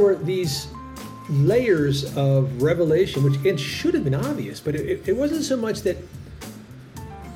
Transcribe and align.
were 0.00 0.14
these 0.16 0.68
layers 1.28 2.16
of 2.16 2.62
revelation, 2.62 3.22
which 3.22 3.36
it 3.44 3.58
should 3.58 3.94
have 3.94 4.04
been 4.04 4.14
obvious, 4.14 4.60
but 4.60 4.74
it, 4.74 5.06
it 5.08 5.16
wasn't 5.16 5.44
so 5.44 5.56
much 5.56 5.82
that 5.82 5.96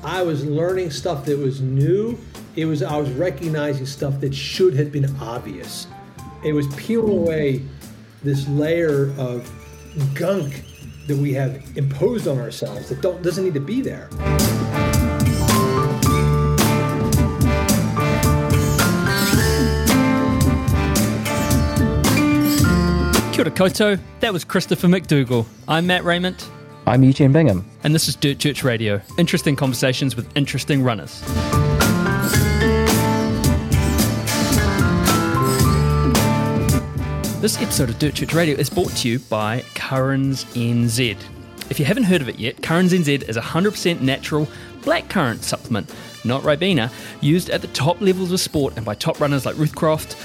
I 0.03 0.21
was 0.21 0.45
learning 0.45 0.91
stuff 0.91 1.25
that 1.25 1.37
was 1.37 1.61
new. 1.61 2.17
It 2.55 2.65
was 2.65 2.83
I 2.83 2.97
was 2.97 3.09
recognizing 3.11 3.85
stuff 3.85 4.19
that 4.21 4.33
should 4.33 4.75
have 4.75 4.91
been 4.91 5.15
obvious. 5.19 5.87
It 6.43 6.53
was 6.53 6.67
peeling 6.75 7.17
away 7.17 7.63
this 8.23 8.47
layer 8.47 9.13
of 9.17 9.49
gunk 10.13 10.63
that 11.07 11.17
we 11.17 11.33
have 11.33 11.77
imposed 11.77 12.27
on 12.27 12.37
ourselves 12.37 12.89
that 12.89 13.01
don't 13.01 13.21
doesn't 13.21 13.43
need 13.43 13.53
to 13.53 13.59
be 13.59 13.81
there. 13.81 14.09
Kia 23.35 23.43
ora 23.43 23.51
koutou, 23.51 23.99
that 24.21 24.31
was 24.31 24.45
Christopher 24.45 24.87
McDougall. 24.87 25.45
I'm 25.67 25.85
Matt 25.85 26.05
Raymond, 26.05 26.41
I'm 26.87 27.03
Eugene 27.03 27.33
Bingham. 27.33 27.69
and 27.83 27.93
this 27.93 28.07
is 28.07 28.15
Dirt 28.15 28.39
Church 28.39 28.63
Radio. 28.63 29.01
Interesting 29.17 29.57
conversations 29.57 30.15
with 30.15 30.25
interesting 30.37 30.81
runners. 30.81 31.19
This 37.41 37.61
episode 37.61 37.89
of 37.89 37.99
Dirt 37.99 38.13
Church 38.13 38.33
Radio 38.33 38.55
is 38.55 38.69
brought 38.69 38.91
to 38.91 39.09
you 39.09 39.19
by 39.19 39.65
Currans 39.75 40.45
NZ. 40.55 41.17
If 41.69 41.77
you 41.77 41.83
haven't 41.83 42.05
heard 42.05 42.21
of 42.21 42.29
it 42.29 42.39
yet, 42.39 42.63
Currans 42.63 42.93
NZ 42.93 43.27
is 43.27 43.35
a 43.35 43.41
100% 43.41 43.99
natural 43.99 44.47
blackcurrant 44.79 45.41
supplement, 45.41 45.93
not 46.23 46.41
Ribena, 46.43 46.89
used 47.19 47.49
at 47.49 47.59
the 47.61 47.67
top 47.67 47.99
levels 47.99 48.31
of 48.31 48.39
sport 48.39 48.77
and 48.77 48.85
by 48.85 48.95
top 48.95 49.19
runners 49.19 49.45
like 49.45 49.57
Ruth 49.57 49.75
Croft, 49.75 50.15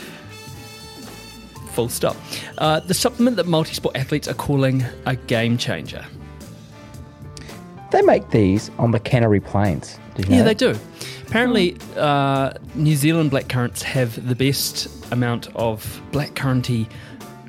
full 1.71 1.89
stop. 1.89 2.17
Uh, 2.59 2.81
the 2.81 2.95
supplement 2.95 3.37
that 3.37 3.47
multi 3.47 3.75
sport 3.75 3.97
athletes 3.97 4.29
are 4.29 4.35
calling 4.35 4.85
a 5.07 5.17
game 5.17 5.57
changer. 5.59 6.05
They 7.91 8.03
make 8.03 8.31
these 8.31 8.71
on 8.79 8.93
the 8.93 9.01
Canterbury 9.01 9.41
Plains. 9.41 9.99
You 10.17 10.25
know 10.27 10.37
Yeah, 10.37 10.43
they 10.45 10.55
do. 10.55 10.79
Apparently, 11.27 11.77
uh, 11.97 12.53
New 12.75 12.95
Zealand 12.97 13.31
blackcurrants 13.31 13.83
have 13.83 14.29
the 14.29 14.35
best 14.35 14.89
amount 15.13 15.49
of 15.57 16.01
blackcurranty 16.13 16.89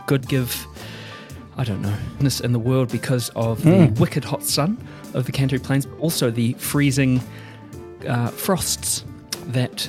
good 0.08 0.27
give, 0.27 0.66
I 1.58 1.64
don't 1.64 1.81
know, 1.81 1.95
in 2.44 2.53
the 2.53 2.59
world 2.59 2.89
because 2.92 3.30
of 3.36 3.64
the 3.64 3.88
Hmm. 3.88 3.94
wicked 3.99 4.23
hot 4.23 4.44
sun 4.44 4.77
of 5.14 5.25
the 5.25 5.31
Canterbury 5.31 5.66
Plains, 5.66 5.86
but 5.86 5.99
also 5.99 6.31
the 6.31 6.53
freezing 6.53 7.22
uh, 8.08 8.27
frosts 8.30 9.03
that. 9.47 9.88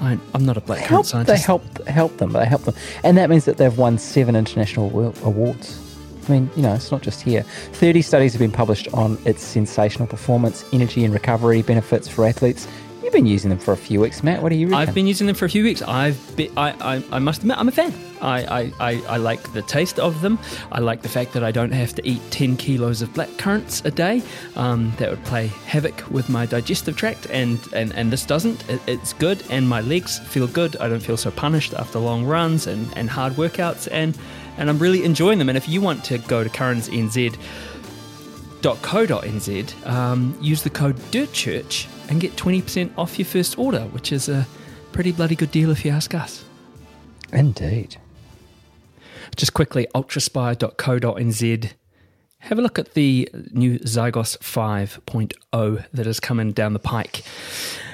I, 0.00 0.18
I'm 0.34 0.44
not 0.44 0.56
a 0.56 0.60
blackcurrant 0.60 0.78
Help, 0.86 1.06
scientist. 1.06 1.42
they 1.42 1.44
help 1.44 1.86
help 1.88 2.16
them. 2.18 2.32
But 2.32 2.40
they 2.40 2.46
help 2.46 2.62
them, 2.62 2.74
and 3.02 3.16
that 3.16 3.28
means 3.30 3.44
that 3.46 3.56
they've 3.56 3.76
won 3.76 3.98
seven 3.98 4.36
international 4.36 5.14
awards. 5.24 5.84
I 6.28 6.32
mean, 6.32 6.50
you 6.56 6.62
know, 6.62 6.74
it's 6.74 6.90
not 6.92 7.02
just 7.02 7.22
here. 7.22 7.42
Thirty 7.72 8.02
studies 8.02 8.32
have 8.32 8.40
been 8.40 8.52
published 8.52 8.86
on 8.94 9.18
its 9.24 9.42
sensational 9.42 10.06
performance, 10.06 10.64
energy, 10.72 11.04
and 11.04 11.12
recovery 11.12 11.62
benefits 11.62 12.06
for 12.08 12.24
athletes. 12.26 12.68
You've 13.02 13.12
been 13.12 13.26
using 13.26 13.48
them 13.50 13.58
for 13.58 13.72
a 13.72 13.76
few 13.76 14.00
weeks, 14.00 14.24
Matt. 14.24 14.42
What 14.42 14.48
do 14.48 14.56
you 14.56 14.66
reckon? 14.66 14.88
I've 14.88 14.94
been 14.94 15.06
using 15.06 15.28
them 15.28 15.36
for 15.36 15.44
a 15.44 15.48
few 15.48 15.62
weeks. 15.62 15.82
I've 15.82 16.36
be, 16.36 16.50
I, 16.56 16.96
I, 16.96 17.04
I 17.12 17.18
must 17.20 17.42
admit, 17.42 17.56
I'm 17.56 17.68
a 17.68 17.72
fan. 17.72 17.94
I, 18.20 18.72
I, 18.80 19.02
I, 19.08 19.16
like 19.18 19.52
the 19.52 19.62
taste 19.62 20.00
of 20.00 20.20
them. 20.20 20.38
I 20.72 20.80
like 20.80 21.02
the 21.02 21.08
fact 21.08 21.32
that 21.34 21.44
I 21.44 21.52
don't 21.52 21.70
have 21.70 21.94
to 21.94 22.08
eat 22.08 22.20
10 22.30 22.56
kilos 22.56 23.00
of 23.00 23.14
black 23.14 23.28
currants 23.38 23.84
a 23.84 23.92
day. 23.92 24.20
Um, 24.56 24.92
that 24.98 25.10
would 25.10 25.24
play 25.24 25.46
havoc 25.66 26.10
with 26.10 26.28
my 26.28 26.44
digestive 26.44 26.96
tract, 26.96 27.28
and, 27.30 27.60
and, 27.72 27.94
and 27.94 28.12
this 28.12 28.26
doesn't. 28.26 28.68
It, 28.68 28.80
it's 28.88 29.12
good, 29.12 29.44
and 29.48 29.68
my 29.68 29.80
legs 29.80 30.18
feel 30.18 30.48
good. 30.48 30.76
I 30.78 30.88
don't 30.88 31.00
feel 31.00 31.16
so 31.16 31.30
punished 31.30 31.74
after 31.74 32.00
long 32.00 32.24
runs 32.24 32.66
and, 32.66 32.92
and 32.96 33.08
hard 33.08 33.34
workouts, 33.34 33.86
and, 33.92 34.18
and 34.56 34.68
I'm 34.68 34.78
really 34.78 35.04
enjoying 35.04 35.38
them. 35.38 35.48
And 35.48 35.56
if 35.56 35.68
you 35.68 35.80
want 35.80 36.04
to 36.06 36.18
go 36.18 36.42
to 36.42 36.50
Currans 36.50 36.88
NZ, 36.88 37.36
.co.nz, 38.60 39.86
um, 39.86 40.36
use 40.40 40.64
the 40.64 40.70
code 40.70 40.96
DIRTCHURCH 41.12 41.86
and 42.08 42.20
get 42.20 42.36
20% 42.36 42.90
off 42.96 43.18
your 43.18 43.26
first 43.26 43.58
order, 43.58 43.80
which 43.92 44.12
is 44.12 44.28
a 44.28 44.46
pretty 44.92 45.12
bloody 45.12 45.34
good 45.36 45.50
deal 45.50 45.70
if 45.70 45.84
you 45.84 45.90
ask 45.90 46.14
us. 46.14 46.44
Indeed. 47.32 47.96
Just 49.36 49.52
quickly, 49.54 49.86
ultraspire.co.nz. 49.94 51.72
Have 52.40 52.58
a 52.58 52.62
look 52.62 52.78
at 52.78 52.94
the 52.94 53.28
new 53.50 53.78
Zygos 53.80 54.38
5.0 54.38 55.84
that 55.92 56.06
is 56.06 56.20
coming 56.20 56.52
down 56.52 56.72
the 56.72 56.78
pike 56.78 57.22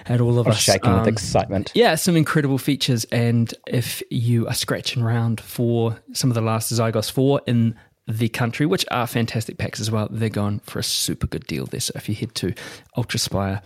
at 0.06 0.20
all 0.20 0.38
of 0.38 0.46
I'm 0.46 0.52
us. 0.52 0.58
shaking 0.60 0.92
with 0.92 1.00
Um, 1.02 1.08
excitement. 1.08 1.72
yeah, 1.74 1.94
some 1.94 2.14
incredible 2.14 2.58
features. 2.58 3.04
And 3.06 3.52
if 3.66 4.02
you 4.10 4.46
are 4.46 4.54
scratching 4.54 5.02
around 5.02 5.40
for 5.40 5.98
some 6.12 6.30
of 6.30 6.34
the 6.34 6.42
last 6.42 6.70
Zygos 6.72 7.10
4 7.10 7.40
in 7.46 7.74
the 8.06 8.28
country, 8.28 8.66
which 8.66 8.84
are 8.90 9.06
fantastic 9.06 9.56
packs 9.56 9.80
as 9.80 9.90
well, 9.90 10.08
they're 10.10 10.28
going 10.28 10.58
for 10.60 10.78
a 10.78 10.82
super 10.84 11.26
good 11.26 11.46
deal 11.46 11.64
there. 11.64 11.80
So 11.80 11.92
if 11.96 12.06
you 12.08 12.14
head 12.14 12.34
to 12.36 12.52
ultraspire.co.nz 12.98 13.62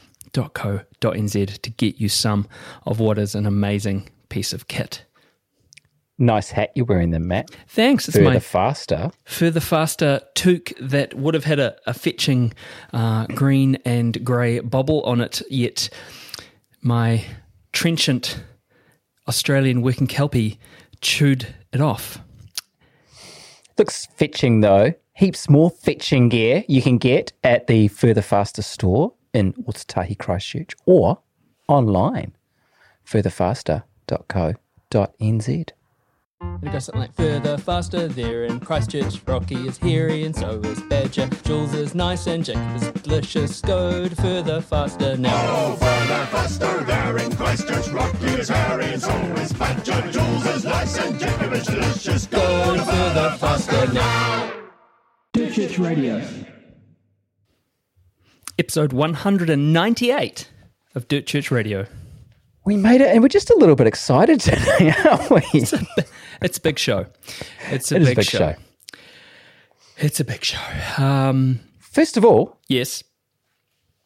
to 1.63 1.71
get 1.71 2.01
you 2.01 2.09
some 2.09 2.47
of 2.87 3.01
what 3.01 3.19
is 3.19 3.35
an 3.35 3.47
amazing 3.47 4.09
piece 4.29 4.53
of 4.53 4.69
kit. 4.69 5.05
Nice 6.21 6.51
hat 6.51 6.73
you're 6.75 6.85
wearing, 6.85 7.13
there, 7.13 7.21
Matt. 7.21 7.49
Thanks. 7.69 8.09
It's 8.09 8.17
Further 8.17 8.31
my 8.31 8.41
faster. 8.41 9.11
further 9.25 9.61
faster 9.61 10.21
toque 10.35 10.73
that 10.81 11.15
would 11.15 11.35
have 11.35 11.45
had 11.45 11.61
a, 11.61 11.77
a 11.87 11.95
fetching 11.95 12.53
uh, 12.93 13.27
green 13.27 13.77
and 13.85 14.25
grey 14.25 14.59
bobble 14.59 15.03
on 15.03 15.21
it, 15.21 15.43
yet 15.49 15.89
my 16.83 17.25
trenchant 17.73 18.43
Australian 19.29 19.81
working 19.81 20.09
kelpie 20.09 20.59
chewed 21.01 21.55
it 21.73 21.81
off. 21.81 22.19
Looks 23.77 24.07
fetching 24.07 24.61
though. 24.61 24.95
Heaps 25.13 25.49
more 25.49 25.71
fetching 25.71 26.29
gear 26.29 26.65
you 26.67 26.83
can 26.83 26.99
get 26.99 27.33
at 27.45 27.69
the 27.69 27.89
Further 27.89 28.23
Faster 28.23 28.63
store 28.63 29.13
in 29.33 29.53
Otatahi 29.55 30.19
Christchurch 30.19 30.75
or 30.87 31.21
online. 31.69 32.33
Furtherfaster.co.nz. 33.07 35.69
It 36.63 36.73
goes 36.73 36.85
something 36.85 37.01
like 37.01 37.13
further, 37.15 37.59
faster, 37.59 38.07
there 38.07 38.45
in 38.45 38.61
Christchurch. 38.61 39.21
Rocky 39.27 39.67
is 39.67 39.77
hairy 39.77 40.23
and 40.25 40.37
so 40.37 40.61
is 40.61 40.81
Badger. 40.83 41.27
Jules 41.45 41.75
is 41.75 41.97
nice 41.97 42.29
and 42.29 42.45
Jacob 42.45 42.77
is 42.77 42.89
delicious. 43.03 43.61
Go 43.61 44.09
to 44.09 44.15
further, 44.15 44.61
faster 44.61 45.17
now. 45.17 45.75
Further, 45.75 46.27
faster, 46.27 46.85
there 46.85 47.19
in 47.19 47.35
Christchurch, 47.35 47.89
Rocky 47.89 48.27
is 48.27 48.49
hairy 48.49 48.93
and 48.93 49.03
so 49.03 49.11
is 49.11 49.53
Badger. 49.53 50.13
Jules 50.13 50.47
is 50.47 50.65
nice 50.65 50.97
and 50.99 51.19
Jacob 51.19 51.53
is 51.53 51.67
delicious. 51.67 52.27
Go 52.27 52.77
to 52.77 52.85
further, 52.85 53.31
faster 53.39 53.93
now. 53.93 54.53
Episode 58.59 58.93
198 58.93 60.49
of 60.95 61.07
Dirt 61.09 61.27
Church 61.27 61.51
Radio. 61.51 61.87
We 62.65 62.77
made 62.77 63.01
it 63.01 63.09
and 63.13 63.23
we're 63.23 63.29
just 63.29 63.51
a 63.51 63.57
little 63.57 63.77
bit 63.77 63.87
excited 63.87 64.41
today, 64.41 64.93
aren't 65.09 65.31
we? 65.31 65.43
It's 66.43 66.59
a 66.59 66.61
big 66.61 66.79
show. 66.79 67.07
It's 67.71 67.93
a, 67.93 67.97
It 67.97 68.03
is 68.03 68.09
big, 68.09 68.17
a 68.17 68.21
big 68.21 68.27
show. 68.27 68.39
show. 68.39 68.55
It's 69.99 70.21
a 70.21 70.25
big 70.25 70.45
show. 70.45 70.59
Um, 71.03 71.61
First 71.81 72.17
of 72.17 72.25
all, 72.25 72.59
yes, 72.69 73.03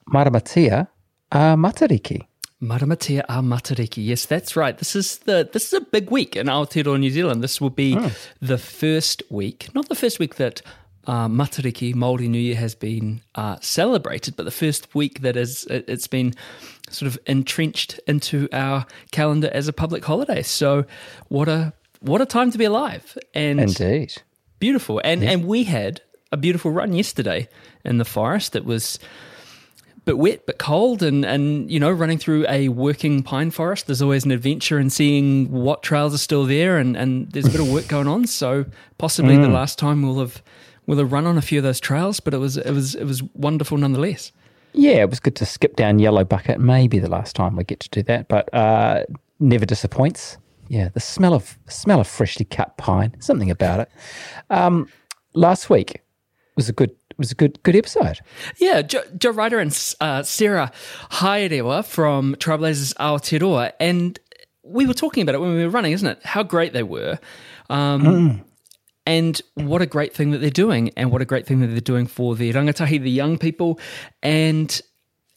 Maramatia 0.08 0.86
uh, 1.32 1.56
Matariki. 1.56 2.26
Maramatea 2.62 3.22
a 3.28 3.42
Matariki. 3.42 4.04
Yes, 4.06 4.24
that's 4.24 4.54
right. 4.56 4.78
This 4.78 4.94
is 4.94 5.18
the 5.18 5.48
this 5.52 5.66
is 5.66 5.72
a 5.74 5.80
big 5.80 6.10
week 6.10 6.36
in 6.36 6.46
Aotearoa, 6.46 6.98
New 6.98 7.10
Zealand. 7.10 7.42
This 7.42 7.60
will 7.60 7.70
be 7.70 7.98
the 8.40 8.56
first 8.56 9.22
week, 9.30 9.68
not 9.74 9.88
the 9.88 9.94
first 9.96 10.18
week 10.20 10.36
that 10.36 10.62
uh, 11.06 11.28
Matariki 11.28 11.94
Māori 11.94 12.28
New 12.28 12.38
Year 12.38 12.56
has 12.56 12.74
been 12.74 13.22
uh, 13.34 13.56
celebrated, 13.60 14.36
but 14.36 14.44
the 14.44 14.50
first 14.50 14.94
week 14.94 15.20
that 15.22 15.36
is 15.36 15.66
it's 15.68 16.06
been 16.06 16.34
sort 16.90 17.08
of 17.08 17.18
entrenched 17.26 17.98
into 18.06 18.48
our 18.52 18.86
calendar 19.10 19.50
as 19.52 19.68
a 19.68 19.72
public 19.72 20.04
holiday. 20.04 20.42
So, 20.42 20.84
what 21.28 21.48
a 21.48 21.72
what 22.00 22.20
a 22.20 22.26
time 22.26 22.50
to 22.52 22.58
be 22.58 22.64
alive! 22.64 23.16
And 23.34 23.60
Indeed. 23.60 24.22
beautiful. 24.58 25.00
And 25.02 25.24
and 25.24 25.44
we 25.46 25.64
had 25.64 26.00
a 26.30 26.36
beautiful 26.36 26.70
run 26.70 26.92
yesterday 26.92 27.48
in 27.84 27.98
the 27.98 28.04
forest. 28.04 28.54
It 28.54 28.64
was 28.64 28.98
a 29.96 30.00
bit 30.04 30.18
wet 30.18 30.46
but 30.46 30.58
cold 30.58 31.02
and 31.02 31.24
and 31.24 31.68
you 31.68 31.80
know 31.80 31.90
running 31.90 32.18
through 32.18 32.46
a 32.48 32.68
working 32.68 33.22
pine 33.22 33.50
forest 33.50 33.86
there's 33.86 34.02
always 34.02 34.24
an 34.24 34.32
adventure 34.32 34.78
in 34.78 34.90
seeing 34.90 35.48
what 35.52 35.82
trails 35.84 36.12
are 36.12 36.18
still 36.18 36.44
there 36.44 36.76
and 36.76 36.96
and 36.96 37.30
there's 37.30 37.46
a 37.46 37.50
bit 37.50 37.60
of 37.60 37.70
work 37.70 37.86
going 37.88 38.08
on 38.08 38.26
so 38.26 38.64
possibly 38.98 39.36
the 39.36 39.46
last 39.46 39.78
time 39.78 40.02
we'll 40.02 40.18
have 40.18 40.42
we'll 40.86 40.98
have 40.98 41.12
run 41.12 41.26
on 41.26 41.38
a 41.38 41.42
few 41.42 41.58
of 41.58 41.64
those 41.64 41.80
trails 41.80 42.20
but 42.20 42.34
it 42.34 42.38
was 42.38 42.56
it 42.56 42.72
was 42.72 42.94
it 42.94 43.04
was 43.04 43.22
wonderful 43.34 43.76
nonetheless 43.78 44.32
Yeah, 44.74 45.02
it 45.02 45.10
was 45.10 45.20
good 45.20 45.36
to 45.36 45.44
skip 45.46 45.76
down 45.76 45.98
Yellow 45.98 46.24
Bucket. 46.24 46.58
Maybe 46.58 46.98
the 46.98 47.10
last 47.10 47.36
time 47.36 47.56
we 47.56 47.64
get 47.64 47.80
to 47.80 47.90
do 47.90 48.02
that, 48.04 48.28
but 48.28 48.48
uh, 48.54 49.04
never 49.38 49.66
disappoints. 49.66 50.38
Yeah, 50.68 50.88
the 50.94 51.00
smell 51.00 51.34
of 51.34 51.58
smell 51.68 52.00
of 52.00 52.06
freshly 52.08 52.46
cut 52.46 52.78
pine, 52.78 53.14
something 53.20 53.50
about 53.50 53.80
it. 53.80 53.90
Um, 54.48 54.88
last 55.34 55.68
week 55.68 56.00
was 56.56 56.70
a 56.70 56.72
good 56.72 56.90
it 57.10 57.18
was 57.18 57.30
a 57.30 57.34
good 57.34 57.62
good 57.64 57.76
episode. 57.76 58.20
Yeah, 58.56 58.80
Joe, 58.80 59.02
Joe 59.18 59.32
Ryder 59.32 59.58
and 59.60 59.72
uh, 60.00 60.22
Sarah 60.22 60.72
Haerewa 61.10 61.84
from 61.84 62.34
Trailblazers 62.36 62.94
Aotearoa, 62.96 63.72
and 63.78 64.18
we 64.62 64.86
were 64.86 64.94
talking 64.94 65.22
about 65.22 65.34
it 65.34 65.40
when 65.42 65.54
we 65.54 65.62
were 65.64 65.70
running, 65.70 65.92
isn't 65.92 66.08
it? 66.08 66.18
How 66.24 66.42
great 66.42 66.72
they 66.72 66.82
were. 66.84 67.18
Um, 67.68 68.42
and 69.06 69.40
what 69.54 69.82
a 69.82 69.86
great 69.86 70.14
thing 70.14 70.30
that 70.30 70.38
they're 70.38 70.50
doing, 70.50 70.90
and 70.96 71.10
what 71.10 71.22
a 71.22 71.24
great 71.24 71.46
thing 71.46 71.60
that 71.60 71.68
they're 71.68 71.80
doing 71.80 72.06
for 72.06 72.34
the 72.34 72.52
rangatahi, 72.52 73.02
the 73.02 73.10
young 73.10 73.38
people, 73.38 73.78
and 74.22 74.80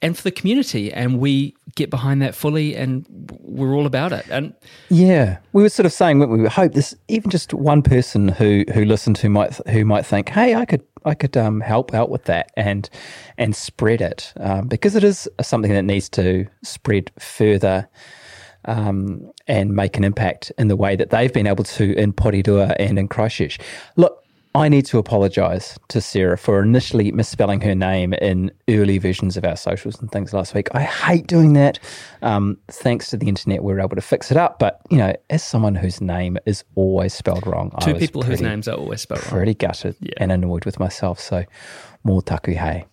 and 0.01 0.15
for 0.15 0.23
the 0.23 0.31
community. 0.31 0.94
And 0.94 1.19
we 1.19 1.56
get 1.75 1.89
behind 1.89 2.21
that 2.21 2.35
fully, 2.35 2.75
and 2.75 3.06
we're 3.41 3.73
all 3.73 3.85
about 3.85 4.12
it. 4.12 4.25
And 4.29 4.53
Yeah, 4.89 5.39
we 5.53 5.63
were 5.63 5.69
sort 5.69 5.85
of 5.85 5.94
saying 5.94 6.19
we 6.19 6.25
we 6.25 6.47
hope 6.47 6.73
this 6.73 6.95
even 7.07 7.29
just 7.29 7.53
one 7.53 7.81
person 7.81 8.29
who 8.29 8.65
who 8.73 8.85
listened 8.85 9.17
who 9.17 9.29
might 9.29 9.56
who 9.67 9.85
might 9.85 10.06
think, 10.06 10.29
hey, 10.29 10.56
I 10.56 10.65
could 10.65 10.83
I 11.06 11.13
could 11.13 11.38
um, 11.38 11.62
help 11.62 11.94
out 11.94 12.09
with 12.09 12.25
that 12.25 12.51
and 12.57 12.89
and 13.38 13.56
spread 13.56 14.01
it 14.01 14.33
um, 14.38 14.67
because 14.67 14.95
it 14.95 15.03
is 15.03 15.29
something 15.41 15.71
that 15.71 15.83
needs 15.83 16.09
to 16.09 16.47
spread 16.63 17.12
further. 17.19 17.88
Um, 18.67 19.31
and 19.47 19.75
make 19.75 19.95
an 19.95 20.03
impact 20.03 20.51
in 20.57 20.69
the 20.69 20.75
way 20.75 20.95
that 20.95 21.12
they've 21.12 21.31
been 21.31 21.45
able 21.45 21.63
to 21.63 21.95
in 21.95 22.13
Porirua 22.13 22.75
and 22.79 22.97
in 22.97 23.07
Christchurch. 23.07 23.59
Look, 23.95 24.25
I 24.56 24.69
need 24.69 24.85
to 24.85 24.97
apologise 24.97 25.77
to 25.89 26.00
Sarah 26.00 26.38
for 26.38 26.63
initially 26.63 27.12
misspelling 27.12 27.59
her 27.62 27.75
name 27.75 28.13
in 28.13 28.51
early 28.69 28.97
versions 29.00 29.35
of 29.35 29.44
our 29.44 29.57
socials 29.57 30.00
and 30.00 30.09
things 30.09 30.33
last 30.33 30.53
week. 30.53 30.69
I 30.73 30.81
hate 30.83 31.27
doing 31.27 31.53
that. 31.53 31.77
Um, 32.21 32.57
thanks 32.69 33.09
to 33.09 33.17
the 33.17 33.27
internet, 33.27 33.63
we 33.63 33.73
were 33.73 33.81
able 33.81 33.97
to 33.97 34.01
fix 34.01 34.31
it 34.31 34.38
up. 34.38 34.57
But 34.57 34.79
you 34.89 34.97
know, 34.97 35.13
as 35.29 35.44
someone 35.44 35.75
whose 35.75 36.00
name 36.00 36.38
is 36.45 36.63
always 36.75 37.13
spelled 37.13 37.45
wrong, 37.45 37.71
I 37.75 37.83
two 37.83 37.95
people 37.95 38.21
whose 38.21 38.39
pretty- 38.39 38.50
names 38.50 38.69
are 38.69 38.77
always 38.77 39.01
spelled 39.01 39.21
wrong. 39.23 39.31
pretty 39.31 39.56
gutted 39.56 39.95
and 40.17 40.31
annoyed 40.31 40.63
with 40.63 40.79
myself. 40.79 41.19
So, 41.19 41.44
more 42.06 42.21
taku 42.21 42.53
hey. 42.53 42.85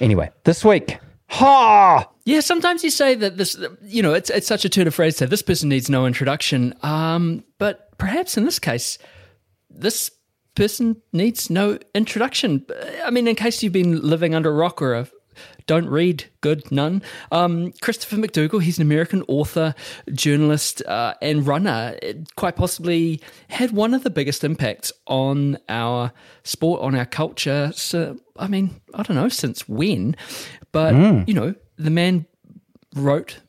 Anyway, 0.00 0.30
this 0.44 0.64
week, 0.64 0.98
ha! 1.32 2.08
Yeah, 2.24 2.40
sometimes 2.40 2.84
you 2.84 2.90
say 2.90 3.14
that 3.16 3.36
this, 3.36 3.58
you 3.82 4.02
know, 4.02 4.12
it's 4.12 4.30
it's 4.30 4.46
such 4.46 4.64
a 4.64 4.68
turn 4.68 4.86
of 4.86 4.94
phrase 4.94 5.16
to 5.16 5.26
this 5.26 5.42
person 5.42 5.68
needs 5.68 5.90
no 5.90 6.06
introduction. 6.06 6.74
Um, 6.82 7.44
but 7.58 7.96
perhaps 7.98 8.36
in 8.36 8.44
this 8.44 8.58
case, 8.58 8.98
this 9.70 10.10
person 10.54 11.00
needs 11.12 11.50
no 11.50 11.78
introduction. 11.94 12.64
I 13.04 13.10
mean, 13.10 13.26
in 13.26 13.34
case 13.34 13.62
you've 13.62 13.72
been 13.72 14.00
living 14.02 14.34
under 14.34 14.50
a 14.50 14.54
rock 14.54 14.80
or 14.82 14.94
a 14.94 15.08
don't 15.66 15.88
read, 15.88 16.24
good, 16.40 16.70
none. 16.70 17.02
Um, 17.30 17.72
Christopher 17.80 18.16
McDougall, 18.16 18.62
he's 18.62 18.78
an 18.78 18.82
American 18.82 19.22
author, 19.28 19.74
journalist, 20.12 20.82
uh, 20.86 21.14
and 21.22 21.46
runner. 21.46 21.96
It 22.02 22.34
quite 22.36 22.56
possibly 22.56 23.20
had 23.48 23.70
one 23.72 23.94
of 23.94 24.02
the 24.02 24.10
biggest 24.10 24.44
impacts 24.44 24.92
on 25.06 25.58
our 25.68 26.12
sport, 26.44 26.82
on 26.82 26.94
our 26.94 27.06
culture. 27.06 27.72
So, 27.74 28.18
I 28.36 28.48
mean, 28.48 28.80
I 28.94 29.02
don't 29.02 29.16
know 29.16 29.28
since 29.28 29.68
when, 29.68 30.16
but, 30.72 30.94
you 31.28 31.34
know, 31.34 31.54
the 31.76 31.90
man 31.90 32.26
wrote 32.94 33.40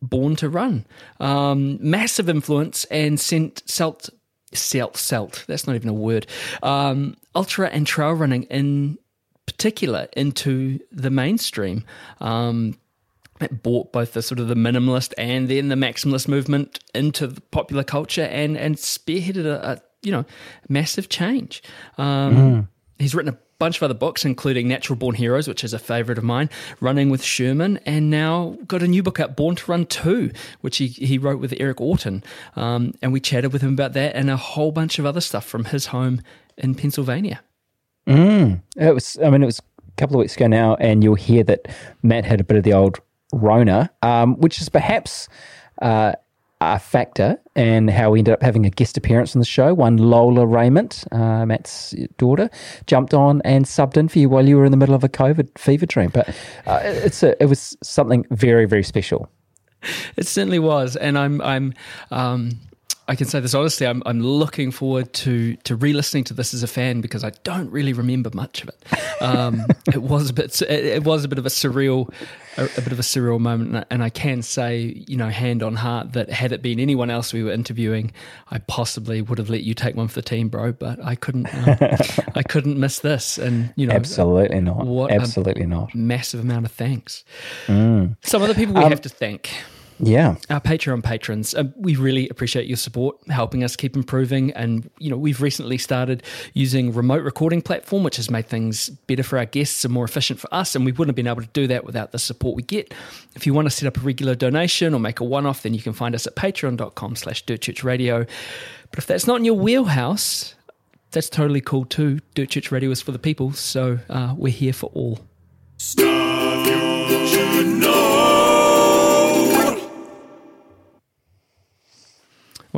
Born 0.00 0.36
to 0.36 0.48
Run. 0.48 0.86
Um, 1.18 1.78
massive 1.80 2.28
influence 2.28 2.84
and 2.84 3.18
sent 3.18 3.64
Selt, 3.66 4.10
Selt, 4.54 4.94
Selt, 4.94 5.44
that's 5.46 5.66
not 5.66 5.76
even 5.76 5.88
a 5.88 5.94
word, 5.94 6.26
um, 6.62 7.16
ultra 7.34 7.68
and 7.68 7.86
trail 7.86 8.12
running 8.12 8.44
in 8.44 8.98
particular 9.48 10.08
into 10.12 10.78
the 10.92 11.10
mainstream. 11.10 11.84
Um, 12.20 12.78
it 13.40 13.62
brought 13.62 13.92
both 13.92 14.12
the 14.12 14.22
sort 14.22 14.40
of 14.40 14.48
the 14.48 14.54
minimalist 14.54 15.14
and 15.16 15.48
then 15.48 15.68
the 15.68 15.74
maximalist 15.74 16.28
movement 16.28 16.80
into 16.94 17.28
popular 17.50 17.84
culture 17.84 18.24
and 18.24 18.56
and 18.56 18.76
spearheaded 18.76 19.46
a, 19.46 19.72
a 19.72 19.80
you 20.02 20.12
know 20.12 20.24
massive 20.68 21.08
change. 21.08 21.62
Um, 21.96 22.68
He's 22.98 23.14
written 23.14 23.32
a 23.32 23.38
bunch 23.58 23.76
of 23.76 23.84
other 23.84 23.94
books, 23.94 24.24
including 24.24 24.66
Natural 24.66 24.96
Born 24.96 25.14
Heroes, 25.14 25.46
which 25.46 25.62
is 25.62 25.72
a 25.72 25.78
favorite 25.78 26.18
of 26.18 26.24
mine, 26.24 26.50
Running 26.80 27.10
with 27.10 27.22
Sherman, 27.22 27.78
and 27.86 28.10
now 28.10 28.56
got 28.66 28.82
a 28.82 28.88
new 28.88 29.02
book 29.04 29.20
out, 29.20 29.36
Born 29.36 29.54
to 29.54 29.70
Run 29.70 29.86
2, 29.86 30.32
which 30.62 30.78
he, 30.78 30.88
he 30.88 31.16
wrote 31.16 31.38
with 31.38 31.54
Eric 31.58 31.80
Orton. 31.80 32.24
Um, 32.56 32.92
and 33.02 33.12
we 33.12 33.20
chatted 33.20 33.52
with 33.52 33.62
him 33.62 33.72
about 33.72 33.92
that 33.92 34.16
and 34.16 34.30
a 34.30 34.36
whole 34.36 34.72
bunch 34.72 34.98
of 34.98 35.06
other 35.06 35.20
stuff 35.20 35.44
from 35.44 35.66
his 35.66 35.86
home 35.86 36.22
in 36.56 36.74
Pennsylvania. 36.74 37.40
It 38.76 38.94
was, 38.94 39.18
I 39.22 39.30
mean, 39.30 39.42
it 39.42 39.46
was 39.46 39.58
a 39.58 39.92
couple 39.96 40.16
of 40.16 40.20
weeks 40.20 40.36
ago 40.36 40.46
now, 40.46 40.76
and 40.76 41.02
you'll 41.04 41.14
hear 41.14 41.44
that 41.44 41.68
Matt 42.02 42.24
had 42.24 42.40
a 42.40 42.44
bit 42.44 42.56
of 42.56 42.62
the 42.62 42.72
old 42.72 43.00
Rona, 43.32 43.90
um, 44.02 44.36
which 44.36 44.60
is 44.60 44.68
perhaps 44.68 45.28
uh, 45.82 46.12
a 46.60 46.78
factor 46.78 47.38
in 47.54 47.88
how 47.88 48.10
we 48.10 48.20
ended 48.20 48.34
up 48.34 48.42
having 48.42 48.66
a 48.66 48.70
guest 48.70 48.96
appearance 48.96 49.36
on 49.36 49.40
the 49.40 49.46
show. 49.46 49.74
One 49.74 49.96
Lola 49.96 50.46
Raymond, 50.46 51.04
uh, 51.12 51.44
Matt's 51.46 51.94
daughter, 52.16 52.50
jumped 52.86 53.14
on 53.14 53.42
and 53.44 53.64
subbed 53.64 53.96
in 53.96 54.08
for 54.08 54.18
you 54.18 54.28
while 54.28 54.48
you 54.48 54.56
were 54.56 54.64
in 54.64 54.70
the 54.70 54.76
middle 54.76 54.94
of 54.94 55.04
a 55.04 55.08
COVID 55.08 55.58
fever 55.58 55.86
dream. 55.86 56.10
But 56.12 56.28
uh, 56.66 56.80
it's 56.82 57.22
a, 57.22 57.40
it 57.42 57.46
was 57.46 57.76
something 57.82 58.24
very, 58.30 58.64
very 58.64 58.82
special. 58.82 59.28
It 60.16 60.26
certainly 60.26 60.58
was, 60.58 60.96
and 60.96 61.16
I'm 61.16 61.40
I'm 61.40 61.72
um, 62.10 62.58
I 63.08 63.14
can 63.16 63.26
say 63.26 63.40
this 63.40 63.54
honestly. 63.54 63.86
I'm 63.86 64.02
I'm 64.06 64.20
looking 64.20 64.70
forward 64.70 65.12
to 65.14 65.56
to 65.64 65.74
re-listening 65.76 66.24
to 66.24 66.34
this 66.34 66.52
as 66.52 66.62
a 66.62 66.66
fan 66.66 67.00
because 67.00 67.24
I 67.24 67.30
don't 67.42 67.70
really 67.70 67.94
remember 67.94 68.30
much 68.34 68.62
of 68.62 68.68
it. 68.68 69.22
Um, 69.22 69.64
it 69.86 70.02
was 70.02 70.28
a 70.30 70.32
bit 70.34 70.60
it, 70.62 70.70
it 70.84 71.04
was 71.04 71.24
a 71.24 71.28
bit 71.28 71.38
of 71.38 71.46
a 71.46 71.48
surreal 71.48 72.12
a, 72.58 72.64
a 72.64 72.82
bit 72.82 72.92
of 72.92 72.98
a 72.98 73.02
surreal 73.02 73.40
moment, 73.40 73.70
and 73.70 73.78
I- 73.78 73.84
and 73.90 74.02
I 74.04 74.10
can 74.10 74.42
say 74.42 75.02
you 75.08 75.16
know 75.16 75.28
hand 75.30 75.62
on 75.62 75.74
heart 75.76 76.12
that 76.12 76.28
had 76.28 76.52
it 76.52 76.60
been 76.60 76.78
anyone 76.78 77.08
else 77.08 77.32
we 77.32 77.42
were 77.42 77.50
interviewing, 77.52 78.12
I 78.50 78.58
possibly 78.58 79.22
would 79.22 79.38
have 79.38 79.48
let 79.48 79.62
you 79.62 79.72
take 79.74 79.94
one 79.96 80.08
for 80.08 80.14
the 80.16 80.22
team, 80.28 80.48
bro. 80.50 80.72
But 80.72 81.02
I 81.02 81.14
couldn't 81.14 81.46
uh, 81.46 81.96
I 82.34 82.42
couldn't 82.42 82.78
miss 82.78 82.98
this, 82.98 83.38
and 83.38 83.72
you 83.76 83.86
know 83.86 83.94
Absolutely 83.94 84.60
not. 84.60 84.84
what 84.86 85.10
Absolutely 85.12 85.64
not. 85.66 85.94
massive 85.94 86.40
amount 86.40 86.66
of 86.66 86.72
thanks. 86.72 87.24
Some 87.66 88.16
other 88.42 88.54
people 88.54 88.74
we 88.74 88.82
have 88.82 89.00
to 89.02 89.08
thank 89.08 89.50
Yeah. 90.00 90.36
our 90.50 90.60
Patreon 90.60 91.02
patrons. 91.02 91.54
Um, 91.54 91.72
we 91.76 91.96
really 91.96 92.28
appreciate 92.28 92.66
your 92.66 92.76
support, 92.76 93.16
helping 93.28 93.64
us 93.64 93.76
keep 93.76 93.96
improving. 93.96 94.52
And 94.52 94.90
you 94.98 95.10
know, 95.10 95.16
we've 95.16 95.40
recently 95.40 95.78
started 95.78 96.22
using 96.54 96.92
remote 96.92 97.22
recording 97.22 97.62
platform, 97.62 98.02
which 98.02 98.16
has 98.16 98.30
made 98.30 98.46
things 98.46 98.88
better 98.88 99.22
for 99.22 99.38
our 99.38 99.44
guests 99.44 99.84
and 99.84 99.92
more 99.92 100.04
efficient 100.04 100.40
for 100.40 100.52
us. 100.54 100.74
And 100.74 100.84
we 100.84 100.92
wouldn't 100.92 101.10
have 101.10 101.16
been 101.16 101.26
able 101.26 101.42
to 101.42 101.48
do 101.48 101.66
that 101.68 101.84
without 101.84 102.12
the 102.12 102.18
support 102.18 102.56
we 102.56 102.62
get. 102.62 102.94
If 103.34 103.46
you 103.46 103.54
want 103.54 103.66
to 103.66 103.70
set 103.70 103.86
up 103.86 103.96
a 103.96 104.00
regular 104.00 104.34
donation 104.34 104.94
or 104.94 105.00
make 105.00 105.20
a 105.20 105.24
one-off, 105.24 105.62
then 105.62 105.74
you 105.74 105.82
can 105.82 105.92
find 105.92 106.14
us 106.14 106.26
at 106.26 106.36
patreon.com 106.36 107.16
slash 107.16 107.42
Dirt 107.42 107.62
Church 107.62 107.82
Radio. 107.82 108.24
But 108.90 108.98
if 108.98 109.06
that's 109.06 109.26
not 109.26 109.36
in 109.36 109.44
your 109.44 109.54
wheelhouse, 109.54 110.54
that's 111.10 111.28
totally 111.28 111.60
cool 111.60 111.84
too. 111.84 112.20
Dirt 112.34 112.50
Church 112.50 112.70
Radio 112.70 112.90
is 112.90 113.02
for 113.02 113.12
the 113.12 113.18
people, 113.18 113.52
so 113.52 113.98
uh, 114.08 114.34
we're 114.36 114.52
here 114.52 114.72
for 114.72 114.90
all. 114.94 115.20
Stuff 115.78 116.66
you 117.10 117.26
should 117.26 117.66
know. 117.80 117.87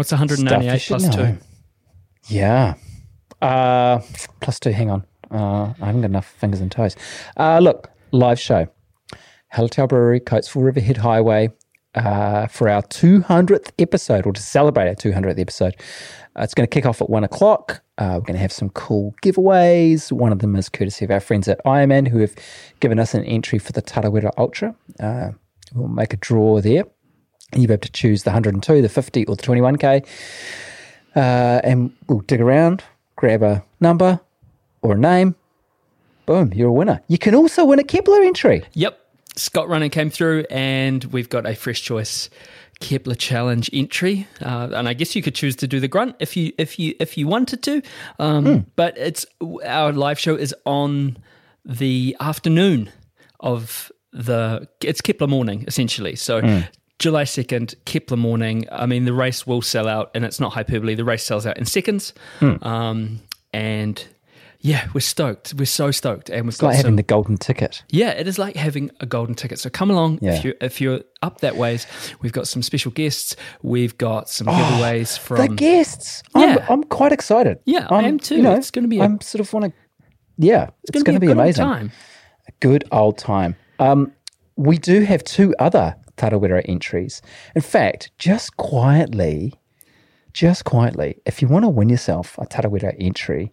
What's 0.00 0.12
198 0.12 0.80
plus 0.86 1.02
know. 1.04 1.10
two? 1.10 1.38
Yeah. 2.28 2.72
Uh, 3.42 3.98
plus 4.40 4.58
two, 4.58 4.70
hang 4.70 4.88
on. 4.88 5.04
Uh, 5.30 5.74
I 5.78 5.84
haven't 5.84 6.00
got 6.00 6.06
enough 6.06 6.26
fingers 6.26 6.62
and 6.62 6.72
toes. 6.72 6.96
Uh, 7.36 7.58
look, 7.58 7.90
live 8.10 8.40
show. 8.40 8.66
Hallertau 9.52 9.86
Brewery, 9.86 10.18
Coatesville 10.18 10.64
Riverhead 10.64 10.96
Highway, 10.96 11.50
uh, 11.94 12.46
for 12.46 12.70
our 12.70 12.80
200th 12.80 13.72
episode, 13.78 14.24
or 14.24 14.32
to 14.32 14.40
celebrate 14.40 14.88
our 14.88 14.94
200th 14.94 15.38
episode. 15.38 15.76
Uh, 16.34 16.44
it's 16.44 16.54
going 16.54 16.66
to 16.66 16.74
kick 16.74 16.86
off 16.86 17.02
at 17.02 17.10
one 17.10 17.22
o'clock. 17.22 17.82
Uh, 17.98 18.12
we're 18.14 18.20
going 18.20 18.32
to 18.32 18.38
have 18.38 18.52
some 18.52 18.70
cool 18.70 19.14
giveaways. 19.22 20.10
One 20.10 20.32
of 20.32 20.38
them 20.38 20.56
is 20.56 20.70
courtesy 20.70 21.04
of 21.04 21.10
our 21.10 21.20
friends 21.20 21.46
at 21.46 21.62
Ironman, 21.66 22.08
who 22.08 22.20
have 22.20 22.34
given 22.80 22.98
us 22.98 23.12
an 23.12 23.24
entry 23.24 23.58
for 23.58 23.72
the 23.72 23.82
Tarawera 23.82 24.30
Ultra. 24.38 24.74
Uh, 24.98 25.32
we'll 25.74 25.88
make 25.88 26.14
a 26.14 26.16
draw 26.16 26.62
there. 26.62 26.84
You'll 27.54 27.66
be 27.66 27.72
able 27.72 27.80
to 27.82 27.92
choose 27.92 28.22
the 28.22 28.30
102, 28.30 28.82
the 28.82 28.88
50, 28.88 29.24
or 29.26 29.36
the 29.36 29.42
21K 29.42 30.06
uh, 31.16 31.60
and 31.64 31.92
we'll 32.08 32.20
dig 32.20 32.40
around, 32.40 32.84
grab 33.16 33.42
a 33.42 33.64
number 33.80 34.20
or 34.82 34.94
a 34.94 34.98
name. 34.98 35.34
Boom, 36.26 36.52
you're 36.54 36.68
a 36.68 36.72
winner. 36.72 37.02
You 37.08 37.18
can 37.18 37.34
also 37.34 37.64
win 37.64 37.78
a 37.78 37.84
Kepler 37.84 38.22
entry. 38.22 38.62
Yep. 38.74 38.98
Scott 39.36 39.68
Running 39.68 39.90
came 39.90 40.10
through, 40.10 40.44
and 40.50 41.04
we've 41.04 41.28
got 41.28 41.46
a 41.46 41.54
fresh 41.54 41.82
choice 41.82 42.28
Kepler 42.80 43.14
Challenge 43.14 43.70
entry. 43.72 44.26
Uh, 44.40 44.68
and 44.72 44.88
I 44.88 44.92
guess 44.92 45.14
you 45.16 45.22
could 45.22 45.34
choose 45.34 45.56
to 45.56 45.66
do 45.66 45.80
the 45.80 45.88
grunt 45.88 46.16
if 46.18 46.36
you 46.36 46.52
if 46.58 46.78
you 46.78 46.94
if 47.00 47.16
you 47.16 47.26
wanted 47.26 47.62
to. 47.64 47.82
Um, 48.18 48.66
But 48.76 48.98
it's 48.98 49.26
our 49.64 49.92
live 49.92 50.18
show 50.18 50.34
is 50.34 50.54
on 50.66 51.16
the 51.64 52.16
afternoon 52.20 52.90
of 53.40 53.90
the 54.12 54.68
it's 54.82 55.00
Kepler 55.00 55.26
morning 55.26 55.64
essentially. 55.66 56.16
So. 56.16 56.40
July 57.00 57.24
2nd, 57.24 57.74
Kepler 57.86 58.16
morning. 58.18 58.66
I 58.70 58.86
mean, 58.86 59.06
the 59.06 59.12
race 59.12 59.46
will 59.46 59.62
sell 59.62 59.88
out, 59.88 60.10
and 60.14 60.24
it's 60.24 60.38
not 60.38 60.52
hyperbole. 60.52 60.94
The 60.94 61.02
race 61.04 61.24
sells 61.24 61.46
out 61.46 61.58
in 61.58 61.64
seconds. 61.64 62.12
Um, 62.40 63.20
and 63.52 64.06
yeah, 64.60 64.86
we're 64.92 65.00
stoked. 65.00 65.54
We're 65.54 65.64
so 65.64 65.90
stoked. 65.90 66.28
And 66.28 66.42
we've 66.44 66.48
It's 66.52 66.58
got 66.60 66.66
like 66.68 66.76
some, 66.76 66.84
having 66.84 66.96
the 66.96 67.02
golden 67.02 67.38
ticket. 67.38 67.82
yeah, 67.88 68.10
it 68.10 68.28
is 68.28 68.38
like 68.38 68.54
having 68.54 68.90
a 69.00 69.06
golden 69.06 69.34
ticket. 69.34 69.58
So 69.58 69.70
come 69.70 69.90
along 69.90 70.18
Yeah. 70.20 70.34
if 70.34 70.44
you 70.44 70.54
if 70.60 70.80
you're 70.80 71.00
up 71.22 71.40
that 71.40 71.56
ways. 71.56 71.86
We've 72.20 72.32
got 72.34 72.46
some 72.46 72.62
special 72.62 72.90
guests. 72.92 73.34
We've 73.62 73.96
got 73.96 74.28
some 74.28 74.46
giveaways 74.46 75.18
Oh, 75.18 75.36
the 75.36 75.46
from 75.46 75.56
guests. 75.56 76.22
I'm, 76.34 76.42
Yeah. 76.56 76.66
I'm 76.68 76.84
quite 76.84 77.12
excited. 77.12 77.58
Yeah, 77.64 77.86
I 77.90 77.96
I'm- 77.96 78.04
am 78.04 78.18
too. 78.20 78.44
It's 78.46 78.70
gonna 78.70 78.88
be 78.88 78.98
a- 79.00 79.04
I'm 79.04 79.20
sort 79.22 79.40
of 79.40 79.50
want 79.54 79.64
to. 79.66 79.72
Yeah, 80.36 80.64
it's, 80.84 80.90
It's 80.96 81.02
going 81.02 81.16
to 81.16 81.20
be, 81.20 81.28
old 81.28 81.36
amazing. 81.38 81.64
time. 81.64 81.92
A 82.48 82.52
good 82.60 82.84
old 82.92 83.18
time. 83.18 83.56
Um, 83.78 84.12
we 84.56 84.78
do 84.78 85.02
have 85.02 85.22
two 85.22 85.54
other 85.58 85.96
Tarawera 86.20 86.62
entries. 86.68 87.22
In 87.54 87.62
fact, 87.62 88.10
just 88.18 88.56
quietly, 88.56 89.54
just 90.32 90.64
quietly, 90.64 91.16
if 91.24 91.40
you 91.40 91.48
want 91.48 91.64
to 91.64 91.68
win 91.68 91.88
yourself 91.88 92.36
a 92.38 92.46
Tarawera 92.46 92.94
entry, 93.00 93.52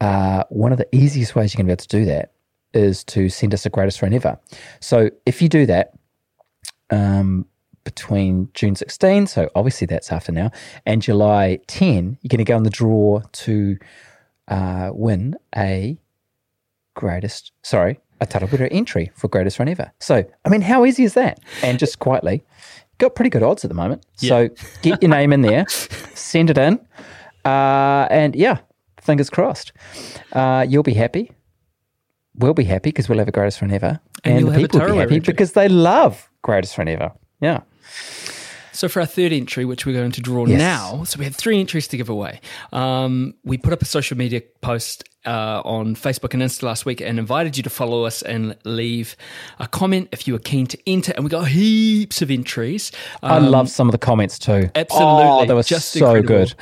uh, 0.00 0.44
one 0.48 0.72
of 0.72 0.78
the 0.78 0.88
easiest 0.94 1.34
ways 1.36 1.52
you're 1.52 1.58
going 1.58 1.66
to 1.66 1.70
be 1.70 1.72
able 1.72 1.88
to 1.88 1.98
do 1.98 2.04
that 2.06 2.32
is 2.74 3.04
to 3.04 3.28
send 3.28 3.52
us 3.54 3.66
a 3.66 3.70
greatest 3.70 4.00
run 4.02 4.14
ever. 4.14 4.38
So 4.80 5.10
if 5.26 5.42
you 5.42 5.48
do 5.48 5.66
that 5.66 5.92
um, 6.90 7.46
between 7.84 8.48
June 8.54 8.74
16, 8.74 9.26
so 9.26 9.50
obviously 9.54 9.86
that's 9.86 10.12
after 10.12 10.32
now, 10.32 10.50
and 10.86 11.02
July 11.02 11.58
10, 11.66 12.18
you're 12.22 12.28
going 12.28 12.38
to 12.38 12.44
go 12.44 12.56
on 12.56 12.62
the 12.62 12.70
draw 12.70 13.22
to 13.32 13.76
uh, 14.48 14.90
win 14.92 15.36
a 15.56 15.98
greatest, 16.94 17.52
sorry, 17.62 18.00
a 18.20 18.26
Tarawera 18.26 18.68
entry 18.70 19.10
for 19.14 19.28
greatest 19.28 19.58
run 19.58 19.68
ever. 19.68 19.92
So, 20.00 20.24
I 20.44 20.48
mean, 20.48 20.60
how 20.62 20.84
easy 20.84 21.04
is 21.04 21.14
that? 21.14 21.40
And 21.62 21.78
just 21.78 21.98
quietly, 21.98 22.42
got 22.98 23.14
pretty 23.14 23.30
good 23.30 23.42
odds 23.42 23.64
at 23.64 23.68
the 23.68 23.74
moment. 23.74 24.04
So 24.16 24.48
get 24.82 25.02
your 25.02 25.10
name 25.10 25.32
in 25.32 25.42
there, 25.42 25.66
send 25.68 26.50
it 26.50 26.58
in, 26.58 26.80
uh, 27.44 28.06
and 28.10 28.34
yeah, 28.34 28.58
fingers 29.00 29.30
crossed. 29.30 29.72
Uh, 30.32 30.66
you'll 30.68 30.82
be 30.82 30.94
happy. 30.94 31.30
We'll 32.34 32.54
be 32.54 32.64
happy 32.64 32.90
because 32.90 33.08
we'll 33.08 33.18
have 33.18 33.28
a 33.28 33.32
greatest 33.32 33.60
run 33.62 33.72
ever. 33.72 34.00
And 34.24 34.38
And, 34.38 34.48
the 34.48 34.58
people 34.58 34.80
will 34.80 34.92
be 34.92 34.98
happy 34.98 35.14
entry. 35.16 35.32
because 35.32 35.52
they 35.52 35.68
love 35.68 36.30
greatest 36.42 36.76
run 36.78 36.88
ever. 36.88 37.12
Yeah. 37.40 37.60
So 38.78 38.88
for 38.88 39.00
our 39.00 39.06
third 39.06 39.32
entry, 39.32 39.64
which 39.64 39.86
we're 39.86 39.92
going 39.92 40.12
to 40.12 40.20
draw 40.20 40.46
Yes. 40.46 40.60
now, 40.60 41.02
so 41.02 41.18
we 41.18 41.24
have 41.24 41.34
three 41.34 41.58
entries 41.58 41.88
to 41.88 41.96
give 41.96 42.08
away. 42.08 42.40
Um, 42.72 43.34
we 43.42 43.58
put 43.58 43.72
up 43.72 43.82
a 43.82 43.84
social 43.84 44.16
media 44.16 44.40
post 44.60 45.02
uh, 45.26 45.62
on 45.64 45.96
Facebook 45.96 46.32
and 46.32 46.40
Insta 46.44 46.62
last 46.62 46.86
week 46.86 47.00
and 47.00 47.18
invited 47.18 47.56
you 47.56 47.64
to 47.64 47.70
follow 47.70 48.04
us 48.04 48.22
and 48.22 48.56
leave 48.64 49.16
a 49.58 49.66
comment 49.66 50.08
if 50.12 50.28
you 50.28 50.32
were 50.32 50.38
keen 50.38 50.68
to 50.68 50.78
enter. 50.86 51.12
And 51.16 51.24
we 51.24 51.28
got 51.28 51.48
heaps 51.48 52.22
of 52.22 52.30
entries. 52.30 52.92
I 53.20 53.38
Um, 53.38 53.50
love 53.50 53.68
some 53.68 53.88
of 53.88 53.92
the 53.92 53.98
comments 53.98 54.38
too. 54.38 54.70
Absolutely. 54.76 55.22
Oh, 55.24 55.44
they 55.44 55.54
were 55.54 55.64
just 55.64 55.90
so 55.90 56.14
incredible. 56.14 56.28
good. 56.46 56.54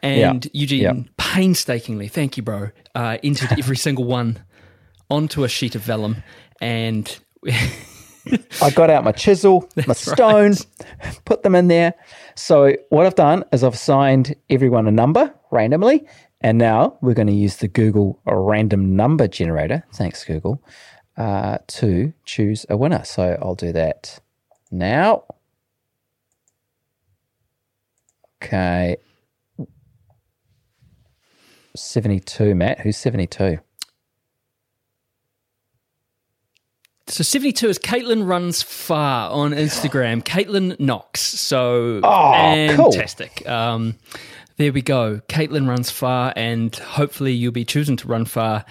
And 0.00 0.44
Yeah. 0.44 0.50
Eugene, 0.54 0.80
Yeah. 0.82 0.92
painstakingly, 1.16 2.06
thank 2.06 2.36
you, 2.36 2.44
bro, 2.44 2.70
uh, 2.94 3.18
entered 3.24 3.58
every 3.58 3.76
single 3.86 4.04
one 4.04 4.38
onto 5.10 5.42
a 5.42 5.48
sheet 5.48 5.74
of 5.74 5.82
vellum. 5.82 6.22
And 6.60 7.04
I 8.62 8.70
got 8.70 8.90
out 8.90 9.04
my 9.04 9.12
chisel, 9.12 9.68
my 9.86 9.94
stone, 9.94 10.54
put 11.24 11.42
them 11.42 11.54
in 11.54 11.68
there. 11.68 11.94
So 12.34 12.74
what 12.90 13.06
I've 13.06 13.14
done 13.14 13.44
is 13.52 13.62
I've 13.62 13.74
assigned 13.74 14.34
everyone 14.50 14.86
a 14.86 14.90
number 14.90 15.34
randomly, 15.50 16.06
and 16.40 16.58
now 16.58 16.98
we're 17.00 17.14
going 17.14 17.28
to 17.28 17.34
use 17.34 17.56
the 17.56 17.68
Google 17.68 18.20
random 18.26 18.96
number 18.96 19.28
generator. 19.28 19.84
Thanks, 19.94 20.24
Google, 20.24 20.62
uh, 21.16 21.58
to 21.68 22.12
choose 22.24 22.66
a 22.68 22.76
winner. 22.76 23.04
So 23.04 23.38
I'll 23.40 23.54
do 23.54 23.72
that 23.72 24.18
now. 24.70 25.24
Okay. 28.42 28.96
72, 31.76 32.54
Matt. 32.54 32.80
Who's 32.80 32.96
72? 32.96 33.58
So 37.06 37.22
72 37.22 37.68
is 37.68 37.78
Caitlin 37.78 38.26
Runs 38.26 38.62
Far 38.62 39.30
on 39.30 39.52
Instagram. 39.52 40.22
Caitlin 40.24 40.78
Knox. 40.80 41.20
So 41.20 42.00
Oh, 42.02 42.66
cool. 42.76 42.92
fantastic. 42.92 43.46
Um, 43.48 43.96
there 44.56 44.72
we 44.72 44.80
go. 44.82 45.20
Caitlin 45.28 45.68
Runs 45.68 45.90
Far, 45.90 46.32
and 46.34 46.74
hopefully 46.74 47.32
you'll 47.32 47.52
be 47.52 47.64
choosing 47.64 47.96
to 47.96 48.08
run 48.08 48.24
far 48.24 48.64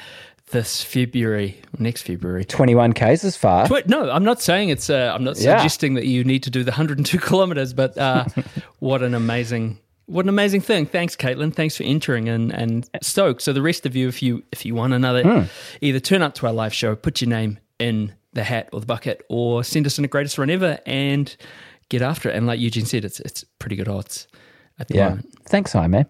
this 0.52 0.82
February, 0.84 1.60
next 1.80 2.04
February. 2.04 2.46
21 2.46 2.94
Ks 2.94 3.24
is 3.24 3.36
far. 3.38 3.68
No, 3.88 4.10
I'm 4.10 4.24
not 4.24 4.42
saying 4.42 4.70
it's. 4.70 4.90
Uh, 4.90 5.12
I'm 5.14 5.24
not 5.24 5.38
Yeah. 5.38 5.58
suggesting 5.58 5.94
that 5.96 6.06
you 6.06 6.24
need 6.24 6.44
to 6.44 6.50
do 6.50 6.64
the 6.64 6.72
102 6.72 7.18
kilometers, 7.20 7.74
but 7.74 7.98
uh, 7.98 8.26
what 8.80 9.02
an 9.04 9.14
amazing, 9.14 9.78
what 10.06 10.26
an 10.26 10.30
amazing 10.30 10.62
thing! 10.62 10.86
Thanks, 10.86 11.16
Caitlin. 11.16 11.54
Thanks 11.54 11.76
for 11.78 11.84
entering 11.84 12.30
and 12.30 12.52
and 12.54 12.90
Stoke. 13.02 13.42
So 13.42 13.52
the 13.54 13.62
rest 13.62 13.86
of 13.86 13.96
you, 13.96 14.08
if 14.08 14.22
you 14.24 14.44
if 14.52 14.66
you 14.66 14.74
want 14.76 14.94
another, 14.94 15.24
Hmm. 15.24 15.42
either 15.82 16.00
turn 16.00 16.22
up 16.22 16.34
to 16.36 16.48
our 16.48 16.54
live 16.54 16.74
show, 16.74 16.96
put 16.96 17.20
your 17.22 17.30
name 17.30 17.60
in 17.80 18.14
the 18.34 18.44
hat 18.44 18.70
or 18.74 18.80
the 18.80 18.86
bucket, 18.86 19.24
or 19.30 19.64
send 19.64 19.86
us 19.86 19.98
in 19.98 20.02
the 20.04 20.08
greatest 20.08 20.38
run 20.38 20.50
ever 20.50 20.80
and 20.86 21.36
get 21.90 22.02
after 22.02 22.30
it. 22.30 22.36
And 22.36 22.48
like 22.48 22.60
Eugene 22.60 22.86
said, 22.86 23.06
it's 23.06 23.20
it's 23.22 23.44
pretty 23.60 23.76
good 23.76 23.88
odds 23.88 24.28
at 24.80 24.88
the 24.88 24.96
Yeah. 24.96 25.10
moment. 25.10 25.30
Thanks, 25.46 25.76
man. 25.76 26.06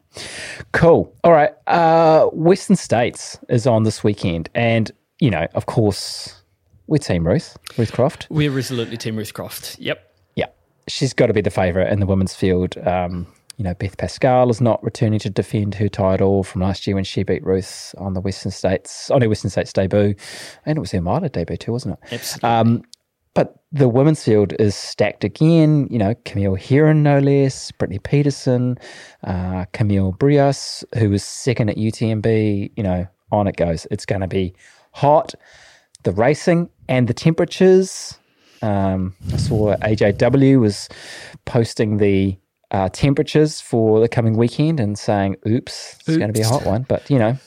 Cool. 0.71 1.13
All 1.23 1.31
right. 1.33 1.51
Uh, 1.67 2.25
Western 2.27 2.75
States 2.77 3.37
is 3.49 3.67
on 3.67 3.83
this 3.83 4.03
weekend. 4.03 4.49
And, 4.55 4.89
you 5.19 5.29
know, 5.29 5.47
of 5.53 5.65
course, 5.65 6.41
we're 6.87 6.97
Team 6.99 7.27
Ruth, 7.27 7.57
Ruth 7.77 7.91
Croft. 7.91 8.27
We're 8.29 8.51
resolutely 8.51 8.95
Team 8.97 9.17
Ruth 9.17 9.33
Croft. 9.33 9.77
Yep. 9.79 9.99
Yeah. 10.35 10.45
She's 10.87 11.13
got 11.13 11.27
to 11.27 11.33
be 11.33 11.41
the 11.41 11.49
favourite 11.49 11.91
in 11.91 11.99
the 11.99 12.05
women's 12.05 12.35
field. 12.35 12.77
Um, 12.87 13.27
you 13.63 13.69
know, 13.69 13.75
Beth 13.75 13.95
Pascall 13.95 14.51
is 14.51 14.59
not 14.59 14.83
returning 14.83 15.19
to 15.19 15.29
defend 15.29 15.75
her 15.75 15.87
title 15.87 16.43
from 16.43 16.59
last 16.59 16.85
year 16.85 16.97
when 16.97 17.05
she 17.05 17.23
beat 17.23 17.45
Ruth 17.45 17.95
on 17.97 18.13
the 18.13 18.19
Western 18.19 18.51
States, 18.51 19.09
on 19.09 19.21
her 19.21 19.29
Western 19.29 19.49
States 19.49 19.71
debut. 19.71 20.15
And 20.65 20.77
it 20.77 20.81
was 20.81 20.91
her 20.91 20.99
minor 20.99 21.29
debut 21.29 21.55
too, 21.55 21.71
wasn't 21.71 21.97
it? 21.97 22.13
Absolutely. 22.13 22.49
Um, 22.49 22.83
but 23.33 23.63
the 23.71 23.87
women's 23.87 24.21
field 24.21 24.51
is 24.59 24.75
stacked 24.75 25.23
again. 25.23 25.87
You 25.89 25.97
know, 25.97 26.13
Camille 26.25 26.55
Herron, 26.55 27.03
no 27.03 27.19
less, 27.19 27.71
Brittany 27.71 27.99
Peterson, 27.99 28.77
uh, 29.23 29.63
Camille 29.71 30.11
Bruyas, 30.11 30.83
who 30.97 31.11
was 31.11 31.23
second 31.23 31.69
at 31.69 31.77
UTMB. 31.77 32.69
You 32.75 32.83
know, 32.83 33.07
on 33.31 33.47
it 33.47 33.55
goes. 33.55 33.87
It's 33.89 34.05
going 34.05 34.21
to 34.21 34.27
be 34.27 34.53
hot. 34.91 35.35
The 36.03 36.11
racing 36.11 36.69
and 36.89 37.07
the 37.07 37.13
temperatures. 37.13 38.19
Um, 38.61 39.15
I 39.31 39.37
saw 39.37 39.77
AJW 39.77 40.59
was 40.59 40.89
posting 41.45 41.95
the 41.97 42.37
uh, 42.73 42.89
temperatures 42.89 43.61
for 43.61 43.99
the 43.99 44.07
coming 44.09 44.35
weekend 44.35 44.79
and 44.79 44.97
saying, 44.97 45.37
oops, 45.47 45.95
it's 45.99 46.17
going 46.17 46.27
to 46.27 46.33
be 46.33 46.41
a 46.41 46.47
hot 46.47 46.65
one. 46.65 46.83
But, 46.89 47.09
you 47.09 47.19
know, 47.19 47.37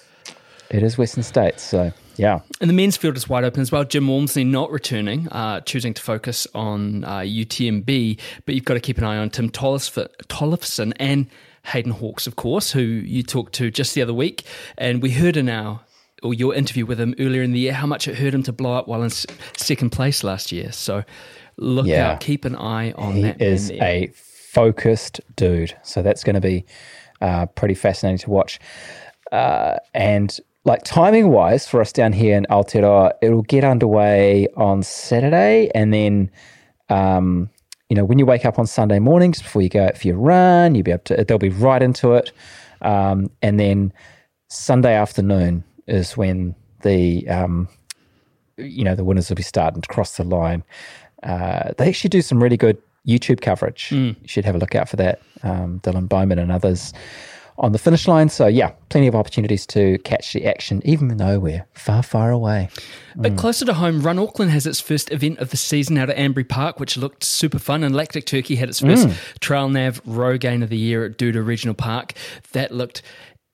it 0.70 0.82
is 0.82 0.96
Western 0.96 1.22
States. 1.22 1.62
So, 1.62 1.92
yeah. 2.16 2.40
And 2.60 2.70
the 2.70 2.74
men's 2.74 2.96
field 2.96 3.16
is 3.16 3.28
wide 3.28 3.44
open 3.44 3.60
as 3.60 3.70
well. 3.72 3.84
Jim 3.84 4.06
Walmsley 4.08 4.44
not 4.44 4.70
returning, 4.70 5.28
uh, 5.28 5.60
choosing 5.60 5.92
to 5.94 6.02
focus 6.02 6.46
on 6.54 7.04
uh, 7.04 7.18
UTMB, 7.18 8.18
but 8.46 8.54
you've 8.54 8.64
got 8.64 8.74
to 8.74 8.80
keep 8.80 8.98
an 8.98 9.04
eye 9.04 9.16
on 9.18 9.30
Tim 9.30 9.50
Tollef- 9.50 10.08
Tollefson 10.28 10.92
and 10.98 11.26
Hayden 11.64 11.92
Hawks, 11.92 12.26
of 12.26 12.36
course, 12.36 12.70
who 12.72 12.80
you 12.80 13.22
talked 13.24 13.52
to 13.54 13.70
just 13.70 13.94
the 13.94 14.02
other 14.02 14.14
week. 14.14 14.44
And 14.78 15.02
we 15.02 15.10
heard 15.10 15.36
in 15.36 15.48
our 15.48 15.80
or 16.22 16.32
your 16.32 16.54
interview 16.54 16.86
with 16.86 16.98
him 16.98 17.14
earlier 17.18 17.42
in 17.42 17.52
the 17.52 17.58
year 17.58 17.72
how 17.74 17.86
much 17.86 18.08
it 18.08 18.16
hurt 18.16 18.32
him 18.32 18.42
to 18.44 18.52
blow 18.52 18.72
up 18.72 18.88
while 18.88 19.02
in 19.02 19.10
second 19.10 19.90
place 19.90 20.24
last 20.24 20.50
year. 20.50 20.72
So 20.72 21.04
look 21.58 21.86
Yeah. 21.86 22.12
out, 22.12 22.20
keep 22.20 22.44
an 22.46 22.56
eye 22.56 22.92
on 22.92 23.14
He 23.16 23.22
that. 23.22 23.38
man 23.38 23.48
is 23.48 23.70
a 23.72 24.10
focused 24.56 25.20
dude. 25.36 25.76
So 25.82 26.00
that's 26.00 26.24
going 26.24 26.34
to 26.34 26.40
be 26.40 26.64
uh, 27.20 27.44
pretty 27.44 27.74
fascinating 27.74 28.16
to 28.24 28.30
watch. 28.30 28.58
Uh, 29.30 29.76
and 29.92 30.40
like 30.64 30.82
timing 30.82 31.28
wise 31.28 31.68
for 31.68 31.82
us 31.82 31.92
down 31.92 32.14
here 32.14 32.34
in 32.38 32.46
Aotearoa, 32.48 33.12
it'll 33.20 33.42
get 33.42 33.64
underway 33.64 34.48
on 34.56 34.82
Saturday. 34.82 35.70
And 35.74 35.92
then, 35.92 36.30
um, 36.88 37.50
you 37.90 37.96
know, 37.96 38.04
when 38.04 38.18
you 38.18 38.24
wake 38.24 38.46
up 38.46 38.58
on 38.58 38.66
Sunday 38.66 38.98
morning, 38.98 39.32
just 39.32 39.44
before 39.44 39.60
you 39.60 39.68
go 39.68 39.84
out 39.84 39.98
for 39.98 40.08
your 40.08 40.16
run, 40.16 40.74
you'll 40.74 40.84
be 40.84 40.92
able 40.92 41.04
to, 41.04 41.22
they'll 41.22 41.38
be 41.38 41.50
right 41.50 41.82
into 41.82 42.14
it. 42.14 42.32
Um, 42.80 43.30
and 43.42 43.60
then 43.60 43.92
Sunday 44.48 44.94
afternoon 44.94 45.64
is 45.86 46.16
when 46.16 46.54
the, 46.80 47.28
um, 47.28 47.68
you 48.56 48.84
know, 48.84 48.94
the 48.94 49.04
winners 49.04 49.28
will 49.28 49.36
be 49.36 49.42
starting 49.42 49.82
to 49.82 49.88
cross 49.88 50.16
the 50.16 50.24
line. 50.24 50.64
Uh, 51.22 51.72
they 51.76 51.88
actually 51.88 52.08
do 52.08 52.22
some 52.22 52.42
really 52.42 52.56
good 52.56 52.78
YouTube 53.06 53.40
coverage. 53.40 53.90
Mm. 53.90 54.16
You 54.20 54.28
should 54.28 54.44
have 54.44 54.54
a 54.54 54.58
look 54.58 54.74
out 54.74 54.88
for 54.88 54.96
that. 54.96 55.20
Um, 55.42 55.80
Dylan 55.80 56.08
Bowman 56.08 56.38
and 56.38 56.50
others 56.50 56.92
on 57.58 57.72
the 57.72 57.78
finish 57.78 58.06
line. 58.06 58.28
So, 58.28 58.46
yeah, 58.46 58.72
plenty 58.88 59.06
of 59.06 59.14
opportunities 59.14 59.66
to 59.68 59.98
catch 59.98 60.32
the 60.32 60.46
action, 60.46 60.82
even 60.84 61.16
though 61.16 61.38
we're 61.38 61.66
far, 61.72 62.02
far 62.02 62.30
away. 62.30 62.68
But 63.14 63.32
mm. 63.32 63.38
closer 63.38 63.64
to 63.64 63.74
home, 63.74 64.02
Run 64.02 64.18
Auckland 64.18 64.50
has 64.50 64.66
its 64.66 64.80
first 64.80 65.10
event 65.10 65.38
of 65.38 65.50
the 65.50 65.56
season 65.56 65.96
out 65.96 66.10
at 66.10 66.18
Ambury 66.18 66.44
Park, 66.44 66.78
which 66.78 66.96
looked 66.96 67.24
super 67.24 67.58
fun. 67.58 67.82
And 67.82 67.94
Lactic 67.94 68.26
Turkey 68.26 68.56
had 68.56 68.68
its 68.68 68.80
first 68.80 69.08
mm. 69.08 69.38
Trail 69.40 69.68
Nav 69.68 70.02
Rogaine 70.04 70.62
of 70.62 70.68
the 70.68 70.76
Year 70.76 71.06
at 71.06 71.16
Duder 71.16 71.44
Regional 71.44 71.74
Park. 71.74 72.12
That 72.52 72.72
looked 72.72 73.02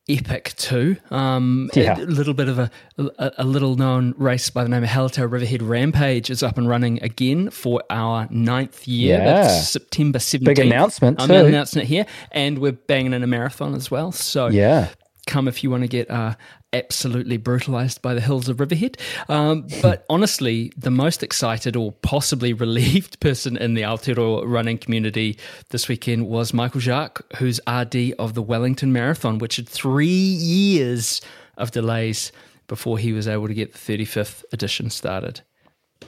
epic 0.09 0.53
too. 0.57 0.97
Um, 1.11 1.71
Yeah. 1.75 1.99
A 1.99 2.03
little 2.03 2.35
bit 2.35 2.49
of 2.49 2.59
a, 2.59 2.71
a, 2.99 3.31
a 3.39 3.45
little 3.45 3.77
known 3.77 4.15
race 4.17 4.51
by 4.51 4.63
the 4.65 4.69
name 4.69 4.83
of 4.83 4.89
Hallertau 4.91 5.31
Riverhead 5.31 5.63
Rampage 5.63 6.29
is 6.31 6.43
up 6.43 6.59
and 6.59 6.69
running 6.69 7.03
again 7.03 7.51
for 7.51 7.83
our 7.91 8.27
ninth 8.31 8.87
year. 8.89 9.19
Yeah. 9.19 9.25
That's 9.25 9.69
September 9.69 10.19
17th. 10.19 10.59
announcement 10.61 11.21
I'm 11.21 11.29
too. 11.29 11.35
announcing 11.35 11.83
it 11.83 11.89
here. 11.89 12.07
And 12.33 12.59
we're 12.59 12.73
banging 12.73 13.13
in 13.13 13.23
a 13.23 13.27
marathon 13.29 13.75
as 13.75 13.91
well. 13.91 14.11
So 14.13 14.49
Yeah. 14.49 14.89
come 15.27 15.47
if 15.49 15.63
you 15.63 15.71
want 15.71 15.83
to 15.85 15.89
get 15.89 16.11
uh, 16.11 16.35
absolutely 16.73 17.37
brutalized 17.37 18.01
by 18.03 18.15
the 18.15 18.21
hills 18.21 18.49
of 18.49 18.61
Riverhead. 18.61 18.97
Um, 19.29 19.67
but 19.81 20.05
honestly, 20.11 20.73
the 20.77 20.91
most 20.91 21.23
excited 21.23 21.77
or 21.77 21.93
possibly 21.93 22.53
relieved 22.53 23.21
person 23.21 23.57
in 23.57 23.75
the 23.75 23.83
Aotearoa 23.83 24.45
running 24.47 24.79
community 24.79 25.39
this 25.71 25.89
weekend 25.89 26.29
was 26.29 26.55
Michael 26.55 26.81
Jacques, 26.81 27.23
who's 27.37 27.61
RD 27.69 28.13
of 28.19 28.35
the 28.35 28.43
Wellington 28.43 28.93
Marathon, 28.93 29.39
which 29.39 29.57
had 29.57 29.69
three 29.69 30.07
years 30.07 31.21
of 31.57 31.71
delays 31.71 32.33
before 32.69 32.99
he 32.99 33.13
was 33.13 33.29
able 33.29 33.49
to 33.49 33.55
get 33.55 33.73
the 33.73 33.79
35th 33.79 34.45
edition 34.53 34.89
started. 34.89 35.43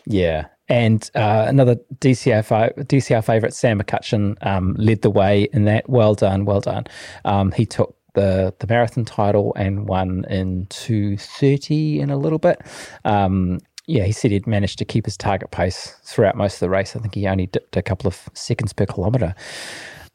Yeah. 0.07 0.47
And 0.69 1.11
uh, 1.15 1.45
another 1.47 1.77
DCR, 1.99 2.43
DCR 2.87 3.25
favourite, 3.25 3.53
Sam 3.53 3.81
McCutcheon, 3.81 4.37
um, 4.47 4.75
led 4.79 5.03
the 5.03 5.11
way 5.11 5.49
in 5.53 5.65
that. 5.67 5.89
Well 5.89 6.15
done, 6.15 6.47
well 6.47 6.61
done. 6.61 6.85
Um, 7.25 7.53
he 7.53 7.67
took 7.67 7.95
the, 8.15 8.55
the 8.59 8.67
marathon 8.67 9.05
title 9.05 9.53
and 9.57 9.87
won 9.87 10.25
in 10.29 10.67
230 10.71 12.01
in 12.01 12.11
a 12.11 12.17
little 12.17 12.39
bit. 12.39 12.61
Um, 13.05 13.61
yeah, 13.87 14.05
he 14.05 14.13
said 14.13 14.31
he'd 14.31 14.47
managed 14.47 14.79
to 14.79 14.85
keep 14.85 15.05
his 15.05 15.17
target 15.17 15.51
pace 15.51 15.95
throughout 16.05 16.37
most 16.37 16.55
of 16.55 16.61
the 16.61 16.71
race. 16.71 16.97
I 16.97 17.01
think 17.01 17.15
he 17.15 17.27
only 17.27 17.47
dipped 17.47 17.77
a 17.77 17.83
couple 17.83 18.09
of 18.09 18.29
seconds 18.33 18.73
per 18.73 18.87
kilometre. 18.87 19.35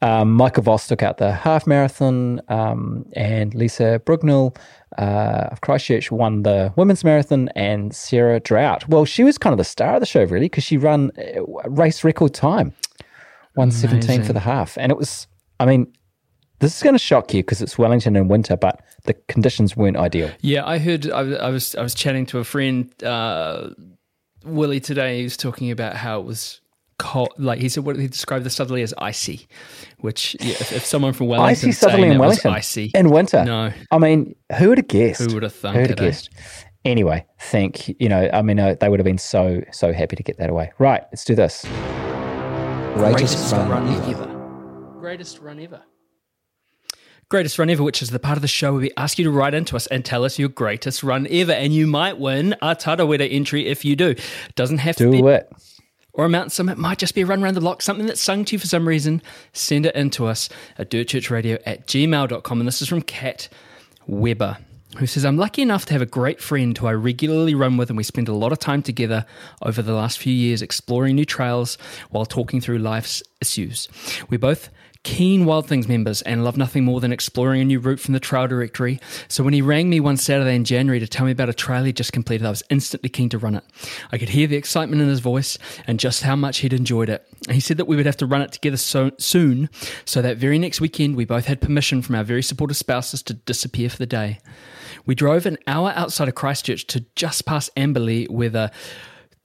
Um, 0.02 0.32
Michael 0.32 0.62
Voss 0.62 0.88
took 0.88 1.02
out 1.02 1.18
the 1.18 1.30
half 1.30 1.66
marathon, 1.66 2.40
um, 2.48 3.04
and 3.12 3.54
Lisa 3.54 4.00
Brugnell 4.04 4.56
uh, 4.98 5.48
of 5.52 5.60
Christchurch 5.60 6.10
won 6.10 6.42
the 6.42 6.72
women's 6.76 7.04
marathon, 7.04 7.50
and 7.54 7.94
Sarah 7.94 8.40
Drought. 8.40 8.88
Well, 8.88 9.04
she 9.04 9.22
was 9.24 9.36
kind 9.36 9.52
of 9.52 9.58
the 9.58 9.64
star 9.64 9.94
of 9.94 10.00
the 10.00 10.06
show, 10.06 10.24
really, 10.24 10.46
because 10.46 10.64
she 10.64 10.78
ran 10.78 11.10
race 11.66 12.02
record 12.02 12.32
time, 12.32 12.72
one 13.54 13.70
seventeen 13.70 14.22
for 14.22 14.32
the 14.32 14.40
half, 14.40 14.78
and 14.78 14.90
it 14.90 14.96
was. 14.96 15.26
I 15.60 15.66
mean, 15.66 15.92
this 16.60 16.76
is 16.76 16.82
going 16.82 16.94
to 16.94 16.98
shock 16.98 17.34
you 17.34 17.42
because 17.42 17.60
it's 17.60 17.76
Wellington 17.76 18.16
in 18.16 18.28
winter, 18.28 18.56
but 18.56 18.80
the 19.04 19.14
conditions 19.28 19.76
weren't 19.76 19.96
ideal. 19.96 20.30
Yeah, 20.40 20.64
I 20.66 20.78
heard. 20.78 21.10
I, 21.10 21.22
was- 21.22 21.38
I 21.38 21.48
was 21.50 21.74
I 21.76 21.82
was 21.82 21.94
chatting 21.94 22.26
to 22.26 22.38
a 22.38 22.44
friend, 22.44 22.90
uh, 23.02 23.70
Willie 24.44 24.80
today. 24.80 25.18
He 25.18 25.22
was 25.24 25.36
talking 25.36 25.70
about 25.70 25.96
how 25.96 26.20
it 26.20 26.26
was 26.26 26.60
cold. 26.98 27.32
Like 27.38 27.58
he 27.60 27.68
said, 27.68 27.84
what 27.84 27.96
he 27.96 28.06
described 28.08 28.44
the 28.44 28.50
southerly 28.50 28.82
as 28.82 28.94
icy, 28.98 29.48
which 29.98 30.36
yeah, 30.40 30.52
if, 30.52 30.72
if 30.72 30.84
someone 30.84 31.12
from 31.12 31.26
Wellington 31.28 31.50
Icy 31.50 31.72
southerly 31.72 32.08
in 32.08 32.18
Wellington 32.18 32.52
icy 32.52 32.90
in 32.94 33.10
winter. 33.10 33.44
No. 33.44 33.72
I 33.90 33.98
mean, 33.98 34.34
who 34.58 34.68
would 34.68 34.78
have 34.78 34.88
guessed? 34.88 35.20
Who 35.22 35.34
would 35.34 35.42
have 35.42 35.54
thunk 35.54 35.76
Who 35.76 35.82
would 35.82 35.90
it, 35.90 35.98
have 35.98 36.06
eh? 36.06 36.10
guessed? 36.10 36.30
Anyway, 36.84 37.26
think 37.38 37.88
you 38.00 38.08
know. 38.08 38.30
I 38.32 38.40
mean, 38.42 38.58
uh, 38.58 38.74
they 38.80 38.88
would 38.88 39.00
have 39.00 39.04
been 39.04 39.18
so 39.18 39.62
so 39.72 39.92
happy 39.92 40.16
to 40.16 40.22
get 40.22 40.38
that 40.38 40.48
away. 40.50 40.72
Right, 40.78 41.02
let's 41.12 41.24
do 41.24 41.34
this. 41.34 41.64
Greatest, 42.94 43.52
run, 43.52 43.88
ever. 44.10 44.26
Greatest 44.98 45.38
run 45.40 45.58
ever. 45.60 45.82
Greatest 47.30 47.60
run 47.60 47.70
ever, 47.70 47.84
which 47.84 48.02
is 48.02 48.10
the 48.10 48.18
part 48.18 48.36
of 48.36 48.42
the 48.42 48.48
show 48.48 48.72
where 48.72 48.80
we 48.80 48.90
ask 48.96 49.16
you 49.16 49.24
to 49.24 49.30
write 49.30 49.54
into 49.54 49.76
us 49.76 49.86
and 49.86 50.04
tell 50.04 50.24
us 50.24 50.36
your 50.36 50.48
greatest 50.48 51.04
run 51.04 51.28
ever, 51.30 51.52
and 51.52 51.72
you 51.72 51.86
might 51.86 52.18
win 52.18 52.54
a 52.54 52.74
Tarawera 52.74 53.32
entry 53.32 53.68
if 53.68 53.84
you 53.84 53.94
do. 53.94 54.16
Doesn't 54.56 54.78
have 54.78 54.96
to 54.96 55.04
Do 55.04 55.10
be 55.12 55.18
it. 55.28 55.48
or 56.12 56.24
a 56.24 56.28
mountain 56.28 56.50
summit. 56.50 56.76
Might 56.76 56.98
just 56.98 57.14
be 57.14 57.20
a 57.20 57.26
run 57.26 57.40
around 57.44 57.54
the 57.54 57.60
block, 57.60 57.82
something 57.82 58.06
that's 58.06 58.20
sung 58.20 58.44
to 58.46 58.54
you 58.56 58.58
for 58.58 58.66
some 58.66 58.86
reason. 58.86 59.22
Send 59.52 59.86
it 59.86 59.94
in 59.94 60.10
to 60.10 60.26
us 60.26 60.48
at 60.76 60.90
dirtchurchradio 60.90 61.60
at 61.66 61.86
gmail.com. 61.86 62.60
And 62.60 62.66
this 62.66 62.82
is 62.82 62.88
from 62.88 63.00
Kat 63.02 63.48
Weber, 64.08 64.58
who 64.98 65.06
says, 65.06 65.24
I'm 65.24 65.36
lucky 65.36 65.62
enough 65.62 65.86
to 65.86 65.92
have 65.92 66.02
a 66.02 66.06
great 66.06 66.40
friend 66.40 66.76
who 66.76 66.88
I 66.88 66.94
regularly 66.94 67.54
run 67.54 67.76
with, 67.76 67.90
and 67.90 67.96
we 67.96 68.02
spend 68.02 68.26
a 68.26 68.34
lot 68.34 68.50
of 68.50 68.58
time 68.58 68.82
together 68.82 69.24
over 69.62 69.82
the 69.82 69.94
last 69.94 70.18
few 70.18 70.32
years 70.34 70.62
exploring 70.62 71.14
new 71.14 71.24
trails 71.24 71.78
while 72.10 72.26
talking 72.26 72.60
through 72.60 72.78
life's 72.78 73.22
issues. 73.40 73.86
We're 74.28 74.40
both 74.40 74.68
keen 75.02 75.46
Wild 75.46 75.66
Things 75.66 75.88
members 75.88 76.20
and 76.22 76.44
love 76.44 76.56
nothing 76.56 76.84
more 76.84 77.00
than 77.00 77.12
exploring 77.12 77.62
a 77.62 77.64
new 77.64 77.78
route 77.80 78.00
from 78.00 78.12
the 78.12 78.20
trail 78.20 78.46
directory. 78.46 79.00
So 79.28 79.42
when 79.42 79.54
he 79.54 79.62
rang 79.62 79.88
me 79.88 79.98
one 79.98 80.16
Saturday 80.16 80.54
in 80.54 80.64
January 80.64 81.00
to 81.00 81.08
tell 81.08 81.24
me 81.24 81.32
about 81.32 81.48
a 81.48 81.54
trail 81.54 81.84
he 81.84 81.92
just 81.92 82.12
completed, 82.12 82.46
I 82.46 82.50
was 82.50 82.62
instantly 82.68 83.08
keen 83.08 83.28
to 83.30 83.38
run 83.38 83.54
it. 83.54 83.64
I 84.12 84.18
could 84.18 84.28
hear 84.28 84.46
the 84.46 84.56
excitement 84.56 85.00
in 85.00 85.08
his 85.08 85.20
voice 85.20 85.56
and 85.86 85.98
just 85.98 86.22
how 86.22 86.36
much 86.36 86.58
he'd 86.58 86.72
enjoyed 86.72 87.08
it. 87.08 87.26
He 87.50 87.60
said 87.60 87.78
that 87.78 87.86
we 87.86 87.96
would 87.96 88.06
have 88.06 88.18
to 88.18 88.26
run 88.26 88.42
it 88.42 88.52
together 88.52 88.76
so 88.76 89.10
soon, 89.18 89.70
so 90.04 90.20
that 90.20 90.36
very 90.36 90.58
next 90.58 90.80
weekend 90.80 91.16
we 91.16 91.24
both 91.24 91.46
had 91.46 91.62
permission 91.62 92.02
from 92.02 92.14
our 92.14 92.24
very 92.24 92.42
supportive 92.42 92.76
spouses 92.76 93.22
to 93.22 93.34
disappear 93.34 93.88
for 93.88 93.96
the 93.96 94.06
day. 94.06 94.38
We 95.06 95.14
drove 95.14 95.46
an 95.46 95.56
hour 95.66 95.92
outside 95.96 96.28
of 96.28 96.34
Christchurch 96.34 96.86
to 96.88 97.06
just 97.16 97.46
past 97.46 97.70
Amberley, 97.74 98.28
where 98.28 98.50
the 98.50 98.70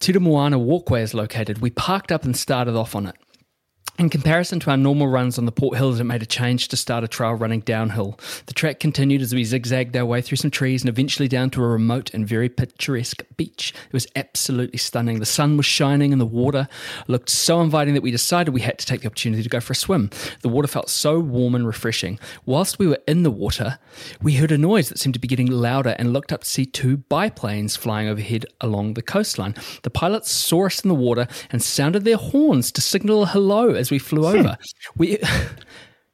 Tiromoana 0.02 0.60
walkway 0.60 1.02
is 1.02 1.14
located. 1.14 1.60
We 1.60 1.70
parked 1.70 2.12
up 2.12 2.26
and 2.26 2.36
started 2.36 2.76
off 2.76 2.96
on 2.96 3.08
it. 3.08 3.16
In 3.98 4.10
comparison 4.10 4.60
to 4.60 4.72
our 4.72 4.76
normal 4.76 5.08
runs 5.08 5.38
on 5.38 5.46
the 5.46 5.54
Port 5.54 5.78
Hills, 5.78 6.02
it 6.02 6.04
made 6.04 6.22
a 6.22 6.26
change 6.26 6.68
to 6.68 6.76
start 6.76 7.06
a 7.06 7.08
trail 7.08 7.32
running 7.32 7.62
downhill. 7.62 8.20
The 8.46 8.54
track 8.54 8.78
continued 8.82 9.22
as 9.22 9.34
we 9.34 9.46
zigzagged 9.46 9.96
our 9.96 10.06
way 10.06 10.22
through 10.22 10.36
some 10.36 10.52
trees 10.52 10.82
and 10.82 10.90
eventually 10.90 11.30
down 11.30 11.50
to 11.52 11.64
a 11.64 11.68
remote 11.68 12.14
and 12.14 12.28
very 12.28 12.50
picturesque 12.50 13.24
beach. 13.38 13.74
It 13.88 13.94
was 13.94 14.06
absolutely 14.18 14.80
stunning. 14.80 15.20
The 15.20 15.26
sun 15.26 15.56
was 15.56 15.66
shining 15.66 16.12
and 16.12 16.20
the 16.20 16.26
water 16.26 16.68
looked 17.08 17.30
so 17.30 17.62
inviting 17.62 17.94
that 17.94 18.04
we 18.04 18.12
decided 18.12 18.54
we 18.54 18.60
had 18.60 18.78
to 18.80 18.86
take 18.86 19.00
the 19.00 19.08
opportunity 19.08 19.44
to 19.44 19.48
go 19.48 19.62
for 19.62 19.72
a 19.72 19.78
swim. 19.78 20.10
The 20.42 20.50
water 20.50 20.68
felt 20.68 20.90
so 20.90 21.18
warm 21.18 21.56
and 21.56 21.66
refreshing. 21.66 22.20
Whilst 22.46 22.78
we 22.78 22.88
were 22.88 23.00
in 23.08 23.24
the 23.24 23.32
water, 23.32 23.80
we 24.22 24.36
heard 24.36 24.52
a 24.52 24.58
noise 24.58 24.90
that 24.90 25.00
seemed 25.00 25.14
to 25.14 25.22
be 25.22 25.30
getting 25.30 25.48
louder 25.48 25.96
and 25.98 26.12
looked 26.12 26.34
up 26.34 26.44
to 26.44 26.50
see 26.50 26.66
two 26.66 26.98
biplanes 26.98 27.78
flying 27.78 28.10
overhead 28.10 28.46
along 28.60 28.96
the 28.96 29.02
coastline. 29.02 29.56
The 29.84 29.90
pilots 29.90 30.32
saw 30.32 30.66
us 30.66 30.82
in 30.82 30.90
the 30.90 30.96
water 30.96 31.30
and 31.50 31.64
sounded 31.64 32.04
their 32.04 32.18
horns 32.18 32.74
to 32.74 32.82
signal 32.82 33.28
hello 33.28 33.74
as 33.86 33.92
we 33.92 34.00
flew 34.00 34.26
over. 34.26 34.58
we. 34.98 35.18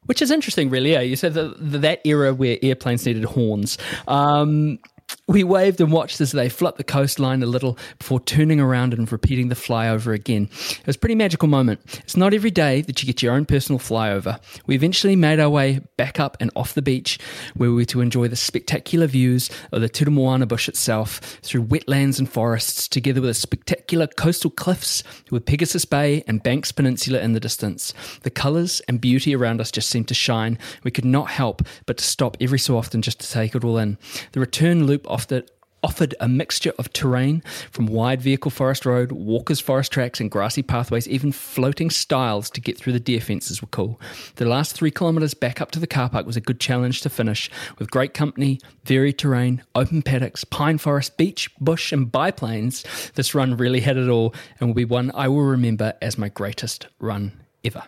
Which 0.06 0.20
is 0.20 0.32
interesting, 0.32 0.68
really. 0.68 0.90
Yeah, 0.90 1.00
you 1.00 1.14
said 1.14 1.34
that 1.34 1.54
that 1.58 2.00
era 2.04 2.34
where 2.34 2.58
airplanes 2.60 3.06
needed 3.06 3.24
horns. 3.24 3.78
Um, 4.08 4.80
we 5.28 5.44
waved 5.44 5.80
and 5.80 5.92
watched 5.92 6.20
as 6.20 6.32
they 6.32 6.48
flipped 6.48 6.78
the 6.78 6.84
coastline 6.84 7.42
a 7.42 7.46
little 7.46 7.78
before 7.98 8.18
turning 8.20 8.58
around 8.58 8.92
and 8.92 9.10
repeating 9.12 9.48
the 9.48 9.54
flyover 9.54 10.12
again. 10.12 10.48
It 10.52 10.86
was 10.86 10.96
a 10.96 10.98
pretty 10.98 11.14
magical 11.14 11.48
moment. 11.48 11.80
It's 12.00 12.16
not 12.16 12.34
every 12.34 12.50
day 12.50 12.82
that 12.82 13.00
you 13.00 13.06
get 13.06 13.22
your 13.22 13.32
own 13.32 13.46
personal 13.46 13.78
flyover. 13.78 14.40
We 14.66 14.74
eventually 14.74 15.14
made 15.14 15.38
our 15.38 15.48
way 15.48 15.80
back 15.96 16.18
up 16.18 16.36
and 16.40 16.50
off 16.56 16.74
the 16.74 16.82
beach, 16.82 17.20
where 17.54 17.70
we 17.70 17.76
were 17.76 17.84
to 17.86 18.00
enjoy 18.00 18.28
the 18.28 18.36
spectacular 18.36 19.06
views 19.06 19.48
of 19.70 19.80
the 19.80 19.88
Tiromoana 19.88 20.48
bush 20.48 20.68
itself 20.68 21.18
through 21.42 21.64
wetlands 21.64 22.18
and 22.18 22.28
forests, 22.28 22.88
together 22.88 23.20
with 23.20 23.30
the 23.30 23.34
spectacular 23.34 24.08
coastal 24.08 24.50
cliffs 24.50 25.04
with 25.30 25.46
Pegasus 25.46 25.84
Bay 25.84 26.24
and 26.26 26.42
Banks 26.42 26.72
Peninsula 26.72 27.20
in 27.20 27.32
the 27.32 27.40
distance. 27.40 27.94
The 28.22 28.30
colours 28.30 28.82
and 28.88 29.00
beauty 29.00 29.36
around 29.36 29.60
us 29.60 29.70
just 29.70 29.88
seemed 29.88 30.08
to 30.08 30.14
shine. 30.14 30.58
We 30.82 30.90
could 30.90 31.04
not 31.04 31.30
help 31.30 31.62
but 31.86 31.98
to 31.98 32.04
stop 32.04 32.36
every 32.40 32.58
so 32.58 32.76
often 32.76 33.02
just 33.02 33.20
to 33.20 33.30
take 33.30 33.54
it 33.54 33.62
all 33.62 33.78
in. 33.78 33.98
The 34.32 34.40
return 34.40 34.86
loop 34.86 35.06
offered 35.12 35.50
offered 35.82 36.14
a 36.20 36.28
mixture 36.28 36.72
of 36.78 36.92
terrain 36.92 37.42
from 37.70 37.86
wide 37.86 38.22
vehicle 38.22 38.50
forest 38.50 38.86
road, 38.86 39.10
walkers 39.10 39.60
forest 39.60 39.90
tracks, 39.90 40.20
and 40.20 40.30
grassy 40.30 40.62
pathways, 40.62 41.08
even 41.08 41.32
floating 41.32 41.90
stiles 41.90 42.48
to 42.50 42.60
get 42.60 42.78
through 42.78 42.92
the 42.92 43.00
deer 43.00 43.20
fences 43.20 43.60
were 43.60 43.68
cool. 43.68 44.00
The 44.36 44.44
last 44.44 44.74
three 44.74 44.90
kilometres 44.90 45.34
back 45.34 45.60
up 45.60 45.70
to 45.72 45.80
the 45.80 45.86
car 45.86 46.08
park 46.08 46.26
was 46.26 46.36
a 46.36 46.40
good 46.40 46.60
challenge 46.60 47.00
to 47.02 47.10
finish, 47.10 47.50
with 47.78 47.90
great 47.90 48.14
company, 48.14 48.60
varied 48.84 49.18
terrain, 49.18 49.62
open 49.74 50.02
paddocks, 50.02 50.44
pine 50.44 50.78
forest, 50.78 51.16
beach, 51.16 51.50
bush, 51.60 51.92
and 51.92 52.10
biplanes. 52.10 52.84
This 53.14 53.34
run 53.34 53.56
really 53.56 53.80
had 53.80 53.96
it 53.96 54.08
all, 54.08 54.34
and 54.60 54.68
will 54.68 54.74
be 54.74 54.84
one 54.84 55.10
I 55.14 55.28
will 55.28 55.42
remember 55.42 55.94
as 56.00 56.16
my 56.16 56.28
greatest 56.28 56.86
run 57.00 57.32
ever. 57.64 57.82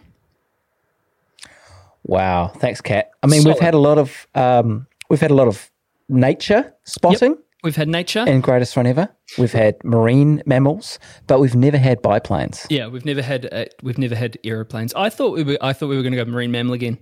Wow, 2.06 2.48
thanks, 2.48 2.80
Kat. 2.80 3.12
I 3.22 3.28
mean, 3.28 3.42
Solid. 3.42 3.54
we've 3.54 3.62
had 3.62 3.74
a 3.74 3.78
lot 3.78 3.98
of 3.98 4.26
um, 4.34 4.86
we've 5.08 5.20
had 5.20 5.30
a 5.30 5.34
lot 5.34 5.48
of 5.48 5.70
nature 6.08 6.72
spotting 6.84 7.36
We've 7.62 7.76
had 7.76 7.88
nature. 7.88 8.22
And 8.26 8.42
Greatest 8.42 8.76
Run 8.76 8.86
Ever. 8.86 9.08
We've 9.38 9.50
had 9.52 9.82
marine 9.84 10.42
mammals, 10.44 10.98
but 11.26 11.40
we've 11.40 11.54
never 11.54 11.78
had 11.78 12.02
biplanes. 12.02 12.66
yeah, 12.68 12.88
we've 12.88 13.06
never 13.06 13.22
had 13.22 13.48
uh, 13.50 13.64
we've 13.82 13.96
never 13.96 14.14
had 14.14 14.36
aeroplanes. 14.44 14.92
I 14.92 15.08
thought 15.08 15.32
we 15.34 15.42
were 15.44 15.56
I 15.62 15.72
thought 15.72 15.88
we 15.88 15.96
were 15.96 16.02
going 16.02 16.12
to 16.12 16.22
go 16.22 16.30
marine 16.30 16.50
mammal 16.50 16.74
again. 16.74 16.98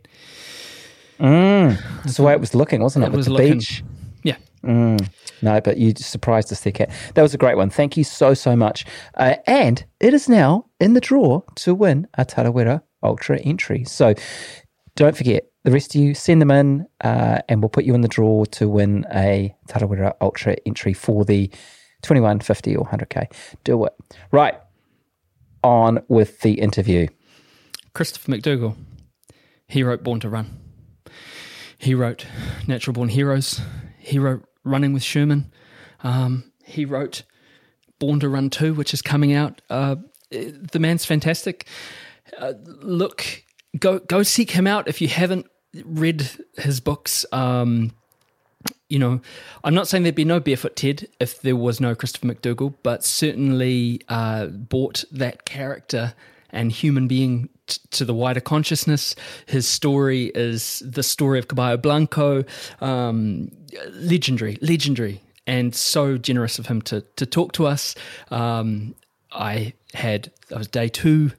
That's 1.18 2.16
the 2.16 2.22
way 2.22 2.32
it 2.32 2.40
was 2.40 2.54
looking, 2.54 2.80
wasn't 2.80 3.04
it? 3.04 3.08
It 3.08 3.10
With 3.10 3.16
was 3.18 3.26
the 3.26 3.32
looking- 3.32 3.58
beach. 3.58 3.82
Yeah. 4.22 4.36
No, 4.64 5.60
but 5.60 5.78
you 5.78 5.92
surprised 5.96 6.52
us 6.52 6.60
there, 6.60 6.72
Kat. 6.72 6.90
That 7.14 7.22
was 7.22 7.34
a 7.34 7.38
great 7.38 7.56
one. 7.56 7.68
Thank 7.68 7.96
you 7.96 8.04
so, 8.04 8.32
so 8.32 8.54
much. 8.54 8.84
Uh, 9.16 9.34
and 9.48 9.84
it 9.98 10.14
is 10.14 10.28
now 10.28 10.66
in 10.78 10.94
the 10.94 11.00
draw 11.00 11.40
to 11.56 11.74
win 11.74 12.06
a 12.14 12.24
Tarawera 12.24 12.82
Ultra 13.02 13.40
entry. 13.40 13.82
So 13.84 14.14
don't 14.94 15.16
forget, 15.16 15.46
the 15.64 15.70
rest 15.70 15.94
of 15.94 16.00
you, 16.00 16.14
send 16.14 16.40
them 16.40 16.50
in 16.50 16.86
uh, 17.02 17.38
and 17.48 17.62
we'll 17.62 17.68
put 17.68 17.84
you 17.84 17.94
in 17.94 18.00
the 18.00 18.08
draw 18.08 18.44
to 18.46 18.68
win 18.68 19.06
a 19.14 19.54
Tarawera 19.68 20.14
Ultra 20.20 20.56
entry 20.66 20.92
for 20.92 21.24
the 21.24 21.50
21, 22.02 22.40
50 22.40 22.76
or 22.76 22.86
100K. 22.86 23.32
Do 23.64 23.84
it. 23.84 23.92
Right. 24.32 24.54
On 25.62 26.02
with 26.08 26.40
the 26.40 26.54
interview. 26.54 27.06
Christopher 27.94 28.32
McDougall. 28.32 28.76
He 29.68 29.82
wrote 29.82 30.02
Born 30.02 30.20
to 30.20 30.28
Run. 30.28 30.58
He 31.78 31.94
wrote 31.94 32.26
Natural 32.66 32.92
Born 32.92 33.08
Heroes. 33.08 33.60
He 33.98 34.18
wrote 34.18 34.44
Running 34.64 34.92
with 34.92 35.02
Sherman. 35.02 35.52
Um, 36.02 36.52
he 36.64 36.84
wrote 36.84 37.22
Born 38.00 38.18
to 38.20 38.28
Run 38.28 38.50
2, 38.50 38.74
which 38.74 38.92
is 38.92 39.02
coming 39.02 39.32
out. 39.32 39.62
Uh, 39.70 39.96
the 40.30 40.78
man's 40.78 41.04
fantastic. 41.04 41.66
Uh, 42.36 42.54
look, 42.64 43.44
go 43.78 43.98
go 43.98 44.22
seek 44.22 44.50
him 44.50 44.66
out 44.66 44.88
if 44.88 45.00
you 45.00 45.08
haven't 45.08 45.46
read 45.84 46.28
his 46.56 46.80
books. 46.80 47.24
Um, 47.32 47.92
you 48.88 48.98
know, 48.98 49.20
I'm 49.64 49.74
not 49.74 49.88
saying 49.88 50.02
there'd 50.02 50.14
be 50.14 50.24
no 50.24 50.38
Barefoot 50.38 50.76
Ted 50.76 51.08
if 51.18 51.40
there 51.40 51.56
was 51.56 51.80
no 51.80 51.94
Christopher 51.94 52.26
McDougall, 52.26 52.74
but 52.82 53.04
certainly 53.04 54.02
uh, 54.08 54.46
brought 54.46 55.04
that 55.10 55.44
character 55.44 56.14
and 56.50 56.70
human 56.70 57.08
being 57.08 57.48
t- 57.66 57.80
to 57.92 58.04
the 58.04 58.12
wider 58.12 58.40
consciousness. 58.40 59.16
His 59.46 59.66
story 59.66 60.26
is 60.34 60.82
the 60.84 61.02
story 61.02 61.38
of 61.38 61.48
Caballo 61.48 61.78
Blanco, 61.78 62.44
um, 62.80 63.50
legendary, 63.92 64.58
legendary, 64.60 65.22
and 65.46 65.74
so 65.74 66.18
generous 66.18 66.58
of 66.58 66.66
him 66.66 66.82
to 66.82 67.00
to 67.16 67.26
talk 67.26 67.52
to 67.52 67.66
us. 67.66 67.94
Um, 68.30 68.94
I 69.32 69.72
had 69.94 70.30
I 70.54 70.58
was 70.58 70.68
day 70.68 70.88
two 70.88 71.32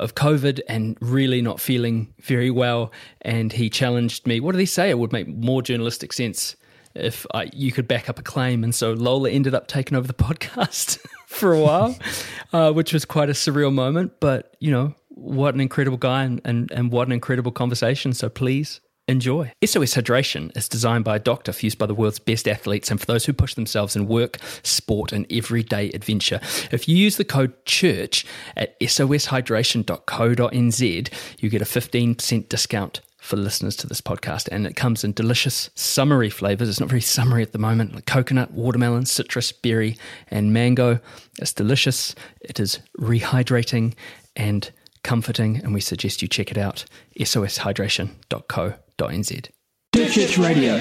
of 0.00 0.14
COVID 0.14 0.60
and 0.68 0.96
really 1.00 1.42
not 1.42 1.60
feeling 1.60 2.12
very 2.20 2.50
well. 2.50 2.90
And 3.22 3.52
he 3.52 3.70
challenged 3.70 4.26
me. 4.26 4.40
What 4.40 4.52
did 4.52 4.58
he 4.58 4.66
say? 4.66 4.90
It 4.90 4.98
would 4.98 5.12
make 5.12 5.28
more 5.28 5.62
journalistic 5.62 6.12
sense 6.12 6.56
if 6.94 7.26
I, 7.32 7.50
you 7.52 7.70
could 7.70 7.86
back 7.86 8.08
up 8.08 8.18
a 8.18 8.22
claim. 8.22 8.64
And 8.64 8.74
so 8.74 8.92
Lola 8.92 9.30
ended 9.30 9.54
up 9.54 9.68
taking 9.68 9.96
over 9.96 10.06
the 10.06 10.14
podcast 10.28 10.98
for 11.26 11.52
a 11.52 11.60
while, 11.60 11.96
uh, 12.52 12.72
which 12.72 12.92
was 12.92 13.04
quite 13.04 13.28
a 13.28 13.34
surreal 13.34 13.72
moment. 13.72 14.12
But 14.20 14.56
you 14.58 14.70
know, 14.70 14.94
what 15.08 15.54
an 15.54 15.60
incredible 15.60 15.98
guy 15.98 16.24
and, 16.24 16.40
and, 16.44 16.70
and 16.72 16.90
what 16.90 17.06
an 17.06 17.12
incredible 17.12 17.52
conversation. 17.52 18.12
So 18.12 18.28
please 18.28 18.80
enjoy. 19.10 19.52
SOS 19.64 19.94
Hydration 19.94 20.54
is 20.56 20.68
designed 20.68 21.04
by 21.04 21.16
a 21.16 21.20
doctor 21.20 21.52
fused 21.52 21.78
by 21.78 21.86
the 21.86 21.94
world's 21.94 22.18
best 22.18 22.48
athletes 22.48 22.90
and 22.90 23.00
for 23.00 23.06
those 23.06 23.24
who 23.26 23.32
push 23.32 23.54
themselves 23.54 23.96
in 23.96 24.06
work, 24.06 24.38
sport, 24.62 25.12
and 25.12 25.26
everyday 25.30 25.90
adventure. 25.90 26.40
If 26.70 26.88
you 26.88 26.96
use 26.96 27.16
the 27.16 27.24
code 27.24 27.52
CHURCH 27.64 28.24
at 28.56 28.78
soshydration.co.nz, 28.80 31.12
you 31.38 31.50
get 31.50 31.62
a 31.62 31.66
15% 31.66 32.48
discount 32.48 33.00
for 33.20 33.36
listeners 33.36 33.76
to 33.76 33.86
this 33.86 34.00
podcast. 34.00 34.48
And 34.50 34.66
it 34.66 34.74
comes 34.76 35.04
in 35.04 35.12
delicious 35.12 35.70
summery 35.74 36.30
flavors. 36.30 36.68
It's 36.68 36.80
not 36.80 36.88
very 36.88 37.02
summery 37.02 37.42
at 37.42 37.52
the 37.52 37.58
moment, 37.58 37.94
like 37.94 38.06
coconut, 38.06 38.52
watermelon, 38.52 39.06
citrus, 39.06 39.52
berry, 39.52 39.96
and 40.28 40.52
mango. 40.52 40.98
It's 41.38 41.52
delicious. 41.52 42.14
It 42.40 42.58
is 42.58 42.80
rehydrating 42.98 43.94
and 44.36 44.70
comforting, 45.02 45.58
and 45.58 45.74
we 45.74 45.80
suggest 45.80 46.22
you 46.22 46.28
check 46.28 46.50
it 46.50 46.58
out 46.58 46.84
soshydration.co.nz. 47.18 49.48
Church 49.94 50.38
Radio. 50.38 50.80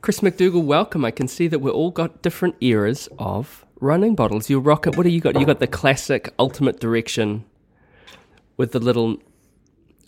Chris 0.00 0.20
McDougall, 0.20 0.64
welcome. 0.64 1.04
I 1.04 1.10
can 1.10 1.28
see 1.28 1.48
that 1.48 1.58
we've 1.58 1.74
all 1.74 1.90
got 1.90 2.22
different 2.22 2.54
eras 2.60 3.08
of 3.18 3.66
running 3.80 4.14
bottles. 4.14 4.48
You're 4.48 4.60
rocking. 4.60 4.94
What 4.94 5.02
do 5.02 5.10
you 5.10 5.20
got? 5.20 5.38
You 5.38 5.44
got 5.44 5.58
the 5.58 5.66
classic 5.66 6.32
ultimate 6.38 6.80
direction 6.80 7.44
with 8.56 8.72
the 8.72 8.78
little. 8.78 9.16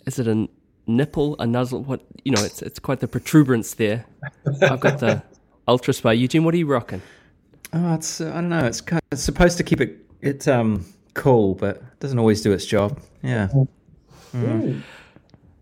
Is 0.05 0.19
it 0.19 0.27
a 0.27 0.47
nipple, 0.87 1.35
a 1.39 1.45
nuzzle? 1.45 1.83
What 1.83 2.01
you 2.23 2.31
know? 2.31 2.43
It's 2.43 2.61
it's 2.61 2.79
quite 2.79 2.99
the 2.99 3.07
protuberance 3.07 3.75
there. 3.75 4.05
I've 4.61 4.79
got 4.79 4.99
the 4.99 5.23
ultra 5.67 5.93
spy. 5.93 6.13
Eugene, 6.13 6.43
what 6.43 6.53
are 6.53 6.57
you 6.57 6.67
rocking? 6.67 7.01
Oh, 7.73 7.93
it's 7.93 8.21
uh, 8.21 8.29
I 8.29 8.35
don't 8.35 8.49
know. 8.49 8.65
It's 8.65 8.81
kind 8.81 8.99
of, 8.99 9.07
it's 9.11 9.23
supposed 9.23 9.57
to 9.57 9.63
keep 9.63 9.81
it 9.81 9.97
it 10.21 10.47
um 10.47 10.85
cool, 11.13 11.55
but 11.55 11.77
it 11.77 11.99
doesn't 11.99 12.19
always 12.19 12.41
do 12.41 12.51
its 12.51 12.65
job. 12.65 12.99
Yeah. 13.23 13.49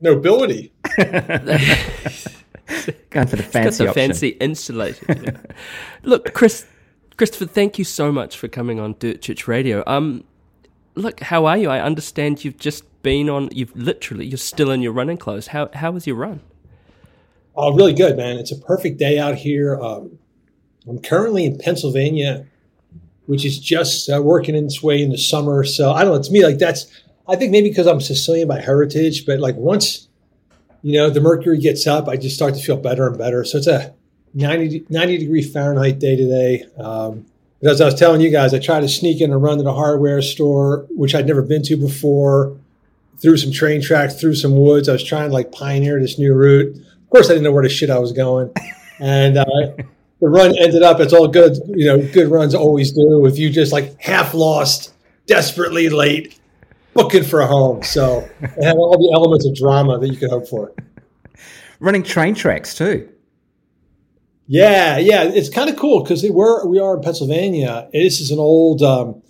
Nobility. 0.02 0.72
Going 3.10 3.28
for 3.28 3.36
the 3.36 3.44
Got 3.44 3.52
fancy 3.52 3.84
the 3.84 3.90
option. 3.90 3.94
fancy 3.94 4.28
insulated. 4.30 5.22
yeah. 5.24 5.38
Look, 6.04 6.34
Chris, 6.34 6.66
Christopher, 7.18 7.46
thank 7.48 7.80
you 7.80 7.84
so 7.84 8.12
much 8.12 8.38
for 8.38 8.48
coming 8.48 8.80
on 8.80 8.96
Dirt 9.00 9.22
Church 9.22 9.48
Radio. 9.48 9.84
Um, 9.88 10.24
look, 10.96 11.20
how 11.22 11.46
are 11.46 11.58
you? 11.58 11.70
I 11.70 11.80
understand 11.82 12.46
you've 12.46 12.58
just 12.58 12.84
been 13.02 13.28
on. 13.30 13.50
You've 13.52 13.76
literally, 13.76 14.26
you're 14.28 14.38
still 14.38 14.70
in 14.72 14.82
your 14.82 14.92
running 14.94 15.18
clothes. 15.18 15.48
How 15.48 15.70
how 15.74 15.92
was 15.92 16.06
your 16.06 16.16
run? 16.16 16.42
Oh, 17.56 17.74
really 17.74 17.94
good, 17.94 18.16
man. 18.16 18.38
It's 18.38 18.52
a 18.52 18.58
perfect 18.60 19.00
day 19.00 19.18
out 19.20 19.36
here. 19.36 19.80
Um, 19.82 20.20
I'm 20.88 21.00
currently 21.02 21.46
in 21.46 21.58
Pennsylvania, 21.58 22.46
which 23.30 23.46
is 23.46 23.60
just 23.60 24.10
uh, 24.10 24.20
working 24.20 24.56
its 24.56 24.82
way 24.82 25.04
in 25.04 25.12
the 25.12 25.18
summer. 25.18 25.64
So 25.64 25.92
I 25.92 26.04
don't 26.04 26.16
know. 26.16 26.24
To 26.24 26.32
me, 26.32 26.44
like 26.44 26.58
that's, 26.58 26.88
I 27.28 27.36
think 27.36 27.52
maybe 27.52 27.70
because 27.70 27.86
I'm 27.86 28.02
Sicilian 28.02 28.48
by 28.48 28.60
heritage, 28.60 29.24
but 29.28 29.40
like 29.40 29.56
once, 29.56 30.08
you 30.82 30.94
know, 30.94 31.12
the 31.12 31.22
mercury 31.22 31.60
gets 31.60 31.86
up, 31.86 32.08
I 32.08 32.18
just 32.18 32.36
start 32.36 32.56
to 32.56 32.60
feel 32.60 32.78
better 32.78 33.06
and 33.06 33.16
better. 33.20 33.46
So 33.46 33.60
it's 33.60 33.68
a 33.68 33.94
90, 34.34 34.88
90 34.90 35.18
degree 35.20 35.44
Fahrenheit 35.44 36.00
day 36.00 36.16
today. 36.16 36.66
Um, 36.76 37.28
as 37.62 37.80
I 37.82 37.86
was 37.86 37.94
telling 37.94 38.20
you 38.20 38.32
guys, 38.32 38.52
I 38.56 38.58
tried 38.58 38.82
to 38.82 38.90
sneak 38.90 39.22
in 39.22 39.32
and 39.32 39.44
run 39.44 39.60
to 39.60 39.64
the 39.64 39.76
hardware 39.76 40.24
store, 40.24 40.88
which 40.90 41.14
I'd 41.14 41.28
never 41.28 41.44
been 41.44 41.62
to 41.66 41.78
before, 41.78 42.58
through 43.20 43.38
some 43.38 43.52
train 43.52 43.80
tracks, 43.80 44.20
through 44.20 44.34
some 44.34 44.56
woods. 44.56 44.90
I 44.90 44.94
was 44.94 45.04
trying 45.04 45.30
to 45.30 45.34
like 45.36 45.52
pioneer 45.52 46.00
this 46.00 46.18
new 46.18 46.34
route. 46.34 46.76
Of 46.76 47.10
course, 47.12 47.28
I 47.28 47.34
didn't 47.34 47.44
know 47.44 47.52
where 47.52 47.62
the 47.62 47.70
shit 47.70 47.92
I 47.92 48.00
was 48.00 48.12
going. 48.12 48.52
And 49.00 49.38
uh, 49.38 49.46
the 50.20 50.28
run 50.28 50.58
ended 50.58 50.84
up, 50.84 51.00
it's 51.00 51.14
all 51.14 51.28
good, 51.28 51.58
you 51.68 51.86
know, 51.86 51.98
good 52.12 52.30
runs 52.30 52.54
always 52.54 52.92
do 52.92 53.26
If 53.26 53.38
you 53.38 53.50
just 53.50 53.72
like 53.72 54.00
half 54.02 54.34
lost, 54.34 54.94
desperately 55.26 55.90
late, 55.90 56.40
booking 56.94 57.24
for 57.24 57.42
a 57.42 57.48
home. 57.48 57.84
So 57.84 58.30
it 58.42 58.64
had 58.64 58.76
all 58.76 58.98
the 58.98 59.12
elements 59.16 59.46
of 59.46 59.56
drama 59.56 59.98
that 60.00 60.08
you 60.10 60.18
could 60.18 60.30
hope 60.30 60.48
for. 60.48 60.74
Running 61.80 62.04
train 62.04 62.36
tracks 62.36 62.76
too. 62.76 63.10
Yeah, 64.52 64.98
yeah, 64.98 65.24
it's 65.24 65.48
kind 65.48 65.70
of 65.70 65.78
cool 65.78 66.02
because 66.02 66.28
we're 66.28 66.66
we 66.66 66.80
are 66.80 66.96
in 66.96 67.04
Pennsylvania. 67.04 67.88
This 67.94 68.20
is 68.20 68.32
an 68.32 68.40
old 68.40 68.82
um, 68.82 69.22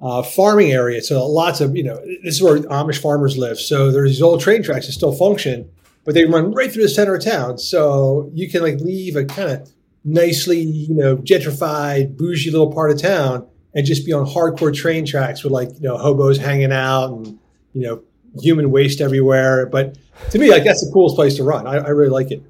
uh, 0.00 0.22
farming 0.22 0.72
area, 0.72 1.02
so 1.02 1.24
lots 1.26 1.60
of 1.60 1.76
you 1.76 1.84
know 1.84 2.00
this 2.24 2.36
is 2.36 2.42
where 2.42 2.56
Amish 2.60 2.98
farmers 2.98 3.36
live. 3.36 3.58
So 3.60 3.92
there's 3.92 4.12
these 4.12 4.22
old 4.22 4.40
train 4.40 4.62
tracks 4.62 4.86
that 4.86 4.92
still 4.92 5.12
function, 5.12 5.70
but 6.04 6.14
they 6.14 6.24
run 6.24 6.52
right 6.52 6.72
through 6.72 6.84
the 6.84 6.88
center 6.88 7.14
of 7.14 7.22
town. 7.22 7.58
So 7.58 8.30
you 8.32 8.48
can 8.48 8.62
like 8.62 8.80
leave 8.80 9.16
a 9.16 9.26
kind 9.26 9.50
of 9.50 9.70
nicely 10.08 10.60
you 10.60 10.94
know 10.94 11.16
gentrified, 11.16 12.16
bougie 12.16 12.50
little 12.50 12.72
part 12.72 12.90
of 12.90 13.00
town 13.00 13.46
and 13.74 13.86
just 13.86 14.04
be 14.06 14.12
on 14.12 14.26
hardcore 14.26 14.74
train 14.74 15.06
tracks 15.06 15.44
with 15.44 15.52
like 15.52 15.68
you 15.74 15.88
know 15.88 15.96
hobos 15.96 16.38
hanging 16.38 16.72
out 16.72 17.12
and 17.12 17.38
you 17.72 17.82
know 17.82 18.02
human 18.40 18.70
waste 18.70 19.00
everywhere. 19.00 19.66
But 19.66 19.96
to 20.30 20.38
me, 20.38 20.50
like 20.50 20.64
that's 20.64 20.84
the 20.84 20.92
coolest 20.92 21.16
place 21.16 21.36
to 21.36 21.44
run. 21.44 21.66
I, 21.66 21.76
I 21.76 21.88
really 21.88 22.10
like 22.10 22.30
it. 22.30 22.42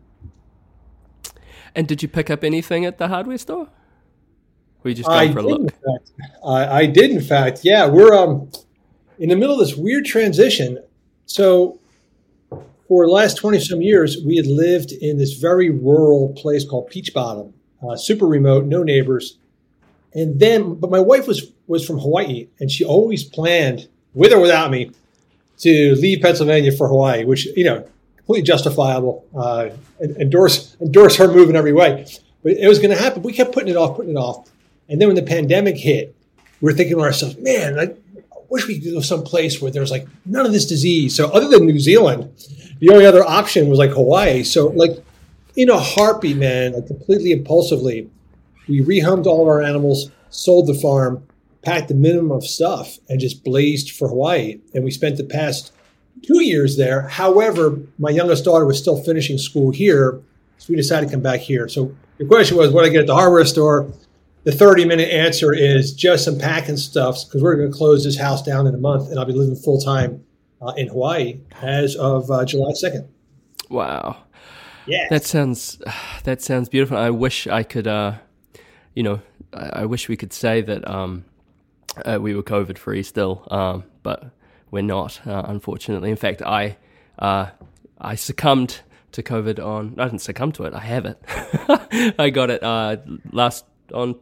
And 1.75 1.87
did 1.87 2.03
you 2.03 2.09
pick 2.09 2.31
up 2.31 2.42
anything 2.42 2.85
at 2.85 2.99
the 2.99 3.09
hardware 3.09 3.38
store? 3.38 3.68
Or 4.85 4.88
you 4.88 4.94
just 4.94 5.09
I 5.09 5.27
going 5.27 5.33
for 5.33 5.38
a 5.38 5.42
look? 5.42 5.73
fact. 5.73 6.11
I, 6.44 6.81
I 6.81 6.87
did, 6.87 7.11
in 7.11 7.21
fact. 7.21 7.61
Yeah, 7.62 7.87
we're 7.87 8.14
um, 8.14 8.51
in 9.18 9.29
the 9.29 9.37
middle 9.37 9.61
of 9.61 9.66
this 9.66 9.77
weird 9.77 10.05
transition. 10.05 10.83
So, 11.27 11.77
for 12.88 13.07
the 13.07 13.12
last 13.12 13.37
20 13.37 13.61
some 13.61 13.83
years, 13.83 14.16
we 14.24 14.37
had 14.37 14.46
lived 14.46 14.92
in 14.92 15.18
this 15.18 15.35
very 15.35 15.68
rural 15.68 16.31
place 16.31 16.64
called 16.64 16.88
Peach 16.88 17.12
Bottom, 17.12 17.53
uh, 17.87 17.96
super 17.96 18.27
remote, 18.27 18.64
no 18.64 18.83
neighbors. 18.83 19.37
And 20.14 20.40
then, 20.40 20.74
but 20.74 20.90
my 20.90 21.01
wife 21.01 21.29
was 21.29 21.53
was 21.66 21.87
from 21.87 21.98
Hawaii, 21.98 22.48
and 22.59 22.70
she 22.70 22.83
always 22.83 23.22
planned, 23.22 23.88
with 24.14 24.33
or 24.33 24.40
without 24.40 24.70
me, 24.70 24.90
to 25.59 25.94
leave 25.96 26.22
Pennsylvania 26.22 26.72
for 26.72 26.88
Hawaii, 26.88 27.27
which 27.27 27.46
you 27.55 27.64
know, 27.64 27.87
completely 28.16 28.42
justifiable. 28.42 29.27
Uh, 29.37 29.68
endorse 30.01 30.74
endorse 30.81 31.16
her 31.16 31.29
move 31.29 31.51
in 31.51 31.57
every 31.57 31.74
way. 31.74 32.07
But 32.42 32.53
it 32.53 32.68
was 32.68 32.79
going 32.79 32.90
to 32.90 32.96
happen. 32.96 33.22
We 33.22 33.35
kept 33.35 33.53
putting 33.53 33.68
it 33.68 33.77
off, 33.77 33.96
putting 33.96 34.12
it 34.12 34.16
off, 34.16 34.48
and 34.88 34.98
then 34.98 35.09
when 35.09 35.16
the 35.16 35.22
pandemic 35.22 35.77
hit, 35.77 36.16
we 36.62 36.66
were 36.66 36.72
thinking 36.72 36.96
to 36.96 37.03
ourselves, 37.03 37.37
"Man, 37.37 37.79
I 37.79 37.90
wish 38.48 38.66
we 38.66 38.81
could 38.81 38.94
go 38.94 39.01
someplace 39.01 39.61
where 39.61 39.70
there's 39.70 39.90
like 39.90 40.07
none 40.24 40.46
of 40.46 40.53
this 40.53 40.64
disease." 40.64 41.14
So, 41.14 41.29
other 41.29 41.48
than 41.48 41.66
New 41.66 41.81
Zealand, 41.81 42.31
the 42.80 42.90
only 42.90 43.06
other 43.06 43.24
option 43.24 43.68
was 43.68 43.78
like 43.78 43.90
Hawaii. 43.90 44.42
So, 44.42 44.68
like 44.68 45.02
in 45.56 45.70
a 45.70 45.78
heartbeat, 45.78 46.36
man, 46.36 46.72
like 46.72 46.86
completely 46.86 47.32
impulsively, 47.32 48.08
we 48.68 48.80
rehomed 48.80 49.26
all 49.26 49.42
of 49.42 49.48
our 49.48 49.62
animals, 49.62 50.10
sold 50.30 50.66
the 50.66 50.74
farm, 50.74 51.26
packed 51.62 51.88
the 51.88 51.94
minimum 51.94 52.30
of 52.30 52.44
stuff, 52.44 52.98
and 53.08 53.18
just 53.18 53.44
blazed 53.44 53.90
for 53.90 54.08
Hawaii. 54.08 54.60
And 54.74 54.84
we 54.84 54.90
spent 54.90 55.16
the 55.16 55.24
past 55.24 55.72
two 56.22 56.42
years 56.42 56.76
there. 56.76 57.08
However, 57.08 57.78
my 57.98 58.10
youngest 58.10 58.44
daughter 58.44 58.64
was 58.64 58.78
still 58.78 59.02
finishing 59.02 59.38
school 59.38 59.70
here, 59.70 60.20
so 60.58 60.66
we 60.70 60.76
decided 60.76 61.06
to 61.06 61.12
come 61.12 61.22
back 61.22 61.40
here. 61.40 61.68
So 61.68 61.94
the 62.18 62.26
question 62.26 62.56
was, 62.56 62.70
what 62.70 62.84
I 62.84 62.88
get 62.88 63.02
at 63.02 63.06
the 63.06 63.14
hardware 63.14 63.44
store? 63.44 63.92
The 64.44 64.52
30 64.52 64.84
minute 64.86 65.10
answer 65.10 65.52
is 65.52 65.92
just 65.92 66.24
some 66.24 66.38
packing 66.38 66.76
stuffs 66.76 67.24
because 67.24 67.42
we're 67.42 67.56
going 67.56 67.70
to 67.70 67.76
close 67.76 68.04
this 68.04 68.18
house 68.18 68.42
down 68.42 68.66
in 68.66 68.74
a 68.74 68.78
month 68.78 69.10
and 69.10 69.18
I'll 69.18 69.26
be 69.26 69.32
living 69.32 69.56
full 69.56 69.80
time 69.80 70.24
uh, 70.61 70.73
in 70.77 70.88
Hawaii 70.88 71.40
as 71.62 71.97
of 71.97 72.31
uh, 72.31 72.44
July 72.44 72.73
2nd. 72.73 73.07
Wow. 73.71 74.16
Yeah. 74.87 75.07
That 75.11 75.25
sounds 75.25 75.81
that 76.25 76.42
sounds 76.42 76.68
beautiful. 76.68 76.97
I 76.97 77.11
wish 77.11 77.47
I 77.47 77.62
could, 77.62 77.87
uh, 77.87 78.14
you 78.94 79.03
know, 79.03 79.21
I, 79.53 79.81
I 79.81 79.85
wish 79.85 80.09
we 80.09 80.16
could 80.16 80.33
say 80.33 80.61
that 80.62 80.88
um, 80.88 81.25
uh, 82.05 82.18
we 82.21 82.35
were 82.35 82.42
COVID 82.42 82.79
free 82.79 83.03
still, 83.03 83.47
um, 83.51 83.85
but 84.03 84.31
we're 84.71 84.83
not, 84.83 85.27
uh, 85.27 85.42
unfortunately. 85.47 86.11
In 86.11 86.16
fact, 86.16 86.42
I 86.42 86.77
uh, 87.18 87.51
I 88.01 88.14
succumbed 88.14 88.81
to 89.12 89.23
COVID 89.23 89.64
on. 89.64 89.94
I 89.99 90.05
didn't 90.05 90.21
succumb 90.21 90.53
to 90.53 90.64
it. 90.64 90.75
I 90.75 90.81
have 90.81 91.07
it. 91.07 92.14
I 92.18 92.31
got 92.31 92.51
it 92.51 92.62
uh, 92.62 92.97
last 93.33 93.64
on 93.92 94.16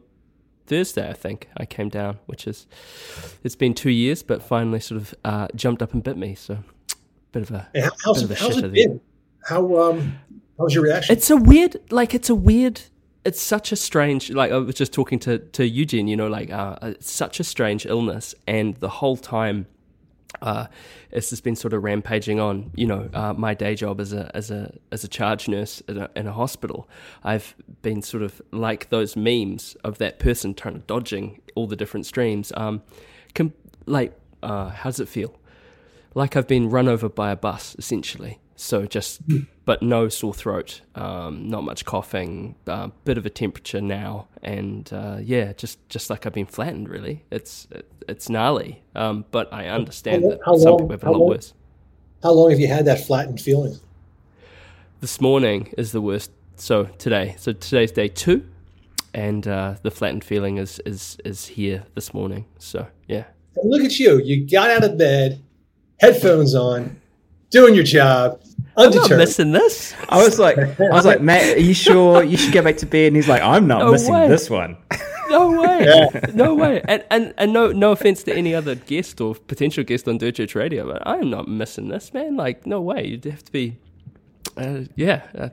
Thursday. 0.67 1.09
I 1.09 1.13
think 1.13 1.49
I 1.57 1.65
came 1.65 1.89
down, 1.89 2.19
which 2.25 2.45
is 2.47 2.67
it's 3.43 3.55
been 3.55 3.73
two 3.73 3.89
years, 3.89 4.23
but 4.23 4.43
finally 4.43 4.79
sort 4.79 5.01
of 5.01 5.15
uh, 5.25 5.47
jumped 5.55 5.81
up 5.81 5.93
and 5.93 6.03
bit 6.03 6.17
me. 6.17 6.35
So 6.35 6.59
bit 7.31 7.43
of 7.43 7.51
a 7.51 7.69
how's, 8.03 8.23
bit 8.23 8.23
of 8.23 8.31
a 8.31 8.35
how's 8.35 8.57
it 8.57 8.61
there. 8.61 8.69
been? 8.69 9.01
How, 9.45 9.77
um, 9.81 10.19
how 10.57 10.65
was 10.65 10.75
your 10.75 10.83
reaction? 10.83 11.15
It's 11.15 11.29
a 11.29 11.37
weird, 11.37 11.79
like 11.91 12.13
it's 12.13 12.29
a 12.29 12.35
weird. 12.35 12.81
It's 13.23 13.41
such 13.41 13.71
a 13.71 13.75
strange. 13.75 14.29
Like 14.29 14.51
I 14.51 14.57
was 14.57 14.75
just 14.75 14.93
talking 14.93 15.19
to 15.19 15.39
to 15.39 15.67
Eugene. 15.67 16.07
You 16.07 16.15
know, 16.15 16.27
like 16.27 16.51
uh, 16.51 16.77
it's 16.81 17.11
such 17.11 17.39
a 17.39 17.43
strange 17.43 17.85
illness, 17.85 18.35
and 18.47 18.75
the 18.75 18.89
whole 18.89 19.17
time, 19.17 19.67
uh, 20.41 20.67
it's 21.11 21.29
just 21.29 21.43
been 21.43 21.55
sort 21.55 21.73
of 21.73 21.83
rampaging 21.83 22.39
on. 22.39 22.71
You 22.75 22.87
know, 22.87 23.09
uh, 23.13 23.33
my 23.33 23.53
day 23.53 23.75
job 23.75 23.99
as 23.99 24.13
a 24.13 24.29
as 24.35 24.51
a 24.51 24.73
as 24.91 25.03
a 25.03 25.07
charge 25.07 25.47
nurse 25.47 25.81
in 25.87 25.97
a, 25.97 26.09
in 26.15 26.27
a 26.27 26.33
hospital, 26.33 26.87
I've 27.23 27.55
been 27.81 28.01
sort 28.01 28.23
of 28.23 28.41
like 28.51 28.89
those 28.89 29.15
memes 29.15 29.75
of 29.83 29.97
that 29.99 30.19
person 30.19 30.53
trying 30.53 30.75
to 30.75 30.81
dodging 30.81 31.41
all 31.55 31.67
the 31.67 31.75
different 31.75 32.05
streams. 32.05 32.51
Um, 32.55 32.81
com- 33.33 33.53
like, 33.85 34.17
uh, 34.43 34.69
how 34.69 34.89
does 34.89 34.99
it 34.99 35.07
feel? 35.07 35.33
Like 36.13 36.35
I've 36.35 36.47
been 36.47 36.69
run 36.69 36.87
over 36.87 37.09
by 37.09 37.31
a 37.31 37.35
bus, 37.35 37.75
essentially. 37.77 38.39
So 38.55 38.85
just, 38.85 39.21
but 39.67 39.81
no 39.83 40.07
sore 40.07 40.33
throat, 40.33 40.79
um, 40.95 41.49
not 41.49 41.61
much 41.61 41.83
coughing, 41.83 42.55
uh, 42.67 42.87
bit 43.03 43.17
of 43.17 43.25
a 43.25 43.29
temperature 43.29 43.81
now, 43.81 44.25
and 44.41 44.91
uh, 44.93 45.17
yeah, 45.21 45.51
just 45.51 45.77
just 45.89 46.09
like 46.09 46.25
I've 46.25 46.33
been 46.33 46.45
flattened. 46.45 46.87
Really, 46.87 47.25
it's 47.31 47.67
it, 47.71 47.85
it's 48.07 48.29
gnarly. 48.29 48.81
Um, 48.95 49.25
but 49.29 49.51
I 49.53 49.67
understand 49.67 50.23
How- 50.23 50.29
that 50.29 50.39
how 50.45 50.55
some 50.57 50.71
long- 50.71 50.79
people 50.79 50.91
have 50.93 51.03
a 51.03 51.11
lot 51.11 51.19
long- 51.19 51.29
worse. 51.29 51.53
How 52.23 52.31
long 52.31 52.49
have 52.49 52.59
you 52.61 52.67
had 52.67 52.85
that 52.85 53.05
flattened 53.05 53.41
feeling? 53.41 53.77
This 55.01 55.19
morning 55.21 55.71
is 55.77 55.91
the 55.91 56.01
worst. 56.01 56.31
So 56.55 56.85
today, 56.97 57.35
so 57.37 57.51
today's 57.51 57.91
day 57.91 58.07
two, 58.07 58.43
and 59.13 59.45
uh, 59.47 59.75
the 59.83 59.91
flattened 59.91 60.23
feeling 60.23 60.57
is 60.57 60.79
is 60.85 61.17
is 61.25 61.45
here 61.45 61.83
this 61.93 62.13
morning. 62.13 62.45
So 62.57 62.87
yeah, 63.09 63.25
And 63.57 63.69
look 63.69 63.83
at 63.83 63.99
you. 63.99 64.19
You 64.23 64.47
got 64.49 64.71
out 64.71 64.85
of 64.85 64.97
bed, 64.97 65.41
headphones 65.99 66.55
on, 66.55 67.01
doing 67.51 67.75
your 67.75 67.83
job, 67.83 68.41
I'm 68.77 68.85
not 68.91 68.95
undeterred. 68.97 69.17
missing 69.17 69.51
this. 69.51 69.93
I 70.09 70.23
was 70.23 70.37
like, 70.39 70.57
I 70.57 70.89
was 70.91 71.05
like, 71.05 71.19
Matt, 71.21 71.57
are 71.57 71.59
you 71.59 71.73
sure 71.73 72.23
you 72.31 72.37
should 72.37 72.53
go 72.53 72.61
back 72.61 72.77
to 72.77 72.85
bed? 72.85 73.07
And 73.07 73.15
he's 73.15 73.27
like, 73.27 73.41
I'm 73.41 73.65
not 73.67 73.79
No 73.79 73.91
missing 73.91 74.13
way. 74.13 74.27
this 74.27 74.49
one. 74.49 74.77
No 75.29 75.61
way. 75.61 76.09
No 76.33 76.55
way. 76.55 76.81
And, 76.87 77.03
and 77.11 77.33
and 77.37 77.51
no 77.51 77.73
no 77.73 77.91
offense 77.91 78.23
to 78.23 78.33
any 78.33 78.55
other 78.55 78.75
guest 78.75 79.19
or 79.19 79.35
potential 79.35 79.83
guest 79.83 80.07
on 80.07 80.17
Dirt 80.19 80.35
Church 80.35 80.55
Radio, 80.55 80.87
but 80.89 81.05
I 81.05 81.17
am 81.17 81.29
not 81.29 81.49
missing 81.49 81.89
this, 81.89 82.13
man. 82.13 82.37
Like, 82.37 82.65
no 82.65 82.79
way. 82.79 83.05
You'd 83.07 83.25
have 83.25 83.43
to 83.43 83.51
be, 83.51 83.77
uh, 84.55 84.83
yeah, 84.95 85.23
uh, 85.37 85.49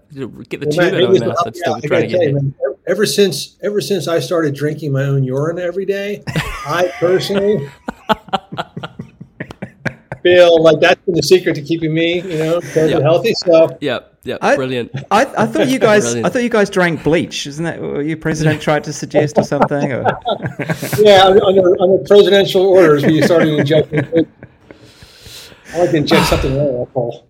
get 0.49 0.61
the 0.61 0.67
Well, 0.67 0.71
tube 0.71 0.77
Matt, 0.77 0.95
out 0.95 1.03
of 1.03 1.11
my 1.21 1.27
mouth. 1.27 1.37
it's- 1.49 1.59
still 1.59 1.77
yeah, 1.83 1.89
trying 1.89 2.03
gotta 2.03 2.07
get 2.07 2.23
you, 2.23 2.35
man, 2.35 2.55
ever 2.87 3.05
since 3.05 3.57
ever 3.65 3.81
since 3.81 4.07
I 4.07 4.21
started 4.21 4.55
drinking 4.55 4.93
my 4.93 5.03
own 5.07 5.25
urine 5.25 5.59
every 5.59 5.87
day, 5.87 6.23
I 6.29 6.93
personally 7.01 7.69
feel 10.25 10.61
like 10.63 10.81
that's 10.81 11.01
been 11.05 11.15
the 11.15 11.23
secret 11.23 11.55
to 11.55 11.63
keeping 11.63 11.95
me, 11.95 12.23
you 12.23 12.39
know, 12.39 12.61
totally 12.61 12.91
Yeah. 12.93 13.01
healthy. 13.01 13.35
So 13.35 13.69
Yep, 13.81 14.19
yep, 14.25 14.39
I- 14.43 14.57
brilliant. 14.57 14.91
I, 15.11 15.21
I 15.37 15.47
thought 15.47 15.69
you 15.69 15.79
guys, 15.91 16.17
I 16.17 16.29
thought 16.31 16.43
you 16.43 16.49
guys 16.49 16.71
drank 16.71 17.05
bleach. 17.05 17.47
Isn't 17.47 17.65
that 17.65 17.81
what 17.81 18.07
your 18.07 18.17
president 18.17 18.61
tried 18.63 18.83
to 18.85 18.93
suggest 18.93 19.39
or 19.39 19.45
something? 19.45 19.93
Or? 19.93 20.03
yeah, 20.99 21.25
under, 21.27 21.81
under 21.81 21.99
presidential 22.05 22.63
orders, 22.67 23.05
we 23.05 23.23
started 23.23 23.49
injecting. 23.61 24.27
I 25.75 25.79
like 25.79 25.91
to 25.91 25.97
inject 25.99 26.27
something 26.27 26.53
in 26.53 26.59
alcohol. 26.59 27.27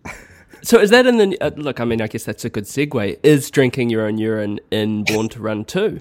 So 0.63 0.79
is 0.79 0.91
that 0.91 1.05
in 1.07 1.19
the 1.19 1.39
uh, 1.43 1.51
look? 1.57 1.81
I 1.81 1.85
mean, 1.85 2.01
I 2.01 2.07
guess 2.07 2.25
that's 2.25 2.45
a 2.45 2.51
good 2.51 2.65
segue. 2.65 3.19
Is 3.23 3.51
drinking 3.51 3.91
your 3.91 4.07
own 4.07 4.17
urine 4.17 4.61
in 4.71 5.05
Born 5.05 5.29
to 5.31 5.41
Run 5.41 5.65
too? 5.67 6.01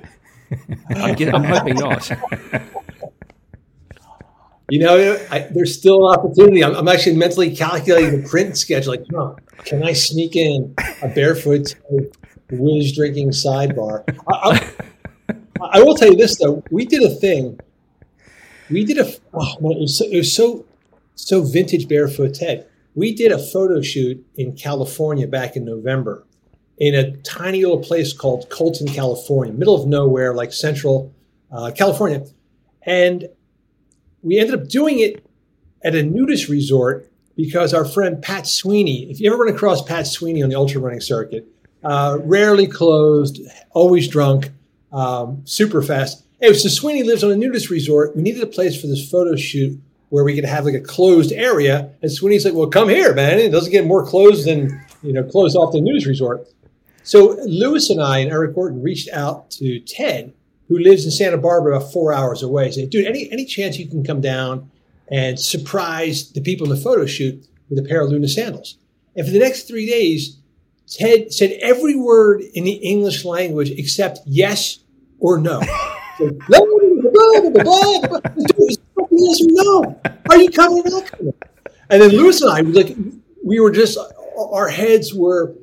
I'm, 0.96 1.16
I'm 1.36 1.44
hoping 1.44 1.76
not. 1.76 2.12
You 4.74 4.80
know, 4.80 5.20
I, 5.30 5.48
there's 5.52 5.78
still 5.78 6.08
an 6.08 6.18
opportunity. 6.18 6.64
I'm, 6.64 6.74
I'm 6.74 6.88
actually 6.88 7.16
mentally 7.16 7.56
calculating 7.56 8.24
the 8.24 8.28
print 8.28 8.58
schedule. 8.58 8.94
Like, 8.94 9.06
huh, 9.14 9.36
can 9.66 9.84
I 9.84 9.94
sneak 9.94 10.36
in 10.36 10.74
a 11.04 11.10
barefoot 11.10 11.76
whiz 12.50 12.96
drinking 12.96 13.30
sidebar? 13.30 14.04
I, 14.28 14.74
I, 15.62 15.70
I 15.74 15.84
will 15.84 15.94
tell 15.94 16.10
you 16.10 16.16
this 16.16 16.40
though. 16.40 16.64
We 16.72 16.88
did 16.88 17.04
a 17.04 17.14
thing. 17.14 17.60
We 18.72 18.84
did 18.84 18.98
a. 18.98 19.14
Oh 19.32 19.60
man, 19.62 19.74
it 19.74 19.82
was 19.82 20.00
so, 20.00 20.06
it 20.06 20.18
was 20.18 20.36
so 20.36 20.66
so 21.14 21.44
vintage 21.44 21.88
barefoot 21.88 22.34
Ted. 22.34 22.68
We 22.96 23.14
did 23.14 23.32
a 23.32 23.38
photo 23.38 23.80
shoot 23.84 24.26
in 24.38 24.54
California 24.54 25.28
back 25.28 25.56
in 25.56 25.66
November, 25.66 26.26
in 26.80 26.96
a 26.96 27.16
tiny 27.18 27.62
little 27.62 27.78
place 27.84 28.12
called 28.12 28.50
Colton, 28.50 28.88
California, 28.88 29.54
middle 29.54 29.80
of 29.80 29.88
nowhere, 29.88 30.34
like 30.34 30.52
central 30.52 31.14
uh, 31.52 31.70
California, 31.76 32.26
and 32.88 33.30
we 34.24 34.40
ended 34.40 34.60
up 34.60 34.68
doing 34.68 35.00
it 35.00 35.26
at 35.84 35.96
a 35.96 36.04
nudist 36.04 36.50
resort 36.50 37.12
because 37.36 37.74
our 37.74 37.86
friend 37.86 38.22
Pat 38.22 38.48
Sweeney, 38.48 39.10
if 39.12 39.20
you 39.20 39.32
ever 39.32 39.44
run 39.44 39.54
across 39.54 39.82
Pat 39.82 40.08
Sweeney 40.08 40.42
on 40.42 40.50
the 40.50 40.56
ultra 40.56 40.80
running 40.80 41.02
circuit, 41.02 41.48
uh, 41.84 42.20
rarely 42.24 42.68
closed, 42.68 43.42
always 43.72 44.08
drunk, 44.08 44.52
um, 44.92 45.42
super 45.46 45.82
fast. 45.82 46.24
Anyway, 46.42 46.58
so 46.58 46.70
Sweeney 46.70 47.04
lives 47.04 47.24
on 47.24 47.32
a 47.32 47.36
nudist 47.36 47.70
resort. 47.70 48.16
We 48.16 48.22
needed 48.22 48.44
a 48.44 48.48
place 48.48 48.80
for 48.80 48.88
this 48.88 49.10
photo 49.10 49.36
shoot 49.36 49.80
where 50.10 50.24
we 50.24 50.36
could 50.36 50.46
have 50.46 50.66
like 50.66 50.76
a 50.76 50.80
closed 50.80 51.32
area. 51.32 51.90
And 52.02 52.12
Sweeney's 52.12 52.46
like, 52.46 52.54
well, 52.54 52.68
come 52.68 52.90
here, 52.90 53.14
man. 53.14 53.40
It 53.40 53.50
doesn't 53.50 53.72
get 53.72 53.86
more 53.86 54.06
closed 54.06 54.46
than, 54.46 54.80
you 55.02 55.12
know, 55.12 55.24
closed 55.24 55.56
off 55.56 55.74
the 55.74 55.82
nudist 55.82 56.06
resort. 56.06 56.48
So 57.04 57.36
Luis 57.46 57.90
and 57.90 58.02
I 58.02 58.20
and 58.20 58.32
Eric 58.32 58.56
Orton 58.56 58.82
reached 58.82 59.10
out 59.12 59.50
to 59.52 59.80
Ted, 59.80 60.34
who 60.68 60.80
lives 60.80 61.06
in 61.06 61.12
Santa 61.12 61.38
Barbara, 61.38 61.78
about 61.78 61.92
four 61.92 62.14
hours 62.14 62.42
away. 62.42 62.72
Said, 62.72 62.90
dude, 62.90 63.06
any 63.06 63.32
any 63.32 63.46
chance 63.46 63.78
you 63.78 63.88
can 63.88 64.04
come 64.04 64.22
down 64.22 64.70
and 65.10 65.40
surprise 65.40 66.32
the 66.32 66.42
people 66.42 66.66
in 66.66 66.76
the 66.76 66.82
photo 66.82 67.06
shoot 67.06 67.46
with 67.70 67.80
a 67.80 67.88
pair 67.88 68.02
of 68.02 68.10
Luna 68.10 68.28
sandals? 68.28 68.78
And 69.16 69.26
for 69.26 69.32
the 69.32 69.40
next 69.40 69.64
three 69.64 69.88
days, 69.88 70.38
Ted 70.88 71.32
said 71.34 71.58
every 71.62 71.96
word 71.96 72.42
in 72.54 72.64
the 72.64 72.74
English 72.74 73.26
language 73.26 73.72
except 73.72 74.20
yes 74.26 74.80
or 75.20 75.40
no. 75.40 75.62
So, 76.20 76.30
blah, 76.48 76.60
blah, 76.60 77.10
blah, 77.12 77.50
blah, 77.50 77.50
blah, 77.50 78.08
blah. 78.08 78.20
Dude, 78.20 78.78
yes 79.10 79.42
or 79.42 79.48
no. 79.50 80.02
Are 80.30 80.38
you 80.38 80.52
coming 80.52 80.86
or 80.86 80.92
not 80.92 81.06
coming? 81.08 81.34
And 81.90 82.04
then 82.04 82.12
Luis 82.12 82.40
and 82.44 82.52
I, 82.52 82.62
like, 82.62 82.96
we 83.44 83.60
were 83.60 83.72
just, 83.72 83.98
our 84.38 84.70
heads 84.70 85.12
were 85.12 85.56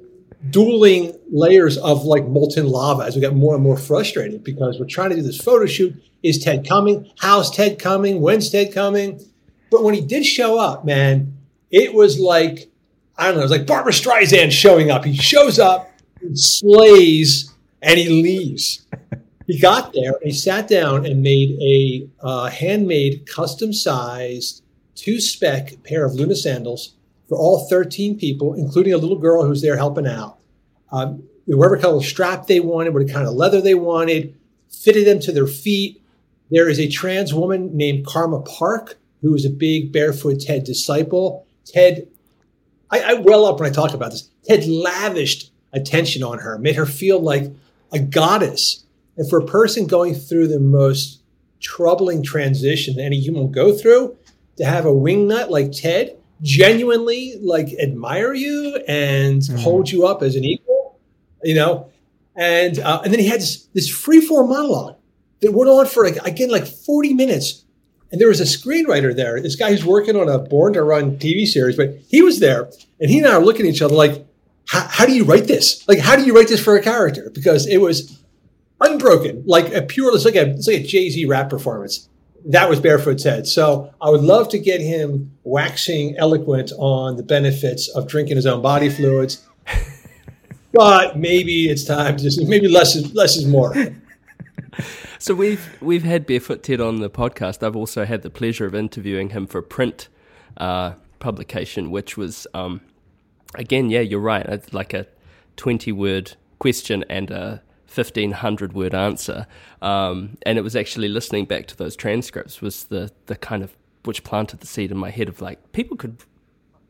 dueling 0.49 1.15
layers 1.31 1.77
of 1.77 2.05
like 2.05 2.27
molten 2.27 2.67
lava 2.67 3.03
as 3.03 3.15
we 3.15 3.21
got 3.21 3.35
more 3.35 3.55
and 3.55 3.63
more 3.63 3.77
frustrated 3.77 4.43
because 4.43 4.79
we're 4.79 4.87
trying 4.87 5.11
to 5.11 5.17
do 5.17 5.23
this 5.23 5.39
photo 5.39 5.67
shoot. 5.67 5.95
Is 6.23 6.43
Ted 6.43 6.67
coming? 6.67 7.11
How's 7.19 7.51
Ted 7.51 7.79
coming? 7.79 8.21
When's 8.21 8.51
Ted 8.51 8.73
coming? 8.73 9.21
But 9.71 9.83
when 9.83 9.95
he 9.95 10.01
did 10.01 10.25
show 10.25 10.59
up, 10.59 10.85
man, 10.85 11.37
it 11.71 11.95
was 11.95 12.19
like, 12.19 12.71
I 13.17 13.27
don't 13.27 13.35
know, 13.35 13.41
it 13.41 13.45
was 13.45 13.51
like 13.51 13.67
Barbra 13.67 13.93
Streisand 13.93 14.51
showing 14.51 14.91
up. 14.91 15.05
He 15.05 15.17
shows 15.17 15.59
up, 15.59 15.91
slays, 16.33 17.53
and 17.83 17.99
he 17.99 18.09
leaves. 18.09 18.87
He 19.47 19.59
got 19.59 19.93
there, 19.93 20.15
he 20.23 20.33
sat 20.33 20.69
down 20.69 21.07
and 21.07 21.23
made 21.23 21.59
a 21.61 22.09
uh, 22.25 22.51
handmade, 22.51 23.27
custom 23.27 23.73
sized, 23.73 24.63
two 24.95 25.21
spec 25.21 25.83
pair 25.85 26.05
of 26.05 26.15
Luna 26.15 26.37
sandals 26.37 26.95
for 27.31 27.39
all 27.39 27.69
13 27.69 28.19
people, 28.19 28.55
including 28.55 28.93
a 28.93 28.99
little 28.99 29.17
girl 29.17 29.45
who's 29.45 29.63
there 29.63 29.77
helping 29.77 30.07
out. 30.07 30.39
Um, 30.91 31.23
whatever 31.47 31.79
kind 31.79 31.95
of 31.95 32.05
strap 32.05 32.49
they 32.49 32.59
wanted, 32.59 32.93
what 32.93 33.09
kind 33.09 33.27
of 33.27 33.35
leather 33.35 33.61
they 33.61 33.75
wanted, 33.75 34.37
fitted 34.69 35.07
them 35.07 35.21
to 35.21 35.33
their 35.33 35.47
feet. 35.47 36.03
There 36.51 36.69
is 36.69 36.81
a 36.81 36.89
trans 36.89 37.33
woman 37.33 37.77
named 37.77 38.05
Karma 38.05 38.43
Park 38.43 38.99
who 39.23 39.33
is 39.37 39.45
a 39.45 39.51
big 39.51 39.93
barefoot 39.93 40.41
Ted 40.41 40.65
disciple. 40.65 41.47
Ted, 41.65 42.09
I, 42.91 43.01
I 43.01 43.15
well 43.15 43.47
up 43.47 43.61
when 43.61 43.71
I 43.71 43.73
talk 43.73 43.95
about 43.95 44.11
this. 44.11 44.29
Ted 44.45 44.67
lavished 44.67 45.53
attention 45.73 46.25
on 46.25 46.41
her, 46.41 46.59
made 46.59 46.75
her 46.75 46.87
feel 46.87 47.21
like 47.21 47.53
a 47.93 48.01
goddess. 48.01 48.85
And 49.17 49.31
for 49.31 49.39
a 49.39 49.47
person 49.47 49.87
going 49.87 50.15
through 50.15 50.49
the 50.49 50.59
most 50.59 51.21
troubling 51.61 52.25
transition 52.25 52.97
that 52.97 53.05
any 53.05 53.21
human 53.21 53.43
will 53.43 53.49
go 53.49 53.73
through, 53.73 54.17
to 54.57 54.65
have 54.65 54.85
a 54.85 54.91
wingnut 54.91 55.49
like 55.49 55.71
Ted 55.71 56.17
genuinely 56.43 57.37
like 57.41 57.69
admire 57.81 58.33
you 58.33 58.77
and 58.89 59.47
hold 59.59 59.91
you 59.91 60.07
up 60.07 60.23
as 60.23 60.37
an 60.37 60.45
equal, 60.45 60.99
you 61.43 61.55
know, 61.55 61.91
and 62.37 62.79
uh, 62.79 63.01
and 63.05 63.13
then 63.13 63.21
he 63.21 63.29
had 63.29 63.41
this, 63.41 63.67
this 63.75 63.89
free 63.89 64.21
form 64.21 64.49
monologue 64.49 64.97
that 65.41 65.53
went 65.53 65.71
on 65.71 65.87
for 65.87 66.05
like 66.05 66.17
again 66.27 66.51
like 66.51 66.67
forty 66.67 67.13
minutes, 67.13 67.65
and 68.11 68.21
there 68.21 68.29
was 68.29 68.41
a 68.41 68.45
screenwriter 68.45 69.15
there, 69.15 69.41
this 69.41 69.57
guy 69.57 69.71
who's 69.71 69.85
working 69.85 70.17
on 70.17 70.29
a 70.29 70.39
Born 70.39 70.73
to 70.75 70.83
Run 70.83 71.17
TV 71.19 71.47
series, 71.47 71.77
but 71.77 71.99
he 72.09 72.23
was 72.23 72.41
there, 72.41 72.71
and 73.01 73.11
he 73.11 73.19
and 73.19 73.27
I 73.27 73.35
are 73.35 73.45
looking 73.45 73.67
at 73.67 73.75
each 73.75 73.83
other 73.83 73.95
like, 73.95 74.27
how, 74.67 74.87
how 74.89 75.07
do 75.07 75.13
you 75.13 75.25
write 75.25 75.45
this? 75.45 75.87
Like, 75.89 75.99
how 75.99 76.17
do 76.17 76.25
you 76.25 76.35
write 76.35 76.49
this 76.49 76.63
for 76.63 76.77
a 76.77 76.83
character? 76.83 77.31
Because 77.35 77.67
it 77.67 77.79
was 77.79 78.21
unbroken, 78.81 79.43
like 79.47 79.73
a 79.75 79.83
pure, 79.83 80.15
it's 80.15 80.25
like 80.25 80.37
a 80.37 80.51
it's 80.51 80.67
like 80.67 80.81
a 80.81 80.87
Jay 80.87 81.11
Z 81.11 81.27
rap 81.27 81.51
performance. 81.51 82.09
That 82.47 82.69
was 82.69 82.81
Barefoot 82.81 83.19
Ted. 83.19 83.47
So 83.47 83.93
I 84.01 84.11
would 84.11 84.23
love 84.23 84.49
to 84.51 84.59
get 84.59 84.81
him 84.81 85.31
waxing 85.45 86.17
eloquent 86.17 86.73
on 86.79 87.17
the 87.17 87.23
benefits 87.23 87.89
of 87.89 88.07
drinking 88.09 88.37
his 88.37 88.47
own 88.47 88.63
body 88.63 88.89
fluids. 88.89 89.47
But 90.73 91.19
maybe 91.19 91.69
it's 91.69 91.83
time 91.85 92.17
to 92.17 92.23
just 92.23 92.41
maybe 92.47 92.69
less 92.69 92.95
is 92.95 93.13
less 93.13 93.37
is 93.37 93.45
more. 93.45 93.75
So 95.19 95.35
we've 95.35 95.77
we've 95.83 96.03
had 96.03 96.25
Barefoot 96.25 96.63
Ted 96.63 96.81
on 96.81 97.01
the 97.01 97.11
podcast. 97.11 97.63
I've 97.63 97.77
also 97.77 98.07
had 98.07 98.23
the 98.23 98.31
pleasure 98.31 98.65
of 98.65 98.75
interviewing 98.75 99.31
him 99.31 99.47
for 99.47 99.61
print 99.61 100.09
uh, 100.57 100.95
publication, 101.19 101.91
which 101.91 102.17
was 102.17 102.47
um, 102.55 102.81
again, 103.55 103.91
yeah, 103.91 104.01
you're 104.01 104.19
right. 104.19 104.47
It's 104.47 104.73
like 104.73 104.95
a 104.95 105.07
twenty 105.57 105.93
word 105.93 106.37
question 106.59 107.05
and 107.11 107.31
a 107.31 107.63
fifteen 107.91 108.31
hundred 108.31 108.73
word 108.73 108.95
answer. 108.95 109.47
Um, 109.83 110.39
and 110.47 110.57
it 110.57 110.63
was 110.63 110.77
actually 110.77 111.09
listening 111.09 111.45
back 111.45 111.67
to 111.67 111.77
those 111.77 111.97
transcripts 111.97 112.63
was 112.63 112.85
the 112.85 113.13
the 113.27 113.37
kind 113.37 113.63
of 113.63 113.77
which 114.05 114.25
planted 114.25 114.61
the 114.61 114.67
seed 114.67 114.91
in 114.91 114.97
my 114.97 115.11
head 115.11 115.29
of 115.29 115.43
like 115.43 115.73
people 115.73 115.97
could 115.97 116.23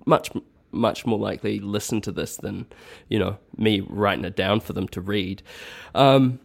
much 0.06 0.30
much 0.72 1.04
more 1.04 1.18
likely 1.18 1.58
listen 1.58 2.00
to 2.02 2.12
this 2.12 2.36
than 2.36 2.66
you 3.08 3.18
know 3.18 3.38
me 3.56 3.80
writing 3.80 4.24
it 4.24 4.36
down 4.36 4.60
for 4.60 4.74
them 4.74 4.86
to 4.88 5.00
read. 5.00 5.42
Um, 5.94 6.38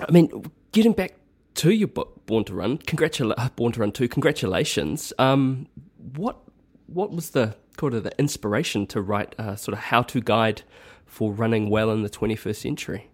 I 0.00 0.10
mean, 0.10 0.50
getting 0.72 0.92
back 0.92 1.14
to 1.56 1.70
your 1.70 1.88
book, 1.88 2.24
Born 2.26 2.44
to 2.44 2.54
Run, 2.54 2.78
congratulations, 2.78 3.50
Born 3.54 3.72
to 3.72 3.80
Run 3.80 3.92
two, 3.92 4.08
congratulations. 4.08 5.12
Um, 5.18 5.68
what 6.16 6.38
what 6.86 7.12
was 7.12 7.30
the 7.30 7.54
kind 7.76 7.94
of 7.94 8.02
the 8.02 8.18
inspiration 8.18 8.86
to 8.88 9.02
write 9.02 9.34
a 9.38 9.58
sort 9.58 9.74
of 9.74 9.84
how 9.84 10.02
to 10.02 10.20
guide 10.20 10.62
for 11.04 11.32
running 11.32 11.68
well 11.68 11.90
in 11.90 12.02
the 12.02 12.10
21st 12.10 12.56
century? 12.56 13.10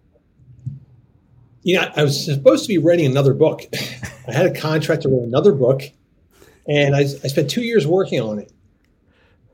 You 1.65 1.77
know, 1.77 1.91
I 1.95 2.03
was 2.03 2.23
supposed 2.23 2.63
to 2.65 2.67
be 2.67 2.77
writing 2.77 3.07
another 3.07 3.33
book. 3.33 3.63
I 4.27 4.31
had 4.31 4.45
a 4.45 4.53
contract 4.53 5.01
to 5.01 5.09
write 5.09 5.27
another 5.27 5.51
book, 5.51 5.81
and 6.67 6.95
I, 6.95 6.99
I 6.99 7.05
spent 7.05 7.49
two 7.49 7.63
years 7.63 7.87
working 7.87 8.21
on 8.21 8.37
it. 8.37 8.53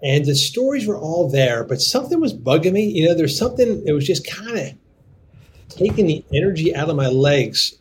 And 0.04 0.26
the 0.26 0.36
stories 0.36 0.86
were 0.86 0.98
all 0.98 1.30
there, 1.30 1.64
but 1.64 1.80
something 1.80 2.20
was 2.20 2.34
bugging 2.34 2.74
me. 2.74 2.84
You 2.84 3.08
know, 3.08 3.16
there's 3.16 3.38
something 3.38 3.86
that 3.86 3.94
was 3.94 4.06
just 4.06 4.30
kind 4.30 4.58
of 4.58 4.74
taking 5.70 6.06
the 6.08 6.26
energy 6.34 6.76
out 6.76 6.90
of 6.90 6.98
my 6.98 7.08
legs. 7.08 7.78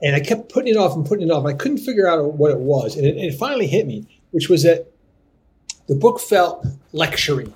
And 0.00 0.16
I 0.16 0.20
kept 0.20 0.50
putting 0.50 0.72
it 0.72 0.78
off 0.78 0.96
and 0.96 1.04
putting 1.04 1.28
it 1.28 1.30
off. 1.30 1.44
I 1.44 1.52
couldn't 1.52 1.78
figure 1.78 2.08
out 2.08 2.32
what 2.34 2.52
it 2.52 2.60
was. 2.60 2.96
And 2.96 3.04
it, 3.04 3.18
it 3.18 3.34
finally 3.34 3.66
hit 3.66 3.86
me, 3.86 4.06
which 4.30 4.48
was 4.48 4.62
that 4.62 4.90
the 5.88 5.94
book 5.94 6.20
felt 6.20 6.66
lecturing. 6.92 7.52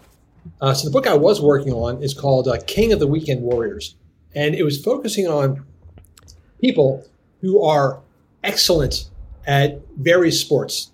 Uh, 0.60 0.74
so 0.74 0.86
the 0.86 0.92
book 0.92 1.06
I 1.06 1.14
was 1.14 1.40
working 1.40 1.72
on 1.72 2.02
is 2.02 2.12
called 2.12 2.48
uh, 2.48 2.58
King 2.66 2.92
of 2.92 2.98
the 2.98 3.06
Weekend 3.06 3.40
Warriors. 3.40 3.94
And 4.34 4.54
it 4.54 4.62
was 4.62 4.78
focusing 4.82 5.26
on 5.26 5.64
people 6.60 7.04
who 7.40 7.62
are 7.62 8.00
excellent 8.44 9.08
at 9.46 9.80
various 9.96 10.40
sports 10.40 10.92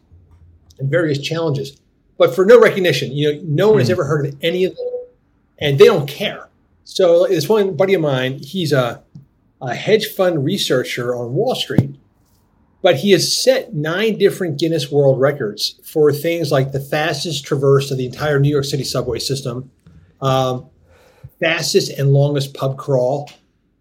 and 0.78 0.90
various 0.90 1.18
challenges, 1.18 1.76
but 2.18 2.34
for 2.34 2.44
no 2.44 2.60
recognition. 2.60 3.12
You 3.12 3.34
know, 3.34 3.40
no 3.44 3.70
one 3.70 3.78
has 3.80 3.90
ever 3.90 4.04
heard 4.04 4.26
of 4.26 4.36
any 4.42 4.64
of 4.64 4.76
them, 4.76 4.86
and 5.58 5.78
they 5.78 5.86
don't 5.86 6.08
care. 6.08 6.48
So 6.84 7.26
this 7.26 7.48
one 7.48 7.76
buddy 7.76 7.94
of 7.94 8.00
mine, 8.00 8.38
he's 8.38 8.72
a, 8.72 9.02
a 9.60 9.74
hedge 9.74 10.06
fund 10.06 10.44
researcher 10.44 11.14
on 11.14 11.34
Wall 11.34 11.54
Street, 11.54 11.96
but 12.82 12.96
he 12.96 13.10
has 13.10 13.36
set 13.36 13.74
nine 13.74 14.18
different 14.18 14.58
Guinness 14.58 14.90
World 14.90 15.20
Records 15.20 15.80
for 15.84 16.12
things 16.12 16.52
like 16.52 16.72
the 16.72 16.80
fastest 16.80 17.44
traverse 17.44 17.90
of 17.90 17.98
the 17.98 18.06
entire 18.06 18.38
New 18.38 18.50
York 18.50 18.64
City 18.64 18.84
subway 18.84 19.18
system, 19.18 19.70
um, 20.20 20.66
fastest 21.40 21.90
and 21.90 22.12
longest 22.12 22.54
pub 22.54 22.78
crawl, 22.78 23.28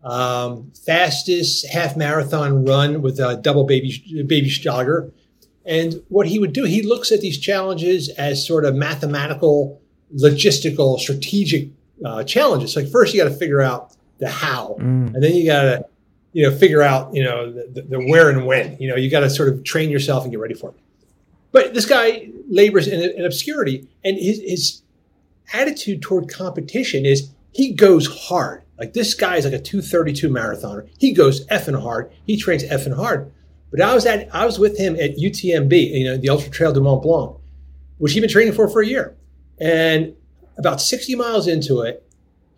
um, 0.06 0.72
fastest 0.86 1.68
half 1.68 1.98
marathon 1.98 2.64
run 2.64 3.02
with 3.02 3.20
a 3.20 3.38
double 3.38 3.64
baby 3.66 4.24
baby 4.28 4.50
jogger. 4.50 5.12
And 5.66 6.04
what 6.10 6.28
he 6.28 6.38
would 6.38 6.54
do, 6.54 6.64
he 6.66 6.84
looks 6.84 7.12
at 7.12 7.22
these 7.22 7.40
challenges 7.40 8.10
as 8.10 8.46
sort 8.46 8.66
of 8.66 8.76
mathematical, 8.76 9.82
logistical, 10.16 11.00
strategic 11.00 11.70
uh, 12.06 12.24
challenges. 12.24 12.76
Like 12.76 12.88
first, 12.88 13.16
you 13.16 13.24
got 13.24 13.30
to 13.30 13.36
figure 13.36 13.62
out 13.62 13.96
the 14.20 14.30
how, 14.30 14.76
and 15.16 15.24
then 15.24 15.34
you 15.34 15.46
got 15.46 15.64
to 15.64 15.86
you 16.34 16.48
know 16.48 16.56
figure 16.56 16.84
out 16.84 17.16
you 17.16 17.24
know 17.24 17.52
the, 17.52 17.82
the 17.82 18.00
where 18.00 18.30
and 18.30 18.46
when. 18.46 18.78
You 18.80 18.90
know, 18.90 18.96
you 18.96 19.10
got 19.10 19.22
to 19.22 19.30
sort 19.30 19.50
of 19.50 19.64
train 19.64 19.90
yourself 19.90 20.24
and 20.24 20.32
get 20.32 20.40
ready 20.40 20.54
for 20.54 20.70
it. 20.70 20.76
But 21.52 21.74
this 21.74 21.86
guy 21.86 22.30
labors 22.48 22.88
in, 22.88 23.00
in 23.02 23.26
obscurity, 23.26 23.88
and 24.04 24.18
his, 24.18 24.40
his 24.40 24.82
attitude 25.52 26.04
toward 26.04 26.30
competition 26.30 27.06
is 27.06 27.32
he 27.54 27.74
goes 27.74 28.06
hard. 28.08 28.62
Like 28.78 28.94
this 28.94 29.14
guy 29.14 29.38
is 29.38 29.46
like 29.46 29.54
a 29.54 29.60
232 29.60 30.30
marathoner. 30.30 30.88
He 30.98 31.14
goes 31.14 31.46
effing 31.48 31.82
hard. 31.82 32.12
He 32.26 32.38
trains 32.38 32.64
effing 32.64 32.96
hard. 32.96 33.32
But 33.72 33.82
I 33.82 33.94
was 33.94 34.06
at 34.06 34.34
I 34.34 34.46
was 34.46 34.60
with 34.60 34.78
him 34.78 34.96
at 34.96 35.18
UTMB, 35.18 35.92
you 35.92 36.06
know, 36.06 36.18
the 36.18 36.30
Ultra 36.30 36.50
Trail 36.52 36.74
du 36.74 36.82
Mont 36.82 37.02
Blanc, 37.02 37.38
which 37.98 38.14
he'd 38.14 38.22
been 38.22 38.30
training 38.30 38.54
for 38.54 38.68
for 38.70 38.82
a 38.82 38.88
year. 38.88 39.16
And 39.60 40.16
about 40.58 40.82
60 40.82 41.16
miles 41.16 41.48
into 41.48 41.82
it, 41.82 42.06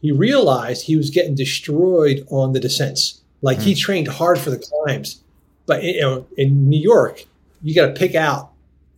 he 0.02 0.12
realized 0.12 0.86
he 0.86 0.96
was 0.96 1.10
getting 1.10 1.36
destroyed 1.36 2.26
on 2.30 2.54
the 2.54 2.60
descents. 2.60 3.22
Like 3.42 3.60
he 3.60 3.76
trained 3.76 4.08
hard 4.08 4.40
for 4.40 4.50
the 4.50 4.58
climbs, 4.58 5.24
but 5.68 5.84
you 5.84 6.02
know, 6.02 6.26
in 6.38 6.70
New 6.70 6.80
York, 6.80 7.26
you 7.62 7.76
got 7.76 7.88
to 7.88 7.94
pick 7.94 8.16
out 8.16 8.52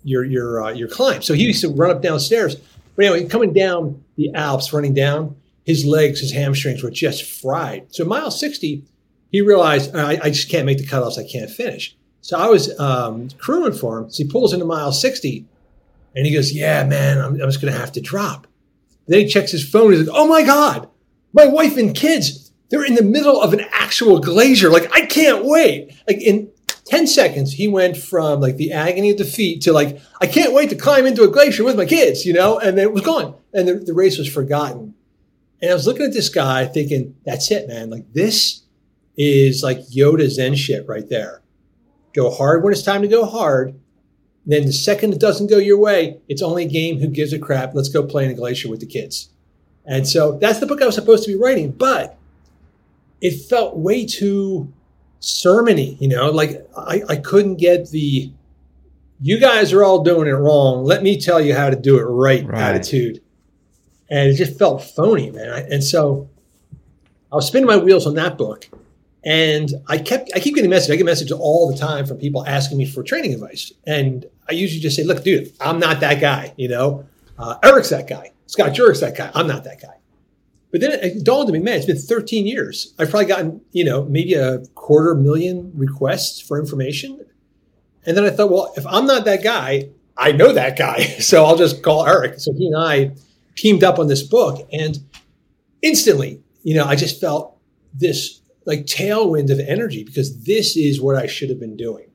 your 0.04 0.24
your 0.24 0.64
uh, 0.64 0.72
your 0.72 0.88
climb. 0.88 1.22
So 1.22 1.34
he 1.34 1.44
used 1.44 1.62
to 1.62 1.70
run 1.70 1.92
up 1.92 2.02
downstairs. 2.02 2.56
But 2.96 3.06
anyway, 3.06 3.28
coming 3.28 3.54
down 3.54 4.04
the 4.16 4.34
Alps, 4.34 4.74
running 4.74 4.94
down, 4.94 5.36
his 5.70 5.86
legs, 5.86 6.20
his 6.20 6.32
hamstrings 6.32 6.82
were 6.82 6.90
just 6.90 7.22
fried. 7.22 7.86
So 7.94 8.04
mile 8.04 8.32
60, 8.32 8.84
he 9.32 9.42
realized 9.42 9.96
I, 9.96 10.14
I 10.14 10.30
just 10.32 10.50
can't 10.50 10.66
make 10.66 10.80
the 10.80 10.84
cutoffs. 10.84 11.20
I 11.20 11.32
can't 11.32 11.52
finish. 11.52 11.96
So 12.22 12.40
I 12.40 12.48
was 12.48 12.78
um, 12.80 13.30
crewing 13.38 13.74
for 13.74 14.00
him. 14.00 14.10
So 14.10 14.24
he 14.24 14.30
pulls 14.32 14.52
into 14.52 14.66
mile 14.66 14.92
60 14.92 15.46
and 16.16 16.26
he 16.26 16.34
goes, 16.34 16.52
Yeah, 16.54 16.84
man, 16.86 17.20
I'm, 17.20 17.34
I'm 17.34 17.52
just 17.52 17.62
going 17.62 17.72
to 17.72 17.80
have 17.80 17.92
to 17.92 18.02
drop. 18.02 18.48
Then 19.06 19.20
he 19.20 19.28
checks 19.28 19.52
his 19.52 19.64
phone. 19.64 19.92
He's 19.92 20.08
like, 20.08 20.18
Oh 20.18 20.28
my 20.28 20.42
God, 20.42 20.90
my 21.34 21.46
wife 21.46 21.78
and 21.78 21.94
kids, 21.96 22.52
they're 22.72 22.84
in 22.84 22.96
the 22.96 23.04
middle 23.04 23.40
of 23.40 23.54
an 23.54 23.62
actual 23.72 24.18
glacier. 24.20 24.72
Like, 24.72 24.92
I 24.96 25.06
can't 25.06 25.46
wait. 25.46 25.94
Like, 26.08 26.20
in 26.20 26.50
10 26.86 27.06
seconds, 27.06 27.54
he 27.54 27.68
went 27.68 27.96
from 27.96 28.42
like 28.42 28.58
the 28.58 28.72
agony 28.72 29.12
of 29.12 29.18
defeat 29.18 29.62
to 29.62 29.72
like, 29.72 30.02
I 30.20 30.26
can't 30.26 30.52
wait 30.52 30.72
to 30.72 30.76
climb 30.76 31.06
into 31.06 31.22
a 31.22 31.28
glacier 31.28 31.64
with 31.64 31.78
my 31.78 31.86
kids, 31.86 32.26
you 32.26 32.34
know? 32.34 32.58
And 32.58 32.76
then 32.76 32.86
it 32.86 32.92
was 32.92 33.04
gone. 33.04 33.36
And 33.54 33.68
the, 33.68 33.76
the 33.76 33.94
race 33.94 34.18
was 34.18 34.28
forgotten. 34.28 34.96
And 35.62 35.72
I 35.72 35.74
was 35.74 35.86
looking 35.88 36.06
at 36.06 36.14
this 36.14 36.30
guy 36.30 36.66
thinking, 36.66 37.16
that's 37.26 37.52
it, 37.52 37.68
man. 37.68 37.90
Like, 37.90 38.14
this 38.14 38.64
is 39.18 39.62
like 39.62 39.80
Yoda 39.90 40.30
Zen 40.30 40.56
shit 40.56 40.88
right 40.88 41.08
there. 41.10 41.42
Go 42.14 42.30
hard 42.32 42.64
when 42.64 42.72
it's 42.74 42.82
time 42.84 43.02
to 43.02 43.08
go 43.08 43.26
hard. 43.26 43.78
Then 44.46 44.66
the 44.66 44.74
second 44.74 45.14
it 45.14 45.20
doesn't 45.20 45.48
go 45.50 45.58
your 45.58 45.78
way, 45.78 46.22
it's 46.28 46.42
only 46.42 46.64
a 46.66 46.68
game. 46.70 47.00
Who 47.00 47.08
gives 47.08 47.34
a 47.34 47.40
crap? 47.40 47.76
Let's 47.76 47.90
go 47.90 48.04
play 48.04 48.26
in 48.26 48.32
a 48.32 48.34
glacier 48.34 48.70
with 48.70 48.80
the 48.80 48.86
kids. 48.86 49.30
And 49.86 50.08
so 50.08 50.38
that's 50.40 50.60
the 50.60 50.66
book 50.66 50.82
I 50.82 50.86
was 50.86 50.96
supposed 50.96 51.24
to 51.26 51.32
be 51.34 51.38
writing, 51.40 51.72
but 51.72 52.18
it 53.22 53.32
felt 53.32 53.76
way 53.78 54.06
too 54.06 54.72
sermony, 55.22 56.00
you 56.00 56.08
know, 56.08 56.32
like 56.32 56.66
I, 56.78 57.02
I 57.10 57.16
couldn't 57.18 57.56
get 57.58 57.90
the 57.92 58.32
you 59.22 59.38
guys 59.38 59.74
are 59.74 59.84
all 59.84 60.02
doing 60.04 60.28
it 60.30 60.32
wrong. 60.32 60.86
Let 60.86 61.04
me 61.04 61.20
tell 61.20 61.42
you 61.42 61.54
how 61.54 61.70
to 61.70 61.76
do 61.76 61.98
it 62.00 62.04
right, 62.04 62.46
Right. 62.46 62.58
attitude. 62.62 63.22
And 64.10 64.30
it 64.30 64.36
just 64.36 64.58
felt 64.58 64.84
phony, 64.84 65.32
man. 65.32 65.50
I- 65.50 65.62
And 65.70 65.84
so 65.84 66.30
I 67.32 67.36
was 67.36 67.48
spinning 67.48 67.68
my 67.68 67.78
wheels 67.78 68.08
on 68.08 68.16
that 68.16 68.38
book. 68.38 68.68
And 69.24 69.70
I 69.88 69.98
kept, 69.98 70.32
I 70.34 70.40
keep 70.40 70.56
getting 70.56 70.70
messages. 70.70 70.92
I 70.94 70.96
get 70.96 71.06
messages 71.06 71.32
all 71.34 71.70
the 71.70 71.78
time 71.78 72.06
from 72.06 72.18
people 72.18 72.46
asking 72.48 72.78
me 72.78 72.86
for 72.86 73.04
training 73.04 73.34
advice. 73.34 73.72
And 73.86 74.26
I 74.50 74.54
usually 74.54 74.80
just 74.80 74.96
say, 74.96 75.04
look, 75.04 75.24
dude, 75.24 75.52
I'm 75.60 75.78
not 75.80 76.00
that 76.00 76.22
guy. 76.22 76.54
You 76.58 76.70
know, 76.70 77.06
uh, 77.38 77.58
Eric's 77.64 77.90
that 77.90 78.08
guy. 78.08 78.32
Scott 78.48 78.74
Jurek's 78.74 79.02
that 79.02 79.16
guy. 79.18 79.30
I'm 79.36 79.46
not 79.46 79.66
that 79.66 79.82
guy. 79.82 79.96
But 80.72 80.82
then 80.82 80.92
it 80.92 81.24
dawned 81.24 81.48
on 81.48 81.54
me, 81.54 81.60
man, 81.60 81.76
it's 81.78 81.86
been 81.86 81.98
13 81.98 82.46
years. 82.48 82.94
I've 82.98 83.10
probably 83.10 83.26
gotten, 83.26 83.62
you 83.72 83.84
know, 83.84 84.06
maybe 84.06 84.36
a 84.36 84.60
quarter 84.76 85.16
million 85.16 85.72
requests 85.76 86.40
for 86.40 86.60
information. 86.60 87.26
And 88.06 88.16
then 88.16 88.24
I 88.24 88.30
thought, 88.30 88.50
well, 88.52 88.74
if 88.78 88.86
I'm 88.88 89.06
not 89.06 89.26
that 89.26 89.44
guy, 89.44 89.90
I 90.18 90.32
know 90.32 90.54
that 90.54 90.78
guy. 90.78 91.04
So 91.20 91.44
I'll 91.44 91.58
just 91.58 91.84
call 91.84 92.06
Eric. 92.08 92.40
So 92.40 92.54
he 92.54 92.68
and 92.68 92.78
I 92.78 93.12
teamed 93.60 93.84
up 93.84 94.00
on 94.00 94.08
this 94.08 94.24
book. 94.24 94.68
And 94.72 94.98
instantly, 95.82 96.42
you 96.64 96.76
know, 96.76 96.86
I 96.86 96.96
just 96.96 97.20
felt 97.20 97.58
this 97.94 98.42
like 98.66 98.86
tailwind 98.86 99.52
of 99.52 99.60
energy 99.60 100.04
because 100.04 100.44
this 100.44 100.78
is 100.78 101.02
what 101.02 101.16
I 101.16 101.28
should 101.28 101.50
have 101.50 101.60
been 101.60 101.76
doing. 101.76 102.10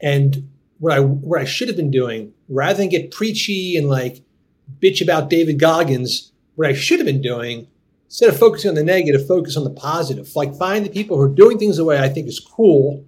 And 0.00 0.48
what 0.78 0.92
I 0.92 1.00
what 1.00 1.40
I 1.40 1.44
should 1.44 1.68
have 1.68 1.76
been 1.76 1.90
doing, 1.90 2.32
rather 2.48 2.78
than 2.78 2.88
get 2.88 3.10
preachy 3.10 3.76
and 3.76 3.88
like 3.88 4.22
bitch 4.80 5.02
about 5.02 5.30
David 5.30 5.58
Goggins, 5.58 6.32
what 6.54 6.68
I 6.68 6.74
should 6.74 6.98
have 6.98 7.06
been 7.06 7.22
doing, 7.22 7.66
instead 8.04 8.28
of 8.28 8.38
focusing 8.38 8.68
on 8.68 8.74
the 8.74 8.84
negative, 8.84 9.26
focus 9.26 9.56
on 9.56 9.64
the 9.64 9.70
positive. 9.70 10.30
Like 10.36 10.54
find 10.54 10.84
the 10.84 10.90
people 10.90 11.16
who 11.16 11.22
are 11.22 11.28
doing 11.28 11.58
things 11.58 11.78
the 11.78 11.84
way 11.84 11.98
I 11.98 12.08
think 12.08 12.28
is 12.28 12.38
cool, 12.38 13.04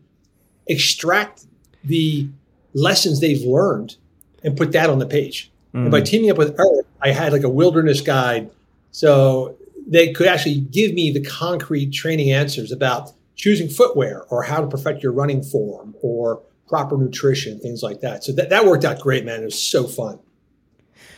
extract 0.67 1.45
the 1.85 2.29
lessons 2.75 3.21
they've 3.21 3.47
learned, 3.47 3.97
and 4.43 4.57
put 4.57 4.73
that 4.73 4.91
on 4.91 4.99
the 4.99 5.07
page. 5.07 5.53
And 5.75 5.91
by 5.91 6.01
mm. 6.01 6.07
teaming 6.07 6.31
up 6.31 6.39
with 6.39 6.59
Eric, 6.59 6.87
I 7.01 7.11
had 7.11 7.33
like 7.33 7.45
a 7.45 7.49
wilderness 7.49 8.01
guide. 8.01 8.51
So 8.91 9.57
they 9.87 10.13
could 10.13 10.27
actually 10.27 10.61
give 10.61 10.93
me 10.93 11.11
the 11.11 11.23
concrete 11.23 11.93
training 11.93 12.31
answers 12.31 12.73
about 12.73 13.13
choosing 13.37 13.69
footwear 13.69 14.25
or 14.31 14.43
how 14.43 14.61
to 14.61 14.67
perfect 14.67 15.03
your 15.03 15.13
running 15.13 15.43
form 15.43 15.95
or 16.03 16.43
proper 16.69 16.97
nutrition, 16.99 17.59
things 17.59 17.83
like 17.83 18.01
that. 18.01 18.25
So 18.25 18.33
that, 18.33 18.51
that 18.51 18.67
worked 18.67 18.85
out 18.85 19.01
great, 19.01 19.25
man. 19.25 19.43
It 19.43 19.47
was 19.47 19.63
so 19.63 19.87
fun. 19.87 20.19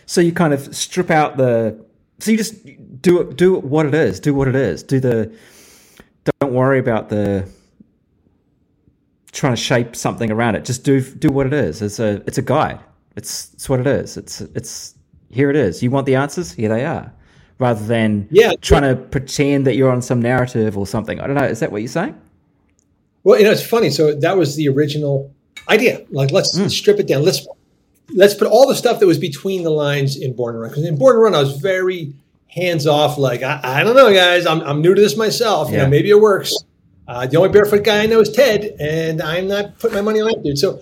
So 0.06 0.20
you 0.20 0.32
kind 0.32 0.52
of 0.52 0.74
strip 0.74 1.10
out 1.10 1.36
the. 1.36 1.84
So 2.18 2.30
you 2.30 2.36
just 2.36 2.64
do 3.00 3.20
it. 3.20 3.36
Do 3.36 3.58
what 3.58 3.86
it 3.86 3.94
is. 3.94 4.20
Do 4.20 4.34
what 4.34 4.48
it 4.48 4.56
is. 4.56 4.82
Do 4.82 5.00
the. 5.00 5.32
Don't 6.40 6.52
worry 6.52 6.78
about 6.78 7.08
the. 7.08 7.48
Trying 9.32 9.52
to 9.52 9.60
shape 9.60 9.94
something 9.94 10.30
around 10.30 10.56
it. 10.56 10.64
Just 10.64 10.84
do 10.84 11.00
do 11.00 11.28
what 11.28 11.46
it 11.46 11.52
is. 11.52 11.80
It's 11.80 12.00
a 12.00 12.22
it's 12.26 12.38
a 12.38 12.42
guide. 12.42 12.80
It's 13.16 13.54
it's 13.54 13.68
what 13.68 13.80
it 13.80 13.86
is. 13.86 14.16
It's 14.16 14.40
it's 14.40 14.94
here 15.30 15.50
it 15.50 15.56
is. 15.56 15.82
You 15.82 15.90
want 15.90 16.06
the 16.06 16.16
answers? 16.16 16.52
Here 16.52 16.68
they 16.68 16.84
are. 16.84 17.12
Rather 17.58 17.84
than 17.84 18.26
Yeah. 18.30 18.52
trying 18.60 18.82
to 18.82 18.96
pretend 19.00 19.66
that 19.66 19.76
you're 19.76 19.90
on 19.90 20.02
some 20.02 20.20
narrative 20.20 20.76
or 20.78 20.86
something. 20.86 21.20
I 21.20 21.26
don't 21.26 21.36
know. 21.36 21.44
Is 21.44 21.60
that 21.60 21.70
what 21.72 21.82
you're 21.82 21.88
saying? 21.88 22.14
Well, 23.22 23.38
you 23.38 23.44
know, 23.44 23.52
it's 23.52 23.62
funny. 23.66 23.90
So 23.90 24.14
that 24.14 24.36
was 24.36 24.56
the 24.56 24.68
original 24.68 25.30
idea. 25.68 26.04
Like 26.10 26.30
let's, 26.30 26.56
let's 26.58 26.74
strip 26.74 26.98
it 26.98 27.06
down. 27.06 27.22
Let's 27.22 27.46
let's 28.14 28.34
put 28.34 28.48
all 28.48 28.66
the 28.66 28.74
stuff 28.74 28.98
that 29.00 29.06
was 29.06 29.18
between 29.18 29.62
the 29.62 29.70
lines 29.70 30.16
in 30.16 30.34
Born 30.34 30.54
to 30.54 30.60
Run. 30.60 30.70
Because 30.70 30.84
in 30.86 30.96
Born 30.96 31.14
to 31.14 31.18
Run, 31.20 31.34
I 31.34 31.40
was 31.42 31.58
very 31.58 32.14
hands 32.48 32.86
off. 32.86 33.18
Like 33.18 33.42
I, 33.42 33.60
I 33.62 33.84
don't 33.84 33.94
know, 33.94 34.12
guys. 34.12 34.46
I'm, 34.46 34.60
I'm 34.62 34.80
new 34.80 34.94
to 34.94 35.00
this 35.00 35.16
myself. 35.16 35.70
You 35.70 35.76
know, 35.78 35.86
maybe 35.88 36.10
it 36.10 36.20
works. 36.20 36.54
Uh, 37.06 37.26
the 37.26 37.36
only 37.36 37.50
barefoot 37.50 37.84
guy 37.84 38.02
I 38.02 38.06
know 38.06 38.20
is 38.20 38.30
Ted, 38.30 38.74
and 38.80 39.20
I'm 39.20 39.48
not 39.48 39.78
putting 39.78 39.96
my 39.96 40.00
money 40.00 40.20
on 40.20 40.28
that 40.28 40.42
dude. 40.42 40.58
So 40.58 40.80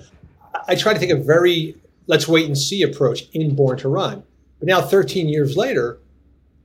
I 0.69 0.75
try 0.77 0.93
to 0.95 1.01
take 1.01 1.11
a 1.11 1.17
very 1.17 1.75
let's 2.07 2.29
wait 2.29 2.47
and 2.47 2.57
see 2.57 2.83
approach 2.83 3.25
in 3.33 3.55
Born 3.57 3.79
to 3.79 3.89
Run. 3.89 4.23
But 4.59 4.69
now, 4.69 4.83
13 4.83 5.29
years 5.29 5.57
later, 5.57 6.01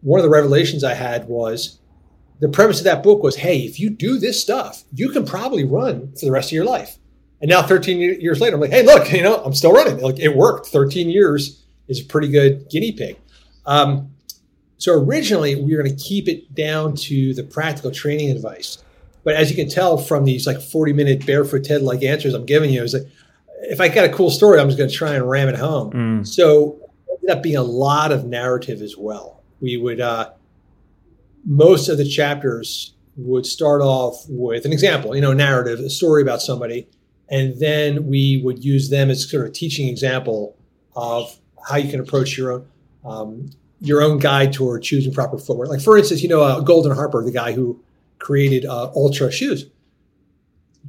one 0.01 0.19
of 0.19 0.23
the 0.23 0.29
revelations 0.29 0.83
I 0.83 0.93
had 0.93 1.27
was 1.27 1.79
the 2.39 2.49
premise 2.49 2.79
of 2.79 2.85
that 2.85 3.03
book 3.03 3.23
was, 3.23 3.37
hey, 3.37 3.59
if 3.59 3.79
you 3.79 3.89
do 3.89 4.17
this 4.17 4.41
stuff, 4.41 4.83
you 4.93 5.09
can 5.09 5.25
probably 5.25 5.63
run 5.63 6.13
for 6.13 6.25
the 6.25 6.31
rest 6.31 6.49
of 6.49 6.53
your 6.53 6.65
life. 6.65 6.97
And 7.41 7.49
now, 7.49 7.61
13 7.61 7.99
years 8.21 8.39
later, 8.41 8.55
I'm 8.55 8.61
like, 8.61 8.71
hey, 8.71 8.83
look, 8.83 9.11
you 9.11 9.21
know, 9.21 9.43
I'm 9.43 9.53
still 9.53 9.73
running. 9.73 9.99
Like 9.99 10.19
it 10.19 10.35
worked. 10.35 10.67
13 10.67 11.09
years 11.09 11.63
is 11.87 12.01
a 12.01 12.05
pretty 12.05 12.29
good 12.29 12.69
guinea 12.69 12.93
pig. 12.93 13.17
Um, 13.65 14.11
so 14.77 14.93
originally, 14.93 15.55
we 15.55 15.75
were 15.75 15.83
going 15.83 15.95
to 15.95 16.03
keep 16.03 16.27
it 16.27 16.53
down 16.53 16.95
to 16.95 17.33
the 17.33 17.43
practical 17.43 17.91
training 17.91 18.31
advice. 18.31 18.83
But 19.23 19.35
as 19.35 19.49
you 19.49 19.55
can 19.55 19.69
tell 19.69 19.97
from 19.97 20.25
these 20.25 20.45
like 20.45 20.61
40 20.61 20.91
minute 20.93 21.25
barefoot 21.25 21.63
Ted 21.63 21.81
like 21.81 22.03
answers 22.03 22.33
I'm 22.33 22.45
giving 22.45 22.69
you, 22.71 22.83
is 22.83 22.93
like, 22.93 23.07
if 23.61 23.79
I 23.79 23.87
got 23.87 24.03
a 24.05 24.09
cool 24.09 24.29
story, 24.29 24.59
I'm 24.59 24.67
just 24.67 24.77
going 24.77 24.89
to 24.89 24.95
try 24.95 25.13
and 25.13 25.29
ram 25.29 25.47
it 25.47 25.55
home. 25.55 25.91
So 26.25 26.79
it 26.82 26.82
ended 27.23 27.37
up 27.37 27.43
being 27.43 27.57
a 27.57 27.63
lot 27.63 28.11
of 28.11 28.25
narrative 28.25 28.81
as 28.81 28.97
well. 28.97 29.41
We 29.61 29.77
would, 29.77 30.01
uh, 30.01 30.31
most 31.45 31.89
of 31.89 31.97
the 31.97 32.07
chapters 32.07 32.93
would 33.15 33.45
start 33.45 33.81
off 33.81 34.25
with 34.27 34.65
an 34.65 34.73
example, 34.73 35.15
you 35.15 35.21
know, 35.21 35.33
narrative, 35.33 35.79
a 35.79 35.89
story 35.89 36.21
about 36.21 36.41
somebody, 36.41 36.87
and 37.29 37.59
then 37.59 38.07
we 38.07 38.41
would 38.43 38.63
use 38.63 38.89
them 38.89 39.09
as 39.09 39.29
sort 39.29 39.45
of 39.45 39.49
a 39.51 39.53
teaching 39.53 39.87
example 39.87 40.57
of 40.95 41.37
how 41.67 41.77
you 41.77 41.89
can 41.89 41.99
approach 41.99 42.37
your 42.37 42.51
own 42.51 42.67
um, 43.05 43.49
your 43.81 44.01
own 44.01 44.17
guide 44.17 44.53
toward 44.53 44.81
choosing 44.81 45.13
proper 45.13 45.37
footwear. 45.37 45.67
Like 45.67 45.81
for 45.81 45.97
instance, 45.97 46.23
you 46.23 46.29
know, 46.29 46.41
uh, 46.41 46.61
Golden 46.61 46.93
Harper, 46.93 47.21
the 47.21 47.33
guy 47.33 47.51
who 47.51 47.83
created 48.17 48.65
uh, 48.65 48.85
Altra 48.95 49.29
shoes. 49.29 49.65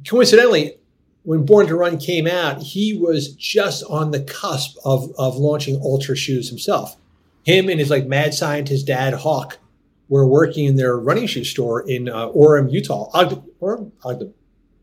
Coincidentally, 0.07 0.77
when 1.25 1.45
Born 1.45 1.67
to 1.67 1.75
Run 1.75 1.97
came 1.97 2.27
out, 2.27 2.61
he 2.61 2.97
was 2.97 3.33
just 3.33 3.83
on 3.89 4.11
the 4.11 4.21
cusp 4.21 4.77
of 4.85 5.11
of 5.17 5.35
launching 5.35 5.77
Altra 5.81 6.15
shoes 6.15 6.49
himself. 6.49 6.95
Him 7.43 7.69
and 7.69 7.79
his 7.79 7.89
like 7.89 8.07
mad 8.07 8.33
scientist 8.33 8.87
dad 8.87 9.13
Hawk 9.13 9.59
were 10.07 10.25
working 10.25 10.65
in 10.65 10.75
their 10.75 10.97
running 10.97 11.27
shoe 11.27 11.43
store 11.43 11.87
in 11.87 12.09
uh, 12.09 12.29
Orem, 12.29 12.71
Utah. 12.71 13.09
Ogden, 13.13 13.43
Orem, 13.61 13.91
Ogden, 14.03 14.33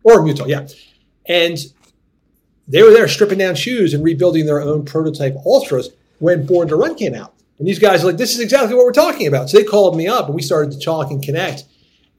Orem, 0.05 0.29
Utah, 0.29 0.47
yeah. 0.47 0.67
And 1.27 1.59
they 2.67 2.83
were 2.83 2.91
there 2.91 3.07
stripping 3.07 3.39
down 3.39 3.55
shoes 3.55 3.95
and 3.95 4.03
rebuilding 4.03 4.47
their 4.47 4.61
own 4.61 4.85
prototype 4.85 5.35
Altras 5.47 5.89
when 6.19 6.45
Born 6.45 6.69
to 6.69 6.77
Run 6.77 6.97
came 6.97 7.15
out. 7.15 7.35
And 7.59 7.69
these 7.69 7.79
guys 7.79 8.03
are 8.03 8.09
like, 8.09 8.17
this 8.17 8.35
is 8.35 8.41
exactly 8.41 8.75
what 8.75 8.85
we're 8.85 8.93
talking 8.93 9.29
about. 9.29 9.49
So 9.49 9.59
they 9.59 9.65
called 9.65 9.97
me 9.97 10.09
up 10.09 10.27
and 10.27 10.35
we 10.35 10.43
started 10.43 10.73
to 10.73 10.81
talk 10.81 11.13
and 11.13 11.23
connect. 11.23 11.65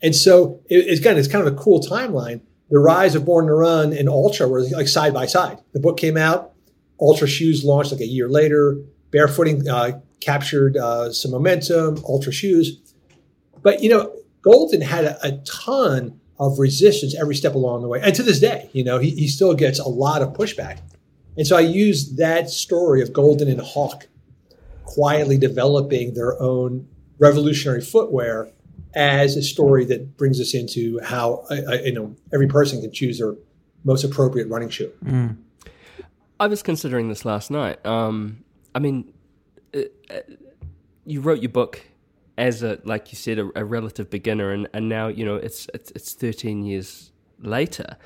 And 0.02 0.16
so 0.16 0.62
it, 0.70 0.78
it's 0.88 1.04
kind 1.04 1.18
of 1.18 1.20
it's 1.20 1.28
kind 1.28 1.46
of 1.46 1.54
a 1.54 1.58
cool 1.58 1.82
timeline. 1.82 2.42
The 2.74 2.80
rise 2.80 3.14
of 3.14 3.24
Born 3.24 3.46
to 3.46 3.54
Run 3.54 3.94
and 3.94 4.10
Altra 4.10 4.48
were 4.48 4.62
like 4.62 4.88
side 4.88 5.14
by 5.14 5.28
side. 5.28 5.60
The 5.74 5.80
book 5.80 5.96
came 5.96 6.18
out, 6.18 6.54
Altra 6.98 7.28
shoes 7.28 7.64
launched 7.64 7.92
like 7.92 8.02
a 8.02 8.08
year 8.08 8.28
later. 8.28 8.80
Barefooting 9.12 9.68
uh, 9.68 10.00
captured 10.20 10.76
uh, 10.76 11.14
some 11.14 11.30
momentum. 11.30 12.04
Altra 12.04 12.34
shoes, 12.34 12.82
but 13.62 13.84
you 13.84 13.92
know, 13.92 14.12
Golden 14.42 14.82
had 14.82 15.06
a, 15.06 15.24
a 15.24 15.32
ton 15.46 16.20
of 16.40 16.58
resistance 16.58 17.14
every 17.16 17.36
step 17.36 17.54
along 17.54 17.84
the 17.84 17.88
way, 17.88 18.02
and 18.02 18.16
to 18.16 18.24
this 18.24 18.40
day, 18.40 18.72
you 18.74 18.84
know, 18.84 18.98
he, 18.98 19.12
he 19.12 19.28
still 19.28 19.54
gets 19.54 19.78
a 19.78 19.88
lot 19.88 20.24
of 20.24 20.30
pushback. 20.30 20.80
And 21.38 21.46
so 21.46 21.56
I 21.56 21.62
used 21.62 22.18
that 22.18 22.50
story 22.50 23.04
of 23.04 23.14
Golden 23.14 23.50
and 23.50 23.62
Hawk 23.62 24.08
quietly 24.86 25.38
developing 25.38 26.16
their 26.16 26.42
own 26.42 26.88
revolutionary 27.20 27.82
footwear 27.82 28.52
as 28.96 29.36
a 29.36 29.42
story 29.42 29.86
that 29.86 30.18
brings 30.18 30.40
us 30.40 30.54
into 30.54 31.00
how 31.04 31.46
uh, 31.50 31.56
uh, 31.68 31.74
you 31.84 31.94
know 31.94 32.16
every 32.34 32.48
person 32.48 32.82
can 32.82 32.92
choose 32.92 33.20
their 33.20 33.36
most 33.84 34.04
appropriate 34.04 34.48
running 34.48 34.70
shoe. 34.70 34.92
I 36.40 36.48
was 36.48 36.64
considering 36.64 37.10
this 37.10 37.26
last 37.26 37.52
night. 37.52 37.84
Um, 37.86 38.44
I 38.76 38.80
mean, 38.80 39.14
uh, 39.74 39.82
uh, 40.10 40.20
you 41.06 41.22
wrote 41.22 41.42
your 41.42 41.52
book 41.52 41.82
as 42.38 42.64
a, 42.64 42.80
like 42.84 43.12
you 43.12 43.18
said, 43.18 43.40
a, 43.40 43.50
a 43.56 43.64
relative 43.64 44.10
beginner, 44.10 44.52
and, 44.52 44.68
and 44.74 44.90
now 44.90 45.08
you 45.08 45.26
know 45.26 45.36
it's, 45.36 45.68
it's 45.74 45.92
it's 45.92 46.14
thirteen 46.14 46.64
years 46.64 47.12
later. 47.40 47.98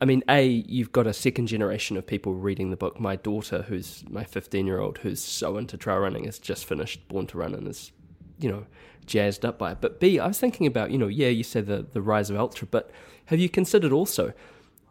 I 0.00 0.06
mean, 0.06 0.22
a 0.28 0.46
you've 0.46 0.92
got 0.92 1.06
a 1.06 1.12
second 1.12 1.46
generation 1.46 1.96
of 1.96 2.06
people 2.06 2.34
reading 2.34 2.70
the 2.70 2.76
book. 2.76 2.98
My 2.98 3.16
daughter, 3.16 3.62
who's 3.62 4.04
my 4.08 4.24
fifteen 4.24 4.66
year 4.66 4.80
old, 4.80 4.98
who's 4.98 5.22
so 5.22 5.56
into 5.56 5.76
trail 5.76 5.98
running, 5.98 6.24
has 6.24 6.38
just 6.38 6.64
finished 6.64 7.06
Born 7.08 7.26
to 7.28 7.38
Run 7.38 7.54
and 7.54 7.68
is, 7.68 7.92
you 8.40 8.50
know, 8.50 8.66
jazzed 9.06 9.44
up 9.44 9.58
by 9.58 9.72
it. 9.72 9.78
But 9.80 10.00
b, 10.00 10.18
I 10.18 10.26
was 10.26 10.38
thinking 10.38 10.66
about, 10.66 10.90
you 10.90 10.98
know, 10.98 11.08
yeah, 11.08 11.28
you 11.28 11.42
said 11.42 11.66
the 11.66 11.86
the 11.92 12.02
rise 12.02 12.30
of 12.30 12.36
Altra, 12.36 12.68
but 12.70 12.90
have 13.26 13.38
you 13.38 13.48
considered 13.48 13.92
also 13.92 14.32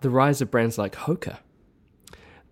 the 0.01 0.09
rise 0.09 0.41
of 0.41 0.51
brands 0.51 0.77
like 0.77 0.95
Hoka? 0.95 1.39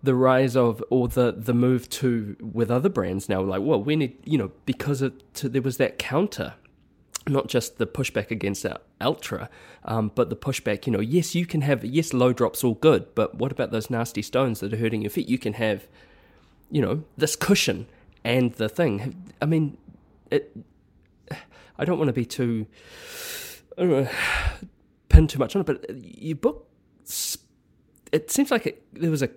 the 0.02 0.14
rise 0.14 0.56
of 0.56 0.82
or 0.90 1.08
the 1.08 1.32
the 1.36 1.54
move 1.54 1.88
to 1.88 2.36
with 2.40 2.70
other 2.70 2.88
brands 2.88 3.28
now 3.28 3.40
like 3.40 3.60
well 3.62 3.82
we 3.82 3.96
need 3.96 4.16
you 4.24 4.38
know 4.38 4.50
because 4.64 5.02
it 5.02 5.34
to, 5.34 5.48
there 5.48 5.62
was 5.62 5.76
that 5.76 5.98
counter 5.98 6.54
not 7.26 7.48
just 7.48 7.78
the 7.78 7.86
pushback 7.86 8.30
against 8.30 8.64
our 8.64 8.78
Altra 9.00 9.50
um, 9.84 10.10
but 10.14 10.30
the 10.30 10.36
pushback 10.36 10.86
you 10.86 10.92
know 10.92 11.00
yes 11.00 11.34
you 11.34 11.44
can 11.46 11.62
have 11.62 11.84
yes 11.84 12.12
low 12.12 12.32
drops 12.32 12.62
all 12.62 12.74
good 12.74 13.14
but 13.14 13.34
what 13.34 13.52
about 13.52 13.70
those 13.70 13.90
nasty 13.90 14.22
stones 14.22 14.60
that 14.60 14.72
are 14.72 14.76
hurting 14.76 15.02
your 15.02 15.10
feet 15.10 15.28
you 15.28 15.38
can 15.38 15.54
have 15.54 15.88
you 16.70 16.80
know 16.80 17.02
this 17.16 17.34
cushion 17.36 17.86
and 18.24 18.52
the 18.54 18.68
thing 18.68 19.32
i 19.42 19.46
mean 19.46 19.76
it 20.30 20.56
i 21.78 21.84
don't 21.84 21.98
want 21.98 22.08
to 22.08 22.12
be 22.12 22.24
too 22.24 22.66
I 23.76 23.82
don't 23.82 23.90
know, 23.90 24.08
pin 25.08 25.26
too 25.28 25.38
much 25.38 25.54
on 25.54 25.60
it 25.60 25.66
but 25.66 25.84
your 25.96 26.36
book 26.36 26.68
it 28.12 28.30
seems 28.30 28.50
like 28.50 28.66
it, 28.66 28.82
there 28.92 29.10
was 29.10 29.22
a 29.22 29.30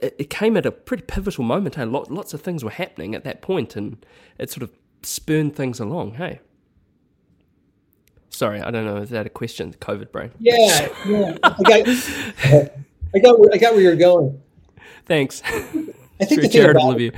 it, 0.00 0.14
it 0.18 0.30
came 0.30 0.56
at 0.56 0.66
a 0.66 0.72
pretty 0.72 1.04
pivotal 1.04 1.44
moment. 1.44 1.76
Hey, 1.76 1.84
lot, 1.84 2.10
lots 2.10 2.34
of 2.34 2.40
things 2.40 2.62
were 2.62 2.70
happening 2.70 3.14
at 3.14 3.24
that 3.24 3.42
point, 3.42 3.76
and 3.76 4.04
it 4.38 4.50
sort 4.50 4.62
of 4.62 4.70
spurned 5.02 5.56
things 5.56 5.80
along. 5.80 6.14
Hey, 6.14 6.40
sorry, 8.28 8.60
I 8.60 8.70
don't 8.70 8.84
know. 8.84 8.96
Is 8.98 9.10
that 9.10 9.26
a 9.26 9.30
question? 9.30 9.70
The 9.70 9.78
COVID 9.78 10.12
brain. 10.12 10.32
Yeah, 10.38 10.88
yeah. 11.06 11.38
I 11.42 11.62
got, 11.62 11.88
I 13.14 13.18
got, 13.18 13.38
where, 13.38 13.50
I 13.52 13.58
got 13.58 13.74
where 13.74 13.82
you're 13.82 13.96
going. 13.96 14.40
Thanks. 15.06 15.42
I 15.44 15.50
think 15.60 15.94
Very 16.18 16.28
the 16.28 16.40
thing 16.42 16.50
charitable 16.50 16.86
about 16.86 16.94
of 16.96 17.00
you. 17.00 17.12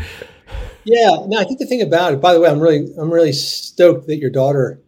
Yeah, 0.91 1.27
no, 1.27 1.39
I 1.39 1.45
think 1.45 1.59
the 1.59 1.67
thing 1.67 1.83
about 1.83 2.15
it. 2.15 2.21
By 2.21 2.33
the 2.33 2.41
way, 2.41 2.49
I'm 2.49 2.61
really, 2.61 2.89
I'm 2.99 3.13
really 3.13 3.33
stoked 3.33 4.07
that 4.07 4.17
your 4.17 4.31
daughter 4.31 4.81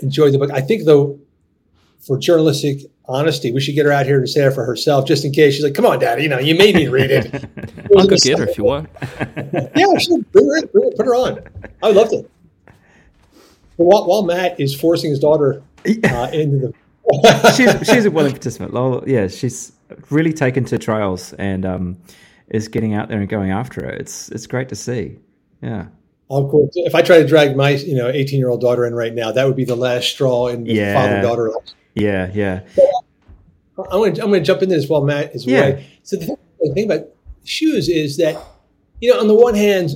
enjoyed 0.00 0.34
the 0.34 0.38
book. 0.38 0.50
I 0.50 0.60
think 0.60 0.84
though, 0.84 1.20
for 2.00 2.18
journalistic 2.18 2.80
honesty, 3.04 3.52
we 3.52 3.60
should 3.60 3.76
get 3.76 3.86
her 3.86 3.92
out 3.92 4.06
here 4.06 4.20
to 4.20 4.26
say 4.26 4.44
it 4.44 4.52
for 4.52 4.64
herself, 4.64 5.06
just 5.06 5.24
in 5.24 5.30
case 5.30 5.54
she's 5.54 5.62
like, 5.62 5.74
"Come 5.74 5.86
on, 5.86 6.00
Daddy, 6.00 6.24
you 6.24 6.28
know, 6.28 6.40
you 6.40 6.56
made 6.56 6.74
me 6.74 6.88
read 6.88 7.12
it." 7.12 7.32
I'll 7.96 8.08
go 8.08 8.16
get 8.16 8.38
her 8.40 8.48
if 8.48 8.58
you 8.58 8.64
want. 8.64 8.88
Yeah, 9.76 9.96
sure. 9.98 10.20
Bring 10.32 10.46
her 10.46 10.56
in. 10.58 10.66
Bring 10.66 10.90
her, 10.90 10.96
put 10.96 11.06
her 11.06 11.14
on. 11.14 11.38
I 11.80 11.88
would 11.88 11.96
love 11.96 12.10
to. 12.10 12.28
While, 13.76 14.06
while 14.06 14.24
Matt 14.24 14.58
is 14.58 14.74
forcing 14.74 15.10
his 15.10 15.20
daughter 15.20 15.62
uh, 15.86 16.30
into 16.32 16.58
the, 16.58 17.54
she's 17.56 17.88
she's 17.88 18.04
a 18.04 18.10
willing 18.10 18.32
participant. 18.32 18.74
Yeah, 19.06 19.28
she's 19.28 19.72
really 20.10 20.32
taken 20.32 20.64
to 20.64 20.78
trails 20.78 21.32
and 21.34 21.64
um, 21.64 21.98
is 22.50 22.68
getting 22.68 22.94
out 22.94 23.08
there 23.08 23.20
and 23.20 23.28
going 23.28 23.50
after 23.50 23.84
it. 23.84 24.00
It's 24.00 24.28
it's 24.30 24.46
great 24.46 24.68
to 24.70 24.76
see. 24.76 25.18
Yeah, 25.62 25.86
oh, 26.30 26.48
cool. 26.50 26.70
If 26.74 26.94
I 26.94 27.02
try 27.02 27.18
to 27.22 27.26
drag 27.26 27.56
my, 27.56 27.70
you 27.70 27.94
know, 27.94 28.08
18 28.08 28.38
year 28.38 28.48
old 28.48 28.60
daughter 28.60 28.86
in 28.86 28.94
right 28.94 29.14
now, 29.14 29.30
that 29.32 29.46
would 29.46 29.56
be 29.56 29.64
the 29.64 29.76
last 29.76 30.08
straw 30.08 30.48
in 30.48 30.64
the 30.64 30.72
Yeah. 30.74 30.94
father 30.94 31.22
daughter. 31.22 31.52
yeah, 31.94 32.30
yeah. 32.34 32.60
I'm 33.78 33.84
going 33.98 34.14
to 34.14 34.22
I'm 34.22 34.28
going 34.28 34.40
to 34.42 34.46
jump 34.46 34.62
into 34.62 34.74
this 34.74 34.88
while 34.88 35.02
Matt 35.04 35.34
is 35.34 35.46
Yeah. 35.46 35.58
away. 35.58 35.86
So 36.02 36.16
the 36.16 36.26
thing, 36.26 36.36
the 36.60 36.74
thing 36.74 36.84
about 36.90 37.06
shoes 37.44 37.88
is 37.88 38.16
that, 38.18 38.36
you 39.00 39.12
know, 39.12 39.20
on 39.20 39.28
the 39.28 39.34
one 39.34 39.54
hand, 39.54 39.90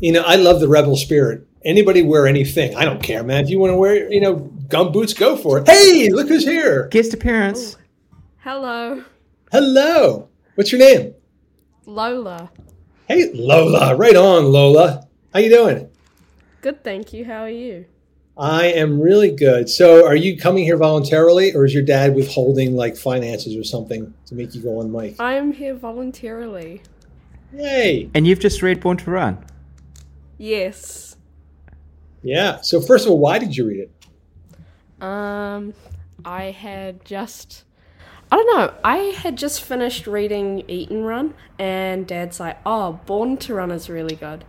you 0.00 0.12
know, 0.12 0.22
I 0.24 0.36
love 0.36 0.60
the 0.60 0.68
rebel 0.68 0.96
spirit. 0.96 1.44
Anybody 1.64 2.02
wear 2.02 2.26
anything, 2.28 2.76
I 2.76 2.84
don't 2.84 3.02
care, 3.02 3.24
man. 3.24 3.42
If 3.42 3.50
you 3.50 3.58
want 3.58 3.72
to 3.72 3.76
wear, 3.76 4.10
you 4.12 4.20
know, 4.20 4.36
gum 4.68 4.92
boots, 4.92 5.12
go 5.12 5.36
for 5.36 5.58
it. 5.58 5.68
Hey, 5.68 6.08
look 6.10 6.28
who's 6.28 6.44
here! 6.44 6.86
Guest 6.88 7.12
appearance. 7.14 7.76
Hello, 8.38 9.02
Hello. 9.50 10.28
What's 10.54 10.70
your 10.70 10.78
name? 10.80 11.14
Lola. 11.88 12.50
Hey, 13.06 13.30
Lola. 13.32 13.96
Right 13.96 14.14
on, 14.14 14.52
Lola. 14.52 15.08
How 15.32 15.40
you 15.40 15.48
doing? 15.48 15.88
Good, 16.60 16.84
thank 16.84 17.14
you. 17.14 17.24
How 17.24 17.40
are 17.44 17.48
you? 17.48 17.86
I 18.36 18.66
am 18.66 19.00
really 19.00 19.30
good. 19.30 19.70
So, 19.70 20.06
are 20.06 20.14
you 20.14 20.36
coming 20.36 20.64
here 20.64 20.76
voluntarily, 20.76 21.54
or 21.54 21.64
is 21.64 21.72
your 21.72 21.82
dad 21.82 22.14
withholding 22.14 22.76
like 22.76 22.94
finances 22.94 23.56
or 23.56 23.64
something 23.64 24.12
to 24.26 24.34
make 24.34 24.54
you 24.54 24.60
go 24.60 24.80
on 24.80 24.92
mic? 24.92 25.18
I 25.18 25.34
am 25.34 25.50
here 25.50 25.74
voluntarily. 25.74 26.82
Yay! 27.54 28.10
And 28.12 28.26
you've 28.26 28.38
just 28.38 28.60
read 28.60 28.80
Born 28.80 28.98
to 28.98 29.10
Run. 29.10 29.42
Yes. 30.36 31.16
Yeah. 32.22 32.60
So, 32.60 32.82
first 32.82 33.06
of 33.06 33.12
all, 33.12 33.18
why 33.18 33.38
did 33.38 33.56
you 33.56 33.66
read 33.66 33.88
it? 33.88 35.02
Um, 35.02 35.72
I 36.22 36.50
had 36.50 37.02
just. 37.06 37.64
I 38.30 38.36
don't 38.36 38.56
know. 38.56 38.74
I 38.84 38.96
had 38.96 39.36
just 39.36 39.62
finished 39.62 40.06
reading 40.06 40.62
Eat 40.68 40.90
and 40.90 41.06
Run, 41.06 41.34
and 41.58 42.06
Dad's 42.06 42.38
like, 42.38 42.58
"Oh, 42.66 43.00
Born 43.06 43.36
to 43.38 43.54
Run 43.54 43.70
is 43.70 43.88
really 43.88 44.16
good." 44.16 44.44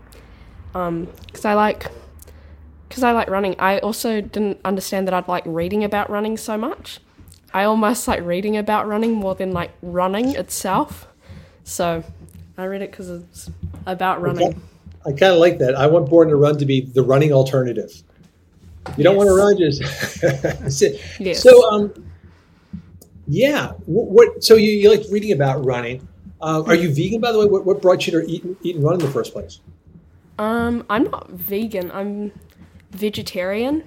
Um, 0.75 1.07
because 1.25 1.45
I 1.45 1.53
like, 1.53 1.89
because 2.87 3.03
I 3.03 3.13
like 3.13 3.29
running. 3.29 3.55
I 3.57 3.79
also 3.79 4.19
didn't 4.21 4.59
understand 4.65 5.07
that 5.07 5.13
I'd 5.13 5.27
like 5.27 5.43
reading 5.45 5.83
about 5.83 6.09
running 6.09 6.35
so 6.35 6.57
much. 6.57 6.99
I 7.53 7.63
almost 7.63 8.07
like 8.07 8.21
reading 8.21 8.57
about 8.57 8.87
running 8.87 9.13
more 9.13 9.33
than 9.33 9.53
like 9.53 9.71
running 9.81 10.35
itself. 10.35 11.07
So, 11.63 12.03
I 12.57 12.65
read 12.65 12.81
it 12.81 12.91
because 12.91 13.09
it's 13.09 13.49
about 13.85 14.21
running. 14.21 14.61
I 15.05 15.11
kind 15.11 15.33
of 15.33 15.39
like 15.39 15.57
that. 15.59 15.75
I 15.75 15.87
want 15.87 16.09
Born 16.09 16.27
to 16.27 16.35
Run 16.35 16.57
to 16.57 16.65
be 16.65 16.81
the 16.81 17.01
running 17.01 17.31
alternative. 17.31 18.03
You 18.97 19.03
don't 19.03 19.15
want 19.15 19.29
to 19.29 19.35
run, 19.35 19.57
just 19.57 19.81
sit. 20.77 21.01
Yes. 21.19 21.41
So, 21.41 21.69
um, 21.69 22.08
yeah. 23.29 23.71
What, 23.85 24.07
what? 24.07 24.43
So 24.43 24.55
you, 24.55 24.71
you 24.71 24.89
like 24.89 25.03
reading 25.11 25.31
about 25.31 25.63
running? 25.63 26.07
Uh, 26.41 26.63
are 26.65 26.75
you 26.75 26.93
vegan, 26.93 27.21
by 27.21 27.31
the 27.31 27.39
way? 27.39 27.45
What, 27.45 27.65
what 27.65 27.81
brought 27.81 28.07
you 28.07 28.19
to 28.19 28.29
eat, 28.29 28.43
eat 28.63 28.75
and 28.75 28.83
run 28.83 28.95
in 28.95 28.99
the 28.99 29.11
first 29.11 29.33
place? 29.33 29.59
Um, 30.39 30.85
I'm 30.89 31.03
not 31.03 31.29
vegan. 31.29 31.91
I'm 31.91 32.31
vegetarian, 32.91 33.83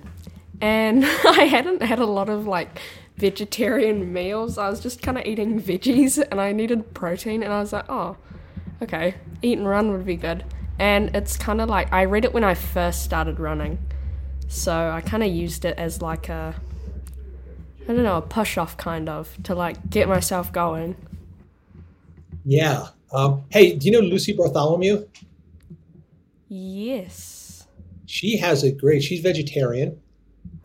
and 0.61 1.05
I 1.26 1.45
hadn't 1.45 1.82
had 1.82 1.99
a 1.99 2.07
lot 2.07 2.28
of 2.28 2.47
like 2.47 2.80
vegetarian 3.16 4.12
meals. 4.12 4.59
I 4.59 4.68
was 4.68 4.80
just 4.80 5.03
kind 5.03 5.18
of 5.18 5.24
eating 5.24 5.61
veggies, 5.61 6.22
and 6.30 6.40
I 6.40 6.53
needed 6.53 6.95
protein, 6.95 7.43
and 7.43 7.53
I 7.53 7.61
was 7.61 7.72
like, 7.72 7.86
oh, 7.88 8.16
okay, 8.82 9.14
eat 9.40 9.59
and 9.59 9.66
run 9.66 9.90
would 9.93 10.07
be 10.07 10.16
good. 10.16 10.45
And 10.78 11.14
it's 11.16 11.36
kind 11.36 11.61
of 11.61 11.68
like 11.68 11.93
I 11.93 12.05
read 12.05 12.24
it 12.24 12.32
when 12.32 12.45
I 12.45 12.55
first 12.55 13.03
started 13.03 13.40
running, 13.40 13.78
so 14.47 14.90
I 14.90 15.01
kind 15.01 15.22
of 15.22 15.32
used 15.32 15.64
it 15.64 15.78
as 15.78 16.03
like 16.03 16.28
a, 16.28 16.55
I 17.89 17.93
don't 17.95 18.05
know, 18.05 18.16
a 18.18 18.22
push 18.22 18.57
off 18.59 18.76
kind 18.76 19.09
of 19.09 19.37
to 19.45 19.55
like 19.55 19.91
get 19.91 20.09
myself 20.09 20.53
going. 20.53 20.97
Yeah. 22.45 22.89
Um, 23.12 23.45
hey, 23.51 23.74
do 23.76 23.87
you 23.87 23.93
know 23.93 24.01
Lucy 24.01 24.33
Bartholomew? 24.33 25.07
Yes. 26.49 27.66
She 28.07 28.37
has 28.39 28.62
a 28.62 28.72
great. 28.72 29.03
She's 29.03 29.20
vegetarian, 29.20 29.99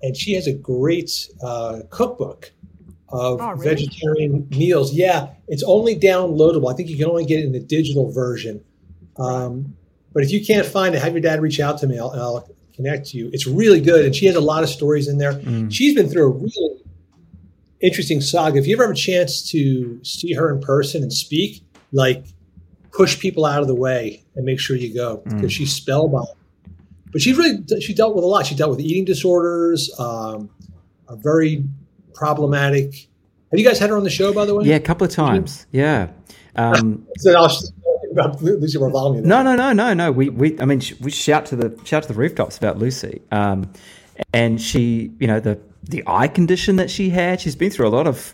and 0.04 0.16
she 0.16 0.34
has 0.34 0.48
a 0.48 0.54
great 0.54 1.30
uh, 1.42 1.82
cookbook 1.90 2.52
of 3.10 3.40
Oh, 3.42 3.52
really? 3.52 3.64
vegetarian 3.76 4.48
meals. 4.50 4.94
Yeah, 4.94 5.30
it's 5.48 5.64
only 5.64 5.96
downloadable. 5.98 6.72
I 6.72 6.76
think 6.76 6.90
you 6.90 6.98
can 6.98 7.06
only 7.06 7.26
get 7.26 7.40
it 7.40 7.46
in 7.46 7.52
the 7.54 7.60
digital 7.60 8.12
version. 8.12 8.64
Um, 9.18 9.76
but 10.14 10.24
if 10.24 10.32
you 10.32 10.46
can't 10.46 10.66
find 10.68 10.94
it, 10.94 11.02
have 11.02 11.14
your 11.14 11.22
dad 11.22 11.42
reach 11.42 11.60
out 11.60 11.78
to 11.80 11.88
me. 11.88 11.98
I'll, 11.98 12.12
I'll 12.12 12.50
connect 12.76 13.14
you. 13.14 13.30
It's 13.34 13.48
really 13.48 13.80
good, 13.82 14.06
and 14.06 14.16
she 14.16 14.26
has 14.26 14.36
a 14.36 14.42
lot 14.42 14.62
of 14.64 14.70
stories 14.70 15.08
in 15.08 15.18
there. 15.18 15.42
She's 15.70 15.96
been 15.96 16.10
through 16.10 16.26
a 16.26 16.30
really 16.30 16.82
interesting 17.82 18.22
saga. 18.22 18.60
If 18.60 18.68
you 18.68 18.76
ever 18.76 18.84
have 18.84 18.92
a 18.92 18.96
chance 18.96 19.50
to 19.52 20.04
see 20.04 20.34
her 20.34 20.54
in 20.54 20.62
person 20.62 21.04
and 21.04 21.12
speak, 21.12 21.64
like 21.92 22.26
push 22.92 23.20
people 23.20 23.46
out 23.46 23.62
of 23.62 23.68
the 23.68 23.76
way 23.76 24.24
and 24.36 24.46
make 24.46 24.60
sure 24.60 24.76
you 24.76 24.94
go 24.94 25.18
because 25.26 25.54
she's 25.54 25.74
spellbound. 25.74 26.28
But 27.12 27.22
she's 27.22 27.38
really 27.38 27.64
she 27.80 27.94
dealt 27.94 28.16
with 28.16 28.24
a 28.24 28.28
lot. 28.28 28.46
She 28.46 28.56
dealt 28.56 28.72
with 28.72 28.80
eating 28.80 29.06
disorders, 29.06 29.92
um, 30.00 30.50
a 31.08 31.16
very 31.16 31.64
problematic. 32.14 33.08
Have 33.52 33.60
you 33.60 33.66
guys 33.66 33.80
had 33.80 33.90
her 33.90 33.98
on 33.98 34.04
the 34.04 34.10
show, 34.10 34.34
by 34.34 34.46
the 34.46 34.54
way? 34.56 34.66
Yeah, 34.66 34.76
a 34.76 34.80
couple 34.82 35.06
of 35.06 35.12
times. 35.12 35.68
Yeah. 35.72 36.10
Um, 36.56 37.08
So 37.20 37.34
I'll 37.34 37.50
about 38.12 38.42
Lucy 38.42 38.78
Bartholomew. 38.80 39.22
no, 39.22 39.44
no, 39.44 39.56
no, 39.56 39.74
no, 39.74 39.94
no. 39.94 40.12
We, 40.12 40.30
we, 40.30 40.60
I 40.60 40.66
mean, 40.66 40.82
we 41.02 41.12
shout 41.12 41.46
to 41.48 41.56
the 41.56 41.80
shout 41.86 42.04
to 42.04 42.10
the 42.10 42.14
rooftops 42.14 42.58
about 42.58 42.78
Lucy. 42.78 43.22
Um, 43.32 43.72
and 44.34 44.60
she, 44.60 45.12
you 45.20 45.28
know, 45.28 45.40
the 45.40 45.60
the 45.88 46.04
eye 46.08 46.28
condition 46.28 46.78
that 46.78 46.90
she 46.90 47.10
had. 47.10 47.42
She's 47.42 47.56
been 47.56 47.72
through 47.72 47.88
a 47.88 47.90
lot 47.90 48.08
of 48.08 48.34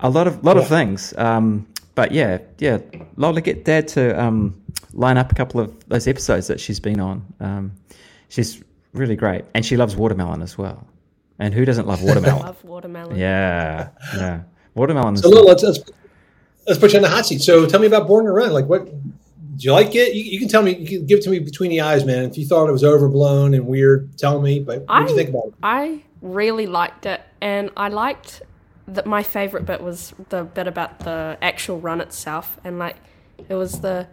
a 0.00 0.10
lot 0.10 0.26
of 0.26 0.44
lot 0.44 0.56
of 0.56 0.68
things. 0.68 1.14
Um, 1.16 1.66
but 1.94 2.12
yeah, 2.12 2.38
yeah. 2.58 2.78
Lola, 3.16 3.40
get 3.40 3.64
Dad 3.64 3.88
to 3.88 4.20
um, 4.20 4.60
line 4.92 5.16
up 5.16 5.30
a 5.30 5.34
couple 5.34 5.60
of 5.60 5.88
those 5.88 6.08
episodes 6.08 6.46
that 6.48 6.60
she's 6.60 6.80
been 6.80 7.00
on. 7.00 7.24
Um, 7.40 7.72
she's 8.28 8.62
really 8.92 9.16
great, 9.16 9.44
and 9.54 9.64
she 9.64 9.76
loves 9.76 9.96
watermelon 9.96 10.42
as 10.42 10.58
well. 10.58 10.86
And 11.38 11.54
who 11.54 11.64
doesn't 11.64 11.86
love 11.86 12.02
watermelon? 12.02 12.42
Love 12.42 12.64
watermelon. 12.64 13.16
yeah, 13.16 13.90
yeah. 14.16 14.42
Watermelon. 14.74 15.16
So 15.16 15.28
Lil, 15.28 15.46
let's, 15.46 15.62
let's 15.62 15.78
let's 16.66 16.78
put 16.78 16.92
you 16.92 16.98
on 16.98 17.02
the 17.02 17.08
hot 17.08 17.26
seat. 17.26 17.42
So 17.42 17.66
tell 17.66 17.80
me 17.80 17.86
about 17.86 18.06
Born 18.06 18.24
to 18.24 18.32
Run. 18.32 18.52
Like, 18.52 18.66
what 18.66 18.86
do 18.86 18.92
you 19.58 19.72
like 19.72 19.94
it? 19.94 20.14
You, 20.14 20.22
you 20.24 20.38
can 20.38 20.48
tell 20.48 20.62
me. 20.62 20.76
You 20.76 20.86
can 20.86 21.06
give 21.06 21.18
it 21.18 21.22
to 21.22 21.30
me 21.30 21.38
between 21.38 21.70
the 21.70 21.80
eyes, 21.80 22.04
man. 22.04 22.24
If 22.24 22.36
you 22.36 22.46
thought 22.46 22.68
it 22.68 22.72
was 22.72 22.82
overblown 22.84 23.54
and 23.54 23.66
weird, 23.66 24.16
tell 24.18 24.40
me. 24.40 24.60
But 24.60 24.86
what 24.88 25.00
did 25.00 25.10
you 25.10 25.16
think 25.16 25.30
about 25.30 25.46
it? 25.46 25.54
I 25.62 26.02
really 26.24 26.66
liked 26.66 27.04
it, 27.04 27.20
and 27.40 27.70
I 27.76 27.88
liked 27.88 28.42
that 28.88 29.06
my 29.06 29.22
favorite 29.22 29.66
bit 29.66 29.80
was 29.82 30.14
the 30.30 30.42
bit 30.42 30.66
about 30.66 31.00
the 31.00 31.38
actual 31.42 31.78
run 31.78 32.00
itself, 32.00 32.58
and 32.64 32.78
like 32.78 32.96
it 33.48 33.54
was 33.54 33.80
the 33.80 34.08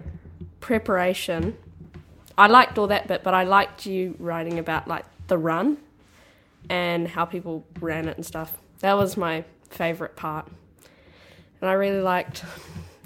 preparation. 0.60 1.58
I 2.38 2.48
liked 2.48 2.78
all 2.78 2.88
that 2.88 3.08
bit, 3.08 3.24
but 3.24 3.34
I 3.34 3.44
liked 3.44 3.86
you 3.86 4.16
writing 4.20 4.60
about 4.60 4.88
like 4.88 5.06
the 5.28 5.38
run 5.38 5.78
and 6.70 7.08
how 7.08 7.26
people 7.26 7.66
ran 7.80 8.08
it 8.08 8.18
and 8.18 8.26
stuff. 8.26 8.58
That 8.80 8.98
was 8.98 9.16
my 9.16 9.46
favorite 9.70 10.16
part, 10.16 10.48
and 11.62 11.70
I 11.70 11.74
really 11.74 12.02
liked. 12.02 12.44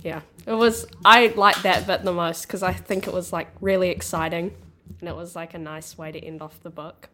Yeah, 0.03 0.21
it 0.47 0.53
was. 0.53 0.85
I 1.03 1.27
liked 1.27 1.63
that 1.63 1.85
bit 1.85 2.03
the 2.03 2.13
most 2.13 2.43
because 2.43 2.63
I 2.63 2.73
think 2.73 3.07
it 3.07 3.13
was 3.13 3.31
like 3.31 3.49
really 3.61 3.89
exciting, 3.89 4.55
and 4.99 5.07
it 5.09 5.15
was 5.15 5.35
like 5.35 5.53
a 5.53 5.59
nice 5.59 5.95
way 5.95 6.11
to 6.11 6.19
end 6.19 6.41
off 6.41 6.59
the 6.63 6.71
book. 6.71 7.09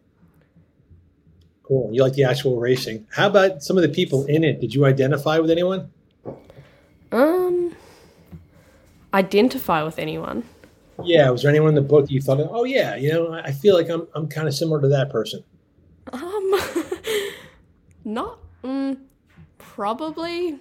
Cool. 1.62 1.90
You 1.92 2.02
like 2.02 2.14
the 2.14 2.24
actual 2.24 2.58
racing. 2.58 3.06
How 3.10 3.28
about 3.28 3.62
some 3.62 3.76
of 3.76 3.82
the 3.82 3.88
people 3.88 4.24
in 4.26 4.44
it? 4.44 4.60
Did 4.60 4.74
you 4.74 4.84
identify 4.84 5.38
with 5.38 5.50
anyone? 5.50 5.90
Um, 7.12 7.74
identify 9.14 9.82
with 9.82 9.98
anyone. 9.98 10.44
Yeah. 11.02 11.30
Was 11.30 11.42
there 11.42 11.50
anyone 11.50 11.70
in 11.70 11.74
the 11.74 11.82
book 11.82 12.06
that 12.06 12.12
you 12.12 12.20
thought, 12.20 12.40
oh 12.40 12.64
yeah, 12.64 12.96
you 12.96 13.12
know, 13.12 13.32
I 13.32 13.52
feel 13.52 13.74
like 13.74 13.88
I'm 13.88 14.06
I'm 14.14 14.28
kind 14.28 14.48
of 14.48 14.54
similar 14.54 14.80
to 14.80 14.88
that 14.88 15.10
person. 15.10 15.44
Um, 16.12 16.60
not 18.04 18.38
mm, 18.62 18.98
probably. 19.58 20.58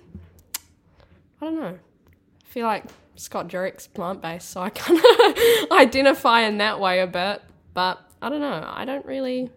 I 1.42 1.46
don't 1.46 1.56
know. 1.60 1.78
I 1.78 2.48
feel 2.54 2.68
like 2.68 2.86
Scott 3.16 3.48
Jurek's 3.48 3.88
plant 3.88 4.22
based, 4.22 4.50
so 4.50 4.62
I 4.62 4.70
kind 4.70 5.00
of 5.00 5.72
identify 5.72 6.42
in 6.42 6.60
that 6.60 6.80
way 6.80 7.00
a 7.00 7.08
bit. 7.08 7.42
But 7.74 8.00
I 8.22 8.30
don't 8.30 8.42
know. 8.42 8.64
I 8.68 8.86
don't 8.86 9.06
really. 9.06 9.50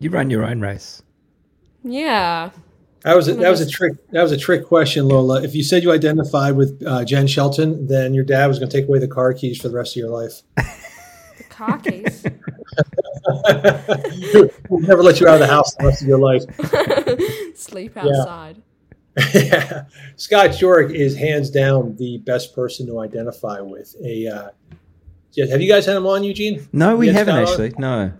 You 0.00 0.10
run 0.10 0.30
your 0.30 0.44
own 0.44 0.60
race. 0.60 1.02
Yeah. 1.84 2.50
That 3.02 3.16
was 3.16 3.28
a, 3.28 3.34
that 3.34 3.48
was 3.48 3.60
a 3.60 3.68
trick. 3.68 3.92
That 4.10 4.22
was 4.22 4.32
a 4.32 4.36
trick 4.36 4.66
question, 4.66 5.06
Lola. 5.08 5.42
If 5.42 5.54
you 5.54 5.62
said 5.62 5.82
you 5.82 5.92
identified 5.92 6.56
with 6.56 6.82
uh, 6.86 7.04
Jenn 7.04 7.26
Shelton, 7.26 7.86
then 7.86 8.12
your 8.12 8.24
dad 8.24 8.46
was 8.48 8.58
going 8.58 8.70
to 8.70 8.76
take 8.80 8.88
away 8.88 8.98
the 8.98 9.08
car 9.08 9.32
keys 9.32 9.60
for 9.60 9.68
the 9.68 9.76
rest 9.76 9.96
of 9.96 10.00
your 10.00 10.10
life. 10.10 10.42
The 10.56 11.44
car 11.48 11.78
keys. 11.78 12.26
We'll 14.68 14.80
never 14.80 15.02
let 15.02 15.20
you 15.20 15.28
out 15.28 15.34
of 15.34 15.40
the 15.40 15.46
house 15.46 15.74
the 15.74 15.86
rest 15.86 16.02
of 16.02 16.08
your 16.08 16.18
life. 16.18 16.42
Sleep 17.56 17.96
outside. 17.96 18.62
yeah. 19.34 19.84
Scott 20.16 20.50
Jurek 20.50 20.94
is 20.94 21.16
hands 21.16 21.50
down 21.50 21.96
the 21.96 22.18
best 22.18 22.54
person 22.54 22.86
to 22.86 23.00
identify 23.00 23.60
with. 23.60 23.94
A 24.04 24.26
uh, 24.26 24.50
yeah, 25.32 25.46
have 25.46 25.60
you 25.60 25.68
guys 25.68 25.86
had 25.86 25.96
him 25.96 26.06
on, 26.06 26.24
Eugene? 26.24 26.66
No, 26.72 26.96
we 26.96 27.08
haven't 27.08 27.34
Scott 27.46 27.60
on? 27.60 27.64
actually. 27.66 27.80
No, 27.80 28.12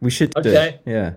we 0.00 0.10
should 0.10 0.36
Okay. 0.36 0.78
do. 0.84 0.90
Yeah. 0.90 1.12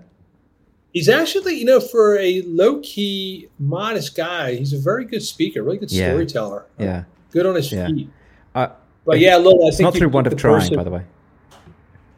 He's 0.93 1.07
actually, 1.07 1.55
you 1.57 1.65
know, 1.65 1.79
for 1.79 2.17
a 2.17 2.41
low 2.41 2.79
key, 2.81 3.47
modest 3.59 4.15
guy, 4.15 4.55
he's 4.55 4.73
a 4.73 4.77
very 4.77 5.05
good 5.05 5.23
speaker, 5.23 5.63
really 5.63 5.77
good 5.77 5.91
Yeah. 5.91 6.09
storyteller. 6.09 6.65
Yeah. 6.77 7.03
Good 7.31 7.45
on 7.45 7.55
his 7.55 7.71
Yeah. 7.71 7.87
feet. 7.87 8.09
Uh, 8.53 8.67
But 9.05 9.19
yeah, 9.19 9.35
Lola, 9.37 9.67
I 9.67 9.71
think 9.71 9.81
not 9.81 9.93
through 9.93 10.01
picked 10.07 10.13
want 10.13 10.27
of 10.27 10.35
trying, 10.35 10.59
person- 10.59 10.75
by 10.75 10.83
the 10.83 10.91
way. 10.91 11.01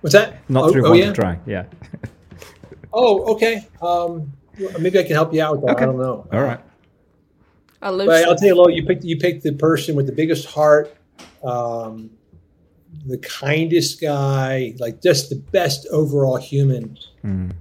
What's 0.02 0.14
that? 0.14 0.38
Not 0.50 0.66
oh, 0.66 0.72
through 0.72 0.86
oh, 0.86 0.90
want 0.90 1.00
yeah? 1.00 1.10
of 1.10 1.16
trying. 1.16 1.40
Yeah. 1.46 1.66
Oh, 2.96 3.34
okay. 3.34 3.68
Um, 3.82 4.32
maybe 4.80 5.00
I 5.00 5.04
can 5.04 5.14
help 5.14 5.34
you 5.34 5.42
out 5.42 5.54
with 5.54 5.62
that. 5.66 5.72
Okay. 5.72 5.82
I 5.82 5.86
don't 5.88 5.98
know. 5.98 6.28
All 6.32 6.42
right. 6.44 6.60
Elusive. 7.82 8.06
But 8.08 8.26
I'll 8.26 8.36
tell 8.36 8.50
you, 8.50 8.56
Lola, 8.56 8.72
you 8.72 8.86
picked 8.86 9.04
you 9.04 9.18
picked 9.18 9.42
the 9.44 9.52
person 9.54 9.96
with 9.96 10.06
the 10.06 10.12
biggest 10.12 10.46
heart, 10.46 10.96
um, 11.44 12.12
the 13.06 13.18
kindest 13.18 14.00
guy, 14.02 14.74
like 14.80 15.02
just 15.02 15.30
the 15.30 15.36
best 15.36 15.88
overall 15.92 16.38
human 16.38 16.98
Mm. 17.24 17.52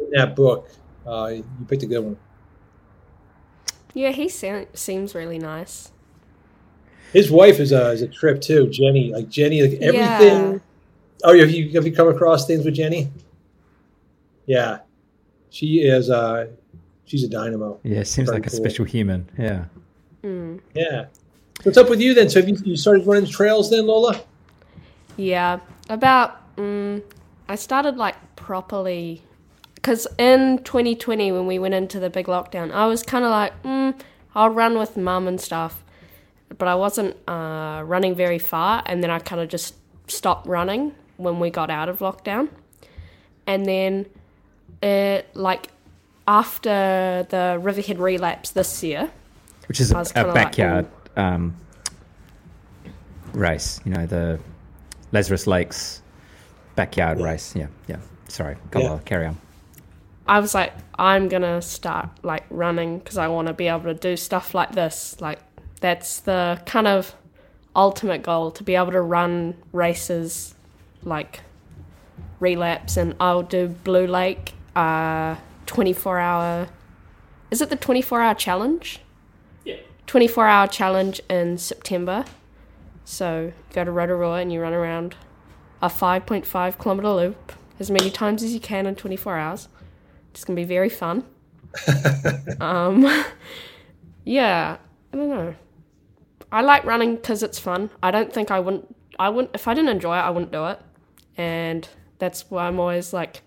in 0.00 0.10
that 0.12 0.34
book. 0.36 0.68
Uh, 1.06 1.28
you 1.34 1.44
picked 1.68 1.82
a 1.82 1.86
good 1.86 2.00
one. 2.00 2.16
yeah, 3.94 4.10
he 4.10 4.28
se- 4.28 4.68
seems 4.74 5.14
really 5.14 5.38
nice. 5.38 5.90
His 7.12 7.30
wife 7.30 7.58
is 7.60 7.72
a 7.72 7.90
is 7.92 8.02
a 8.02 8.08
trip 8.08 8.40
too, 8.40 8.68
Jenny. 8.68 9.10
Like 9.12 9.28
Jenny, 9.30 9.62
like 9.62 9.80
everything. 9.80 10.52
Yeah. 10.52 10.58
Oh, 11.24 11.38
have 11.38 11.50
you 11.50 11.70
have 11.72 11.86
you 11.86 11.92
come 11.92 12.08
across 12.08 12.46
things 12.46 12.64
with 12.64 12.74
Jenny? 12.74 13.10
Yeah, 14.46 14.80
she 15.50 15.80
is. 15.80 16.10
Uh, 16.10 16.48
she's 17.06 17.24
a 17.24 17.28
dynamo. 17.28 17.80
Yeah, 17.82 18.02
seems 18.02 18.28
Very 18.28 18.38
like 18.40 18.46
a 18.46 18.50
cool. 18.50 18.58
special 18.58 18.84
human. 18.84 19.28
Yeah. 19.38 19.64
Mm. 20.22 20.60
Yeah. 20.74 21.06
What's 21.62 21.78
up 21.78 21.88
with 21.90 22.00
you 22.00 22.12
then? 22.14 22.28
So 22.28 22.40
have 22.40 22.48
you, 22.48 22.56
you 22.64 22.76
started 22.76 23.06
running 23.06 23.28
trails 23.28 23.70
then, 23.70 23.86
Lola? 23.86 24.20
Yeah, 25.18 25.58
about 25.90 26.56
mm, 26.56 27.02
I 27.48 27.56
started 27.56 27.96
like 27.96 28.14
properly 28.36 29.20
because 29.74 30.06
in 30.16 30.58
2020 30.64 31.32
when 31.32 31.46
we 31.46 31.58
went 31.58 31.74
into 31.74 31.98
the 31.98 32.08
big 32.08 32.26
lockdown, 32.26 32.72
I 32.72 32.86
was 32.86 33.02
kind 33.02 33.24
of 33.24 33.30
like, 33.30 33.62
mm, 33.64 33.98
I'll 34.34 34.50
run 34.50 34.78
with 34.78 34.96
mum 34.96 35.26
and 35.26 35.40
stuff, 35.40 35.82
but 36.56 36.68
I 36.68 36.76
wasn't 36.76 37.16
uh, 37.28 37.82
running 37.84 38.14
very 38.14 38.38
far, 38.38 38.82
and 38.86 39.02
then 39.02 39.10
I 39.10 39.18
kind 39.18 39.42
of 39.42 39.48
just 39.48 39.74
stopped 40.06 40.46
running 40.46 40.94
when 41.16 41.40
we 41.40 41.50
got 41.50 41.68
out 41.68 41.88
of 41.88 41.98
lockdown, 41.98 42.48
and 43.46 43.66
then 43.66 44.06
it 44.80 45.28
like 45.34 45.68
after 46.28 47.26
the 47.28 47.58
Riverhead 47.60 47.98
Relaps 47.98 48.50
this 48.50 48.84
year. 48.84 49.10
Which 49.66 49.80
is 49.80 49.90
a, 49.90 49.98
a 49.98 50.04
kinda 50.04 50.28
like, 50.28 50.34
backyard 50.34 50.86
um, 51.16 51.56
race. 53.32 53.80
You 53.84 53.92
know, 53.92 54.06
the 54.06 54.38
Lazarus 55.12 55.46
Lake's 55.46 56.02
backyard 56.76 57.20
race. 57.20 57.54
Yeah, 57.56 57.68
yeah. 57.86 57.96
Sorry, 58.28 58.56
go 58.70 58.80
Yeah. 58.80 58.90
on, 58.92 59.00
carry 59.00 59.26
on. 59.26 59.36
I 60.26 60.40
was 60.40 60.54
like, 60.54 60.72
I'm 60.98 61.28
gonna 61.28 61.62
start 61.62 62.10
like 62.22 62.44
running 62.50 62.98
because 62.98 63.16
I 63.16 63.28
want 63.28 63.48
to 63.48 63.54
be 63.54 63.68
able 63.68 63.84
to 63.84 63.94
do 63.94 64.16
stuff 64.16 64.54
like 64.54 64.72
this. 64.72 65.16
Like 65.20 65.38
that's 65.80 66.20
the 66.20 66.60
kind 66.66 66.86
of 66.86 67.14
ultimate 67.74 68.22
goal 68.22 68.50
to 68.50 68.62
be 68.62 68.74
able 68.74 68.92
to 68.92 69.00
run 69.00 69.54
races 69.72 70.54
like 71.02 71.40
Relaps, 72.40 72.96
and 72.96 73.14
I'll 73.18 73.42
do 73.42 73.66
Blue 73.68 74.06
Lake, 74.06 74.52
uh, 74.76 75.36
24 75.66 76.18
hour. 76.20 76.68
Is 77.50 77.60
it 77.62 77.70
the 77.70 77.76
24 77.76 78.20
hour 78.20 78.34
challenge? 78.34 79.00
Yeah. 79.64 79.76
24 80.06 80.46
hour 80.46 80.66
challenge 80.68 81.20
in 81.30 81.58
September. 81.58 82.24
So 83.08 83.40
you 83.46 83.52
go 83.72 83.84
to 83.84 83.90
Rotorua 83.90 84.34
and 84.34 84.52
you 84.52 84.60
run 84.60 84.74
around 84.74 85.16
a 85.80 85.88
5.5 85.88 86.78
kilometer 86.78 87.08
loop 87.08 87.52
as 87.80 87.90
many 87.90 88.10
times 88.10 88.42
as 88.42 88.52
you 88.52 88.60
can 88.60 88.86
in 88.86 88.96
24 88.96 89.38
hours. 89.38 89.68
It's 90.30 90.44
gonna 90.44 90.56
be 90.56 90.64
very 90.64 90.90
fun. 90.90 91.24
um, 92.60 93.06
yeah, 94.24 94.76
I 95.10 95.16
don't 95.16 95.30
know. 95.30 95.54
I 96.52 96.60
like 96.60 96.84
running 96.84 97.16
because 97.16 97.42
it's 97.42 97.58
fun. 97.58 97.88
I 98.02 98.10
don't 98.10 98.30
think 98.30 98.50
I 98.50 98.60
wouldn't. 98.60 98.94
I 99.18 99.30
wouldn't 99.30 99.54
if 99.54 99.66
I 99.66 99.72
didn't 99.72 99.88
enjoy 99.88 100.14
it. 100.18 100.20
I 100.20 100.28
wouldn't 100.28 100.52
do 100.52 100.66
it, 100.66 100.78
and 101.38 101.88
that's 102.18 102.50
why 102.50 102.66
I'm 102.68 102.78
always 102.78 103.14
like, 103.14 103.42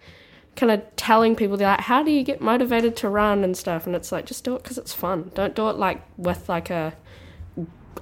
kind 0.55 0.71
of 0.71 0.83
telling 0.95 1.35
people 1.35 1.55
they're 1.55 1.67
like, 1.67 1.81
"How 1.81 2.01
do 2.01 2.09
you 2.09 2.23
get 2.23 2.41
motivated 2.41 2.95
to 2.97 3.09
run 3.09 3.43
and 3.43 3.55
stuff?" 3.55 3.85
And 3.85 3.95
it's 3.95 4.11
like, 4.11 4.25
just 4.25 4.43
do 4.43 4.55
it 4.55 4.63
because 4.63 4.79
it's 4.79 4.93
fun. 4.93 5.31
Don't 5.35 5.55
do 5.55 5.69
it 5.69 5.75
like 5.75 6.01
with 6.17 6.49
like 6.49 6.71
a. 6.71 6.93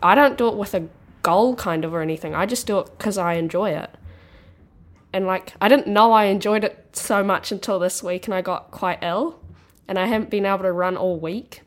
I 0.01 0.15
don't 0.15 0.37
do 0.37 0.47
it 0.47 0.55
with 0.55 0.73
a 0.73 0.87
goal 1.29 1.55
kind 1.55 1.85
of 1.85 1.93
or 1.93 2.01
anything. 2.01 2.33
I 2.35 2.45
just 2.45 2.67
do 2.67 2.79
it 2.79 2.87
because 2.97 3.17
I 3.17 3.33
enjoy 3.33 3.71
it 3.71 3.91
and 5.13 5.25
like 5.25 5.53
I 5.59 5.67
didn't 5.67 5.87
know 5.87 6.11
I 6.11 6.25
enjoyed 6.25 6.63
it 6.63 6.95
so 6.95 7.23
much 7.23 7.51
until 7.51 7.79
this 7.79 8.03
week, 8.03 8.27
and 8.27 8.33
I 8.33 8.41
got 8.41 8.71
quite 8.71 8.99
ill, 9.01 9.39
and 9.87 9.97
I 9.97 10.05
haven't 10.05 10.29
been 10.29 10.45
able 10.45 10.63
to 10.63 10.71
run 10.71 10.97
all 10.97 11.19
week, 11.19 11.61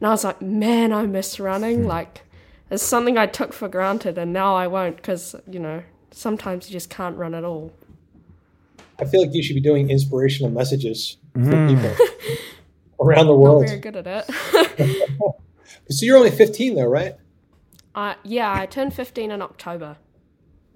and 0.00 0.06
I 0.06 0.10
was 0.10 0.24
like, 0.24 0.42
man, 0.42 0.92
I 0.92 1.06
miss 1.06 1.38
running. 1.38 1.82
Hmm. 1.82 1.86
Like 1.86 2.22
it's 2.70 2.82
something 2.82 3.16
I 3.16 3.26
took 3.26 3.52
for 3.52 3.68
granted, 3.68 4.18
and 4.18 4.32
now 4.32 4.56
I 4.56 4.66
won't 4.66 4.96
because 4.96 5.34
you 5.50 5.60
know 5.60 5.82
sometimes 6.10 6.68
you 6.68 6.72
just 6.72 6.90
can't 6.90 7.16
run 7.16 7.34
at 7.34 7.44
all. 7.44 7.72
I 9.00 9.04
feel 9.04 9.20
like 9.20 9.32
you 9.32 9.42
should 9.42 9.54
be 9.54 9.60
doing 9.60 9.90
inspirational 9.90 10.50
messages 10.50 11.18
for 11.34 11.40
hmm. 11.40 11.68
people 11.68 12.06
around 13.00 13.26
the 13.26 13.32
Not 13.32 13.38
world. 13.38 13.66
very 13.66 13.78
good 13.78 13.96
at 13.96 14.06
it. 14.06 15.10
So 15.90 16.04
you're 16.04 16.18
only 16.18 16.30
15 16.30 16.74
though, 16.74 16.84
right? 16.84 17.14
Uh, 17.98 18.14
yeah, 18.22 18.52
I 18.54 18.66
turned 18.66 18.94
15 18.94 19.32
in 19.32 19.42
October. 19.42 19.96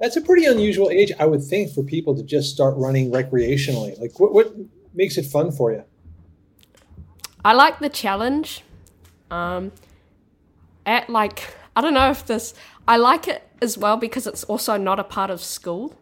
That's 0.00 0.16
a 0.16 0.20
pretty 0.20 0.44
unusual 0.44 0.90
age, 0.90 1.12
I 1.20 1.26
would 1.26 1.44
think, 1.44 1.72
for 1.72 1.84
people 1.84 2.16
to 2.16 2.22
just 2.24 2.50
start 2.50 2.74
running 2.76 3.12
recreationally. 3.12 3.96
Like, 4.00 4.18
what, 4.18 4.32
what 4.32 4.52
makes 4.92 5.16
it 5.16 5.26
fun 5.26 5.52
for 5.52 5.70
you? 5.70 5.84
I 7.44 7.52
like 7.52 7.78
the 7.78 7.88
challenge. 7.88 8.64
Um, 9.30 9.70
at 10.84 11.08
like 11.08 11.54
I 11.76 11.80
don't 11.80 11.94
know 11.94 12.10
if 12.10 12.26
this 12.26 12.54
I 12.88 12.96
like 12.96 13.28
it 13.28 13.48
as 13.62 13.78
well 13.78 13.96
because 13.96 14.26
it's 14.26 14.42
also 14.44 14.76
not 14.76 14.98
a 14.98 15.04
part 15.04 15.30
of 15.30 15.40
school. 15.40 15.96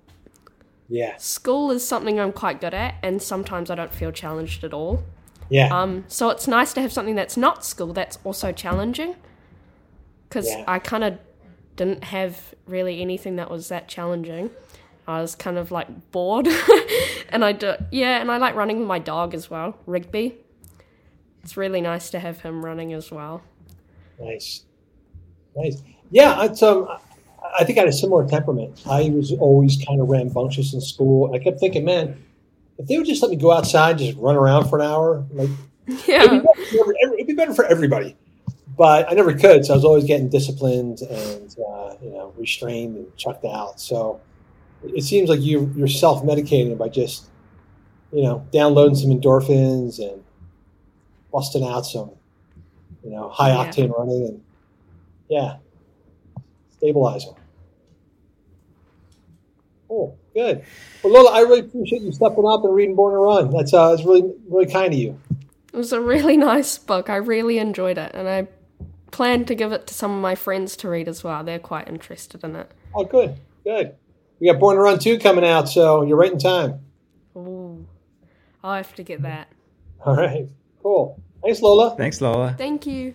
Yeah, 0.89 1.17
School 1.19 1.71
is 1.71 1.87
something 1.87 2.19
I'm 2.19 2.33
quite 2.33 2.61
good 2.61 2.75
at, 2.75 2.95
and 3.03 3.23
sometimes 3.23 3.71
I 3.71 3.75
don't 3.75 3.93
feel 3.93 4.11
challenged 4.11 4.65
at 4.65 4.73
all. 4.73 5.05
yeah, 5.51 5.69
Um, 5.71 6.05
so 6.09 6.31
it's 6.31 6.49
nice 6.49 6.73
to 6.73 6.81
have 6.81 6.93
something 6.93 7.15
that's 7.15 7.37
not 7.37 7.65
school 7.65 7.93
that's 7.93 8.19
also 8.25 8.51
challenging. 8.51 9.15
Because 10.31 10.49
Yeah. 10.49 10.65
I 10.67 10.79
kind 10.79 11.05
of 11.05 11.19
didn't 11.77 12.05
have 12.05 12.55
really 12.67 13.03
anything 13.03 13.37
that 13.37 13.51
was 13.51 13.69
that 13.69 13.89
challenging. 13.89 14.49
I 15.07 15.21
was 15.21 15.35
kind 15.35 15.59
of 15.59 15.71
like 15.73 15.89
bored, 16.13 16.47
and 17.31 17.45
I 17.45 17.53
do 17.53 17.75
yeah, 17.91 18.21
and 18.21 18.31
I 18.31 18.37
like 18.39 18.55
running 18.55 18.79
with 18.79 18.87
my 18.89 18.99
dog 19.01 19.35
as 19.35 19.51
well, 19.51 19.77
Rigby. 19.87 20.37
It's 21.43 21.57
really 21.57 21.81
nice 21.81 22.11
to 22.11 22.21
have 22.21 22.41
him 22.43 22.65
running 22.65 22.93
as 22.93 23.11
well. 23.11 23.43
nice, 24.21 24.65
nice. 25.57 25.83
Yeah, 26.13 26.45
it's 26.45 26.63
um, 26.63 26.87
I- 27.59 27.65
think 27.65 27.79
I 27.79 27.83
had 27.83 27.89
a 27.89 27.93
similar 27.93 28.25
temperament. 28.29 28.83
I 28.87 29.11
was 29.11 29.33
always 29.33 29.83
kind 29.85 30.01
of 30.01 30.09
rambunctious 30.09 30.75
in 30.75 30.81
school. 30.81 31.35
I 31.35 31.39
kept 31.39 31.59
thinking, 31.59 31.85
man, 31.85 32.23
if 32.79 32.87
they 32.87 32.97
would 32.99 33.07
just 33.07 33.23
let 33.23 33.31
me 33.33 33.37
go 33.37 33.51
outside, 33.51 33.99
just 33.99 34.17
run 34.19 34.37
around 34.37 34.69
for 34.69 34.79
an 34.79 34.87
hour, 34.87 35.25
like 35.33 35.49
it'd 35.89 36.07
be, 36.07 36.13
Yeah, 36.13 36.27
better 36.27 36.65
for 36.67 36.95
every- 37.03 37.15
it'd 37.17 37.27
be 37.27 37.35
better 37.35 37.55
for 37.55 37.65
everybody. 37.65 38.17
But 38.81 39.11
I 39.11 39.13
never 39.13 39.35
could, 39.35 39.67
so 39.67 39.75
I 39.75 39.77
was 39.77 39.85
always 39.85 40.05
getting 40.05 40.31
disciplined 40.31 41.03
and 41.03 41.55
uh, 41.69 41.97
you 42.03 42.09
know 42.13 42.33
restrained 42.39 42.97
and 42.97 43.15
chucked 43.15 43.45
out. 43.45 43.79
So 43.79 44.23
it 44.83 45.05
seems 45.05 45.29
like 45.29 45.43
you 45.43 45.71
you're 45.77 45.87
self 45.87 46.23
medicating 46.25 46.79
by 46.79 46.89
just 46.89 47.27
you 48.11 48.23
know 48.23 48.47
downloading 48.51 48.95
some 48.95 49.11
endorphins 49.11 49.99
and 49.99 50.25
busting 51.31 51.63
out 51.63 51.83
some 51.85 52.13
you 53.05 53.11
know 53.11 53.29
high 53.29 53.51
Yeah. 53.51 53.71
octane 53.71 53.91
running 53.99 54.23
and 54.29 54.41
yeah, 55.29 55.57
stabilizing. 56.79 57.35
Oh, 59.91 60.15
good. 60.33 60.65
Well, 61.03 61.13
Lola, 61.13 61.33
I 61.33 61.41
really 61.41 61.61
appreciate 61.61 62.01
you 62.01 62.13
stepping 62.13 62.47
up 62.47 62.65
and 62.65 62.75
reading 62.75 62.95
Born 62.97 63.13
to 63.13 63.19
Run. 63.19 63.51
That's 63.51 63.75
uh, 63.75 63.91
that's 63.91 64.07
really 64.07 64.23
really 64.49 64.73
kind 64.73 64.95
of 64.95 64.99
you. 64.99 65.21
it 65.71 65.77
was 65.77 65.93
a 65.93 66.01
really 66.01 66.37
nice 66.53 66.79
book. 66.79 67.11
I 67.11 67.17
really 67.17 67.59
enjoyed 67.59 67.99
it, 67.99 68.13
and 68.15 68.27
I 68.27 68.49
plan 69.11 69.45
to 69.47 69.55
give 69.55 69.73
it 69.73 69.87
to 69.89 69.95
some 69.95 70.11
of 70.15 70.21
my 70.21 70.35
friends 70.35 70.77
to 70.77 70.89
read 70.89 71.09
as 71.09 71.23
well. 71.25 71.43
They're 71.45 71.59
quite 71.59 71.89
interested 71.89 72.43
in 72.45 72.57
it. 72.57 72.71
Oh, 72.95 73.05
good, 73.05 73.37
good. 73.65 73.95
We 74.41 74.47
got 74.51 74.59
Born 74.59 74.77
to 74.77 74.83
Run 74.83 74.99
2 74.99 75.19
coming 75.19 75.45
out, 75.45 75.69
so 75.69 76.03
you're 76.03 76.17
right 76.17 76.33
in 76.33 76.39
time. 76.39 76.81
Ooh, 77.37 77.87
I'll 78.65 78.75
have 78.75 78.95
to 78.95 79.03
get 79.03 79.23
that. 79.23 79.49
All 80.05 80.17
right, 80.17 80.49
cool. 80.83 81.21
Thanks, 81.43 81.61
Lola. 81.63 81.95
Thanks, 81.97 82.21
Lola. 82.21 82.55
Thank 82.57 82.87
you. 82.87 83.15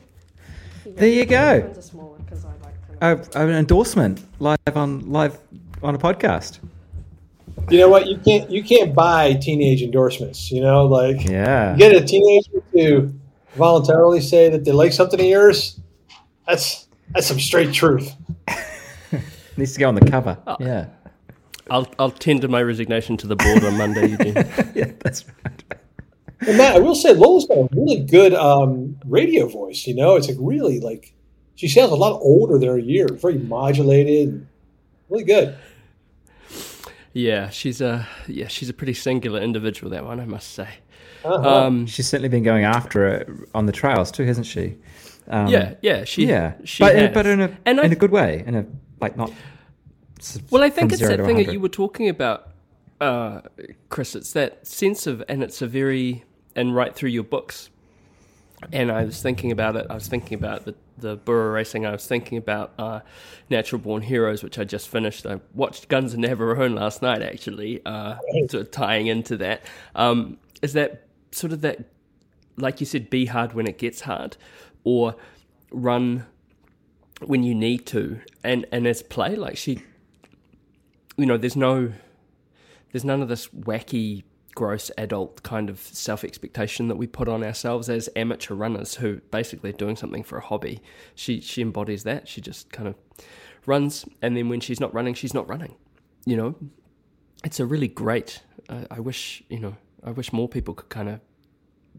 There 0.85 1.09
you 1.09 1.25
go. 1.25 1.73
A 1.77 1.81
small 1.81 2.15
I 2.19 2.65
like 2.65 2.99
kind 2.99 3.19
Uh, 3.35 3.39
an 3.39 3.49
endorsement 3.49 4.23
live 4.39 4.57
on 4.75 5.11
live 5.11 5.37
on 5.81 5.95
a 5.95 5.97
podcast. 5.97 6.59
You 7.69 7.79
know 7.79 7.89
what? 7.89 8.05
You 8.07 8.17
can't 8.17 8.49
you 8.51 8.63
can't 8.63 8.93
buy 8.93 9.33
teenage 9.33 9.81
endorsements. 9.81 10.51
You 10.51 10.61
know, 10.61 10.85
like 10.85 11.27
Yeah. 11.27 11.71
you 11.73 11.77
get 11.79 11.93
a 11.95 12.05
teenager 12.05 12.61
to 12.75 13.13
voluntarily 13.55 14.21
say 14.21 14.49
that 14.49 14.63
they 14.63 14.71
like 14.71 14.93
something 14.93 15.19
of 15.19 15.25
yours. 15.25 15.79
That's 16.47 16.87
that's 17.11 17.27
some 17.27 17.39
straight 17.39 17.73
truth. 17.73 18.11
Needs 19.57 19.73
to 19.73 19.79
go 19.79 19.87
on 19.87 19.95
the 19.95 20.09
cover. 20.09 20.37
Yeah. 20.59 20.87
I'll 21.69 21.87
I'll 21.97 22.11
tender 22.11 22.47
my 22.47 22.61
resignation 22.61 23.17
to 23.17 23.27
the 23.27 23.35
board 23.35 23.63
on 23.63 23.77
Monday. 23.77 24.07
Eugene. 24.09 24.35
Yeah, 24.75 24.91
that's 24.99 25.25
right. 25.27 25.63
And 26.47 26.57
Matt, 26.57 26.75
I 26.75 26.79
will 26.79 26.93
say, 26.95 27.13
Lola's 27.13 27.45
got 27.45 27.57
a 27.57 27.67
really 27.71 28.03
good 28.03 28.33
um, 28.33 28.97
radio 29.05 29.47
voice. 29.47 29.87
You 29.87 29.95
know, 29.95 30.15
it's 30.15 30.27
like 30.27 30.37
really 30.39 30.79
like 30.79 31.13
she 31.55 31.67
sounds 31.67 31.91
a 31.91 31.95
lot 31.95 32.19
older 32.21 32.59
than 32.59 32.69
her 32.69 32.77
years. 32.77 33.11
Very 33.21 33.37
modulated, 33.39 34.45
really 35.09 35.23
good. 35.23 35.57
yeah, 37.13 37.49
she's 37.49 37.81
a 37.81 38.07
yeah 38.27 38.47
she's 38.47 38.69
a 38.69 38.73
pretty 38.73 38.93
singular 38.93 39.39
individual. 39.41 39.89
That 39.91 40.05
one, 40.05 40.19
I 40.19 40.25
must 40.25 40.51
say. 40.53 40.67
Uh-huh. 41.23 41.65
Um, 41.65 41.87
She's 41.87 42.07
certainly 42.07 42.29
been 42.29 42.43
going 42.43 42.65
after 42.65 43.07
it 43.07 43.27
on 43.55 43.65
the 43.65 43.71
trails 43.71 44.11
too, 44.11 44.25
hasn't 44.25 44.45
she? 44.45 44.77
Um, 45.27 45.47
yeah, 45.47 45.73
yeah, 45.81 46.03
she 46.03 46.27
yeah, 46.27 46.53
she 46.63 46.83
but 46.83 46.95
in, 46.95 47.01
has. 47.05 47.13
but 47.13 47.25
in 47.25 47.41
a 47.41 47.57
And 47.65 47.79
in 47.79 47.85
I- 47.85 47.93
a 47.93 47.95
good 47.95 48.11
way, 48.11 48.43
in 48.45 48.55
a 48.55 48.65
like 48.99 49.17
not. 49.17 49.31
Well, 50.49 50.63
I 50.63 50.69
think 50.69 50.91
it's 50.91 50.99
zero 50.99 51.11
that 51.11 51.17
to 51.17 51.25
thing 51.25 51.37
that 51.37 51.51
you 51.51 51.59
were 51.59 51.69
talking 51.69 52.09
about, 52.09 52.49
uh, 53.01 53.41
Chris. 53.89 54.15
It's 54.15 54.33
that 54.33 54.65
sense 54.65 55.05
of, 55.07 55.23
and 55.27 55.43
it's 55.43 55.61
a 55.61 55.67
very, 55.67 56.23
and 56.55 56.75
right 56.75 56.95
through 56.95 57.09
your 57.09 57.23
books. 57.23 57.69
And 58.71 58.91
I 58.91 59.03
was 59.03 59.21
thinking 59.21 59.51
about 59.51 59.75
it. 59.75 59.85
I 59.89 59.93
was 59.93 60.07
thinking 60.07 60.35
about 60.35 60.65
the 60.65 60.75
the 60.97 61.17
Burra 61.17 61.51
racing. 61.51 61.85
I 61.85 61.91
was 61.91 62.07
thinking 62.07 62.37
about 62.37 62.73
uh, 62.79 63.01
Natural 63.49 63.79
Born 63.79 64.01
Heroes, 64.01 64.41
which 64.43 64.57
I 64.57 64.63
just 64.63 64.87
finished. 64.87 65.25
I 65.25 65.41
watched 65.53 65.89
Guns 65.89 66.13
of 66.13 66.19
Navarone 66.21 66.73
last 66.73 67.01
night, 67.01 67.21
actually, 67.21 67.81
uh, 67.85 68.15
sort 68.49 68.53
of 68.55 68.71
tying 68.71 69.07
into 69.07 69.35
that. 69.37 69.61
Um, 69.93 70.37
is 70.61 70.71
that 70.73 71.05
sort 71.31 71.51
of 71.51 71.61
that, 71.61 71.83
like 72.55 72.79
you 72.79 72.85
said, 72.85 73.09
be 73.09 73.25
hard 73.25 73.53
when 73.53 73.67
it 73.67 73.77
gets 73.77 74.01
hard, 74.01 74.37
or 74.85 75.15
run 75.71 76.25
when 77.21 77.43
you 77.43 77.53
need 77.53 77.85
to, 77.87 78.21
and 78.43 78.65
and 78.71 78.87
as 78.87 79.03
play 79.03 79.35
like 79.35 79.57
she 79.57 79.83
you 81.17 81.25
know, 81.25 81.37
there's 81.37 81.55
no, 81.55 81.93
there's 82.91 83.05
none 83.05 83.21
of 83.21 83.27
this 83.27 83.47
wacky 83.47 84.23
gross 84.53 84.89
adult 84.97 85.43
kind 85.43 85.69
of 85.69 85.79
self 85.79 86.23
expectation 86.23 86.87
that 86.87 86.95
we 86.95 87.07
put 87.07 87.27
on 87.27 87.43
ourselves 87.43 87.89
as 87.89 88.09
amateur 88.15 88.53
runners 88.53 88.95
who 88.95 89.17
basically 89.31 89.69
are 89.69 89.73
doing 89.73 89.95
something 89.95 90.23
for 90.23 90.37
a 90.37 90.41
hobby. 90.41 90.81
She 91.13 91.41
she 91.41 91.61
embodies 91.61 92.03
that. 92.03 92.27
She 92.27 92.41
just 92.41 92.71
kind 92.71 92.87
of 92.87 92.95
runs, 93.65 94.05
and 94.21 94.35
then 94.35 94.49
when 94.49 94.59
she's 94.59 94.79
not 94.79 94.93
running, 94.93 95.13
she's 95.13 95.33
not 95.33 95.47
running. 95.47 95.75
You 96.25 96.37
know, 96.37 96.55
it's 97.43 97.59
a 97.59 97.65
really 97.65 97.87
great. 97.87 98.41
I, 98.69 98.87
I 98.91 98.99
wish 98.99 99.43
you 99.49 99.59
know. 99.59 99.75
I 100.03 100.11
wish 100.11 100.31
more 100.31 100.47
people 100.47 100.73
could 100.73 100.89
kind 100.89 101.09
of 101.09 101.19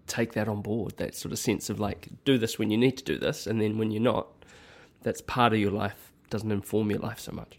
take 0.06 0.32
that 0.32 0.48
on 0.48 0.62
board. 0.62 0.96
That 0.96 1.14
sort 1.14 1.32
of 1.32 1.38
sense 1.38 1.70
of 1.70 1.78
like, 1.80 2.08
do 2.24 2.38
this 2.38 2.58
when 2.58 2.70
you 2.70 2.76
need 2.76 2.96
to 2.98 3.04
do 3.04 3.18
this, 3.18 3.46
and 3.46 3.60
then 3.60 3.78
when 3.78 3.90
you're 3.90 4.02
not, 4.02 4.28
that's 5.02 5.20
part 5.20 5.52
of 5.52 5.58
your 5.58 5.70
life. 5.70 6.12
Doesn't 6.30 6.50
inform 6.50 6.90
your 6.90 7.00
life 7.00 7.20
so 7.20 7.32
much. 7.32 7.58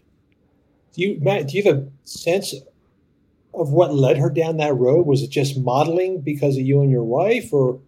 Do 0.94 1.02
you, 1.02 1.18
Matt? 1.20 1.48
Do 1.48 1.56
you 1.56 1.62
have 1.64 1.76
a 1.78 1.88
sense 2.04 2.54
of 3.54 3.70
what 3.72 3.94
led 3.94 4.18
her 4.18 4.30
down 4.30 4.58
that 4.58 4.74
road? 4.74 5.06
Was 5.06 5.22
it 5.22 5.30
just 5.30 5.58
modeling 5.58 6.20
because 6.20 6.56
of 6.56 6.62
you 6.62 6.82
and 6.82 6.90
your 6.90 7.04
wife, 7.04 7.52
or 7.52 7.80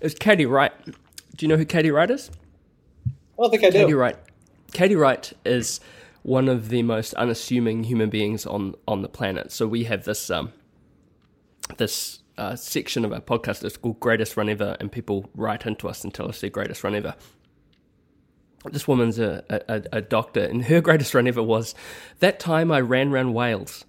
It's 0.00 0.14
Katie 0.14 0.46
Wright. 0.46 0.72
Do 0.84 0.92
you 1.40 1.48
know 1.48 1.56
who 1.56 1.64
Katie 1.64 1.90
Wright 1.90 2.10
is? 2.10 2.30
I 3.06 3.12
don't 3.38 3.50
think 3.50 3.64
I 3.64 3.70
do. 3.70 3.78
Katie 3.78 3.94
Wright. 3.94 4.16
Katie 4.72 4.96
Wright 4.96 5.32
is 5.44 5.80
one 6.22 6.48
of 6.48 6.68
the 6.68 6.82
most 6.82 7.14
unassuming 7.14 7.84
human 7.84 8.10
beings 8.10 8.46
on 8.46 8.74
on 8.86 9.02
the 9.02 9.08
planet. 9.08 9.52
So 9.52 9.66
we 9.66 9.84
have 9.84 10.04
this 10.04 10.30
um 10.30 10.52
this 11.78 12.19
uh, 12.40 12.56
section 12.56 13.04
of 13.04 13.12
our 13.12 13.20
podcast 13.20 13.60
that's 13.60 13.76
called 13.76 14.00
Greatest 14.00 14.36
Run 14.36 14.48
Ever, 14.48 14.76
and 14.80 14.90
people 14.90 15.28
write 15.34 15.66
into 15.66 15.88
us 15.88 16.02
and 16.02 16.12
tell 16.12 16.28
us 16.28 16.40
their 16.40 16.50
greatest 16.50 16.82
run 16.82 16.94
ever. 16.94 17.14
This 18.64 18.88
woman's 18.88 19.18
a, 19.18 19.44
a, 19.50 19.82
a 19.92 20.00
doctor, 20.00 20.42
and 20.42 20.64
her 20.64 20.80
greatest 20.80 21.14
run 21.14 21.28
ever 21.28 21.42
was 21.42 21.74
that 22.20 22.40
time 22.40 22.72
I 22.72 22.80
ran 22.80 23.12
around 23.12 23.34
Wales, 23.34 23.84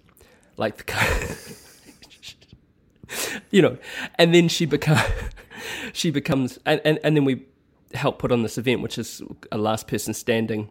like 0.58 0.84
the 0.84 1.56
you 3.50 3.62
know, 3.62 3.78
and 4.16 4.34
then 4.34 4.48
she 4.48 4.66
become 4.66 5.02
she 5.94 6.10
becomes 6.10 6.58
and, 6.66 6.80
and, 6.84 6.98
and 7.02 7.16
then 7.16 7.24
we 7.24 7.46
help 7.94 8.18
put 8.18 8.32
on 8.32 8.42
this 8.42 8.56
event 8.56 8.80
which 8.80 8.98
is 8.98 9.22
a 9.50 9.58
last 9.58 9.88
person 9.88 10.14
standing. 10.14 10.68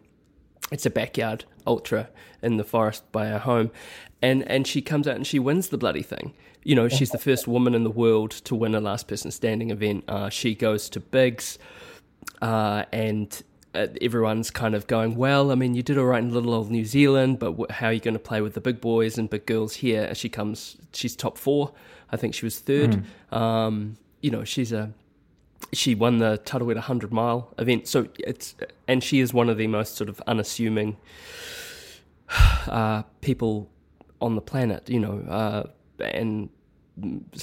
It's 0.70 0.86
a 0.86 0.90
backyard 0.90 1.44
ultra 1.66 2.08
in 2.42 2.56
the 2.56 2.64
forest 2.64 3.10
by 3.12 3.30
our 3.30 3.38
home. 3.40 3.70
And 4.20 4.48
and 4.48 4.66
she 4.66 4.82
comes 4.82 5.06
out 5.06 5.16
and 5.16 5.26
she 5.26 5.38
wins 5.38 5.68
the 5.68 5.78
bloody 5.78 6.02
thing 6.02 6.34
you 6.64 6.74
know 6.74 6.88
she's 6.88 7.10
the 7.10 7.18
first 7.18 7.48
woman 7.48 7.74
in 7.74 7.84
the 7.84 7.90
world 7.90 8.30
to 8.30 8.54
win 8.54 8.74
a 8.74 8.80
last 8.80 9.08
person 9.08 9.30
standing 9.30 9.70
event 9.70 10.04
uh, 10.08 10.28
she 10.28 10.54
goes 10.54 10.88
to 10.88 11.00
Big's 11.00 11.58
uh, 12.40 12.84
and 12.92 13.42
uh, 13.74 13.86
everyone's 14.02 14.50
kind 14.50 14.74
of 14.74 14.86
going, 14.86 15.16
well, 15.16 15.50
I 15.50 15.54
mean, 15.54 15.74
you 15.74 15.82
did 15.82 15.96
all 15.96 16.04
right 16.04 16.22
in 16.22 16.30
little 16.32 16.52
old 16.52 16.70
New 16.70 16.84
Zealand, 16.84 17.38
but 17.38 17.52
wh- 17.54 17.72
how 17.72 17.86
are 17.86 17.92
you 17.92 18.00
going 18.00 18.14
to 18.14 18.20
play 18.20 18.40
with 18.42 18.54
the 18.54 18.60
big 18.60 18.80
boys 18.80 19.16
and 19.16 19.30
big 19.30 19.46
girls 19.46 19.76
here? 19.76 20.02
As 20.02 20.18
she 20.18 20.28
comes, 20.28 20.76
she's 20.92 21.16
top 21.16 21.38
four. 21.38 21.72
I 22.10 22.16
think 22.16 22.34
she 22.34 22.44
was 22.44 22.58
third. 22.58 23.02
Um, 23.30 23.96
you 24.20 24.30
know, 24.30 24.44
she's 24.44 24.72
a 24.72 24.92
she 25.72 25.94
won 25.94 26.18
the 26.18 26.38
Tarawera 26.44 26.74
100 26.74 27.12
mile 27.12 27.54
event. 27.58 27.88
So 27.88 28.08
it's 28.18 28.54
and 28.86 29.02
she 29.02 29.20
is 29.20 29.32
one 29.32 29.48
of 29.48 29.56
the 29.56 29.68
most 29.68 29.94
sort 29.96 30.10
of 30.10 30.20
unassuming 30.26 30.98
uh, 32.66 33.02
people 33.22 33.70
on 34.20 34.34
the 34.34 34.42
planet. 34.42 34.88
You 34.90 35.00
know, 35.00 35.20
uh, 35.28 35.62
and 36.00 36.48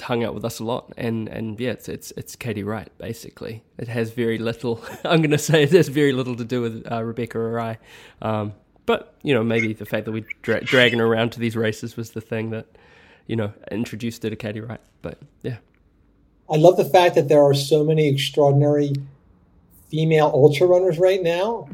hung 0.02 0.24
out 0.24 0.34
with 0.34 0.46
us 0.46 0.60
a 0.60 0.64
lot. 0.64 0.94
And 0.98 1.28
and 1.28 1.60
yeah, 1.60 1.72
it's 1.72 1.90
it's 1.90 2.12
it's 2.12 2.36
Katie 2.36 2.64
Wright 2.64 2.90
basically. 2.98 3.64
It 3.78 3.88
has 3.88 4.12
very 4.12 4.38
little. 4.38 4.84
I'm 5.04 5.22
going 5.22 5.32
to 5.32 5.38
say 5.38 5.64
it 5.64 5.72
has 5.72 5.88
very 5.88 6.14
little 6.14 6.36
to 6.36 6.46
do 6.46 6.62
with 6.62 6.86
uh, 6.92 7.04
Rebecca 7.04 7.40
or 7.40 7.60
I. 7.60 7.78
Um, 8.22 8.54
but 8.86 9.16
you 9.24 9.34
know, 9.34 9.44
maybe 9.44 9.74
the 9.74 9.86
fact 9.86 10.06
that 10.06 10.12
we 10.12 10.26
dra- 10.42 10.64
dragging 10.64 11.00
her 11.00 11.06
around 11.06 11.32
to 11.34 11.40
these 11.40 11.56
races 11.56 11.96
was 11.96 12.12
the 12.12 12.22
thing 12.22 12.52
that 12.52 12.68
you 13.28 13.36
know 13.36 13.54
introduced 13.72 14.24
her 14.24 14.30
to 14.30 14.36
Katie 14.36 14.62
Wright. 14.62 14.82
But 15.02 15.20
yeah. 15.42 15.58
I 16.52 16.56
love 16.56 16.78
the 16.78 16.86
fact 16.86 17.14
that 17.16 17.30
there 17.30 17.44
are 17.44 17.54
so 17.54 17.84
many 17.84 18.08
extraordinary 18.08 18.94
female 19.92 20.32
ultra 20.34 20.66
runners 20.66 20.98
right 20.98 21.22
now 21.22 21.68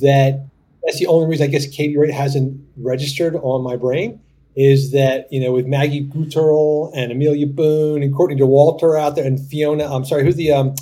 that 0.00 0.46
that's 0.82 0.98
the 0.98 1.06
only 1.06 1.26
reason 1.26 1.46
I 1.46 1.50
guess 1.50 1.66
Katie 1.66 1.96
Wright 1.96 2.10
hasn't 2.10 2.60
registered 2.76 3.36
on 3.36 3.62
my 3.62 3.76
brain 3.76 4.20
is 4.54 4.92
that 4.92 5.32
you 5.32 5.40
know 5.40 5.52
with 5.52 5.66
Maggie 5.66 6.04
Guterl 6.06 6.90
and 6.94 7.10
Amelia 7.12 7.46
Boone 7.46 8.02
and 8.02 8.14
Courtney 8.14 8.36
Dauwalter 8.40 9.00
out 9.00 9.16
there 9.16 9.24
and 9.24 9.40
Fiona 9.40 9.84
I'm 9.84 10.04
sorry 10.04 10.24
who's 10.24 10.36
the 10.36 10.52
um 10.52 10.74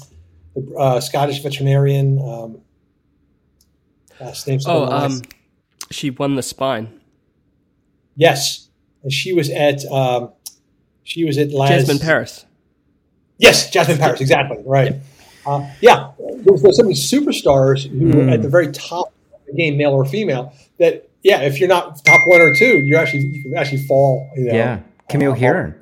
the 0.55 0.75
uh, 0.77 1.01
Scottish 1.01 1.41
veterinarian 1.43 2.18
um 2.21 2.61
last 4.21 4.47
name's 4.47 4.66
Oh, 4.66 4.85
um, 4.85 5.23
she 5.91 6.11
won 6.11 6.35
the 6.37 6.43
spine. 6.43 7.01
yes 8.16 8.68
and 9.03 9.12
she 9.12 9.33
was 9.33 9.51
at 9.51 9.85
um 9.87 10.33
she 11.03 11.25
was 11.25 11.39
at 11.39 11.51
last 11.53 11.71
Jasmin 11.71 11.99
Paris. 11.99 12.45
Yes, 13.39 13.71
Jasmin 13.71 13.99
Paris, 13.99 14.21
exactly 14.21 14.59
right. 14.66 14.97
Uh, 15.47 15.68
yeah, 15.81 16.11
there's, 16.45 16.61
there's 16.62 16.77
so 16.77 16.83
many 16.83 16.95
superstars 16.95 17.89
who 17.89 18.21
are 18.21 18.29
at 18.29 18.43
the 18.43 18.49
very 18.49 18.71
top 18.71 19.12
of 19.33 19.41
the 19.47 19.55
game, 19.55 19.77
male 19.79 19.93
or 19.93 20.05
female. 20.05 20.53
That 20.79 21.09
yeah, 21.23 21.41
if 21.43 21.59
you're 21.61 21.68
not 21.68 22.05
top 22.05 22.21
one 22.27 22.41
or 22.41 22.55
two, 22.55 22.79
you 22.79 22.97
actually 22.97 23.27
you 23.27 23.43
can 23.43 23.57
actually 23.57 23.83
fall. 23.83 24.31
You 24.37 24.45
know, 24.47 24.55
Yeah. 24.55 24.81
Camille 25.09 25.33
uh, 25.33 25.37
Herron. 25.37 25.75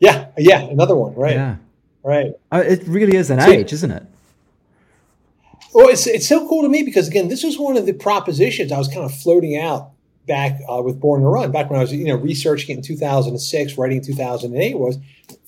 Yeah, 0.00 0.26
yeah, 0.36 0.60
another 0.62 0.96
one, 0.96 1.14
right? 1.14 1.34
Yeah. 1.34 1.56
Right. 2.02 2.32
Uh, 2.52 2.62
it 2.66 2.82
really 2.86 3.16
is 3.16 3.30
an 3.30 3.40
See- 3.40 3.52
age, 3.52 3.72
isn't 3.72 3.90
it? 3.90 4.02
Well, 5.72 5.88
it's 5.88 6.06
it's 6.06 6.28
so 6.28 6.46
cool 6.48 6.62
to 6.62 6.68
me 6.68 6.82
because 6.84 7.08
again, 7.08 7.28
this 7.28 7.42
was 7.42 7.58
one 7.58 7.76
of 7.76 7.84
the 7.86 7.92
propositions 7.94 8.70
I 8.70 8.78
was 8.78 8.86
kind 8.88 9.04
of 9.04 9.12
floating 9.12 9.56
out 9.56 9.90
back 10.26 10.60
uh, 10.68 10.80
with 10.82 11.00
Born 11.00 11.22
to 11.22 11.26
Run, 11.28 11.50
back 11.50 11.68
when 11.68 11.78
I 11.78 11.82
was 11.82 11.92
you 11.92 12.04
know 12.04 12.14
researching 12.16 12.70
it 12.70 12.78
in 12.78 12.82
2006, 12.84 13.76
writing 13.76 13.96
in 13.98 14.02
2008. 14.04 14.78
Was 14.78 14.98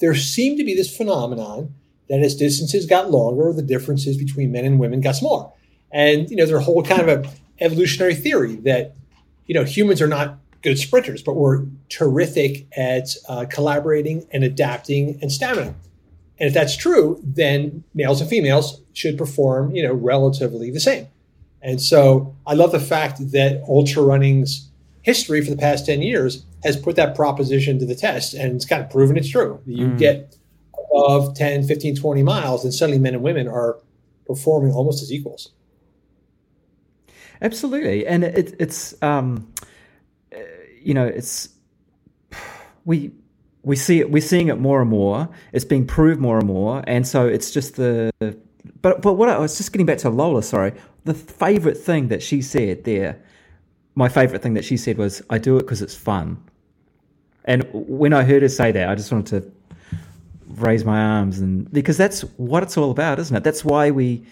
there 0.01 0.15
seemed 0.17 0.59
to 0.59 0.65
be 0.65 0.75
this 0.75 0.95
phenomenon 0.95 1.75
that 2.09 2.21
as 2.21 2.35
distances 2.35 2.87
got 2.87 3.11
longer, 3.11 3.53
the 3.53 3.63
differences 3.63 4.17
between 4.17 4.51
men 4.51 4.65
and 4.65 4.81
women 4.81 5.01
got 5.01 5.15
smaller, 5.15 5.49
and 5.93 6.29
you 6.29 6.37
know 6.37 6.45
there's 6.45 6.61
a 6.61 6.65
whole 6.65 6.83
kind 6.83 7.03
of 7.03 7.09
a 7.09 7.31
evolutionary 7.61 8.15
theory 8.15 8.57
that 8.57 8.95
you 9.47 9.55
know 9.55 9.65
humans 9.65 10.03
are 10.03 10.07
not 10.07 10.39
good 10.63 10.79
sprinters, 10.79 11.23
but 11.23 11.35
we're 11.35 11.65
terrific 11.89 12.67
at 12.77 13.11
uh, 13.29 13.47
collaborating 13.49 14.27
and 14.33 14.43
adapting 14.43 15.19
and 15.23 15.31
stamina. 15.31 15.75
And 16.39 16.49
if 16.49 16.55
that's 16.55 16.77
true, 16.77 17.21
then 17.23 17.85
males 17.95 18.21
and 18.21 18.29
females 18.29 18.83
should 18.93 19.17
perform, 19.17 19.75
you 19.75 19.83
know, 19.83 19.95
relatively 19.95 20.71
the 20.71 20.81
same. 20.81 21.07
And 21.63 21.81
so 21.81 22.35
I 22.47 22.55
love 22.55 22.73
the 22.73 22.81
fact 22.81 23.31
that 23.33 23.63
ultra 23.69 24.03
running's 24.03 24.69
history 25.03 25.41
for 25.41 25.51
the 25.51 25.57
past 25.57 25.87
10 25.87 26.03
years 26.03 26.45
has 26.65 26.77
put 26.77 26.97
that 26.97 27.15
proposition 27.15 27.79
to 27.79 27.87
the 27.87 27.95
test 27.95 28.35
and 28.35 28.57
it's 28.57 28.65
kind 28.65 28.83
of 28.83 28.91
proven 28.91 29.17
it's 29.17 29.29
true. 29.29 29.61
You 29.65 29.89
get 29.97 30.37
above 30.91 31.35
10, 31.37 31.67
15, 31.67 31.97
20 31.97 32.23
miles, 32.23 32.65
and 32.65 32.75
suddenly 32.75 32.99
men 32.99 33.15
and 33.15 33.23
women 33.23 33.47
are 33.49 33.79
performing 34.27 34.73
almost 34.73 35.03
as 35.03 35.13
equals. 35.13 35.51
Absolutely, 37.43 38.07
and 38.07 38.25
it, 38.25 38.55
it's 38.59 39.01
um, 39.03 39.53
you 40.83 40.95
know 40.95 41.07
it's 41.07 41.49
we 42.85 43.11
we 43.63 43.77
see 43.77 44.01
it 44.01 44.11
we're 44.11 44.23
seeing 44.23 44.49
it 44.49 44.59
more 44.59 44.81
and 44.81 44.91
more. 44.91 45.29
It's 45.53 45.65
being 45.65 45.87
proved 45.87 46.21
more 46.21 46.39
and 46.39 46.47
more, 46.47 46.83
and 46.87 47.07
so 47.07 47.27
it's 47.27 47.51
just 47.51 47.77
the. 47.77 48.11
But 48.83 49.03
but 49.03 49.15
what 49.15 49.29
I, 49.29 49.39
was 49.39 49.57
just 49.57 49.73
getting 49.73 49.87
back 49.87 49.99
to 49.99 50.11
Lola. 50.11 50.43
Sorry, 50.43 50.73
the 51.05 51.15
favorite 51.15 51.77
thing 51.77 52.09
that 52.09 52.23
she 52.23 52.43
said 52.43 52.85
there. 52.85 53.21
My 53.95 54.09
favorite 54.11 54.43
thing 54.43 54.55
that 54.55 54.65
she 54.65 54.77
said 54.77 54.99
was, 54.99 55.23
"I 55.31 55.39
do 55.39 55.57
it 55.57 55.61
because 55.61 55.83
it's 55.83 55.95
fun." 55.95 56.43
And 57.45 57.67
when 57.73 58.13
I 58.13 58.25
heard 58.25 58.43
her 58.43 58.49
say 58.49 58.73
that, 58.73 58.89
I 58.89 58.95
just 58.95 59.13
wanted 59.13 59.43
to 59.43 59.53
raise 60.57 60.85
my 60.85 61.01
arms 61.01 61.39
and 61.39 61.71
because 61.73 61.97
that's 61.97 62.23
what 62.37 62.63
it's 62.63 62.77
all 62.77 62.91
about, 62.91 63.19
isn't 63.19 63.37
it? 63.37 63.45
That's 63.45 63.65
why 63.65 63.91
we 63.91 64.25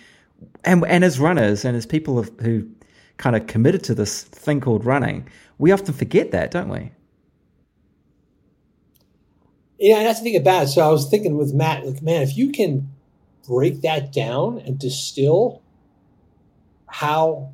and 0.65 0.85
and 0.87 1.05
as 1.05 1.19
runners 1.19 1.65
and 1.65 1.77
as 1.77 1.87
people 1.87 2.23
who 2.23 2.69
kind 3.17 3.37
of 3.37 3.47
committed 3.47 3.85
to 3.85 3.95
this 3.95 4.25
thing 4.25 4.61
called 4.61 4.85
running, 4.85 5.29
we 5.59 5.73
often 5.73 5.95
forget 5.95 6.31
that, 6.33 6.51
don't 6.51 6.69
we? 6.69 6.91
Yeah, 9.79 9.99
and 9.99 10.07
that's 10.07 10.21
the 10.21 10.25
thing 10.25 10.37
about 10.37 10.65
it. 10.65 10.69
So 10.69 10.83
I 10.83 10.91
was 10.91 11.09
thinking 11.09 11.37
with 11.37 11.53
Matt, 11.53 11.87
like, 11.87 12.03
man, 12.03 12.23
if 12.23 12.37
you 12.37 12.53
can 12.53 12.91
break 13.47 13.83
that 13.83 14.13
down 14.13 14.59
and 14.59 14.79
distill 14.79 15.63
how 16.87 17.53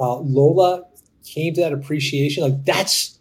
uh, 0.00 0.16
Lola 0.18 0.84
came 1.24 1.54
to 1.54 1.60
that 1.60 1.72
appreciation, 1.72 2.42
like 2.42 2.64
that's 2.64 3.18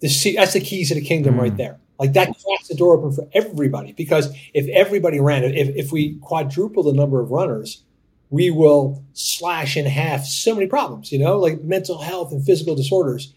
the 0.00 0.08
that's 0.36 0.52
the 0.52 0.60
keys 0.60 0.88
to 0.88 0.94
the 0.94 1.00
kingdom 1.00 1.40
right 1.40 1.56
there. 1.56 1.78
Like 1.98 2.12
that 2.12 2.26
cracks 2.26 2.68
the 2.68 2.74
door 2.74 2.98
open 2.98 3.12
for 3.12 3.26
everybody 3.32 3.92
because 3.92 4.36
if 4.52 4.68
everybody 4.68 5.18
ran 5.18 5.44
it, 5.44 5.56
if, 5.56 5.74
if 5.76 5.92
we 5.92 6.18
quadruple 6.18 6.82
the 6.82 6.92
number 6.92 7.20
of 7.20 7.30
runners, 7.30 7.82
we 8.30 8.50
will 8.50 9.04
slash 9.12 9.76
in 9.76 9.86
half 9.86 10.24
so 10.24 10.54
many 10.54 10.66
problems, 10.66 11.12
you 11.12 11.18
know, 11.18 11.38
like 11.38 11.62
mental 11.62 12.02
health 12.02 12.32
and 12.32 12.44
physical 12.44 12.74
disorders. 12.74 13.32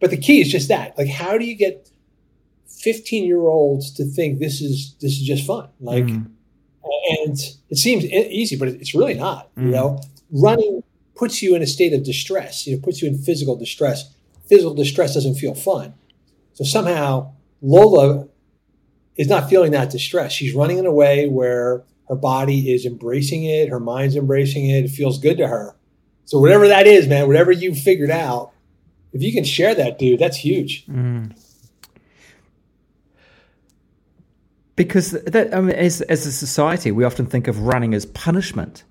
But 0.00 0.10
the 0.10 0.16
key 0.16 0.40
is 0.40 0.50
just 0.50 0.68
that. 0.68 0.96
Like, 0.98 1.08
how 1.08 1.38
do 1.38 1.44
you 1.44 1.54
get 1.54 1.90
15 2.66 3.24
year 3.24 3.40
olds 3.40 3.92
to 3.94 4.04
think 4.04 4.38
this 4.38 4.60
is 4.60 4.94
this 5.00 5.12
is 5.12 5.22
just 5.22 5.46
fun? 5.46 5.68
Like, 5.80 6.04
mm-hmm. 6.04 6.26
and 7.20 7.38
it 7.70 7.78
seems 7.78 8.04
easy, 8.04 8.56
but 8.56 8.68
it's 8.68 8.94
really 8.94 9.14
not. 9.14 9.50
You 9.56 9.62
mm-hmm. 9.62 9.72
know, 9.72 10.00
running 10.30 10.82
puts 11.14 11.42
you 11.42 11.54
in 11.54 11.62
a 11.62 11.66
state 11.66 11.92
of 11.92 12.02
distress. 12.02 12.66
You 12.66 12.76
know, 12.76 12.82
puts 12.82 13.00
you 13.00 13.08
in 13.08 13.16
physical 13.18 13.56
distress. 13.56 14.14
Physical 14.46 14.74
distress 14.74 15.14
doesn't 15.14 15.36
feel 15.36 15.54
fun. 15.54 15.94
So 16.52 16.64
somehow 16.64 17.32
Lola 17.62 18.28
is 19.16 19.28
not 19.28 19.48
feeling 19.48 19.72
that 19.72 19.90
distress. 19.90 20.32
She's 20.32 20.54
running 20.54 20.78
in 20.78 20.86
a 20.86 20.92
way 20.92 21.28
where 21.28 21.82
her 22.08 22.16
body 22.16 22.72
is 22.72 22.86
embracing 22.86 23.44
it, 23.44 23.68
her 23.68 23.80
mind's 23.80 24.16
embracing 24.16 24.68
it, 24.68 24.84
it 24.84 24.90
feels 24.90 25.18
good 25.18 25.38
to 25.38 25.48
her. 25.48 25.74
So 26.26 26.38
whatever 26.38 26.68
that 26.68 26.86
is, 26.86 27.06
man, 27.06 27.26
whatever 27.26 27.52
you 27.52 27.74
figured 27.74 28.10
out, 28.10 28.52
if 29.12 29.22
you 29.22 29.32
can 29.32 29.44
share 29.44 29.74
that, 29.74 29.98
dude, 29.98 30.18
that's 30.18 30.36
huge. 30.36 30.86
Mm. 30.86 31.34
because 34.76 35.12
that 35.12 35.54
I 35.54 35.60
mean, 35.60 35.74
as 35.74 36.00
as 36.02 36.26
a 36.26 36.32
society, 36.32 36.90
we 36.90 37.04
often 37.04 37.26
think 37.26 37.48
of 37.48 37.60
running 37.60 37.94
as 37.94 38.06
punishment. 38.06 38.84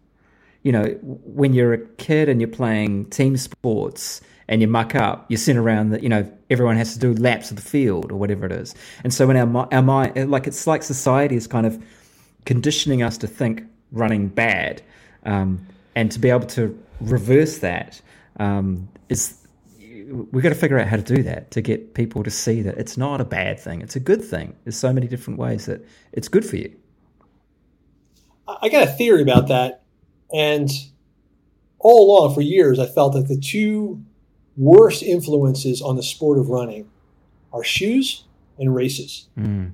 You 0.63 0.71
know, 0.71 0.85
when 1.01 1.53
you're 1.53 1.73
a 1.73 1.85
kid 1.95 2.29
and 2.29 2.39
you're 2.39 2.49
playing 2.49 3.09
team 3.09 3.35
sports 3.35 4.21
and 4.47 4.61
you 4.61 4.67
muck 4.67 4.95
up, 4.95 5.25
you're 5.29 5.37
sent 5.37 5.57
around 5.57 5.89
that. 5.89 6.03
You 6.03 6.09
know, 6.09 6.31
everyone 6.49 6.77
has 6.77 6.93
to 6.93 6.99
do 6.99 7.13
laps 7.13 7.49
of 7.49 7.57
the 7.57 7.63
field 7.63 8.11
or 8.11 8.15
whatever 8.15 8.45
it 8.45 8.51
is. 8.53 8.73
And 9.03 9.13
so, 9.13 9.29
in 9.29 9.35
our 9.35 9.67
our 9.73 9.81
mind, 9.81 10.31
like 10.31 10.47
it's 10.47 10.65
like 10.65 10.83
society 10.83 11.35
is 11.35 11.47
kind 11.47 11.65
of 11.65 11.83
conditioning 12.45 13.03
us 13.03 13.17
to 13.19 13.27
think 13.27 13.63
running 13.91 14.27
bad, 14.27 14.81
um, 15.25 15.65
and 15.95 16.11
to 16.11 16.19
be 16.19 16.29
able 16.29 16.47
to 16.47 16.77
reverse 16.99 17.59
that 17.59 18.01
um, 18.37 18.87
is 19.09 19.39
we've 20.31 20.43
got 20.43 20.49
to 20.49 20.55
figure 20.55 20.79
out 20.79 20.87
how 20.87 20.97
to 20.97 21.03
do 21.03 21.23
that 21.23 21.51
to 21.51 21.61
get 21.61 21.93
people 21.93 22.23
to 22.23 22.29
see 22.29 22.61
that 22.61 22.77
it's 22.77 22.97
not 22.97 23.21
a 23.21 23.25
bad 23.25 23.59
thing 23.59 23.81
it's 23.81 23.95
a 23.95 23.99
good 23.99 24.23
thing 24.23 24.55
there's 24.63 24.77
so 24.77 24.91
many 24.93 25.07
different 25.07 25.39
ways 25.39 25.65
that 25.65 25.83
it's 26.11 26.27
good 26.27 26.45
for 26.45 26.57
you 26.57 26.73
I 28.47 28.69
got 28.69 28.87
a 28.87 28.91
theory 28.91 29.21
about 29.21 29.47
that. 29.47 29.83
And 30.33 30.69
all 31.79 32.09
along 32.09 32.33
for 32.33 32.41
years, 32.41 32.79
I 32.79 32.85
felt 32.85 33.13
that 33.13 33.27
the 33.27 33.39
two 33.39 34.03
worst 34.57 35.03
influences 35.03 35.81
on 35.81 35.95
the 35.95 36.03
sport 36.03 36.39
of 36.39 36.49
running 36.49 36.89
are 37.51 37.63
shoes 37.63 38.25
and 38.59 38.73
races. 38.73 39.27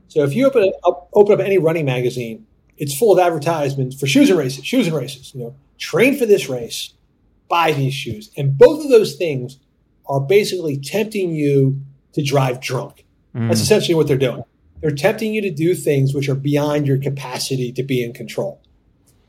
So 0.08 0.24
if 0.24 0.34
you 0.34 0.48
open 0.48 0.72
up, 0.86 1.10
open 1.14 1.34
up 1.34 1.46
any 1.46 1.58
running 1.58 1.86
magazine, 1.86 2.46
it's 2.80 2.98
full 2.98 3.12
of 3.12 3.20
advertisements 3.20 4.00
for 4.00 4.08
shoes 4.08 4.30
and 4.30 4.40
races, 4.40 4.66
shoes 4.66 4.88
and 4.88 4.96
races. 4.96 5.34
You 5.36 5.42
know, 5.42 5.56
train 5.78 6.18
for 6.18 6.26
this 6.26 6.50
race, 6.50 6.94
buy 7.48 7.74
these 7.74 7.94
shoes, 7.94 8.32
and 8.36 8.58
both 8.58 8.84
of 8.84 8.90
those 8.90 9.16
things 9.16 9.60
are 10.08 10.20
basically 10.20 10.78
tempting 10.78 11.36
you 11.36 11.80
to 12.14 12.24
drive 12.24 12.60
drunk. 12.60 13.06
That's 13.48 13.62
essentially 13.62 13.94
what 13.94 14.08
they're 14.08 14.18
doing. 14.18 14.44
They're 14.82 14.92
tempting 14.92 15.34
you 15.34 15.42
to 15.42 15.52
do 15.52 15.76
things 15.76 16.14
which 16.14 16.28
are 16.30 16.36
beyond 16.36 16.88
your 16.88 16.98
capacity 16.98 17.72
to 17.74 17.84
be 17.84 18.04
in 18.04 18.14
control. 18.14 18.62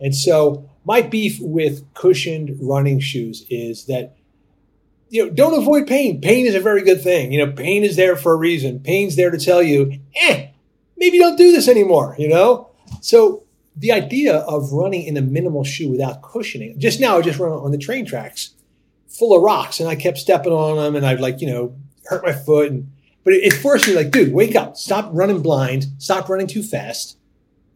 And 0.00 0.14
so 0.14 0.70
my 0.84 1.02
beef 1.02 1.38
with 1.40 1.84
cushioned 1.94 2.56
running 2.60 3.00
shoes 3.00 3.44
is 3.50 3.84
that 3.86 4.16
you 5.10 5.26
know, 5.26 5.30
don't 5.30 5.60
avoid 5.60 5.86
pain. 5.86 6.20
Pain 6.20 6.46
is 6.46 6.54
a 6.54 6.60
very 6.60 6.82
good 6.82 7.02
thing. 7.02 7.32
You 7.32 7.44
know, 7.44 7.52
pain 7.52 7.82
is 7.82 7.96
there 7.96 8.16
for 8.16 8.32
a 8.32 8.36
reason. 8.36 8.78
Pain's 8.78 9.16
there 9.16 9.30
to 9.30 9.38
tell 9.38 9.62
you, 9.62 10.00
eh, 10.14 10.48
maybe 10.96 11.18
don't 11.18 11.36
do 11.36 11.50
this 11.50 11.68
anymore, 11.68 12.14
you 12.16 12.28
know? 12.28 12.69
So 13.00 13.44
the 13.76 13.92
idea 13.92 14.36
of 14.36 14.72
running 14.72 15.04
in 15.04 15.16
a 15.16 15.22
minimal 15.22 15.64
shoe 15.64 15.88
without 15.88 16.22
cushioning, 16.22 16.78
just 16.78 17.00
now 17.00 17.18
I 17.18 17.22
just 17.22 17.38
run 17.38 17.52
on 17.52 17.70
the 17.70 17.78
train 17.78 18.04
tracks 18.04 18.54
full 19.08 19.36
of 19.36 19.42
rocks 19.42 19.80
and 19.80 19.88
I 19.88 19.96
kept 19.96 20.18
stepping 20.18 20.52
on 20.52 20.76
them 20.76 20.96
and 20.96 21.04
I'd 21.04 21.20
like, 21.20 21.40
you 21.40 21.48
know, 21.48 21.76
hurt 22.06 22.24
my 22.24 22.32
foot. 22.32 22.70
And, 22.70 22.90
but 23.24 23.34
it, 23.34 23.44
it 23.44 23.52
forced 23.52 23.88
me 23.88 23.94
like, 23.94 24.10
dude, 24.10 24.32
wake 24.32 24.54
up, 24.54 24.76
stop 24.76 25.10
running 25.12 25.42
blind, 25.42 25.86
stop 25.98 26.28
running 26.28 26.46
too 26.46 26.62
fast 26.62 27.16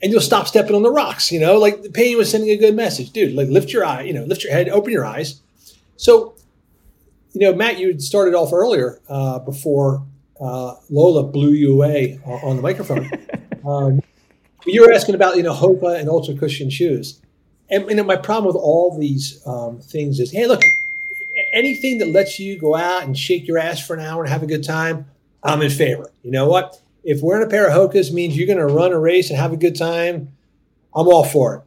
and 0.02 0.12
you'll 0.12 0.20
stop 0.20 0.46
stepping 0.46 0.76
on 0.76 0.82
the 0.82 0.90
rocks, 0.90 1.32
you 1.32 1.40
know, 1.40 1.56
like 1.56 1.82
the 1.82 1.90
pain 1.90 2.18
was 2.18 2.30
sending 2.30 2.50
a 2.50 2.56
good 2.58 2.76
message, 2.76 3.10
dude, 3.10 3.34
like 3.34 3.48
lift 3.48 3.72
your 3.72 3.86
eye, 3.86 4.02
you 4.02 4.12
know, 4.12 4.24
lift 4.24 4.44
your 4.44 4.52
head, 4.52 4.68
open 4.68 4.92
your 4.92 5.04
eyes. 5.04 5.40
So, 5.96 6.34
you 7.32 7.40
know, 7.40 7.54
Matt, 7.54 7.78
you 7.78 7.88
had 7.88 8.02
started 8.02 8.34
off 8.34 8.52
earlier 8.52 9.00
uh, 9.08 9.38
before 9.38 10.04
uh, 10.38 10.74
Lola 10.90 11.22
blew 11.24 11.52
you 11.52 11.72
away 11.72 12.20
on 12.24 12.40
on 12.40 12.56
the 12.56 12.62
microphone. 12.62 13.10
um, 13.66 14.02
you 14.66 14.82
were 14.82 14.92
asking 14.92 15.14
about, 15.14 15.36
you 15.36 15.42
know, 15.42 15.54
Hoka 15.54 15.98
and 15.98 16.08
ultra 16.08 16.34
cushion 16.34 16.70
shoes. 16.70 17.20
And, 17.70 18.06
my 18.06 18.16
problem 18.16 18.46
with 18.46 18.62
all 18.62 18.96
these 18.98 19.44
um, 19.46 19.80
things 19.80 20.20
is, 20.20 20.30
hey, 20.30 20.46
look, 20.46 20.62
anything 21.52 21.98
that 21.98 22.08
lets 22.08 22.38
you 22.38 22.58
go 22.58 22.74
out 22.74 23.04
and 23.04 23.16
shake 23.16 23.48
your 23.48 23.58
ass 23.58 23.84
for 23.84 23.94
an 23.94 24.00
hour 24.00 24.22
and 24.22 24.32
have 24.32 24.42
a 24.42 24.46
good 24.46 24.64
time, 24.64 25.06
I'm 25.42 25.62
in 25.62 25.70
favor. 25.70 26.10
You 26.22 26.30
know 26.30 26.46
what? 26.46 26.80
If 27.02 27.22
wearing 27.22 27.44
a 27.44 27.50
pair 27.50 27.66
of 27.66 27.72
Hokas 27.74 28.12
means 28.12 28.36
you're 28.36 28.46
going 28.46 28.58
to 28.58 28.72
run 28.72 28.92
a 28.92 28.98
race 28.98 29.30
and 29.30 29.38
have 29.38 29.52
a 29.52 29.56
good 29.56 29.76
time, 29.76 30.34
I'm 30.94 31.08
all 31.08 31.24
for 31.24 31.56
it. 31.56 31.62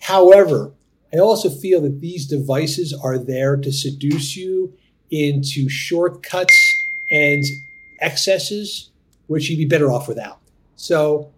However, 0.00 0.72
I 1.14 1.18
also 1.18 1.48
feel 1.48 1.80
that 1.82 2.00
these 2.00 2.26
devices 2.26 2.92
are 2.92 3.18
there 3.18 3.56
to 3.56 3.72
seduce 3.72 4.36
you 4.36 4.72
into 5.10 5.68
shortcuts 5.68 6.84
and 7.10 7.44
excesses, 8.00 8.90
which 9.26 9.48
you'd 9.48 9.58
be 9.58 9.66
better 9.66 9.92
off 9.92 10.08
without. 10.08 10.40
So, 10.76 11.30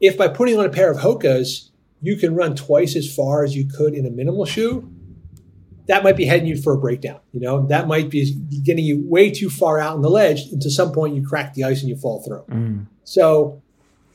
if 0.00 0.16
by 0.16 0.28
putting 0.28 0.58
on 0.58 0.64
a 0.64 0.70
pair 0.70 0.90
of 0.90 0.98
Hokas, 0.98 1.70
you 2.00 2.16
can 2.16 2.34
run 2.34 2.54
twice 2.54 2.96
as 2.96 3.12
far 3.12 3.44
as 3.44 3.56
you 3.56 3.66
could 3.66 3.94
in 3.94 4.06
a 4.06 4.10
minimal 4.10 4.44
shoe, 4.44 4.88
that 5.88 6.04
might 6.04 6.16
be 6.16 6.26
heading 6.26 6.46
you 6.46 6.60
for 6.60 6.74
a 6.74 6.78
breakdown. 6.78 7.18
You 7.32 7.40
know, 7.40 7.66
that 7.66 7.88
might 7.88 8.10
be 8.10 8.34
getting 8.62 8.84
you 8.84 9.02
way 9.08 9.30
too 9.30 9.50
far 9.50 9.78
out 9.78 9.96
on 9.96 10.02
the 10.02 10.10
ledge. 10.10 10.42
And 10.52 10.60
to 10.62 10.70
some 10.70 10.92
point, 10.92 11.16
you 11.16 11.26
crack 11.26 11.54
the 11.54 11.64
ice 11.64 11.80
and 11.80 11.88
you 11.88 11.96
fall 11.96 12.22
through. 12.22 12.44
Mm. 12.50 12.86
So, 13.04 13.60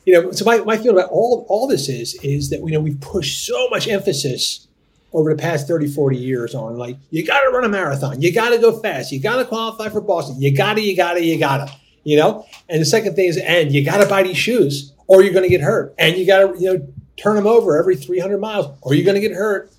you 0.06 0.14
know, 0.14 0.32
so 0.32 0.46
my, 0.46 0.60
my 0.60 0.78
feeling 0.78 0.98
about 0.98 1.10
all, 1.10 1.46
all 1.50 1.68
this 1.68 1.90
is, 1.90 2.14
is 2.24 2.52
that, 2.52 2.60
you 2.60 2.72
know, 2.72 2.80
we've 2.80 3.02
pushed 3.02 3.46
so 3.46 3.68
much 3.70 3.88
emphasis 3.88 4.68
over 5.14 5.34
the 5.34 5.42
past 5.42 5.68
30, 5.68 5.88
40 5.88 6.18
years 6.18 6.56
on 6.56 6.78
like, 6.78 6.98
you 7.10 7.26
got 7.26 7.42
to 7.42 7.50
run 7.50 7.64
a 7.64 7.70
marathon. 7.70 8.22
You 8.22 8.32
got 8.32 8.50
to 8.50 8.60
go 8.60 8.80
fast. 8.80 9.12
You 9.12 9.20
got 9.20 9.38
to 9.38 9.46
qualify 9.46 9.90
for 9.90 10.02
Boston. 10.02 10.40
You 10.42 10.56
got 10.56 10.76
to, 10.76 10.82
you 10.82 10.96
got 10.96 11.14
to, 11.14 11.24
you 11.24 11.40
got 11.40 11.68
to, 11.68 11.76
you 12.04 12.18
know? 12.18 12.46
And 12.70 12.82
the 12.82 12.86
second 12.86 13.16
thing 13.16 13.26
is, 13.26 13.38
and 13.38 13.72
you 13.72 13.84
got 13.84 13.98
to 13.98 14.08
buy 14.08 14.22
these 14.24 14.38
shoes 14.38 14.93
or 15.08 15.24
you're 15.24 15.34
going 15.34 15.44
to 15.44 15.50
get 15.50 15.62
hurt. 15.62 15.94
And 15.98 16.18
you 16.18 16.26
got 16.26 16.40
to, 16.40 16.60
you 16.60 16.74
know, 16.74 16.88
turn 17.18 17.36
them 17.36 17.48
over 17.48 17.78
every 17.78 17.96
300 17.96 18.40
miles 18.40 18.78
or 18.82 18.94
you're 18.94 19.06
going 19.06 19.22
to 19.22 19.22
get 19.22 19.36
hurt 19.36 19.72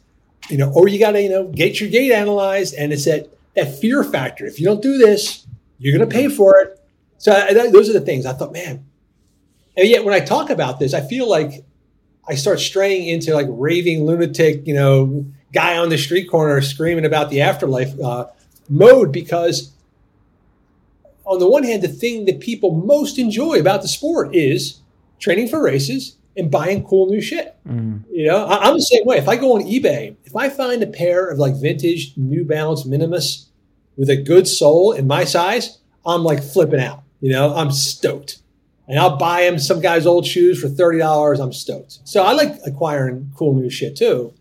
you 0.49 0.59
know, 0.59 0.71
or 0.73 0.89
you 0.89 0.99
got 0.99 1.13
to, 1.13 1.23
you 1.23 1.29
know, 1.29 1.45
get 1.45 1.81
your 1.81 1.89
gait 1.89 2.13
analyzed. 2.13 2.75
And 2.75 2.93
it's 2.93 3.05
that, 3.05 3.29
that 3.55 3.79
fear 3.79 4.05
factor. 4.05 4.47
If 4.47 4.61
you 4.61 4.67
don't 4.67 4.83
do 4.83 4.99
this, 4.99 5.47
you're 5.79 5.97
going 5.97 6.09
to 6.09 6.15
pay 6.15 6.29
for 6.29 6.59
it. 6.61 6.81
So 7.19 7.33
I, 7.33 7.55
that, 7.55 7.73
those 7.73 7.89
are 7.89 7.95
the 7.95 8.01
things 8.01 8.27
I 8.27 8.33
thought, 8.33 8.53
man. 8.53 8.85
And 9.77 9.89
yet 9.89 10.05
when 10.05 10.15
I 10.15 10.21
talk 10.21 10.51
about 10.51 10.79
this, 10.79 10.95
I 10.95 11.01
feel 11.01 11.29
like 11.29 11.65
I 12.29 12.35
start 12.35 12.61
straying 12.61 13.09
into 13.09 13.35
like 13.35 13.47
raving 13.49 14.05
lunatic, 14.05 14.67
you 14.67 14.75
know, 14.75 15.27
guy 15.53 15.79
on 15.79 15.89
the 15.89 15.99
street 15.99 16.31
corner 16.31 16.61
screaming 16.61 17.05
about 17.05 17.31
the 17.31 17.41
afterlife 17.41 17.99
uh, 18.01 18.27
mode 18.69 19.13
because 19.13 19.73
on 21.25 21.39
the 21.39 21.49
one 21.49 21.65
hand, 21.65 21.83
the 21.83 21.89
thing 21.89 22.27
that 22.27 22.41
people 22.41 22.73
most 22.73 23.19
enjoy 23.19 23.59
about 23.59 23.83
the 23.83 23.89
sport 23.89 24.35
is 24.35 24.81
training 25.25 25.49
for 25.49 25.63
races 25.63 26.19
and 26.37 26.51
buying 26.51 26.85
cool 26.85 27.07
new 27.07 27.21
shit. 27.21 27.57
Mm. 27.67 28.05
You 28.11 28.27
know, 28.27 28.45
I, 28.45 28.69
I'm 28.69 28.75
the 28.75 28.83
same 28.83 29.07
way. 29.07 29.17
If 29.17 29.27
I 29.27 29.37
go 29.37 29.55
on 29.55 29.63
eBay, 29.63 30.15
if 30.25 30.37
I 30.37 30.51
find 30.51 30.83
a 30.83 30.87
pair 30.87 31.29
of 31.29 31.39
like 31.39 31.55
vintage 31.55 32.13
New 32.17 32.45
Balance 32.45 32.85
Minimus 32.85 33.49
with 33.97 34.11
a 34.11 34.17
good 34.17 34.47
sole 34.47 34.93
in 34.93 35.07
my 35.07 35.25
size, 35.25 35.79
I'm 36.05 36.23
like 36.23 36.43
flipping 36.43 36.81
out. 36.81 37.03
You 37.21 37.33
know, 37.33 37.55
I'm 37.55 37.71
stoked. 37.71 38.43
And 38.87 38.99
I'll 38.99 39.17
buy 39.17 39.43
him 39.43 39.59
some 39.59 39.81
guy's 39.81 40.05
old 40.05 40.27
shoes 40.27 40.61
for 40.61 40.69
$30. 40.69 41.43
I'm 41.43 41.55
stoked. 41.55 42.01
So 42.05 42.23
I 42.23 42.33
like 42.33 42.59
acquiring 42.67 43.33
cool 43.35 43.55
new 43.55 43.71
shit 43.71 43.97
too. 43.97 44.35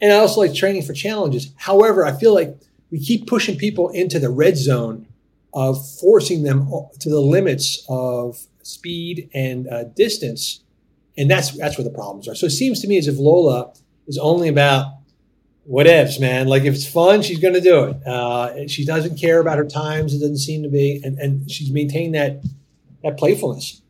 And 0.00 0.10
I 0.10 0.16
also 0.16 0.40
like 0.40 0.54
training 0.54 0.82
for 0.82 0.94
challenges. 0.94 1.52
However, 1.56 2.06
I 2.06 2.18
feel 2.18 2.32
like 2.32 2.56
we 2.90 2.98
keep 2.98 3.26
pushing 3.26 3.58
people 3.58 3.90
into 3.90 4.18
the 4.18 4.30
red 4.30 4.56
zone 4.56 5.06
of 5.52 5.86
forcing 6.00 6.44
them 6.44 6.66
to 7.00 7.10
the 7.10 7.20
limits 7.20 7.84
of 7.90 8.38
speed 8.64 9.30
and 9.34 9.68
uh, 9.68 9.84
distance 9.84 10.64
and 11.16 11.30
that's 11.30 11.56
that's 11.56 11.78
where 11.78 11.84
the 11.84 11.90
problems 11.90 12.28
are. 12.28 12.34
So 12.34 12.46
it 12.46 12.50
seems 12.50 12.80
to 12.80 12.88
me 12.88 12.98
as 12.98 13.08
if 13.08 13.18
Lola 13.18 13.72
is 14.06 14.18
only 14.18 14.48
about 14.48 14.86
whatevs, 15.70 16.20
man. 16.20 16.48
Like 16.48 16.64
if 16.64 16.74
it's 16.74 16.86
fun, 16.86 17.22
she's 17.22 17.38
going 17.38 17.54
to 17.54 17.60
do 17.60 17.84
it. 17.84 18.06
Uh, 18.06 18.66
she 18.66 18.84
doesn't 18.84 19.18
care 19.18 19.40
about 19.40 19.58
her 19.58 19.64
times. 19.64 20.14
It 20.14 20.18
doesn't 20.18 20.38
seem 20.38 20.62
to 20.62 20.68
be, 20.68 21.00
and, 21.04 21.18
and 21.18 21.50
she's 21.50 21.70
maintained 21.70 22.14
that 22.14 22.42
that 23.02 23.16
playfulness. 23.16 23.82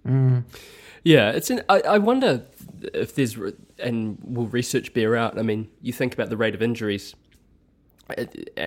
Yeah, 1.02 1.30
it's 1.30 1.50
an. 1.50 1.62
I, 1.68 1.80
I 1.80 1.98
wonder 1.98 2.44
if 2.92 3.14
there's, 3.14 3.36
and 3.78 4.18
will 4.22 4.46
research 4.46 4.92
bear 4.92 5.16
out? 5.16 5.38
I 5.38 5.42
mean, 5.42 5.68
you 5.80 5.92
think 5.92 6.14
about 6.14 6.30
the 6.30 6.36
rate 6.36 6.54
of 6.54 6.62
injuries, 6.62 7.14
uh, 8.16 8.24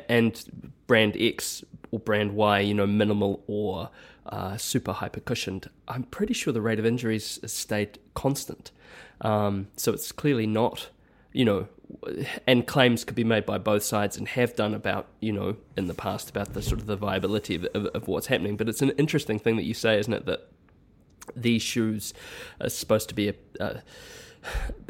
and 0.10 0.72
brand 0.88 1.16
X 1.20 1.64
or 1.91 1.99
brand 1.99 2.34
Y, 2.34 2.60
you 2.60 2.74
know, 2.74 2.88
minimal 2.88 3.43
or 3.47 3.89
uh, 4.30 4.58
super 4.58 4.94
hyper 4.94 5.20
cushioned. 5.20 5.70
I'm 5.88 6.04
pretty 6.04 6.34
sure 6.34 6.54
the 6.54 6.62
rate 6.62 6.80
of 6.80 6.86
injuries 6.86 7.40
has 7.42 7.54
stayed 7.54 8.00
constant. 8.14 8.72
Um, 9.22 9.68
so 9.76 9.94
it's 9.94 10.12
clearly 10.12 10.48
not, 10.48 10.90
you 11.34 11.46
know, 11.46 11.68
and 12.46 12.68
claims 12.68 13.06
could 13.06 13.16
be 13.16 13.24
made 13.24 13.46
by 13.46 13.58
both 13.58 13.84
sides 13.84 14.18
and 14.18 14.28
have 14.28 14.56
done 14.56 14.74
about, 14.74 15.08
you 15.22 15.32
know, 15.32 15.56
in 15.78 15.88
the 15.88 15.94
past 15.94 16.30
about 16.30 16.54
the 16.54 16.62
sort 16.62 16.82
of 16.82 16.88
the 16.88 16.98
viability 16.98 17.56
of, 17.56 17.66
of, 17.74 17.86
of 17.88 18.08
what's 18.08 18.28
happening. 18.28 18.58
But 18.58 18.68
it's 18.68 18.82
an 18.82 18.92
interesting 18.92 19.40
thing 19.40 19.56
that 19.56 19.64
you 19.64 19.74
say, 19.74 19.98
isn't 19.98 20.14
it, 20.14 20.26
that 20.26 20.50
these 21.36 21.62
shoes 21.62 22.14
are 22.60 22.70
supposed 22.70 23.10
to 23.10 23.16
be 23.16 23.30
a, 23.30 23.34
a, 23.60 23.82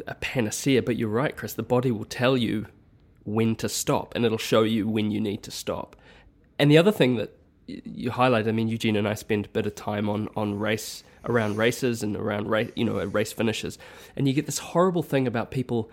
a 0.08 0.14
panacea. 0.16 0.82
But 0.82 0.96
you're 0.96 1.08
right, 1.08 1.36
Chris. 1.36 1.52
The 1.52 1.62
body 1.62 1.90
will 1.90 2.04
tell 2.04 2.36
you 2.36 2.66
when 3.24 3.54
to 3.56 3.68
stop, 3.68 4.14
and 4.14 4.24
it'll 4.24 4.38
show 4.38 4.62
you 4.62 4.88
when 4.88 5.10
you 5.10 5.20
need 5.20 5.42
to 5.44 5.50
stop. 5.50 5.94
And 6.58 6.70
the 6.70 6.78
other 6.78 6.92
thing 6.92 7.16
that 7.16 7.37
you 7.68 8.10
highlight. 8.10 8.48
I 8.48 8.52
mean, 8.52 8.68
Eugene 8.68 8.96
and 8.96 9.06
I 9.06 9.14
spend 9.14 9.46
a 9.46 9.48
bit 9.50 9.66
of 9.66 9.74
time 9.74 10.08
on 10.08 10.28
on 10.36 10.58
race 10.58 11.04
around 11.24 11.56
races 11.56 12.02
and 12.02 12.16
around 12.16 12.48
race, 12.48 12.70
you 12.74 12.84
know, 12.84 13.04
race 13.04 13.32
finishes, 13.32 13.78
and 14.16 14.26
you 14.26 14.34
get 14.34 14.46
this 14.46 14.58
horrible 14.58 15.02
thing 15.02 15.26
about 15.26 15.50
people 15.50 15.90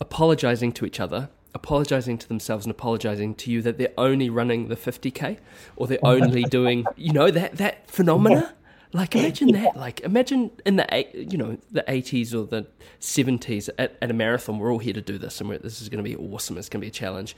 apologizing 0.00 0.72
to 0.72 0.86
each 0.86 1.00
other, 1.00 1.28
apologizing 1.54 2.18
to 2.18 2.28
themselves, 2.28 2.64
and 2.64 2.70
apologizing 2.70 3.34
to 3.34 3.50
you 3.50 3.62
that 3.62 3.78
they're 3.78 3.92
only 3.98 4.30
running 4.30 4.68
the 4.68 4.76
50k 4.76 5.38
or 5.76 5.86
they're 5.86 5.98
only 6.02 6.44
doing, 6.44 6.86
you 6.96 7.12
know, 7.12 7.30
that 7.30 7.56
that 7.58 7.90
phenomena. 7.90 8.54
Like 8.92 9.14
imagine 9.14 9.52
that. 9.52 9.76
Like 9.76 10.00
imagine 10.00 10.50
in 10.64 10.76
the 10.76 11.06
you 11.12 11.36
know 11.36 11.58
the 11.70 11.84
eighties 11.88 12.34
or 12.34 12.46
the 12.46 12.66
seventies 12.98 13.68
at, 13.78 13.96
at 14.00 14.10
a 14.10 14.14
marathon. 14.14 14.58
We're 14.58 14.72
all 14.72 14.78
here 14.78 14.94
to 14.94 15.02
do 15.02 15.18
this, 15.18 15.40
and 15.40 15.48
we're, 15.50 15.58
this 15.58 15.82
is 15.82 15.88
going 15.88 16.02
to 16.02 16.08
be 16.08 16.16
awesome. 16.16 16.56
It's 16.56 16.68
going 16.68 16.80
to 16.80 16.84
be 16.84 16.88
a 16.88 16.92
challenge. 16.92 17.36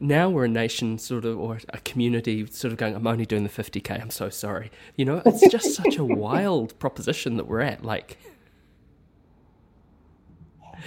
Now 0.00 0.28
we're 0.28 0.44
a 0.44 0.48
nation, 0.48 0.98
sort 0.98 1.24
of, 1.24 1.38
or 1.38 1.60
a 1.70 1.78
community, 1.78 2.46
sort 2.46 2.72
of 2.72 2.78
going. 2.78 2.94
I'm 2.94 3.06
only 3.06 3.26
doing 3.26 3.44
the 3.44 3.50
50k. 3.50 4.00
I'm 4.00 4.10
so 4.10 4.28
sorry. 4.28 4.70
You 4.96 5.04
know, 5.04 5.22
it's 5.24 5.46
just 5.48 5.74
such 5.74 5.96
a 5.96 6.04
wild 6.04 6.78
proposition 6.78 7.36
that 7.36 7.46
we're 7.46 7.60
at. 7.60 7.84
Like, 7.84 8.18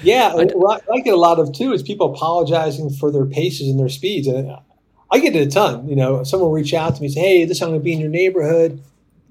Yeah, 0.04 0.34
what 0.34 0.84
I 0.92 1.00
get 1.00 1.14
a 1.14 1.18
lot 1.18 1.40
of 1.40 1.54
too 1.54 1.74
is 1.74 1.84
people 1.84 2.14
apologizing 2.14 2.90
for 2.92 3.12
their 3.12 3.26
paces 3.26 3.70
and 3.70 3.80
their 3.80 3.90
speeds, 3.90 4.28
and 4.28 4.56
I 5.12 5.20
get 5.20 5.36
it 5.36 5.48
a 5.48 5.52
ton. 5.52 5.88
You 5.88 5.96
know, 5.96 6.24
someone 6.24 6.50
will 6.50 6.56
reach 6.56 6.74
out 6.74 6.96
to 6.96 7.02
me 7.02 7.08
and 7.08 7.14
say, 7.14 7.22
"Hey, 7.22 7.46
this 7.46 7.62
I'm 7.62 7.70
going 7.70 7.80
to 7.80 7.84
be 7.84 7.94
in 7.94 8.00
your 8.00 8.10
neighborhood. 8.10 8.82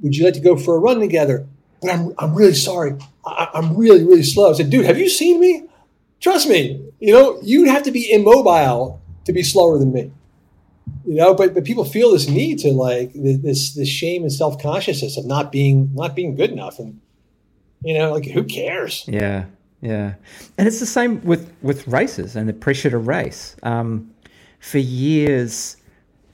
Would 0.02 0.16
you 0.16 0.24
like 0.24 0.34
to 0.34 0.40
go 0.40 0.56
for 0.56 0.76
a 0.76 0.78
run 0.78 1.00
together?" 1.00 1.46
But 1.80 1.92
I'm 1.92 2.14
I'm 2.18 2.34
really 2.34 2.54
sorry. 2.54 2.96
I, 3.24 3.48
I'm 3.54 3.76
really 3.76 4.04
really 4.04 4.22
slow. 4.22 4.50
I 4.50 4.54
said, 4.54 4.70
"Dude, 4.70 4.86
have 4.86 4.98
you 4.98 5.08
seen 5.08 5.40
me? 5.40 5.64
Trust 6.20 6.48
me. 6.48 6.82
You 7.00 7.12
know, 7.12 7.38
you'd 7.42 7.68
have 7.68 7.82
to 7.84 7.90
be 7.90 8.12
immobile 8.12 9.00
to 9.24 9.32
be 9.32 9.42
slower 9.42 9.78
than 9.78 9.92
me." 9.92 10.10
You 11.06 11.14
know, 11.14 11.34
but 11.34 11.54
but 11.54 11.64
people 11.64 11.84
feel 11.84 12.12
this 12.12 12.28
need 12.28 12.58
to 12.60 12.72
like 12.72 13.12
this 13.14 13.74
this 13.74 13.88
shame 13.88 14.22
and 14.22 14.32
self 14.32 14.60
consciousness 14.60 15.16
of 15.16 15.26
not 15.26 15.50
being 15.50 15.90
not 15.94 16.14
being 16.14 16.34
good 16.34 16.50
enough, 16.50 16.78
and 16.78 17.00
you 17.82 17.94
know, 17.94 18.12
like 18.12 18.26
who 18.26 18.44
cares? 18.44 19.04
Yeah, 19.06 19.46
yeah, 19.80 20.14
and 20.58 20.68
it's 20.68 20.80
the 20.80 20.86
same 20.86 21.22
with 21.24 21.52
with 21.62 21.86
races 21.88 22.36
and 22.36 22.48
the 22.48 22.52
pressure 22.52 22.90
to 22.90 22.98
race. 22.98 23.56
Um, 23.62 24.10
for 24.60 24.78
years, 24.78 25.76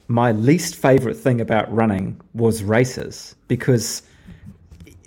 my 0.07 0.31
least 0.31 0.75
favorite 0.75 1.15
thing 1.15 1.41
about 1.41 1.73
running 1.73 2.19
was 2.33 2.63
races 2.63 3.35
because 3.47 4.03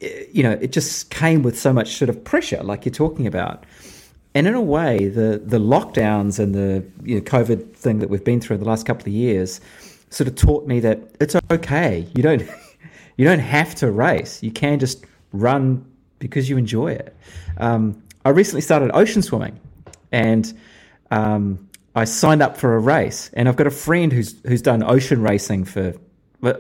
you 0.01 0.43
know 0.43 0.53
it 0.53 0.73
just 0.73 1.11
came 1.11 1.43
with 1.43 1.59
so 1.59 1.73
much 1.73 1.97
sort 1.97 2.09
of 2.09 2.23
pressure, 2.25 2.63
like 2.63 2.85
you're 2.85 2.93
talking 2.93 3.27
about. 3.27 3.65
And 4.35 4.47
in 4.47 4.55
a 4.55 4.61
way, 4.61 5.09
the 5.09 5.41
the 5.45 5.59
lockdowns 5.59 6.39
and 6.39 6.55
the 6.55 6.85
you 7.03 7.17
know, 7.17 7.23
COVID 7.23 7.75
thing 7.75 7.99
that 7.99 8.11
we've 8.11 8.25
been 8.25 8.41
through 8.41 8.59
the 8.59 8.65
last 8.65 8.87
couple 8.87 9.03
of 9.03 9.13
years 9.13 9.61
sort 10.11 10.29
of 10.29 10.35
taught 10.35 10.67
me 10.67 10.81
that 10.81 11.01
it's 11.21 11.37
okay. 11.51 12.07
You 12.15 12.23
don't 12.23 12.43
you 13.17 13.25
don't 13.25 13.41
have 13.41 13.75
to 13.77 13.91
race. 13.91 14.43
You 14.43 14.53
can 14.53 14.79
just 14.79 15.05
run 15.33 15.85
because 16.19 16.49
you 16.49 16.59
enjoy 16.59 16.93
it. 16.93 17.17
Um, 17.57 18.03
I 18.25 18.31
recently 18.31 18.61
started 18.61 18.91
ocean 18.95 19.23
swimming, 19.23 19.59
and 20.13 20.53
um, 21.11 21.70
I 21.95 22.05
signed 22.05 22.43
up 22.43 22.57
for 22.57 22.75
a 22.77 22.79
race. 22.79 23.31
And 23.35 23.49
I've 23.49 23.57
got 23.57 23.67
a 23.67 23.73
friend 23.73 24.13
who's 24.13 24.35
who's 24.47 24.63
done 24.63 24.83
ocean 24.83 25.23
racing 25.23 25.65
for 25.65 25.95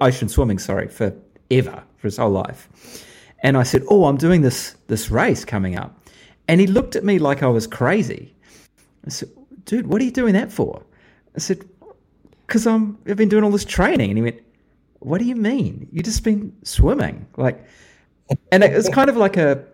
ocean 0.00 0.28
swimming, 0.28 0.58
sorry, 0.58 0.88
for 0.88 1.14
ever 1.50 1.82
for 1.96 2.06
his 2.06 2.16
whole 2.16 2.30
life. 2.30 2.68
And 3.42 3.56
I 3.56 3.62
said, 3.62 3.82
"Oh, 3.88 4.04
I'm 4.04 4.16
doing 4.16 4.42
this 4.42 4.76
this 4.88 5.10
race 5.10 5.44
coming 5.44 5.76
up," 5.76 5.98
and 6.48 6.60
he 6.60 6.66
looked 6.66 6.96
at 6.96 7.04
me 7.04 7.18
like 7.18 7.42
I 7.42 7.48
was 7.48 7.66
crazy. 7.66 8.34
I 9.06 9.10
said, 9.10 9.30
"Dude, 9.64 9.86
what 9.86 10.00
are 10.00 10.04
you 10.04 10.10
doing 10.10 10.34
that 10.34 10.52
for?" 10.52 10.82
I 11.36 11.38
said, 11.38 11.64
"Because 12.46 12.66
I'm 12.66 12.98
I've 13.08 13.16
been 13.16 13.28
doing 13.28 13.44
all 13.44 13.50
this 13.50 13.64
training." 13.64 14.10
And 14.10 14.18
he 14.18 14.22
went, 14.22 14.40
"What 14.98 15.18
do 15.18 15.24
you 15.24 15.36
mean? 15.36 15.88
You 15.92 16.02
just 16.02 16.22
been 16.24 16.52
swimming 16.64 17.26
like?" 17.36 17.64
And 18.52 18.62
it 18.62 18.74
was 18.74 18.88
kind 18.88 19.08
of 19.08 19.16
like 19.16 19.36
a 19.36 19.64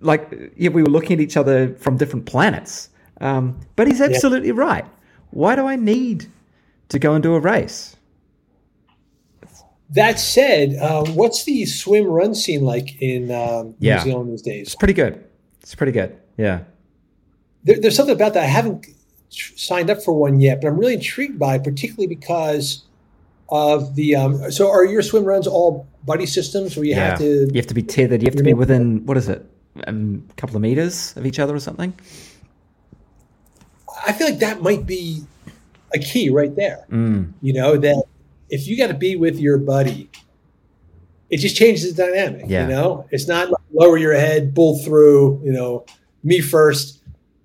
like 0.00 0.52
yeah, 0.56 0.70
we 0.70 0.82
were 0.82 0.88
looking 0.88 1.14
at 1.14 1.20
each 1.20 1.36
other 1.36 1.74
from 1.74 1.96
different 1.96 2.26
planets. 2.26 2.88
Um, 3.20 3.60
but 3.76 3.86
he's 3.86 4.00
absolutely 4.00 4.52
right. 4.52 4.86
Why 5.30 5.56
do 5.56 5.66
I 5.66 5.76
need 5.76 6.30
to 6.88 6.98
go 6.98 7.14
and 7.14 7.22
do 7.22 7.34
a 7.34 7.40
race? 7.40 7.96
That 9.90 10.20
said, 10.20 10.76
um, 10.80 11.16
what's 11.16 11.44
the 11.44 11.66
swim 11.66 12.04
run 12.04 12.34
scene 12.34 12.62
like 12.62 13.00
in 13.02 13.30
um, 13.32 13.74
Yeah. 13.80 13.96
New 13.96 14.02
Zealand 14.02 14.32
these 14.32 14.42
days? 14.42 14.66
It's 14.68 14.76
pretty 14.76 14.94
good. 14.94 15.24
It's 15.62 15.74
pretty 15.74 15.92
good. 15.92 16.16
Yeah. 16.36 16.60
There, 17.64 17.80
there's 17.80 17.96
something 17.96 18.14
about 18.14 18.34
that. 18.34 18.44
I 18.44 18.46
haven't 18.46 18.86
tr- 19.32 19.56
signed 19.56 19.90
up 19.90 20.02
for 20.02 20.12
one 20.12 20.40
yet, 20.40 20.60
but 20.60 20.68
I'm 20.68 20.78
really 20.78 20.94
intrigued 20.94 21.38
by, 21.38 21.56
it, 21.56 21.64
particularly 21.64 22.06
because 22.06 22.84
of 23.50 23.96
the. 23.96 24.14
Um, 24.16 24.50
so, 24.50 24.70
are 24.70 24.84
your 24.84 25.02
swim 25.02 25.24
runs 25.24 25.46
all 25.46 25.88
buddy 26.04 26.26
systems 26.26 26.76
where 26.76 26.84
you 26.84 26.94
yeah. 26.94 27.10
have 27.10 27.18
to? 27.18 27.48
you 27.48 27.56
have 27.56 27.66
to 27.66 27.74
be 27.74 27.82
tethered. 27.82 28.22
You 28.22 28.26
have 28.26 28.36
to 28.36 28.44
be 28.44 28.54
within 28.54 29.04
what 29.06 29.16
is 29.16 29.28
it, 29.28 29.44
um, 29.86 30.26
a 30.30 30.34
couple 30.34 30.56
of 30.56 30.62
meters 30.62 31.16
of 31.16 31.26
each 31.26 31.38
other 31.38 31.54
or 31.54 31.60
something. 31.60 31.92
I 34.06 34.12
feel 34.12 34.28
like 34.28 34.38
that 34.40 34.62
might 34.62 34.86
be 34.86 35.24
a 35.94 35.98
key 35.98 36.30
right 36.30 36.54
there. 36.54 36.84
Mm. 36.90 37.32
You 37.40 37.52
know 37.52 37.76
that 37.76 38.04
if 38.48 38.66
you 38.66 38.76
got 38.76 38.88
to 38.88 38.94
be 38.94 39.16
with 39.16 39.38
your 39.38 39.58
buddy, 39.58 40.10
it 41.30 41.38
just 41.38 41.56
changes 41.56 41.94
the 41.94 42.06
dynamic. 42.06 42.44
Yeah. 42.48 42.62
You 42.62 42.68
know, 42.68 43.06
it's 43.10 43.28
not 43.28 43.50
like 43.50 43.62
lower 43.72 43.96
your 43.96 44.14
head, 44.14 44.54
bull 44.54 44.78
through. 44.82 45.40
You 45.44 45.52
know, 45.52 45.84
me 46.22 46.40
first, 46.40 47.00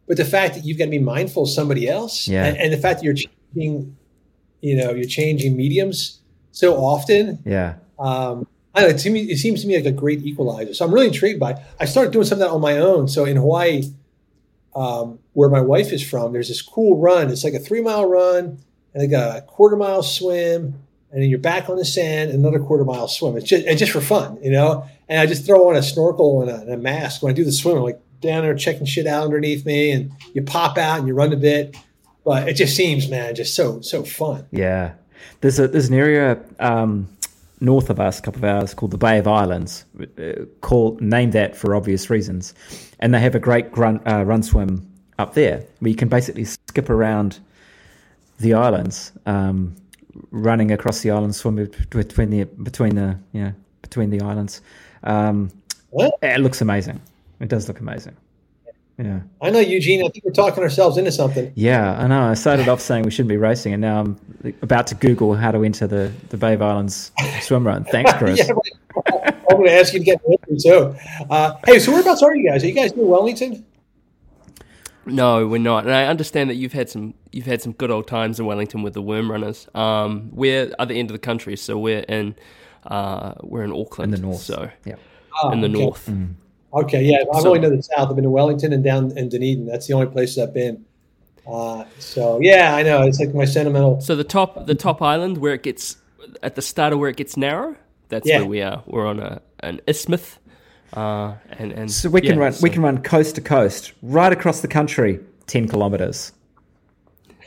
but 0.07 0.17
the 0.17 0.25
fact 0.25 0.55
that 0.55 0.65
you've 0.65 0.77
got 0.77 0.85
to 0.85 0.91
be 0.91 0.99
mindful 0.99 1.43
of 1.43 1.49
somebody 1.49 1.87
else, 1.87 2.27
Yeah. 2.27 2.45
and, 2.45 2.57
and 2.57 2.73
the 2.73 2.77
fact 2.77 2.99
that 2.99 3.05
you're 3.05 3.13
changing, 3.13 3.95
you 4.61 4.75
know, 4.75 4.91
you're 4.91 5.05
changing 5.07 5.55
mediums 5.55 6.19
so 6.51 6.75
often. 6.75 7.39
Yeah. 7.45 7.75
Um, 7.99 8.47
I 8.73 8.81
don't 8.81 8.91
know. 8.91 8.97
To 8.97 9.09
me, 9.09 9.21
it 9.21 9.37
seems 9.37 9.61
to 9.61 9.67
me 9.67 9.75
like 9.77 9.85
a 9.85 9.91
great 9.91 10.21
equalizer. 10.23 10.73
So 10.73 10.85
I'm 10.85 10.93
really 10.93 11.07
intrigued 11.07 11.39
by. 11.39 11.51
It. 11.51 11.57
I 11.79 11.85
started 11.85 12.11
doing 12.11 12.25
some 12.25 12.37
of 12.37 12.39
that 12.41 12.49
on 12.49 12.59
my 12.61 12.77
own. 12.77 13.07
So 13.07 13.23
in 13.23 13.37
Hawaii, 13.37 13.83
um, 14.75 15.19
where 15.33 15.49
my 15.49 15.61
wife 15.61 15.91
is 15.91 16.07
from, 16.07 16.33
there's 16.33 16.49
this 16.49 16.61
cool 16.61 16.97
run. 16.97 17.29
It's 17.29 17.43
like 17.43 17.53
a 17.53 17.59
three 17.59 17.81
mile 17.81 18.05
run, 18.05 18.59
and 18.93 19.09
got 19.09 19.37
a 19.37 19.41
quarter 19.41 19.75
mile 19.75 20.03
swim, 20.03 20.81
and 21.11 21.21
then 21.21 21.29
you're 21.29 21.39
back 21.39 21.69
on 21.69 21.77
the 21.77 21.85
sand, 21.85 22.31
another 22.31 22.59
quarter 22.59 22.83
mile 22.83 23.07
swim. 23.07 23.37
It's 23.37 23.47
just, 23.47 23.65
it's 23.65 23.79
just 23.79 23.91
for 23.91 24.01
fun, 24.01 24.37
you 24.43 24.51
know. 24.51 24.85
And 25.07 25.19
I 25.19 25.25
just 25.25 25.45
throw 25.45 25.69
on 25.69 25.75
a 25.75 25.83
snorkel 25.83 26.41
and 26.41 26.49
a, 26.49 26.61
and 26.61 26.71
a 26.71 26.77
mask 26.77 27.21
when 27.21 27.31
I 27.31 27.33
do 27.33 27.43
the 27.43 27.51
swim. 27.51 27.77
I'm 27.77 27.83
like 27.83 28.01
down 28.21 28.43
there 28.43 28.55
checking 28.55 28.85
shit 28.85 29.07
out 29.07 29.23
underneath 29.23 29.65
me, 29.65 29.91
and 29.91 30.11
you 30.33 30.41
pop 30.41 30.77
out 30.77 30.99
and 30.99 31.07
you 31.07 31.13
run 31.13 31.31
a 31.31 31.37
bit. 31.37 31.75
But 32.23 32.49
it 32.49 32.53
just 32.53 32.75
seems, 32.75 33.07
man, 33.07 33.35
just 33.35 33.55
so 33.55 33.81
so 33.81 34.03
fun. 34.03 34.47
Yeah. 34.51 34.93
There's 35.41 35.59
a 35.59 35.67
there's 35.67 35.89
an 35.89 35.93
area 35.93 36.39
um, 36.59 37.07
north 37.61 37.89
of 37.89 37.99
us, 37.99 38.19
a 38.19 38.21
couple 38.21 38.39
of 38.39 38.45
hours, 38.45 38.73
called 38.73 38.91
the 38.91 38.97
Bay 38.97 39.17
of 39.17 39.27
Islands, 39.27 39.85
uh, 40.17 40.45
called 40.61 41.01
named 41.01 41.33
that 41.33 41.55
for 41.55 41.75
obvious 41.75 42.09
reasons, 42.09 42.53
and 42.99 43.13
they 43.13 43.19
have 43.19 43.35
a 43.35 43.39
great 43.39 43.75
run 43.77 44.01
uh, 44.07 44.23
run 44.23 44.43
swim 44.43 44.87
up 45.17 45.33
there 45.33 45.63
where 45.79 45.89
you 45.89 45.95
can 45.95 46.09
basically 46.09 46.45
skip 46.45 46.89
around 46.89 47.39
the 48.39 48.53
islands, 48.53 49.13
um, 49.25 49.75
running 50.31 50.71
across 50.71 51.01
the 51.01 51.11
islands, 51.11 51.37
swimming 51.37 51.73
between 51.89 52.29
the 52.29 52.43
between 52.43 52.95
the 52.95 53.17
you 53.31 53.43
know 53.43 53.53
between 53.81 54.09
the 54.09 54.21
islands. 54.21 54.61
Um, 55.03 55.51
it 56.21 56.41
looks 56.41 56.61
amazing. 56.61 56.99
It 57.39 57.49
does 57.49 57.67
look 57.67 57.79
amazing. 57.79 58.15
Yeah. 58.97 59.21
I 59.41 59.49
know, 59.49 59.59
Eugene. 59.59 60.05
I 60.05 60.09
think 60.09 60.23
we're 60.23 60.31
talking 60.31 60.63
ourselves 60.63 60.97
into 60.97 61.11
something. 61.11 61.51
Yeah, 61.55 61.99
I 61.99 62.07
know. 62.07 62.21
I 62.21 62.33
started 62.33 62.69
off 62.69 62.79
saying 62.79 63.03
we 63.03 63.11
shouldn't 63.11 63.29
be 63.29 63.37
racing, 63.37 63.73
and 63.73 63.81
now 63.81 63.99
I'm 63.99 64.19
about 64.61 64.87
to 64.87 64.95
Google 64.95 65.35
how 65.35 65.51
to 65.51 65.63
enter 65.63 65.85
the, 65.85 66.11
the 66.29 66.37
Bay 66.37 66.53
of 66.53 66.61
Islands 66.61 67.11
swim 67.41 67.67
run. 67.67 67.83
Thanks, 67.83 68.13
Chris. 68.17 68.39
yeah, 68.39 68.51
right. 68.53 69.35
I'm 69.49 69.57
going 69.57 69.65
to 69.65 69.73
ask 69.73 69.93
you 69.93 69.99
to 69.99 70.05
get 70.05 70.25
me 70.27 70.37
in 70.47 70.57
too. 70.57 70.95
Uh, 71.29 71.55
hey, 71.65 71.79
so 71.79 71.91
whereabouts 71.91 72.23
are 72.23 72.35
you 72.35 72.49
guys? 72.49 72.63
Are 72.63 72.67
you 72.67 72.73
guys 72.73 72.95
near 72.95 73.05
Wellington? 73.05 73.65
No, 75.05 75.45
we're 75.45 75.59
not. 75.59 75.85
And 75.85 75.93
I 75.93 76.05
understand 76.05 76.49
that 76.49 76.55
you've 76.55 76.73
had 76.73 76.89
some 76.89 77.13
you've 77.31 77.45
had 77.45 77.61
some 77.61 77.73
good 77.73 77.91
old 77.91 78.07
times 78.07 78.39
in 78.39 78.45
Wellington 78.45 78.81
with 78.81 78.93
the 78.93 79.01
worm 79.01 79.29
runners. 79.29 79.67
Um, 79.75 80.29
we're 80.31 80.73
at 80.79 80.87
the 80.87 80.95
end 80.95 81.11
of 81.11 81.13
the 81.13 81.19
country, 81.19 81.55
so 81.57 81.77
we're 81.77 81.99
in 81.99 82.35
uh, 82.85 83.33
we're 83.41 83.63
in 83.63 83.71
Auckland, 83.71 84.13
In 84.13 84.21
the 84.21 84.27
north. 84.27 84.41
So 84.41 84.69
Yeah. 84.83 84.95
Oh, 85.43 85.51
in 85.51 85.61
the 85.61 85.67
okay. 85.67 85.79
north. 85.79 86.11
Okay, 86.75 87.03
yeah. 87.03 87.17
I've 87.33 87.41
So- 87.41 87.49
only 87.49 87.59
known 87.59 87.77
the 87.77 87.83
south. 87.83 88.09
I've 88.09 88.15
been 88.15 88.23
to 88.23 88.29
Wellington 88.29 88.73
and 88.73 88.83
down 88.83 89.17
in 89.17 89.29
Dunedin. 89.29 89.65
That's 89.65 89.87
the 89.87 89.93
only 89.93 90.07
places 90.07 90.37
I've 90.39 90.53
been. 90.53 90.83
Uh, 91.47 91.85
so 91.99 92.39
yeah, 92.41 92.75
I 92.75 92.83
know. 92.83 93.03
It's 93.03 93.19
like 93.19 93.33
my 93.33 93.45
sentimental. 93.45 94.01
So 94.01 94.15
the 94.15 94.23
top 94.23 94.65
the 94.65 94.75
top 94.75 95.01
island 95.01 95.37
where 95.37 95.53
it 95.53 95.63
gets 95.63 95.97
at 96.43 96.55
the 96.55 96.61
start 96.61 96.91
of 96.91 96.99
where 96.99 97.09
it 97.09 97.17
gets 97.17 97.37
narrow. 97.37 97.75
That's 98.09 98.27
Yeah. 98.27 98.39
where 98.39 98.49
we 98.49 98.61
are. 98.61 98.83
We're 98.87 99.05
on 99.05 99.19
a 99.19 99.41
an 99.61 99.79
isthmus, 99.87 100.37
uh, 100.93 101.33
and 101.59 101.71
and 101.71 101.91
So 101.91 102.09
we 102.09 102.21
can 102.21 102.37
yeah, 102.37 102.43
run 102.45 102.53
so- 102.53 102.63
we 102.63 102.69
can 102.71 102.81
run 102.81 102.97
coast 103.03 103.35
to 103.35 103.41
coast, 103.41 103.93
right 104.01 104.31
across 104.33 104.61
the 104.61 104.67
country, 104.67 105.19
ten 105.47 105.67
kilometers. 105.67 106.31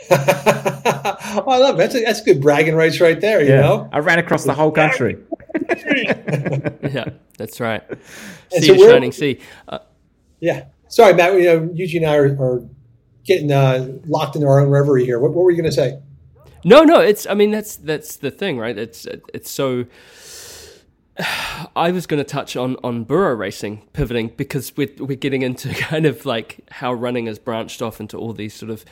oh, 0.10 1.44
I 1.46 1.58
love 1.58 1.74
it. 1.74 1.78
That's 1.78 1.94
a, 1.94 2.00
that's 2.00 2.22
good 2.22 2.40
bragging 2.40 2.74
rights 2.74 3.00
right 3.00 3.20
there. 3.20 3.42
You 3.42 3.50
know. 3.50 3.88
I 3.92 3.98
ran 3.98 4.18
across 4.18 4.44
the 4.44 4.54
whole 4.54 4.70
country. 4.70 5.16
yeah, 5.70 7.10
that's 7.36 7.60
right. 7.60 7.82
And 7.90 8.62
Sea 8.62 8.68
so 8.68 8.74
to 8.74 8.90
shining 8.90 9.12
sea. 9.12 9.40
Uh, 9.66 9.78
Yeah. 10.40 10.66
Sorry, 10.88 11.14
Matt. 11.14 11.34
You 11.34 11.44
know, 11.44 11.70
Eugene 11.74 12.04
and 12.04 12.12
I 12.12 12.16
are, 12.16 12.42
are 12.42 12.68
getting 13.24 13.52
uh, 13.52 13.88
locked 14.06 14.36
into 14.36 14.48
our 14.48 14.60
own 14.60 14.70
reverie 14.70 15.04
here. 15.04 15.18
What, 15.18 15.32
what 15.32 15.44
were 15.44 15.50
you 15.50 15.56
going 15.56 15.70
to 15.70 15.76
say? 15.76 16.00
No, 16.64 16.82
no, 16.82 17.00
it's. 17.00 17.26
I 17.26 17.34
mean, 17.34 17.50
that's 17.50 17.76
that's 17.76 18.16
the 18.16 18.30
thing, 18.30 18.58
right? 18.58 18.76
It's 18.76 19.06
it's 19.32 19.50
so. 19.50 19.86
I 21.76 21.90
was 21.90 22.06
going 22.06 22.18
to 22.18 22.28
touch 22.28 22.56
on 22.56 22.76
on 22.82 23.04
burro 23.04 23.34
racing, 23.34 23.86
pivoting 23.92 24.32
because 24.36 24.76
we're 24.76 24.90
we're 24.98 25.16
getting 25.16 25.42
into 25.42 25.68
kind 25.74 26.06
of 26.06 26.26
like 26.26 26.60
how 26.70 26.92
running 26.92 27.26
has 27.26 27.38
branched 27.38 27.82
off 27.82 28.00
into 28.00 28.16
all 28.16 28.32
these 28.32 28.54
sort 28.54 28.70
of. 28.70 28.84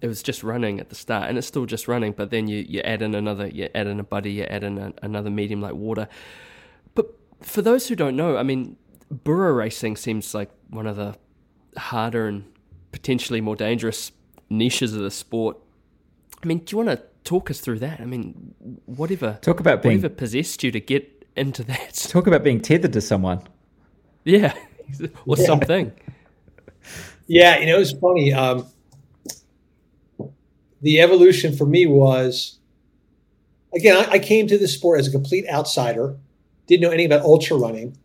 It 0.00 0.06
was 0.06 0.22
just 0.22 0.42
running 0.44 0.78
at 0.80 0.88
the 0.90 0.94
start, 0.94 1.28
and 1.28 1.36
it's 1.38 1.46
still 1.46 1.66
just 1.66 1.88
running. 1.88 2.12
But 2.12 2.30
then 2.30 2.48
you 2.48 2.64
you 2.68 2.80
add 2.80 3.02
in 3.02 3.14
another, 3.14 3.48
you 3.48 3.68
add 3.74 3.86
in 3.86 3.98
a 4.00 4.04
buddy, 4.04 4.32
you 4.32 4.44
add 4.44 4.62
in 4.64 4.78
a, 4.78 4.92
another 5.02 5.30
medium 5.30 5.60
like 5.60 5.74
water. 5.74 6.08
But 6.94 7.06
for 7.40 7.62
those 7.62 7.88
who 7.88 7.96
don't 7.96 8.16
know, 8.16 8.36
I 8.36 8.42
mean, 8.42 8.76
burro 9.10 9.52
racing 9.52 9.96
seems 9.96 10.34
like 10.34 10.50
one 10.70 10.86
of 10.86 10.96
the 10.96 11.16
harder 11.76 12.26
and 12.28 12.44
potentially 12.92 13.40
more 13.40 13.56
dangerous 13.56 14.12
niches 14.50 14.94
of 14.94 15.02
the 15.02 15.10
sport. 15.10 15.56
I 16.42 16.46
mean, 16.46 16.58
do 16.58 16.76
you 16.76 16.84
want 16.84 16.98
to 16.98 17.04
talk 17.24 17.50
us 17.50 17.60
through 17.60 17.80
that? 17.80 18.00
I 18.00 18.04
mean, 18.04 18.54
whatever 18.86 19.38
Talk 19.42 19.60
about 19.60 19.82
being 19.82 19.96
whatever 19.96 20.14
possessed 20.14 20.62
you 20.62 20.70
to 20.70 20.80
get 20.80 21.26
into 21.36 21.62
that? 21.64 21.94
talk 22.08 22.26
about 22.26 22.44
being 22.44 22.60
tethered 22.60 22.92
to 22.92 23.00
someone. 23.00 23.42
Yeah, 24.24 24.54
or 25.26 25.36
Yeah. 25.36 25.44
something. 25.46 25.92
Yeah, 27.26 27.58
you 27.58 27.66
know, 27.66 27.78
it's 27.78 27.92
funny. 27.92 28.32
Um, 28.32 28.66
the 30.80 31.00
evolution 31.00 31.56
for 31.56 31.66
me 31.66 31.86
was, 31.86 32.58
again, 33.74 33.96
I, 33.96 34.12
I 34.12 34.18
came 34.18 34.46
to 34.48 34.58
this 34.58 34.74
sport 34.74 35.00
as 35.00 35.08
a 35.08 35.10
complete 35.10 35.44
outsider, 35.48 36.16
didn't 36.66 36.82
know 36.82 36.90
anything 36.90 37.12
about 37.12 37.24
ultra 37.24 37.56
running. 37.56 37.96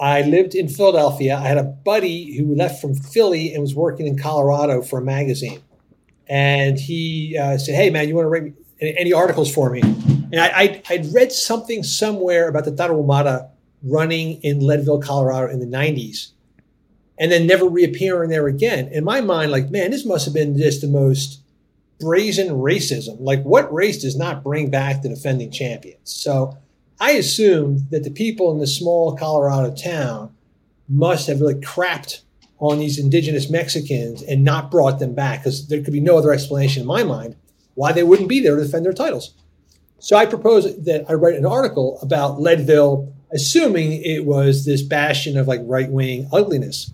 I 0.00 0.22
lived 0.22 0.54
in 0.54 0.68
Philadelphia. 0.68 1.36
I 1.36 1.46
had 1.46 1.58
a 1.58 1.62
buddy 1.62 2.36
who 2.36 2.54
left 2.54 2.80
from 2.80 2.94
Philly 2.94 3.52
and 3.52 3.62
was 3.62 3.74
working 3.74 4.06
in 4.06 4.18
Colorado 4.18 4.82
for 4.82 4.98
a 4.98 5.02
magazine. 5.02 5.62
And 6.28 6.78
he 6.78 7.36
uh, 7.38 7.58
said, 7.58 7.74
Hey, 7.74 7.90
man, 7.90 8.08
you 8.08 8.14
want 8.14 8.26
to 8.26 8.28
write 8.28 8.54
any, 8.80 8.96
any 8.98 9.12
articles 9.12 9.52
for 9.52 9.70
me? 9.70 9.80
And 9.80 10.36
I, 10.40 10.82
I'd 10.88 11.12
read 11.12 11.30
something 11.30 11.82
somewhere 11.82 12.48
about 12.48 12.64
the 12.64 12.72
Tarahumara 12.72 13.50
running 13.82 14.42
in 14.42 14.60
Leadville, 14.60 15.00
Colorado 15.00 15.52
in 15.52 15.60
the 15.60 15.66
90s 15.66 16.32
and 17.18 17.30
then 17.30 17.46
never 17.46 17.68
reappearing 17.68 18.30
there 18.30 18.46
again. 18.46 18.88
In 18.88 19.04
my 19.04 19.20
mind, 19.20 19.50
like, 19.52 19.70
man, 19.70 19.90
this 19.90 20.04
must 20.04 20.24
have 20.24 20.34
been 20.34 20.56
just 20.56 20.80
the 20.80 20.88
most 20.88 21.41
brazen 22.02 22.48
racism. 22.48 23.16
Like, 23.20 23.42
what 23.42 23.72
race 23.72 24.02
does 24.02 24.16
not 24.16 24.42
bring 24.42 24.70
back 24.70 25.02
the 25.02 25.08
defending 25.08 25.50
champions? 25.50 26.10
So 26.10 26.56
I 27.00 27.12
assumed 27.12 27.90
that 27.90 28.04
the 28.04 28.10
people 28.10 28.50
in 28.52 28.58
this 28.58 28.76
small 28.76 29.16
Colorado 29.16 29.74
town 29.74 30.34
must 30.88 31.26
have 31.26 31.40
really 31.40 31.54
crapped 31.54 32.22
on 32.58 32.78
these 32.78 32.98
indigenous 32.98 33.50
Mexicans 33.50 34.22
and 34.22 34.44
not 34.44 34.70
brought 34.70 34.98
them 35.00 35.14
back 35.14 35.40
because 35.40 35.66
there 35.66 35.82
could 35.82 35.92
be 35.92 36.00
no 36.00 36.16
other 36.16 36.32
explanation 36.32 36.82
in 36.82 36.86
my 36.86 37.02
mind 37.02 37.34
why 37.74 37.92
they 37.92 38.02
wouldn't 38.02 38.28
be 38.28 38.40
there 38.40 38.56
to 38.56 38.62
defend 38.62 38.84
their 38.84 38.92
titles. 38.92 39.34
So 39.98 40.16
I 40.16 40.26
propose 40.26 40.64
that 40.84 41.04
I 41.08 41.14
write 41.14 41.36
an 41.36 41.46
article 41.46 41.98
about 42.02 42.40
Leadville, 42.40 43.12
assuming 43.32 44.02
it 44.04 44.24
was 44.24 44.64
this 44.64 44.82
bastion 44.82 45.38
of 45.38 45.48
like 45.48 45.60
right 45.64 45.90
wing 45.90 46.28
ugliness. 46.32 46.92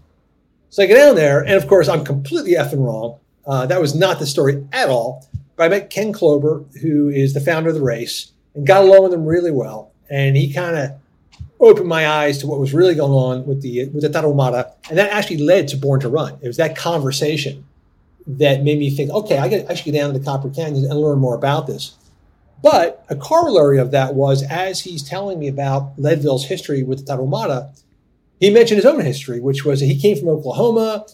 So 0.70 0.82
I 0.82 0.86
get 0.86 0.96
down 0.96 1.14
there, 1.14 1.40
and 1.40 1.54
of 1.54 1.66
course, 1.66 1.88
I'm 1.88 2.04
completely 2.04 2.52
effing 2.52 2.84
wrong. 2.84 3.18
Uh, 3.48 3.66
that 3.66 3.80
was 3.80 3.94
not 3.94 4.18
the 4.18 4.26
story 4.26 4.64
at 4.72 4.88
all. 4.88 5.26
But 5.56 5.64
I 5.64 5.68
met 5.70 5.90
Ken 5.90 6.12
Chlouber, 6.12 6.64
who 6.82 7.08
is 7.08 7.34
the 7.34 7.40
founder 7.40 7.70
of 7.70 7.74
the 7.74 7.82
race, 7.82 8.30
and 8.54 8.66
got 8.66 8.84
along 8.84 9.04
with 9.04 9.14
him 9.14 9.24
really 9.24 9.50
well. 9.50 9.90
And 10.08 10.36
he 10.36 10.52
kind 10.52 10.76
of 10.76 10.90
opened 11.58 11.88
my 11.88 12.06
eyes 12.06 12.38
to 12.38 12.46
what 12.46 12.60
was 12.60 12.72
really 12.72 12.94
going 12.94 13.12
on 13.12 13.46
with 13.46 13.62
the 13.62 13.86
with 13.86 14.02
the 14.02 14.08
Tarahumara, 14.08 14.72
and 14.88 14.98
that 14.98 15.10
actually 15.10 15.38
led 15.38 15.68
to 15.68 15.76
Born 15.76 16.00
to 16.00 16.08
Run. 16.08 16.38
It 16.40 16.46
was 16.46 16.58
that 16.58 16.76
conversation 16.76 17.64
that 18.26 18.62
made 18.62 18.78
me 18.78 18.90
think, 18.90 19.10
okay, 19.10 19.38
I, 19.38 19.48
get, 19.48 19.70
I 19.70 19.74
should 19.74 19.86
get 19.86 19.98
down 19.98 20.12
to 20.12 20.18
the 20.18 20.24
Copper 20.24 20.50
Canyon 20.50 20.84
and 20.84 21.00
learn 21.00 21.18
more 21.18 21.34
about 21.34 21.66
this. 21.66 21.96
But 22.62 23.04
a 23.08 23.16
corollary 23.16 23.78
of 23.78 23.90
that 23.92 24.14
was 24.14 24.42
as 24.42 24.80
he's 24.80 25.02
telling 25.02 25.38
me 25.38 25.48
about 25.48 25.98
Leadville's 25.98 26.46
history 26.46 26.82
with 26.82 27.06
the 27.06 27.12
Tarahumara, 27.12 27.70
he 28.38 28.50
mentioned 28.50 28.76
his 28.76 28.84
own 28.84 29.00
history, 29.00 29.40
which 29.40 29.64
was 29.64 29.80
that 29.80 29.86
he 29.86 29.98
came 29.98 30.16
from 30.16 30.28
Oklahoma. 30.28 31.06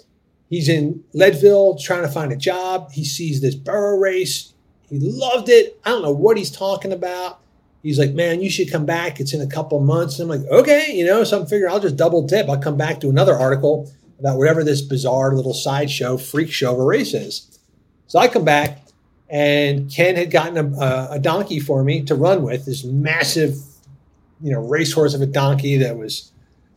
He's 0.49 0.68
in 0.68 1.03
Leadville 1.12 1.76
trying 1.76 2.03
to 2.03 2.09
find 2.09 2.32
a 2.32 2.36
job. 2.36 2.92
He 2.92 3.05
sees 3.05 3.40
this 3.40 3.55
burro 3.55 3.99
race. 3.99 4.53
He 4.88 4.99
loved 5.01 5.49
it. 5.49 5.80
I 5.84 5.90
don't 5.90 6.03
know 6.03 6.12
what 6.12 6.36
he's 6.36 6.51
talking 6.51 6.92
about. 6.92 7.40
He's 7.82 7.99
like, 7.99 8.12
man, 8.12 8.40
you 8.40 8.49
should 8.49 8.70
come 8.70 8.86
back. 8.86 9.20
It's 9.20 9.34
in 9.34 9.40
a 9.40 9.47
couple 9.47 9.78
months. 9.80 10.18
And 10.18 10.32
I'm 10.32 10.40
like, 10.40 10.51
okay, 10.51 10.95
you 10.95 11.05
know, 11.05 11.24
so 11.24 11.40
I'm 11.40 11.47
figuring 11.47 11.72
I'll 11.72 11.80
just 11.80 11.97
double 11.97 12.26
tip. 12.26 12.49
I'll 12.49 12.59
come 12.59 12.76
back 12.76 13.01
to 13.01 13.11
another 13.11 13.34
article 13.34 13.92
about 14.18 14.38
whatever 14.38 14.64
this 14.64 14.80
bizarre 14.80 15.34
little 15.34 15.53
sideshow, 15.53 16.16
freak 16.16 16.51
show 16.51 16.72
of 16.72 16.78
a 16.78 16.84
race 16.84 17.12
is. 17.12 17.59
So 18.07 18.18
I 18.18 18.28
come 18.28 18.45
back, 18.45 18.80
and 19.28 19.90
Ken 19.90 20.16
had 20.16 20.30
gotten 20.30 20.57
a, 20.57 21.09
a 21.11 21.18
donkey 21.18 21.59
for 21.59 21.82
me 21.82 22.03
to 22.05 22.14
run 22.14 22.42
with, 22.42 22.64
this 22.64 22.84
massive, 22.84 23.57
you 24.40 24.53
know, 24.53 24.61
racehorse 24.61 25.14
of 25.14 25.20
a 25.20 25.26
donkey 25.26 25.78
that 25.78 25.99
was 25.99 26.30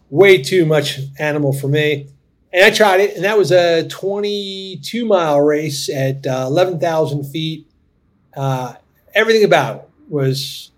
way 0.09 0.41
too 0.41 0.65
much 0.65 0.99
animal 1.19 1.53
for 1.53 1.67
me. 1.67 2.07
And 2.57 2.65
I 2.65 2.71
tried 2.71 3.01
it, 3.01 3.15
and 3.15 3.23
that 3.23 3.37
was 3.37 3.51
a 3.51 3.87
22 3.87 5.05
mile 5.05 5.39
race 5.39 5.89
at 5.89 6.25
uh, 6.25 6.45
11,000 6.47 7.23
feet. 7.25 7.69
Uh, 8.35 8.73
everything 9.13 9.43
about 9.43 9.75
it 9.75 9.89
was 10.09 10.71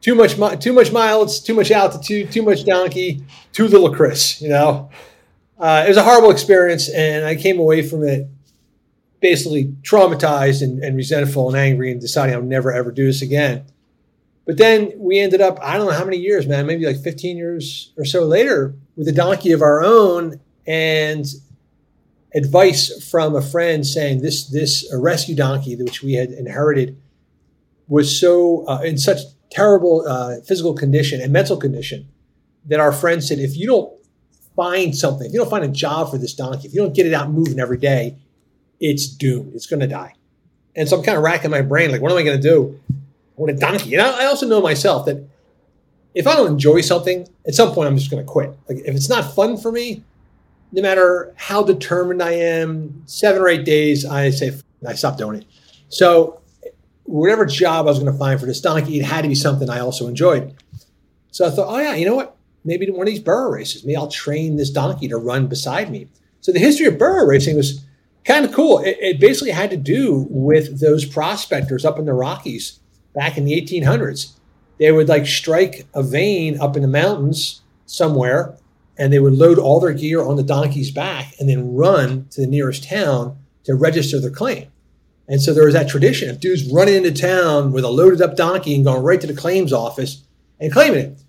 too 0.00 0.16
much, 0.16 0.36
mi- 0.36 0.56
too 0.56 0.72
much 0.72 0.90
miles, 0.90 1.38
too 1.38 1.54
much 1.54 1.70
altitude, 1.70 2.32
too 2.32 2.42
much 2.42 2.64
donkey, 2.64 3.24
too 3.52 3.68
little 3.68 3.94
Chris. 3.94 4.42
You 4.42 4.48
know, 4.48 4.90
uh, 5.56 5.84
it 5.86 5.90
was 5.90 5.98
a 5.98 6.02
horrible 6.02 6.32
experience, 6.32 6.88
and 6.88 7.24
I 7.24 7.36
came 7.36 7.60
away 7.60 7.82
from 7.82 8.02
it 8.02 8.26
basically 9.20 9.66
traumatized 9.82 10.62
and, 10.62 10.82
and 10.82 10.96
resentful 10.96 11.46
and 11.46 11.56
angry, 11.56 11.92
and 11.92 12.00
deciding 12.00 12.34
I'll 12.34 12.42
never 12.42 12.72
ever 12.72 12.90
do 12.90 13.06
this 13.06 13.22
again. 13.22 13.66
But 14.46 14.56
then 14.56 14.94
we 14.96 15.20
ended 15.20 15.40
up, 15.40 15.60
I 15.62 15.76
don't 15.76 15.86
know 15.86 15.96
how 15.96 16.04
many 16.04 16.16
years, 16.16 16.48
man, 16.48 16.66
maybe 16.66 16.86
like 16.86 17.00
15 17.00 17.36
years 17.36 17.92
or 17.96 18.04
so 18.04 18.24
later, 18.24 18.74
with 18.96 19.06
a 19.06 19.12
donkey 19.12 19.52
of 19.52 19.62
our 19.62 19.80
own 19.80 20.40
and 20.70 21.26
advice 22.32 23.10
from 23.10 23.34
a 23.34 23.42
friend 23.42 23.84
saying 23.84 24.22
this 24.22 24.46
this 24.46 24.88
rescue 24.94 25.34
donkey, 25.34 25.74
which 25.74 26.00
we 26.00 26.12
had 26.14 26.30
inherited, 26.30 26.96
was 27.88 28.20
so 28.20 28.64
uh, 28.68 28.80
in 28.82 28.96
such 28.96 29.18
terrible 29.50 30.06
uh, 30.06 30.36
physical 30.46 30.72
condition 30.72 31.20
and 31.20 31.32
mental 31.32 31.56
condition 31.56 32.08
that 32.66 32.78
our 32.78 32.92
friend 32.92 33.24
said, 33.24 33.40
if 33.40 33.56
you 33.56 33.66
don't 33.66 33.92
find 34.54 34.96
something, 34.96 35.26
if 35.26 35.32
you 35.32 35.40
don't 35.40 35.50
find 35.50 35.64
a 35.64 35.68
job 35.68 36.08
for 36.08 36.18
this 36.18 36.34
donkey, 36.34 36.68
if 36.68 36.74
you 36.74 36.80
don't 36.80 36.94
get 36.94 37.04
it 37.04 37.12
out 37.12 37.30
moving 37.30 37.58
every 37.58 37.78
day, 37.78 38.16
it's 38.78 39.08
doomed. 39.08 39.52
It's 39.54 39.66
going 39.66 39.80
to 39.80 39.88
die. 39.88 40.14
And 40.76 40.88
so 40.88 40.96
I'm 40.96 41.02
kind 41.02 41.18
of 41.18 41.24
racking 41.24 41.50
my 41.50 41.62
brain, 41.62 41.90
like, 41.90 42.00
what 42.00 42.12
am 42.12 42.18
I 42.18 42.22
going 42.22 42.40
to 42.40 42.48
do? 42.48 42.78
Want 43.34 43.50
a 43.50 43.56
donkey. 43.56 43.94
And 43.94 44.02
I, 44.02 44.22
I 44.22 44.26
also 44.26 44.46
know 44.46 44.60
myself 44.60 45.06
that 45.06 45.26
if 46.14 46.28
I 46.28 46.36
don't 46.36 46.52
enjoy 46.52 46.82
something, 46.82 47.26
at 47.44 47.54
some 47.54 47.72
point 47.72 47.88
I'm 47.88 47.96
just 47.96 48.10
going 48.10 48.24
to 48.24 48.30
quit. 48.30 48.56
Like 48.68 48.78
if 48.84 48.94
it's 48.94 49.08
not 49.08 49.34
fun 49.34 49.56
for 49.56 49.72
me, 49.72 50.04
no 50.72 50.82
matter 50.82 51.32
how 51.36 51.62
determined 51.62 52.22
I 52.22 52.32
am, 52.32 53.02
seven 53.06 53.42
or 53.42 53.48
eight 53.48 53.64
days, 53.64 54.04
I 54.04 54.30
say 54.30 54.52
I 54.86 54.94
stop 54.94 55.18
doing 55.18 55.38
it. 55.40 55.46
So 55.88 56.40
whatever 57.04 57.44
job 57.44 57.86
I 57.86 57.90
was 57.90 57.98
going 57.98 58.12
to 58.12 58.18
find 58.18 58.38
for 58.38 58.46
this 58.46 58.60
donkey, 58.60 59.00
it 59.00 59.04
had 59.04 59.22
to 59.22 59.28
be 59.28 59.34
something 59.34 59.68
I 59.68 59.80
also 59.80 60.06
enjoyed. 60.06 60.54
So 61.32 61.46
I 61.46 61.50
thought, 61.50 61.68
oh 61.68 61.78
yeah, 61.78 61.94
you 61.94 62.06
know 62.06 62.14
what? 62.14 62.36
Maybe 62.64 62.88
one 62.90 63.06
of 63.06 63.12
these 63.12 63.20
burro 63.20 63.50
races. 63.50 63.84
Maybe 63.84 63.96
I'll 63.96 64.08
train 64.08 64.56
this 64.56 64.70
donkey 64.70 65.08
to 65.08 65.16
run 65.16 65.46
beside 65.46 65.90
me. 65.90 66.08
So 66.40 66.52
the 66.52 66.58
history 66.58 66.86
of 66.86 66.98
burro 66.98 67.26
racing 67.26 67.56
was 67.56 67.84
kind 68.24 68.44
of 68.44 68.52
cool. 68.52 68.78
It, 68.78 68.96
it 69.00 69.20
basically 69.20 69.50
had 69.50 69.70
to 69.70 69.76
do 69.76 70.26
with 70.30 70.80
those 70.80 71.04
prospectors 71.04 71.84
up 71.84 71.98
in 71.98 72.04
the 72.04 72.12
Rockies 72.12 72.78
back 73.14 73.36
in 73.36 73.44
the 73.44 73.60
1800s. 73.60 74.32
They 74.78 74.92
would 74.92 75.08
like 75.08 75.26
strike 75.26 75.86
a 75.94 76.02
vein 76.02 76.60
up 76.60 76.76
in 76.76 76.82
the 76.82 76.88
mountains 76.88 77.62
somewhere, 77.86 78.56
and 79.00 79.10
they 79.12 79.18
would 79.18 79.32
load 79.32 79.58
all 79.58 79.80
their 79.80 79.94
gear 79.94 80.22
on 80.22 80.36
the 80.36 80.42
donkey's 80.42 80.90
back 80.90 81.34
and 81.40 81.48
then 81.48 81.74
run 81.74 82.26
to 82.30 82.42
the 82.42 82.46
nearest 82.46 82.84
town 82.84 83.38
to 83.64 83.74
register 83.74 84.20
their 84.20 84.30
claim. 84.30 84.70
And 85.26 85.40
so 85.40 85.54
there 85.54 85.64
was 85.64 85.74
that 85.74 85.88
tradition 85.88 86.28
of 86.28 86.38
dudes 86.38 86.70
running 86.70 86.96
into 86.96 87.12
town 87.12 87.72
with 87.72 87.82
a 87.82 87.88
loaded 87.88 88.20
up 88.20 88.36
donkey 88.36 88.74
and 88.74 88.84
going 88.84 89.02
right 89.02 89.20
to 89.20 89.26
the 89.26 89.32
claims 89.32 89.72
office 89.72 90.22
and 90.60 90.70
claiming 90.70 90.98
it. 90.98 91.22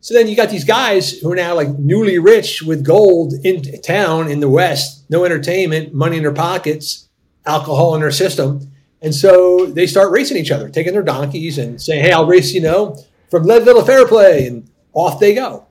So 0.00 0.14
then 0.14 0.26
you 0.26 0.34
got 0.34 0.50
these 0.50 0.64
guys 0.64 1.12
who 1.12 1.30
are 1.30 1.36
now 1.36 1.54
like 1.54 1.68
newly 1.78 2.18
rich 2.18 2.60
with 2.60 2.84
gold 2.84 3.34
in 3.44 3.62
town 3.82 4.28
in 4.28 4.40
the 4.40 4.48
West, 4.48 5.04
no 5.08 5.24
entertainment, 5.24 5.94
money 5.94 6.16
in 6.16 6.24
their 6.24 6.32
pockets, 6.32 7.08
alcohol 7.46 7.94
in 7.94 8.00
their 8.00 8.10
system. 8.10 8.72
And 9.00 9.14
so 9.14 9.66
they 9.66 9.86
start 9.86 10.10
racing 10.10 10.38
each 10.38 10.50
other, 10.50 10.68
taking 10.68 10.94
their 10.94 11.02
donkeys 11.02 11.56
and 11.56 11.80
saying, 11.80 12.02
Hey, 12.02 12.10
I'll 12.10 12.26
race, 12.26 12.52
you 12.52 12.62
know, 12.62 12.96
from 13.30 13.44
Leadville 13.44 13.78
to 13.80 13.86
Fairplay. 13.86 14.46
And 14.48 14.68
off 14.92 15.20
they 15.20 15.34
go. 15.34 15.66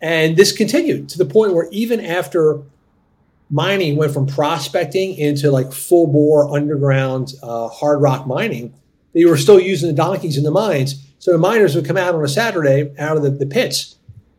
And 0.00 0.36
this 0.36 0.52
continued 0.52 1.08
to 1.10 1.18
the 1.18 1.24
point 1.24 1.54
where 1.54 1.68
even 1.70 2.00
after 2.04 2.62
mining 3.50 3.96
went 3.96 4.12
from 4.12 4.26
prospecting 4.26 5.16
into 5.16 5.50
like 5.50 5.72
full 5.72 6.06
bore 6.06 6.56
underground 6.56 7.34
uh, 7.42 7.68
hard 7.68 8.00
rock 8.00 8.26
mining, 8.26 8.72
they 9.12 9.24
were 9.24 9.36
still 9.36 9.60
using 9.60 9.88
the 9.88 9.94
donkeys 9.94 10.36
in 10.36 10.44
the 10.44 10.50
mines. 10.50 11.04
So 11.18 11.32
the 11.32 11.38
miners 11.38 11.74
would 11.74 11.84
come 11.84 11.96
out 11.96 12.14
on 12.14 12.24
a 12.24 12.28
Saturday 12.28 12.94
out 12.98 13.16
of 13.16 13.22
the, 13.22 13.30
the 13.30 13.46
pits, 13.46 13.96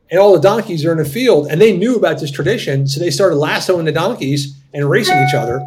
and 0.10 0.20
all 0.20 0.34
the 0.34 0.42
donkeys 0.42 0.84
are 0.84 0.92
in 0.92 0.98
the 0.98 1.06
field, 1.06 1.48
and 1.48 1.62
they 1.62 1.76
knew 1.76 1.96
about 1.96 2.20
this 2.20 2.32
tradition, 2.32 2.88
so 2.88 3.00
they 3.00 3.12
started 3.12 3.36
lassoing 3.36 3.86
the 3.86 3.92
donkeys 3.92 4.60
and 4.74 4.90
racing 4.90 5.18
each 5.28 5.36
other. 5.36 5.60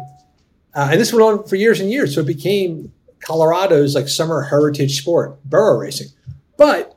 Uh, 0.73 0.89
and 0.91 0.99
this 0.99 1.13
went 1.13 1.23
on 1.23 1.47
for 1.47 1.55
years 1.55 1.79
and 1.79 1.89
years. 1.89 2.13
So 2.13 2.21
it 2.21 2.27
became 2.27 2.91
Colorado's 3.21 3.95
like 3.95 4.09
summer 4.09 4.41
heritage 4.41 4.99
sport, 4.99 5.41
burro 5.45 5.79
racing. 5.79 6.07
But 6.57 6.94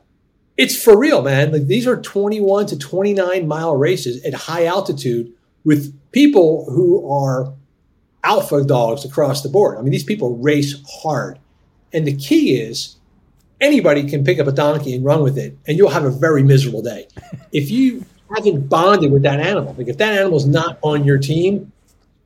it's 0.59 0.75
for 0.75 0.99
real, 0.99 1.21
man. 1.21 1.53
Like 1.53 1.67
these 1.67 1.87
are 1.87 1.95
21 2.01 2.65
to 2.67 2.77
29 2.77 3.47
mile 3.47 3.77
races 3.77 4.21
at 4.25 4.33
high 4.33 4.65
altitude 4.65 5.31
with 5.63 5.97
people 6.11 6.69
who 6.69 7.09
are 7.09 7.53
alpha 8.25 8.65
dogs 8.65 9.05
across 9.05 9.41
the 9.41 9.47
board. 9.47 9.77
I 9.77 9.81
mean, 9.81 9.93
these 9.93 10.03
people 10.03 10.35
race 10.35 10.75
hard. 11.01 11.39
And 11.93 12.05
the 12.05 12.13
key 12.13 12.59
is 12.59 12.97
anybody 13.61 14.03
can 14.09 14.25
pick 14.25 14.37
up 14.37 14.47
a 14.47 14.51
donkey 14.51 14.93
and 14.93 15.05
run 15.05 15.23
with 15.23 15.37
it, 15.37 15.57
and 15.65 15.77
you'll 15.77 15.91
have 15.91 16.03
a 16.03 16.11
very 16.11 16.43
miserable 16.43 16.81
day. 16.83 17.07
If 17.51 17.71
you 17.71 18.05
haven't 18.35 18.67
bonded 18.69 19.11
with 19.11 19.23
that 19.23 19.39
animal, 19.39 19.73
like 19.75 19.87
if 19.87 19.97
that 19.97 20.13
animal's 20.13 20.45
not 20.45 20.77
on 20.83 21.03
your 21.03 21.17
team, 21.17 21.71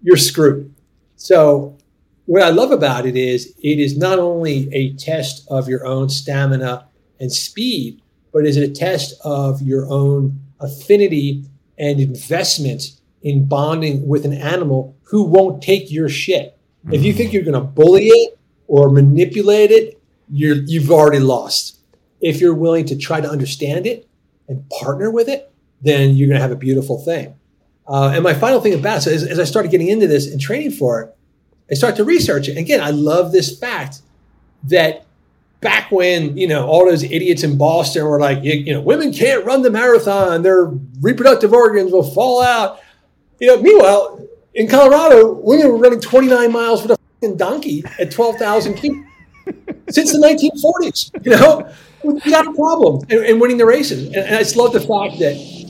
you're 0.02 0.18
screwed. 0.18 0.74
So, 1.16 1.78
what 2.26 2.42
I 2.42 2.50
love 2.50 2.72
about 2.72 3.06
it 3.06 3.16
is 3.16 3.54
it 3.64 3.80
is 3.80 3.98
not 3.98 4.20
only 4.20 4.68
a 4.74 4.94
test 4.96 5.48
of 5.50 5.70
your 5.70 5.86
own 5.86 6.10
stamina 6.10 6.88
and 7.22 7.32
speed, 7.32 8.02
but 8.34 8.46
is 8.46 8.58
it 8.58 8.70
a 8.70 8.74
test 8.74 9.14
of 9.24 9.62
your 9.62 9.88
own 9.90 10.42
affinity 10.60 11.46
and 11.78 12.00
investment 12.00 13.00
in 13.22 13.46
bonding 13.46 14.08
with 14.08 14.26
an 14.26 14.34
animal 14.34 14.96
who 15.04 15.24
won't 15.24 15.62
take 15.62 15.92
your 15.92 16.10
shit. 16.10 16.58
If 16.92 17.04
you 17.04 17.14
think 17.14 17.32
you're 17.32 17.44
going 17.44 17.54
to 17.54 17.62
bully 17.62 18.08
it 18.08 18.38
or 18.68 18.90
manipulate 18.90 19.72
it, 19.72 20.02
you're, 20.30 20.58
you've 20.58 20.92
already 20.92 21.20
lost. 21.20 21.80
If 22.20 22.42
you're 22.42 22.54
willing 22.54 22.86
to 22.88 22.98
try 22.98 23.22
to 23.22 23.30
understand 23.30 23.88
it 23.88 24.08
and 24.50 24.68
partner 24.70 25.10
with 25.10 25.30
it, 25.30 25.52
then 25.82 26.16
you're 26.16 26.28
going 26.28 26.38
to 26.38 26.42
have 26.42 26.52
a 26.52 26.58
beautiful 26.58 27.00
thing. 27.00 27.36
Uh, 27.88 28.12
and 28.14 28.24
my 28.24 28.34
final 28.34 28.60
thing 28.60 28.74
about 28.74 28.98
it, 28.98 29.02
so 29.02 29.12
as, 29.12 29.24
as 29.24 29.40
I 29.40 29.44
started 29.46 29.72
getting 29.72 29.88
into 29.88 30.08
this 30.08 30.30
and 30.30 30.40
training 30.40 30.72
for 30.72 31.02
it, 31.02 31.16
I 31.72 31.76
started 31.76 31.98
to 31.98 32.04
research 32.04 32.50
it. 32.50 32.58
Again, 32.58 32.82
I 32.82 32.90
love 32.90 33.32
this 33.32 33.58
fact 33.58 34.02
that 34.64 35.06
back 35.64 35.92
when 35.92 36.38
you 36.38 36.48
know 36.48 36.68
all 36.68 36.86
those 36.86 37.04
idiots 37.04 37.44
in 37.44 37.58
Boston 37.58 38.06
were 38.06 38.20
like, 38.20 38.44
you, 38.44 38.54
you 38.54 38.74
know, 38.74 38.82
women 38.82 39.14
can't 39.14 39.46
run 39.46 39.62
the 39.62 39.72
marathon; 39.72 40.44
their 40.44 40.66
reproductive 41.02 41.54
organs 41.54 41.92
will 41.92 42.04
fall 42.04 42.42
out. 42.42 42.80
You 43.40 43.48
know, 43.48 43.62
meanwhile, 43.62 44.28
in 44.54 44.68
Colorado, 44.68 45.34
women 45.34 45.70
were 45.70 45.78
running 45.78 46.00
29 46.00 46.52
miles 46.52 46.82
with 46.84 46.92
a 46.92 46.98
fucking 47.22 47.38
donkey 47.38 47.84
at 48.00 48.12
12,000 48.12 48.80
feet 48.80 48.94
since 49.90 50.12
the 50.12 50.20
1940s. 50.20 51.26
You 51.26 51.32
know, 51.32 51.74
we 52.04 52.20
got 52.30 52.48
a 52.48 52.54
problem 52.54 53.06
in, 53.10 53.24
in 53.24 53.40
winning 53.40 53.58
the 53.58 53.66
races, 53.66 54.08
and, 54.08 54.16
and 54.18 54.36
I 54.36 54.40
just 54.40 54.56
love 54.56 54.74
the 54.74 54.80
fact 54.80 55.20
that 55.20 55.64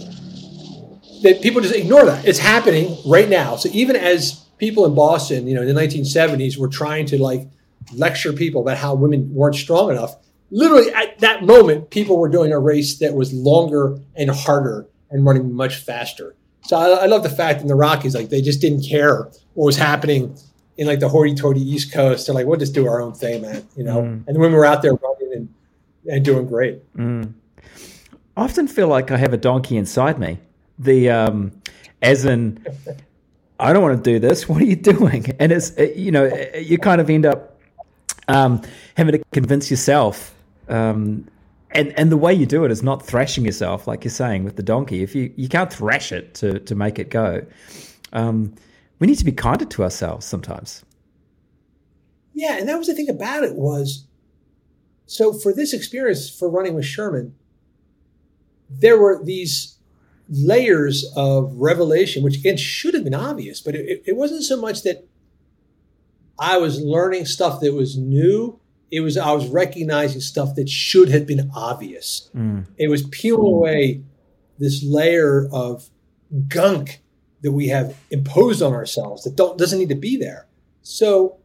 that 1.24 1.42
people 1.42 1.62
just 1.62 1.74
ignore 1.74 2.06
that. 2.06 2.28
It's 2.28 2.40
happening 2.40 2.98
right 3.06 3.30
now. 3.30 3.56
So 3.56 3.70
even 3.72 3.96
as 3.96 4.44
people 4.58 4.86
in 4.86 4.94
Boston, 4.94 5.48
you 5.48 5.56
know, 5.56 5.62
in 5.62 5.74
the 5.74 5.82
1970s, 5.82 6.58
were 6.58 6.68
trying 6.68 7.06
to 7.08 7.22
like 7.22 7.48
lecture 7.94 8.34
people 8.34 8.62
about 8.62 8.78
how 8.78 8.96
women 8.96 9.34
weren't 9.34 9.56
strong 9.56 9.92
enough. 9.92 10.16
Literally 10.52 10.94
at 10.94 11.20
that 11.20 11.44
moment, 11.44 11.90
people 11.90 12.18
were 12.18 12.30
doing 12.30 12.52
a 12.52 12.60
race 12.60 13.00
that 13.00 13.14
was 13.14 13.34
longer 13.34 14.00
and 14.16 14.30
harder 14.30 14.88
and 15.10 15.26
running 15.26 15.54
much 15.54 15.76
faster. 15.76 16.36
So 16.62 16.78
I, 16.78 17.04
I 17.04 17.06
love 17.08 17.24
the 17.24 17.30
fact 17.30 17.62
in 17.62 17.68
the 17.68 17.76
Rockies, 17.76 18.16
like 18.16 18.30
they 18.30 18.42
just 18.42 18.62
didn't 18.62 18.84
care 18.88 19.30
what 19.54 19.66
was 19.66 19.78
happening 19.78 20.38
in 20.78 20.88
like 20.88 21.00
the 21.00 21.10
hoity-toity 21.10 21.62
East 21.62 21.92
Coast. 21.92 22.28
They're 22.28 22.36
like, 22.36 22.46
we'll 22.46 22.60
just 22.60 22.74
do 22.74 22.88
our 22.88 23.02
own 23.02 23.14
thing, 23.14 23.42
man. 23.42 23.68
You 23.76 23.84
know. 23.84 24.02
Mm. 24.04 24.28
And 24.28 24.38
when 24.38 24.52
we 24.52 24.58
were 24.58 24.66
out 24.66 24.82
there 24.82 24.94
running 24.94 25.34
and 25.34 25.54
and 26.10 26.24
doing 26.26 26.46
great. 26.46 26.82
I 28.36 28.42
often 28.42 28.68
feel 28.68 28.88
like 28.88 29.12
I 29.12 29.18
have 29.18 29.34
a 29.34 29.38
donkey 29.38 29.78
inside 29.78 30.20
me. 30.20 30.40
The 30.80 31.10
um, 31.10 31.52
as 32.02 32.26
in, 32.26 32.66
I 33.60 33.74
don't 33.74 33.82
want 33.82 34.04
to 34.04 34.12
do 34.12 34.20
this. 34.20 34.50
What 34.50 34.62
are 34.62 34.66
you 34.66 34.76
doing? 34.76 35.36
And 35.40 35.52
it's 35.52 35.74
you 35.78 36.12
know 36.12 36.26
you 36.58 36.78
kind 36.78 37.00
of 37.00 37.10
end 37.10 37.26
up 37.26 37.53
um, 38.34 38.62
having 38.98 39.14
to 39.14 39.24
convince 39.32 39.70
yourself. 39.70 40.36
Um, 40.68 41.28
and 41.72 41.98
and 41.98 42.12
the 42.12 42.18
way 42.18 42.34
you 42.34 42.46
do 42.46 42.66
it 42.66 42.72
is 42.72 42.84
not 42.84 43.06
thrashing 43.06 43.46
yourself, 43.46 43.88
like 43.88 44.04
you're 44.04 44.12
saying 44.12 44.44
with 44.44 44.56
the 44.56 44.64
donkey. 44.64 45.02
If 45.02 45.16
you 45.16 45.34
you 45.36 45.48
can't 45.48 45.72
thrash 45.72 46.12
it 46.12 46.34
to 46.36 46.60
to 46.60 46.76
make 46.76 47.00
it 47.00 47.10
go, 47.10 47.46
um, 48.12 48.54
we 49.00 49.08
need 49.08 49.18
to 49.18 49.26
be 49.26 49.32
kinder 49.32 49.66
to 49.66 49.84
ourselves 49.84 50.26
sometimes. 50.26 50.84
Yeah, 52.34 52.58
and 52.58 52.68
that 52.68 52.78
was 52.78 52.88
the 52.88 52.94
thing 52.96 53.10
about 53.10 53.44
it 53.44 53.56
was 53.56 54.06
so 55.06 55.34
for 55.34 55.54
this 55.54 55.74
experience 55.74 56.30
for 56.30 56.50
running 56.50 56.76
with 56.76 56.86
Sherman, 56.86 57.36
there 58.70 59.00
were 59.00 59.24
these 59.24 59.78
layers 60.30 61.12
of 61.16 61.54
revelation, 61.56 62.24
which 62.24 62.38
again 62.38 62.58
should 62.58 62.94
have 62.94 63.04
been 63.04 63.14
obvious, 63.16 63.62
but 63.62 63.76
it, 63.76 64.04
it 64.06 64.16
wasn't 64.16 64.44
so 64.44 64.60
much 64.60 64.84
that 64.84 65.08
I 66.40 66.58
was 66.58 66.80
learning 66.82 67.26
stuff 67.26 67.62
that 67.62 67.74
was 67.74 67.98
new. 67.98 68.60
It 68.92 69.02
was 69.02 69.18
I 69.18 69.32
was 69.32 69.48
recognizing 69.48 70.22
stuff 70.22 70.56
that 70.56 70.70
should 70.70 71.10
have 71.10 71.26
been 71.26 71.50
obvious. 71.56 72.30
Mm. 72.36 72.68
It 72.78 72.90
was 72.90 73.04
peeling 73.08 73.46
away 73.46 74.04
this 74.60 74.84
layer 74.84 75.48
of 75.52 75.90
gunk 76.48 77.02
that 77.42 77.52
we 77.52 77.68
have 77.68 77.98
imposed 78.10 78.62
on 78.62 78.74
ourselves 78.74 79.24
that 79.24 79.36
don't 79.36 79.58
doesn't 79.58 79.80
need 79.80 79.90
to 79.90 79.96
be 79.96 80.18
there. 80.18 80.48
So 80.82 81.40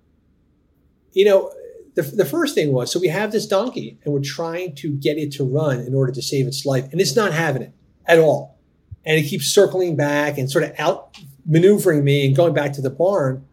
you 1.13 1.25
know, 1.25 1.53
the, 1.95 2.03
the 2.03 2.25
first 2.25 2.55
thing 2.55 2.73
was 2.73 2.93
so 2.93 3.01
we 3.01 3.09
have 3.09 3.33
this 3.33 3.47
donkey 3.47 3.99
and 4.05 4.15
we're 4.15 4.21
trying 4.21 4.75
to 4.77 4.93
get 4.93 5.19
it 5.19 5.33
to 5.33 5.45
run 5.45 5.81
in 5.81 5.95
order 5.95 6.13
to 6.13 6.23
save 6.23 6.47
its 6.47 6.65
life, 6.65 6.91
and 6.93 7.01
it's 7.01 7.17
not 7.17 7.33
having 7.33 7.63
it 7.63 7.73
at 8.07 8.19
all. 8.19 8.59
And 9.05 9.19
it 9.19 9.29
keeps 9.29 9.47
circling 9.47 9.97
back 9.97 10.39
and 10.39 10.51
sort 10.51 10.65
of 10.65 10.75
out 10.79 11.17
maneuvering 11.47 12.05
me 12.05 12.27
and 12.27 12.37
going 12.37 12.53
back 12.53 12.73
to 12.75 12.83
the 12.83 12.91
barn. 12.91 13.45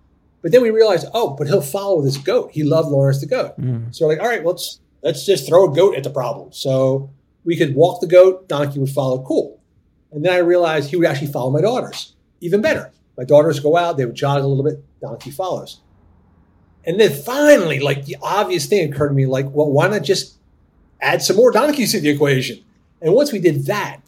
But 0.46 0.52
then 0.52 0.62
we 0.62 0.70
realized, 0.70 1.08
oh, 1.12 1.32
but 1.32 1.48
he'll 1.48 1.60
follow 1.60 2.04
this 2.04 2.18
goat. 2.18 2.52
He 2.52 2.64
loved 2.64 2.90
Lawrence 2.90 3.20
the 3.20 3.26
goat. 3.26 3.60
Mm. 3.60 3.96
So 3.96 4.06
we're 4.06 4.14
like, 4.14 4.22
all 4.22 4.30
right, 4.30 4.46
let's 4.46 4.80
let's 5.02 5.26
just 5.26 5.48
throw 5.48 5.72
a 5.72 5.76
goat 5.76 5.96
at 5.96 6.04
the 6.04 6.12
problem. 6.12 6.52
So 6.52 7.10
we 7.44 7.58
could 7.58 7.74
walk 7.74 8.00
the 8.00 8.06
goat, 8.06 8.48
donkey 8.48 8.78
would 8.78 8.92
follow, 8.92 9.24
cool. 9.24 9.60
And 10.12 10.24
then 10.24 10.34
I 10.34 10.38
realized 10.38 10.92
he 10.92 10.98
would 10.98 11.08
actually 11.08 11.32
follow 11.32 11.50
my 11.50 11.62
daughters, 11.62 12.14
even 12.42 12.62
better. 12.62 12.92
My 13.18 13.24
daughters 13.24 13.60
go 13.60 13.76
out, 13.76 13.98
they 13.98 14.06
would 14.06 14.14
jog 14.14 14.44
a 14.44 14.46
little 14.46 14.64
bit, 14.64 14.84
donkey 15.02 15.32
follows. 15.32 15.82
And 16.86 17.00
then 17.00 17.12
finally, 17.12 17.80
like 17.80 18.06
the 18.06 18.18
obvious 18.22 18.68
thing 18.68 18.94
occurred 18.94 19.08
to 19.08 19.16
me, 19.16 19.26
like, 19.26 19.50
well, 19.50 19.72
why 19.72 19.88
not 19.88 20.04
just 20.04 20.38
add 21.02 21.24
some 21.24 21.38
more 21.38 21.50
donkeys 21.50 21.94
to 21.94 22.00
the 22.00 22.10
equation? 22.10 22.64
And 23.02 23.16
once 23.16 23.32
we 23.32 23.40
did 23.40 23.66
that, 23.66 24.02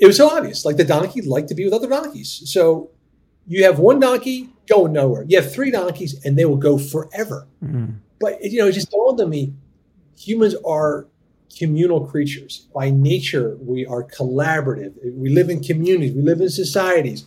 it 0.00 0.06
was 0.08 0.16
so 0.16 0.28
obvious. 0.28 0.64
Like 0.64 0.78
the 0.78 0.84
donkey 0.84 1.22
liked 1.22 1.46
to 1.50 1.54
be 1.54 1.64
with 1.64 1.74
other 1.74 1.88
donkeys. 1.88 2.42
So 2.46 2.90
you 3.46 3.62
have 3.62 3.78
one 3.78 4.00
donkey 4.00 4.50
going 4.68 4.92
nowhere. 4.92 5.24
You 5.26 5.40
have 5.40 5.52
three 5.52 5.70
donkeys, 5.70 6.24
and 6.24 6.38
they 6.38 6.44
will 6.44 6.56
go 6.56 6.78
forever. 6.78 7.46
Mm-hmm. 7.64 7.94
But 8.20 8.42
you 8.42 8.58
know, 8.58 8.66
it 8.66 8.72
just 8.72 8.90
dawned 8.90 9.20
on 9.20 9.30
me: 9.30 9.54
humans 10.18 10.54
are 10.66 11.06
communal 11.56 12.06
creatures 12.06 12.66
by 12.74 12.90
nature. 12.90 13.56
We 13.60 13.86
are 13.86 14.04
collaborative. 14.04 14.94
We 15.14 15.30
live 15.30 15.50
in 15.50 15.62
communities. 15.62 16.14
We 16.14 16.22
live 16.22 16.40
in 16.40 16.50
societies. 16.50 17.24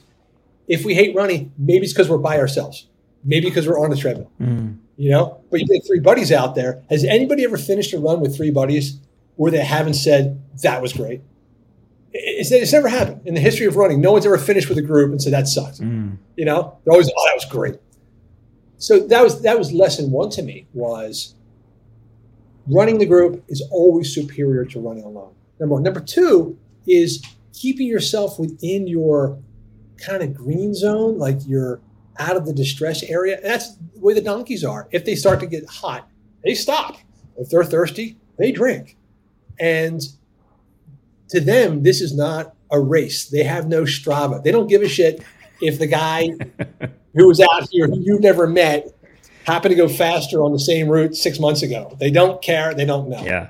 If 0.68 0.85
we 0.85 0.93
hate 0.93 1.15
running, 1.15 1.51
maybe 1.57 1.84
it's 1.84 1.93
because 1.93 2.09
we're 2.09 2.18
by 2.18 2.39
ourselves. 2.39 2.88
Maybe 3.23 3.49
because 3.49 3.68
we're 3.68 3.80
on 3.80 3.91
a 3.91 3.95
treadmill. 3.95 4.31
Mm-hmm. 4.39 4.73
You 4.97 5.09
know, 5.09 5.41
but 5.49 5.59
you 5.59 5.68
get 5.68 5.85
three 5.85 5.99
buddies 5.99 6.31
out 6.31 6.55
there. 6.55 6.84
Has 6.89 7.03
anybody 7.03 7.43
ever 7.43 7.57
finished 7.57 7.93
a 7.93 7.99
run 7.99 8.22
with 8.22 8.35
three 8.35 8.51
buddies 8.51 8.99
where 9.35 9.51
they 9.51 9.63
haven't 9.63 9.95
said 9.95 10.41
that 10.61 10.81
was 10.81 10.93
great? 10.93 11.22
It's, 12.13 12.51
it's 12.51 12.73
never 12.73 12.89
happened 12.89 13.21
in 13.25 13.33
the 13.33 13.39
history 13.39 13.65
of 13.65 13.75
running. 13.75 14.01
No 14.01 14.11
one's 14.11 14.25
ever 14.25 14.38
finished 14.38 14.69
with 14.69 14.77
a 14.77 14.81
group 14.81 15.11
and 15.11 15.21
said 15.21 15.33
that 15.33 15.47
sucks. 15.47 15.79
Mm. 15.79 16.17
You 16.35 16.45
know, 16.45 16.77
they're 16.83 16.91
always, 16.91 17.07
oh, 17.07 17.27
that 17.27 17.35
was 17.35 17.45
great. 17.45 17.75
So 18.77 18.99
that 19.07 19.23
was 19.23 19.43
that 19.43 19.59
was 19.59 19.71
lesson 19.71 20.09
one 20.09 20.31
to 20.31 20.41
me 20.41 20.67
was 20.73 21.35
running 22.67 22.97
the 22.97 23.05
group 23.05 23.43
is 23.47 23.61
always 23.71 24.13
superior 24.13 24.65
to 24.65 24.79
running 24.79 25.03
alone. 25.03 25.33
Number 25.59 25.75
one. 25.75 25.83
Number 25.83 25.99
two 25.99 26.57
is 26.88 27.23
keeping 27.53 27.88
yourself 27.88 28.39
within 28.39 28.88
your 28.88 29.38
kind 29.97 30.23
of 30.23 30.33
green 30.33 30.73
zone, 30.73 31.19
like 31.19 31.38
you're 31.45 31.79
out 32.17 32.35
of 32.35 32.45
the 32.45 32.53
distress 32.53 33.03
area. 33.03 33.35
And 33.38 33.45
that's 33.45 33.75
the 33.75 33.99
way 33.99 34.13
the 34.13 34.21
donkeys 34.21 34.63
are. 34.63 34.88
If 34.91 35.05
they 35.05 35.15
start 35.15 35.39
to 35.41 35.47
get 35.47 35.67
hot, 35.69 36.09
they 36.43 36.55
stop. 36.55 36.97
If 37.38 37.49
they're 37.49 37.63
thirsty, 37.63 38.17
they 38.38 38.51
drink. 38.51 38.97
And 39.59 40.01
to 41.31 41.41
them, 41.41 41.83
this 41.83 42.01
is 42.01 42.15
not 42.15 42.55
a 42.69 42.79
race. 42.79 43.25
They 43.25 43.43
have 43.43 43.67
no 43.67 43.83
Strava. 43.83 44.43
They 44.43 44.51
don't 44.51 44.67
give 44.67 44.81
a 44.81 44.87
shit 44.87 45.23
if 45.61 45.79
the 45.79 45.87
guy 45.87 46.29
who 47.15 47.27
was 47.27 47.41
out 47.41 47.67
here 47.71 47.87
who 47.87 47.99
you've 47.99 48.21
never 48.21 48.47
met 48.47 48.93
happened 49.45 49.71
to 49.71 49.75
go 49.75 49.87
faster 49.87 50.41
on 50.43 50.53
the 50.53 50.59
same 50.59 50.87
route 50.87 51.15
six 51.15 51.39
months 51.39 51.63
ago. 51.63 51.95
They 51.99 52.11
don't 52.11 52.41
care. 52.41 52.73
They 52.73 52.85
don't 52.85 53.09
know. 53.09 53.23
Yeah. 53.23 53.49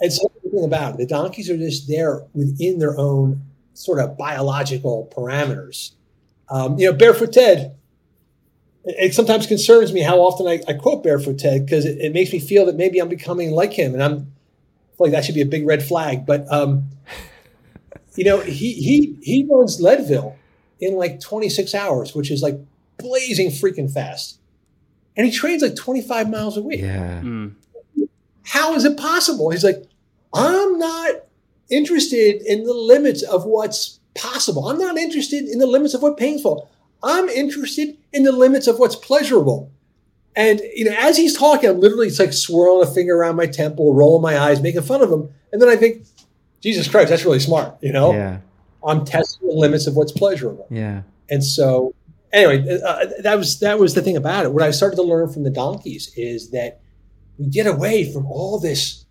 And 0.00 0.12
so 0.12 0.30
about 0.62 0.94
it. 0.94 0.98
The 0.98 1.06
donkeys 1.06 1.48
are 1.48 1.56
just 1.56 1.88
there 1.88 2.22
within 2.34 2.78
their 2.78 2.98
own 2.98 3.42
sort 3.74 3.98
of 3.98 4.18
biological 4.18 5.10
parameters. 5.16 5.92
Um, 6.50 6.78
you 6.78 6.90
know, 6.90 6.96
Barefoot 6.96 7.32
Ted, 7.32 7.74
it, 8.84 9.14
sometimes 9.14 9.46
concerns 9.46 9.92
me 9.92 10.02
how 10.02 10.18
often 10.18 10.46
I, 10.46 10.60
I 10.68 10.74
quote 10.74 11.02
Barefoot 11.02 11.38
Ted 11.38 11.64
because 11.64 11.86
it, 11.86 11.98
it 11.98 12.12
makes 12.12 12.32
me 12.32 12.38
feel 12.38 12.66
that 12.66 12.76
maybe 12.76 12.98
I'm 12.98 13.08
becoming 13.08 13.52
like 13.52 13.72
him 13.72 13.94
and 13.94 14.02
I'm 14.02 14.31
like 14.98 15.12
that 15.12 15.24
should 15.24 15.34
be 15.34 15.40
a 15.40 15.46
big 15.46 15.66
red 15.66 15.82
flag. 15.82 16.24
But 16.26 16.50
um, 16.52 16.88
you 18.16 18.24
know, 18.24 18.40
he 18.40 18.74
he 18.74 19.18
he 19.22 19.46
runs 19.50 19.80
Leadville 19.80 20.36
in 20.80 20.94
like 20.96 21.20
26 21.20 21.74
hours, 21.74 22.14
which 22.14 22.30
is 22.30 22.42
like 22.42 22.58
blazing 22.98 23.48
freaking 23.48 23.92
fast. 23.92 24.38
and 25.16 25.26
he 25.26 25.32
trains 25.32 25.62
like 25.62 25.76
25 25.76 26.30
miles 26.30 26.56
a 26.56 26.62
week. 26.62 26.80
Yeah. 26.80 27.20
Mm. 27.22 27.54
How 28.44 28.74
is 28.74 28.84
it 28.84 28.96
possible? 28.96 29.50
He's 29.50 29.64
like, 29.64 29.84
I'm 30.34 30.78
not 30.78 31.10
interested 31.70 32.42
in 32.42 32.64
the 32.64 32.74
limits 32.74 33.22
of 33.22 33.44
what's 33.44 34.00
possible. 34.14 34.68
I'm 34.68 34.78
not 34.78 34.96
interested 34.98 35.44
in 35.48 35.58
the 35.58 35.66
limits 35.66 35.94
of 35.94 36.02
what's 36.02 36.18
painful. 36.20 36.68
I'm 37.02 37.28
interested 37.28 37.96
in 38.12 38.24
the 38.24 38.32
limits 38.32 38.66
of 38.66 38.78
what's 38.78 38.96
pleasurable. 38.96 39.70
And 40.34 40.60
you 40.74 40.84
know, 40.86 40.94
as 40.98 41.16
he's 41.16 41.36
talking, 41.36 41.68
I'm 41.70 41.80
literally 41.80 42.06
it's 42.06 42.18
like 42.18 42.32
swirling 42.32 42.88
a 42.88 42.90
finger 42.90 43.14
around 43.16 43.36
my 43.36 43.46
temple, 43.46 43.94
rolling 43.94 44.22
my 44.22 44.38
eyes, 44.38 44.60
making 44.62 44.82
fun 44.82 45.02
of 45.02 45.10
him. 45.12 45.28
And 45.52 45.60
then 45.60 45.68
I 45.68 45.76
think, 45.76 46.06
Jesus 46.62 46.88
Christ, 46.88 47.10
that's 47.10 47.24
really 47.24 47.40
smart. 47.40 47.76
You 47.82 47.92
know, 47.92 48.12
Yeah. 48.12 48.38
I'm 48.86 49.04
testing 49.04 49.48
the 49.48 49.54
limits 49.54 49.86
of 49.86 49.94
what's 49.94 50.12
pleasurable. 50.12 50.66
Yeah. 50.70 51.02
And 51.30 51.44
so, 51.44 51.94
anyway, 52.32 52.80
uh, 52.84 53.06
that 53.20 53.36
was 53.36 53.60
that 53.60 53.78
was 53.78 53.94
the 53.94 54.02
thing 54.02 54.16
about 54.16 54.44
it. 54.44 54.52
What 54.52 54.62
I 54.62 54.70
started 54.70 54.96
to 54.96 55.02
learn 55.02 55.32
from 55.32 55.44
the 55.44 55.50
donkeys 55.50 56.12
is 56.16 56.50
that 56.50 56.80
we 57.38 57.46
get 57.46 57.66
away 57.66 58.10
from 58.10 58.26
all 58.26 58.58
this 58.58 59.04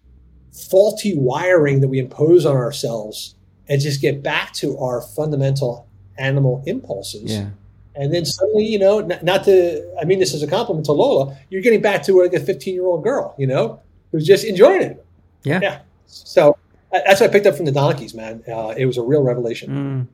faulty 0.69 1.15
wiring 1.15 1.81
that 1.81 1.87
we 1.87 1.99
impose 1.99 2.45
on 2.45 2.55
ourselves 2.55 3.35
and 3.69 3.79
just 3.79 4.01
get 4.01 4.21
back 4.21 4.51
to 4.53 4.77
our 4.77 5.01
fundamental 5.01 5.87
animal 6.17 6.63
impulses. 6.65 7.31
Yeah. 7.31 7.49
And 7.95 8.13
then 8.13 8.25
suddenly, 8.25 8.65
you 8.65 8.79
know, 8.79 8.99
not, 8.99 9.23
not 9.23 9.43
to, 9.45 9.85
I 10.01 10.05
mean 10.05 10.19
this 10.19 10.33
is 10.33 10.43
a 10.43 10.47
compliment 10.47 10.85
to 10.85 10.93
Lola, 10.93 11.37
you're 11.49 11.61
getting 11.61 11.81
back 11.81 12.03
to 12.03 12.21
like 12.21 12.33
a 12.33 12.39
15 12.39 12.73
year 12.73 12.85
old 12.85 13.03
girl, 13.03 13.35
you 13.37 13.47
know, 13.47 13.81
who's 14.11 14.25
just 14.25 14.45
enjoying 14.45 14.81
it. 14.81 15.05
Yeah. 15.43 15.59
Yeah. 15.61 15.79
So 16.07 16.57
that's 16.91 17.21
what 17.21 17.29
I 17.29 17.33
picked 17.33 17.45
up 17.45 17.55
from 17.55 17.65
the 17.65 17.71
donkeys, 17.71 18.13
man. 18.13 18.43
Uh, 18.47 18.73
it 18.77 18.85
was 18.85 18.97
a 18.97 19.01
real 19.01 19.23
revelation. 19.23 20.07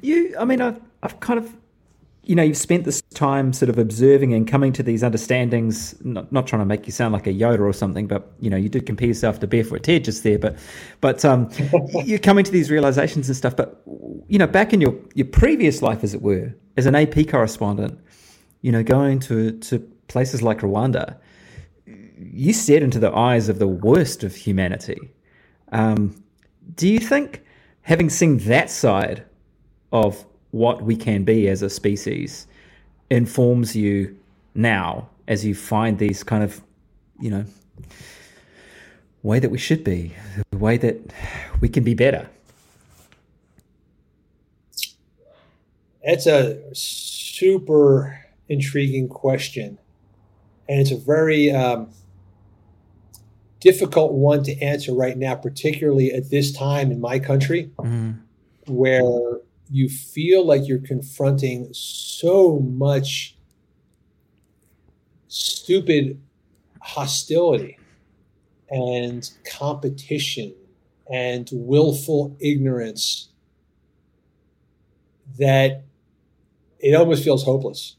You, 0.00 0.34
I 0.38 0.44
mean, 0.44 0.60
I've, 0.60 0.80
I've 1.02 1.20
kind 1.20 1.38
of, 1.38 1.54
you 2.24 2.36
know, 2.36 2.42
you've 2.42 2.56
spent 2.56 2.84
this 2.84 3.02
time 3.14 3.52
sort 3.52 3.68
of 3.68 3.78
observing 3.78 4.32
and 4.32 4.46
coming 4.46 4.72
to 4.74 4.82
these 4.82 5.02
understandings. 5.02 5.96
Not, 6.04 6.30
not 6.30 6.46
trying 6.46 6.60
to 6.60 6.66
make 6.66 6.86
you 6.86 6.92
sound 6.92 7.12
like 7.12 7.26
a 7.26 7.32
Yoda 7.32 7.60
or 7.60 7.72
something, 7.72 8.06
but 8.06 8.30
you 8.38 8.48
know, 8.48 8.56
you 8.56 8.68
did 8.68 8.86
compare 8.86 9.08
yourself 9.08 9.40
to 9.40 9.46
Barefoot 9.48 9.82
Ted 9.82 10.04
just 10.04 10.22
there. 10.22 10.38
But, 10.38 10.56
but 11.00 11.24
um, 11.24 11.50
you're 12.04 12.20
coming 12.20 12.44
to 12.44 12.50
these 12.50 12.70
realizations 12.70 13.28
and 13.28 13.36
stuff. 13.36 13.56
But 13.56 13.82
you 14.28 14.38
know, 14.38 14.46
back 14.46 14.72
in 14.72 14.80
your 14.80 14.94
your 15.14 15.26
previous 15.26 15.82
life, 15.82 16.04
as 16.04 16.14
it 16.14 16.22
were, 16.22 16.54
as 16.76 16.86
an 16.86 16.94
AP 16.94 17.28
correspondent, 17.28 17.98
you 18.60 18.70
know, 18.70 18.84
going 18.84 19.18
to 19.20 19.52
to 19.58 19.80
places 20.06 20.42
like 20.42 20.60
Rwanda, 20.60 21.16
you 22.16 22.52
stared 22.52 22.84
into 22.84 23.00
the 23.00 23.12
eyes 23.12 23.48
of 23.48 23.58
the 23.58 23.68
worst 23.68 24.22
of 24.22 24.36
humanity. 24.36 25.10
Um, 25.72 26.22
do 26.76 26.86
you 26.88 27.00
think, 27.00 27.42
having 27.80 28.08
seen 28.10 28.38
that 28.38 28.70
side 28.70 29.24
of 29.90 30.24
what 30.52 30.82
we 30.82 30.96
can 30.96 31.24
be 31.24 31.48
as 31.48 31.62
a 31.62 31.68
species, 31.68 32.46
informs 33.10 33.74
you 33.76 34.16
now 34.54 35.08
as 35.28 35.44
you 35.44 35.54
find 35.54 35.98
these 35.98 36.22
kind 36.22 36.44
of, 36.44 36.62
you 37.20 37.30
know, 37.30 37.44
way 39.22 39.38
that 39.38 39.50
we 39.50 39.58
should 39.58 39.84
be, 39.84 40.14
the 40.50 40.58
way 40.58 40.76
that 40.76 40.96
we 41.60 41.68
can 41.68 41.84
be 41.84 41.94
better? 41.94 42.28
It's 46.02 46.26
a 46.26 46.58
super 46.74 48.18
intriguing 48.48 49.08
question. 49.08 49.78
And 50.68 50.80
it's 50.80 50.90
a 50.90 50.96
very 50.96 51.50
um, 51.50 51.90
difficult 53.60 54.12
one 54.12 54.42
to 54.44 54.58
answer 54.60 54.92
right 54.92 55.16
now, 55.16 55.34
particularly 55.34 56.12
at 56.12 56.30
this 56.30 56.52
time 56.52 56.90
in 56.90 57.00
my 57.00 57.18
country, 57.18 57.70
where 58.66 59.38
you 59.72 59.88
feel 59.88 60.44
like 60.46 60.68
you're 60.68 60.78
confronting 60.78 61.68
so 61.72 62.58
much 62.60 63.36
stupid 65.28 66.20
hostility 66.82 67.78
and 68.70 69.30
competition 69.50 70.54
and 71.10 71.48
willful 71.52 72.36
ignorance 72.38 73.30
that 75.38 75.84
it 76.78 76.94
almost 76.94 77.24
feels 77.24 77.42
hopeless. 77.42 77.96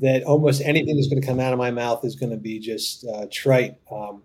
That 0.00 0.22
almost 0.24 0.62
anything 0.62 0.96
that's 0.96 1.08
going 1.08 1.20
to 1.20 1.26
come 1.26 1.40
out 1.40 1.52
of 1.52 1.58
my 1.58 1.70
mouth 1.72 2.04
is 2.04 2.14
going 2.14 2.30
to 2.30 2.36
be 2.36 2.58
just 2.60 3.04
uh, 3.06 3.26
trite. 3.30 3.76
Um, 3.90 4.22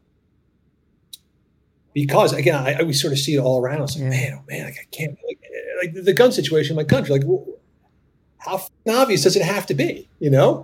because 1.93 2.33
again, 2.33 2.55
I, 2.55 2.79
I 2.79 2.83
we 2.83 2.93
sort 2.93 3.13
of 3.13 3.19
see 3.19 3.35
it 3.35 3.39
all 3.39 3.59
around 3.59 3.81
us. 3.81 3.95
Like, 3.95 4.03
Yeah. 4.03 4.09
man, 4.09 4.33
oh 4.39 4.43
man, 4.47 4.65
like, 4.65 4.77
I 4.79 4.85
can't 4.91 5.17
like, 5.27 5.39
like 5.81 5.93
the 5.93 6.13
gun 6.13 6.31
situation 6.31 6.71
in 6.71 6.75
my 6.77 6.83
country. 6.83 7.17
Like, 7.17 7.27
wh- 7.27 7.49
how 8.39 8.61
obvious 8.87 9.23
does 9.23 9.35
it 9.35 9.41
have 9.43 9.65
to 9.67 9.73
be? 9.73 10.07
You 10.19 10.29
know, 10.29 10.63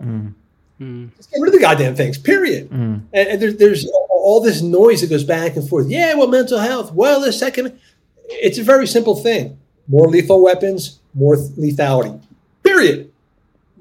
Mm. 0.81 1.15
just 1.15 1.31
get 1.31 1.39
rid 1.39 1.49
of 1.49 1.53
the 1.53 1.59
goddamn 1.59 1.95
things. 1.95 2.17
Period. 2.17 2.69
And, 2.71 3.07
and 3.13 3.41
there's 3.41 3.57
there's 3.57 3.89
all 4.09 4.41
this 4.41 4.61
noise 4.61 5.01
that 5.01 5.09
goes 5.09 5.23
back 5.23 5.55
and 5.55 5.67
forth. 5.67 5.87
Yeah, 5.87 6.15
well, 6.15 6.27
mental 6.27 6.59
health. 6.59 6.91
Well, 6.93 7.21
the 7.21 7.31
second, 7.31 7.79
it's 8.27 8.57
a 8.57 8.63
very 8.63 8.87
simple 8.87 9.15
thing: 9.15 9.57
more 9.87 10.07
lethal 10.09 10.41
weapons, 10.43 10.99
more 11.13 11.35
th- 11.35 11.49
lethality. 11.51 12.19
Period. 12.63 13.11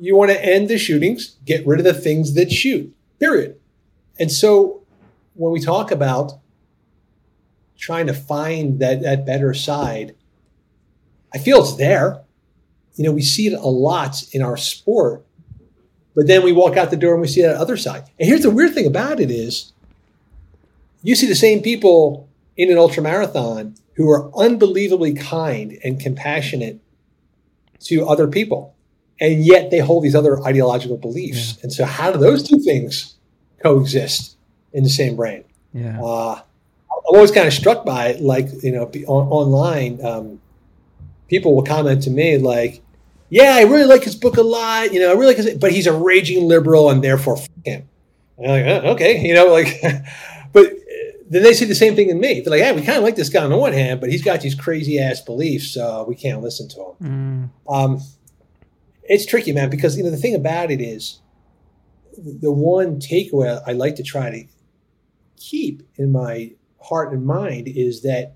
You 0.00 0.16
want 0.16 0.30
to 0.32 0.44
end 0.44 0.68
the 0.68 0.78
shootings, 0.78 1.36
get 1.46 1.64
rid 1.66 1.78
of 1.78 1.84
the 1.84 1.94
things 1.94 2.34
that 2.34 2.50
shoot. 2.52 2.92
Period. 3.20 3.56
And 4.18 4.30
so, 4.30 4.82
when 5.34 5.52
we 5.52 5.60
talk 5.60 5.90
about 5.90 6.32
trying 7.78 8.06
to 8.06 8.14
find 8.14 8.78
that 8.80 9.02
that 9.02 9.24
better 9.26 9.54
side, 9.54 10.14
I 11.34 11.38
feel 11.38 11.60
it's 11.60 11.76
there. 11.76 12.22
You 12.96 13.04
know, 13.04 13.12
we 13.12 13.22
see 13.22 13.46
it 13.46 13.54
a 13.54 13.68
lot 13.68 14.22
in 14.32 14.42
our 14.42 14.56
sport, 14.56 15.24
but 16.14 16.26
then 16.26 16.42
we 16.42 16.52
walk 16.52 16.76
out 16.76 16.90
the 16.90 16.96
door 16.96 17.12
and 17.12 17.22
we 17.22 17.28
see 17.28 17.42
that 17.42 17.56
other 17.56 17.76
side. 17.76 18.04
And 18.18 18.28
here's 18.28 18.42
the 18.42 18.50
weird 18.50 18.74
thing 18.74 18.86
about 18.86 19.18
it 19.18 19.30
is 19.30 19.72
you 21.02 21.14
see 21.14 21.26
the 21.26 21.34
same 21.34 21.62
people 21.62 22.28
in 22.56 22.70
an 22.70 22.78
ultra 22.78 23.02
marathon 23.02 23.74
who 23.94 24.10
are 24.10 24.30
unbelievably 24.36 25.14
kind 25.14 25.78
and 25.84 26.00
compassionate 26.00 26.80
to 27.80 28.06
other 28.06 28.26
people. 28.26 28.74
And 29.20 29.44
yet 29.44 29.70
they 29.70 29.78
hold 29.78 30.04
these 30.04 30.14
other 30.14 30.42
ideological 30.42 30.96
beliefs. 30.96 31.58
And 31.62 31.72
so 31.72 31.84
how 31.84 32.10
do 32.10 32.18
those 32.18 32.42
two 32.42 32.58
things 32.58 33.14
coexist 33.62 34.36
in 34.72 34.84
the 34.84 34.90
same 34.90 35.16
brain? 35.16 35.44
Yeah. 35.72 36.00
Uh, 36.02 36.40
I'm 36.90 37.16
always 37.16 37.30
kind 37.30 37.46
of 37.46 37.52
struck 37.52 37.84
by 37.84 38.08
it, 38.08 38.20
like, 38.20 38.48
you 38.62 38.72
know, 38.72 38.84
on, 39.06 39.28
online, 39.28 40.04
um, 40.04 40.40
people 41.28 41.54
will 41.54 41.62
comment 41.62 42.02
to 42.04 42.10
me 42.10 42.38
like, 42.38 42.82
yeah, 43.30 43.54
I 43.54 43.62
really 43.62 43.86
like 43.86 44.04
his 44.04 44.14
book 44.14 44.36
a 44.36 44.42
lot, 44.42 44.92
you 44.92 45.00
know, 45.00 45.10
I 45.10 45.12
really 45.12 45.28
like 45.28 45.36
his, 45.38 45.54
but 45.54 45.72
he's 45.72 45.86
a 45.86 45.92
raging 45.92 46.46
liberal 46.46 46.90
and 46.90 47.02
therefore 47.02 47.38
f- 47.38 47.48
him. 47.64 47.88
And 48.38 48.46
I'm 48.46 48.66
like, 48.66 48.84
oh, 48.84 48.90
okay, 48.92 49.26
you 49.26 49.34
know, 49.34 49.46
like, 49.46 49.80
but 50.52 50.66
uh, 50.66 50.76
then 51.30 51.42
they 51.42 51.54
say 51.54 51.64
the 51.64 51.74
same 51.74 51.96
thing 51.96 52.10
in 52.10 52.20
me. 52.20 52.40
They're 52.40 52.50
like, 52.50 52.60
hey, 52.60 52.72
we 52.72 52.82
kind 52.82 52.98
of 52.98 53.04
like 53.04 53.16
this 53.16 53.30
guy 53.30 53.42
on 53.42 53.50
the 53.50 53.56
one 53.56 53.72
hand, 53.72 54.00
but 54.00 54.10
he's 54.10 54.22
got 54.22 54.42
these 54.42 54.54
crazy 54.54 54.98
ass 54.98 55.20
beliefs, 55.22 55.68
so 55.72 56.04
we 56.06 56.14
can't 56.14 56.42
listen 56.42 56.68
to 56.68 56.76
him. 56.76 57.50
Um, 57.68 58.00
it's 59.04 59.24
tricky, 59.24 59.52
man, 59.52 59.70
because 59.70 59.96
you 59.96 60.04
know 60.04 60.10
the 60.10 60.16
thing 60.16 60.34
about 60.34 60.70
it 60.70 60.80
is 60.80 61.20
the 62.18 62.52
one 62.52 63.00
takeaway 63.00 63.62
I 63.66 63.72
like 63.72 63.96
to 63.96 64.02
try 64.02 64.30
to 64.30 64.44
keep 65.36 65.82
in 65.96 66.12
my 66.12 66.52
heart 66.80 67.12
and 67.12 67.24
mind 67.24 67.68
is 67.68 68.02
that 68.02 68.34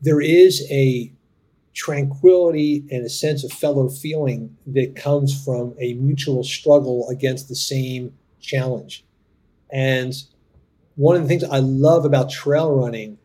there 0.00 0.20
is 0.20 0.66
a 0.70 1.12
tranquility 1.74 2.84
and 2.90 3.04
a 3.04 3.08
sense 3.08 3.44
of 3.44 3.52
fellow 3.52 3.88
feeling 3.88 4.56
that 4.66 4.96
comes 4.96 5.44
from 5.44 5.74
a 5.78 5.94
mutual 5.94 6.42
struggle 6.42 7.08
against 7.08 7.48
the 7.48 7.54
same 7.54 8.12
challenge. 8.40 9.04
And 9.72 10.14
one 10.96 11.16
of 11.16 11.22
the 11.22 11.28
things 11.28 11.44
I 11.44 11.58
love 11.58 12.04
about 12.04 12.30
trail 12.30 12.74
running 12.74 13.18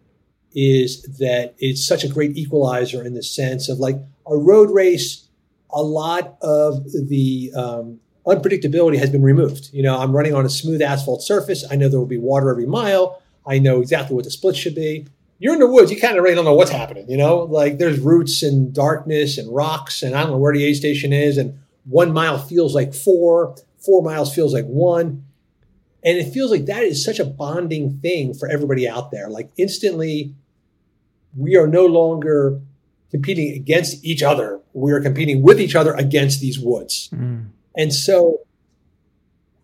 is 0.53 1.03
that 1.19 1.55
it's 1.59 1.85
such 1.85 2.03
a 2.03 2.07
great 2.07 2.37
equalizer 2.37 3.03
in 3.03 3.13
the 3.13 3.23
sense 3.23 3.67
of 3.67 3.79
like 3.79 3.97
a 4.27 4.37
road 4.37 4.71
race, 4.71 5.27
a 5.71 5.81
lot 5.81 6.37
of 6.41 6.85
the 6.93 7.51
um, 7.55 7.99
unpredictability 8.25 8.97
has 8.97 9.09
been 9.09 9.21
removed. 9.21 9.69
You 9.73 9.83
know, 9.83 9.97
I'm 9.97 10.15
running 10.15 10.33
on 10.33 10.45
a 10.45 10.49
smooth 10.49 10.81
asphalt 10.81 11.21
surface. 11.21 11.65
I 11.69 11.75
know 11.75 11.89
there 11.89 11.99
will 11.99 12.05
be 12.05 12.17
water 12.17 12.49
every 12.49 12.65
mile. 12.65 13.21
I 13.45 13.59
know 13.59 13.81
exactly 13.81 14.15
what 14.15 14.23
the 14.23 14.31
split 14.31 14.55
should 14.55 14.75
be. 14.75 15.07
You're 15.37 15.53
in 15.53 15.59
the 15.59 15.67
woods, 15.67 15.91
you 15.91 15.99
kind 15.99 16.17
of 16.17 16.23
really 16.23 16.35
don't 16.35 16.45
know 16.45 16.53
what's 16.53 16.71
happening. 16.71 17.09
You 17.09 17.17
know, 17.17 17.39
like 17.39 17.77
there's 17.77 17.99
roots 17.99 18.41
and 18.41 18.73
darkness 18.73 19.37
and 19.37 19.53
rocks, 19.53 20.01
and 20.01 20.15
I 20.15 20.21
don't 20.21 20.31
know 20.31 20.37
where 20.37 20.53
the 20.53 20.63
aid 20.63 20.75
station 20.75 21.11
is. 21.11 21.37
And 21.37 21.59
one 21.83 22.13
mile 22.13 22.37
feels 22.37 22.73
like 22.73 22.93
four, 22.93 23.55
four 23.79 24.01
miles 24.01 24.33
feels 24.33 24.53
like 24.53 24.65
one. 24.65 25.25
And 26.03 26.17
it 26.17 26.31
feels 26.31 26.51
like 26.51 26.65
that 26.65 26.83
is 26.83 27.03
such 27.03 27.19
a 27.19 27.25
bonding 27.25 27.99
thing 27.99 28.33
for 28.33 28.47
everybody 28.47 28.87
out 28.87 29.11
there. 29.11 29.29
Like 29.29 29.51
instantly, 29.57 30.35
we 31.35 31.57
are 31.57 31.67
no 31.67 31.85
longer 31.85 32.61
competing 33.11 33.53
against 33.53 34.05
each 34.05 34.23
other. 34.23 34.61
We 34.73 34.91
are 34.91 35.01
competing 35.01 35.41
with 35.41 35.59
each 35.59 35.75
other 35.75 35.93
against 35.93 36.41
these 36.41 36.59
woods. 36.59 37.09
Mm. 37.13 37.47
And 37.75 37.93
so 37.93 38.41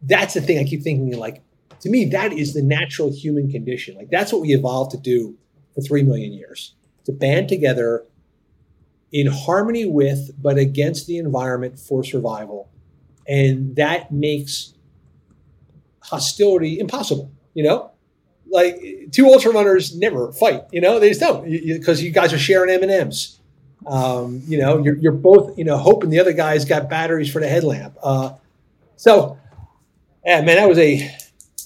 that's 0.02 0.34
the 0.34 0.42
thing 0.42 0.58
I 0.58 0.64
keep 0.64 0.82
thinking 0.82 1.18
like, 1.18 1.44
to 1.82 1.90
me, 1.90 2.06
that 2.06 2.34
is 2.34 2.54
the 2.54 2.62
natural 2.62 3.12
human 3.12 3.50
condition. 3.50 3.96
Like 3.96 4.10
that's 4.10 4.32
what 4.34 4.42
we 4.42 4.54
evolved 4.54 4.92
to 4.92 4.98
do 4.98 5.38
for 5.74 5.82
three 5.82 6.04
million 6.04 6.34
years 6.34 6.76
to 7.06 7.12
band 7.12 7.50
together 7.50 8.06
in 9.12 9.28
harmony 9.28 9.86
with, 9.86 10.32
but 10.42 10.58
against 10.58 11.08
the 11.08 11.18
environment 11.18 11.78
for 11.78 12.04
survival. 12.04 12.70
And 13.28 13.76
that 13.76 14.12
makes 14.12 14.74
hostility 16.02 16.80
impossible. 16.80 17.32
You 17.54 17.64
know, 17.64 17.92
like 18.50 18.82
two 19.12 19.28
ultra 19.28 19.52
runners 19.52 19.96
never 19.96 20.32
fight. 20.32 20.64
You 20.72 20.82
know, 20.82 21.00
they 21.00 21.10
just 21.10 21.22
don't 21.22 21.44
because 21.44 22.02
you, 22.02 22.08
you, 22.08 22.14
guys 22.14 22.34
are 22.34 22.40
sharing 22.40 22.74
M 22.74 22.84
and 22.84 22.92
M's. 22.92 23.40
Um, 23.86 24.44
you 24.48 24.60
know, 24.60 24.78
you're, 24.84 24.96
you're 24.98 25.12
both 25.12 25.58
you 25.58 25.64
know 25.64 25.78
hoping 25.78 26.10
the 26.10 26.20
other 26.20 26.34
guy's 26.34 26.66
got 26.66 26.90
batteries 26.90 27.32
for 27.32 27.40
the 27.40 27.48
headlamp. 27.48 27.96
Uh, 28.02 28.34
so, 28.96 29.38
yeah, 30.24 30.42
man, 30.42 30.58
that 30.58 30.70
was 30.70 30.78
a 30.78 30.98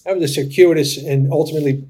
that 0.05 0.15
was 0.15 0.23
a 0.23 0.33
circuitous 0.33 0.97
and 0.97 1.31
ultimately 1.31 1.87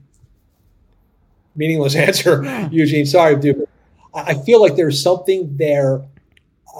meaningless 1.56 1.95
answer, 2.07 2.69
Eugene. 2.72 3.06
Sorry, 3.06 3.36
dude. 3.36 3.68
I 4.14 4.36
feel 4.36 4.61
like 4.61 4.76
there's 4.76 5.02
something 5.02 5.57
there. 5.57 6.02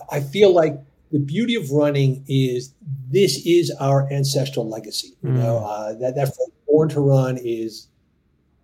I 0.10 0.22
feel 0.22 0.54
like 0.54 0.80
the 1.12 1.20
beauty 1.20 1.56
of 1.56 1.72
running 1.72 2.24
is 2.28 2.74
this 3.10 3.46
is 3.46 3.72
our 3.80 4.12
ancestral 4.12 4.68
legacy. 4.68 5.16
You 5.22 5.30
mm. 5.30 5.38
know, 5.38 5.58
uh, 5.58 5.94
that 5.96 6.16
that 6.16 6.34
born 6.68 6.90
to 6.90 7.00
run 7.00 7.38
is 7.38 7.88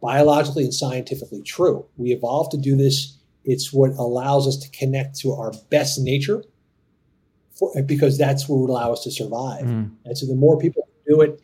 biologically 0.01 0.63
and 0.63 0.73
scientifically 0.73 1.41
true. 1.43 1.85
We 1.97 2.11
evolved 2.11 2.51
to 2.51 2.57
do 2.57 2.75
this. 2.75 3.17
It's 3.43 3.71
what 3.71 3.91
allows 3.91 4.47
us 4.47 4.57
to 4.57 4.69
connect 4.77 5.17
to 5.19 5.33
our 5.33 5.51
best 5.69 5.99
nature, 5.99 6.43
for, 7.51 7.71
because 7.83 8.17
that's 8.17 8.47
what 8.47 8.59
would 8.59 8.69
allow 8.69 8.93
us 8.93 9.03
to 9.03 9.11
survive. 9.11 9.65
Mm. 9.65 9.91
And 10.05 10.17
so, 10.17 10.25
the 10.25 10.35
more 10.35 10.59
people 10.59 10.87
do 11.07 11.21
it, 11.21 11.41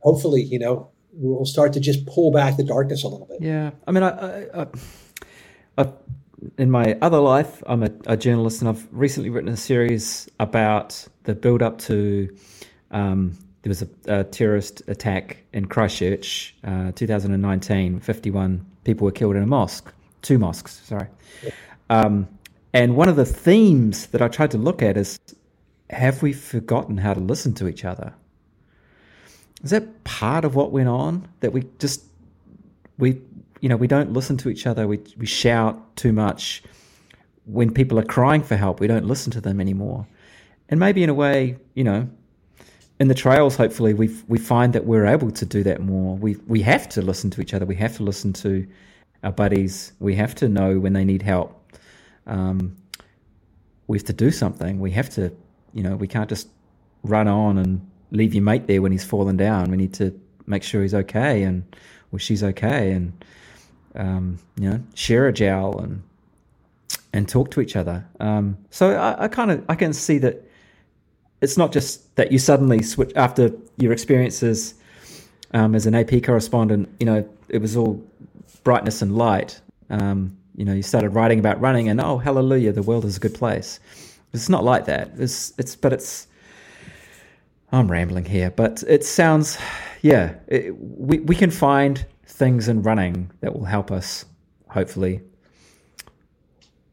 hopefully, 0.00 0.42
you 0.42 0.58
know, 0.58 0.90
we'll 1.12 1.44
start 1.44 1.72
to 1.74 1.80
just 1.80 2.06
pull 2.06 2.30
back 2.30 2.56
the 2.56 2.64
darkness 2.64 3.04
a 3.04 3.08
little 3.08 3.26
bit. 3.26 3.40
Yeah, 3.40 3.70
I 3.86 3.92
mean, 3.92 4.02
I, 4.02 4.46
I, 4.48 4.66
I, 5.78 5.92
in 6.58 6.70
my 6.70 6.96
other 7.02 7.18
life, 7.18 7.62
I'm 7.66 7.82
a, 7.82 7.90
a, 8.06 8.16
journalist, 8.16 8.62
and 8.62 8.68
I've 8.68 8.86
recently 8.90 9.30
written 9.30 9.50
a 9.50 9.56
series 9.56 10.28
about 10.38 11.06
the 11.24 11.34
build 11.34 11.62
up 11.62 11.78
to. 11.80 12.34
Um, 12.90 13.38
there 13.62 13.70
was 13.70 13.82
a, 13.82 13.88
a, 14.06 14.24
terrorist 14.24 14.82
attack 14.88 15.44
in 15.52 15.66
Christchurch, 15.66 16.54
uh, 16.64 16.92
2019. 16.92 18.00
51 18.00 18.66
people 18.84 19.04
were 19.04 19.12
killed 19.12 19.36
in 19.36 19.42
a 19.42 19.46
mosque, 19.46 19.92
two 20.22 20.38
mosques, 20.38 20.80
sorry. 20.84 21.08
Um, 21.90 22.26
and 22.72 22.96
one 22.96 23.08
of 23.08 23.16
the 23.16 23.26
themes 23.26 24.06
that 24.08 24.22
I 24.22 24.28
tried 24.28 24.52
to 24.52 24.58
look 24.58 24.80
at 24.82 24.96
is 24.96 25.18
have 25.90 26.22
we 26.22 26.32
forgotten 26.32 26.98
how 26.98 27.14
to 27.14 27.20
listen 27.20 27.52
to 27.54 27.68
each 27.68 27.84
other? 27.84 28.14
Is 29.62 29.70
that 29.70 30.04
part 30.04 30.44
of 30.44 30.54
what 30.54 30.72
went 30.72 30.88
on? 30.88 31.28
That 31.40 31.52
we 31.52 31.64
just 31.78 32.04
we 32.98 33.20
you 33.60 33.68
know 33.68 33.76
we 33.76 33.86
don't 33.86 34.12
listen 34.12 34.36
to 34.38 34.48
each 34.48 34.66
other. 34.66 34.86
We 34.86 35.00
we 35.18 35.26
shout 35.26 35.96
too 35.96 36.12
much. 36.12 36.62
When 37.46 37.72
people 37.72 37.98
are 37.98 38.04
crying 38.04 38.42
for 38.42 38.56
help, 38.56 38.80
we 38.80 38.86
don't 38.86 39.06
listen 39.06 39.32
to 39.32 39.40
them 39.40 39.60
anymore. 39.60 40.06
And 40.68 40.78
maybe 40.78 41.02
in 41.02 41.10
a 41.10 41.14
way, 41.14 41.56
you 41.74 41.82
know, 41.82 42.08
in 43.00 43.08
the 43.08 43.14
trails, 43.14 43.56
hopefully 43.56 43.92
we 43.94 44.08
we 44.28 44.38
find 44.38 44.72
that 44.72 44.84
we're 44.84 45.06
able 45.06 45.30
to 45.30 45.44
do 45.44 45.62
that 45.64 45.80
more. 45.80 46.16
We 46.16 46.36
we 46.46 46.62
have 46.62 46.88
to 46.90 47.02
listen 47.02 47.30
to 47.30 47.40
each 47.40 47.54
other. 47.54 47.66
We 47.66 47.76
have 47.76 47.96
to 47.96 48.02
listen 48.02 48.32
to 48.34 48.66
our 49.24 49.32
buddies. 49.32 49.92
We 49.98 50.14
have 50.16 50.34
to 50.36 50.48
know 50.48 50.78
when 50.78 50.92
they 50.92 51.04
need 51.04 51.22
help. 51.22 51.56
Um, 52.26 52.76
we 53.86 53.98
have 53.98 54.06
to 54.06 54.12
do 54.12 54.30
something. 54.30 54.78
We 54.80 54.92
have 54.92 55.10
to, 55.10 55.32
you 55.74 55.82
know, 55.82 55.96
we 55.96 56.06
can't 56.06 56.28
just 56.28 56.48
run 57.02 57.26
on 57.26 57.58
and 57.58 57.90
leave 58.10 58.34
your 58.34 58.42
mate 58.42 58.66
there 58.66 58.82
when 58.82 58.92
he's 58.92 59.04
fallen 59.04 59.36
down. 59.36 59.70
We 59.70 59.76
need 59.76 59.94
to 59.94 60.18
make 60.46 60.62
sure 60.62 60.82
he's 60.82 60.94
okay 60.94 61.42
and 61.42 61.64
or 62.12 62.18
she's 62.18 62.42
okay, 62.42 62.92
and 62.92 63.24
um, 63.94 64.38
you 64.58 64.68
know, 64.68 64.82
share 64.94 65.28
a 65.28 65.32
jowl 65.32 65.78
and 65.78 66.02
and 67.12 67.28
talk 67.28 67.50
to 67.52 67.60
each 67.60 67.76
other. 67.76 68.04
Um, 68.20 68.56
so 68.70 68.92
I, 68.96 69.24
I 69.24 69.28
kind 69.28 69.50
of 69.50 69.64
I 69.68 69.74
can 69.74 69.92
see 69.92 70.18
that 70.18 70.44
it's 71.40 71.56
not 71.56 71.72
just 71.72 72.14
that 72.16 72.32
you 72.32 72.38
suddenly 72.38 72.82
switch 72.82 73.12
after 73.16 73.52
your 73.78 73.92
experiences 73.92 74.74
um, 75.54 75.74
as 75.74 75.86
an 75.86 75.94
AP 75.94 76.22
correspondent. 76.22 76.88
You 77.00 77.06
know, 77.06 77.28
it 77.48 77.58
was 77.58 77.76
all 77.76 78.02
brightness 78.62 79.02
and 79.02 79.16
light. 79.16 79.60
Um, 79.88 80.36
you 80.56 80.64
know, 80.64 80.72
you 80.74 80.82
started 80.82 81.10
writing 81.10 81.38
about 81.38 81.60
running, 81.60 81.88
and 81.88 82.00
oh, 82.00 82.18
hallelujah, 82.18 82.72
the 82.72 82.82
world 82.82 83.04
is 83.04 83.16
a 83.16 83.20
good 83.20 83.34
place. 83.34 83.80
It's 84.32 84.48
not 84.48 84.64
like 84.64 84.84
that. 84.86 85.10
It's 85.16 85.52
it's 85.58 85.74
but 85.74 85.92
it's 85.92 86.26
I'm 87.72 87.90
rambling 87.90 88.24
here, 88.24 88.50
but 88.50 88.82
it 88.88 89.04
sounds, 89.04 89.58
yeah, 90.02 90.34
it, 90.48 90.74
we, 90.76 91.20
we 91.20 91.36
can 91.36 91.50
find 91.50 92.04
things 92.26 92.68
in 92.68 92.82
running 92.82 93.30
that 93.40 93.54
will 93.54 93.64
help 93.64 93.92
us, 93.92 94.24
hopefully. 94.68 95.20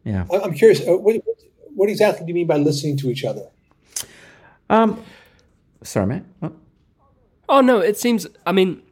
Yeah. 0.03 0.25
I'm 0.31 0.53
curious, 0.53 0.81
uh, 0.81 0.97
what, 0.97 1.15
what 1.73 1.89
exactly 1.89 2.25
do 2.25 2.29
you 2.29 2.35
mean 2.35 2.47
by 2.47 2.57
listening 2.57 2.97
to 2.97 3.09
each 3.09 3.25
other? 3.25 3.47
Um, 4.69 5.03
sorry, 5.81 6.05
Matt. 6.07 6.23
Oh. 6.43 6.53
oh, 7.49 7.61
no, 7.61 7.79
it 7.79 7.97
seems, 7.97 8.27
I 8.45 8.51
mean, 8.51 8.83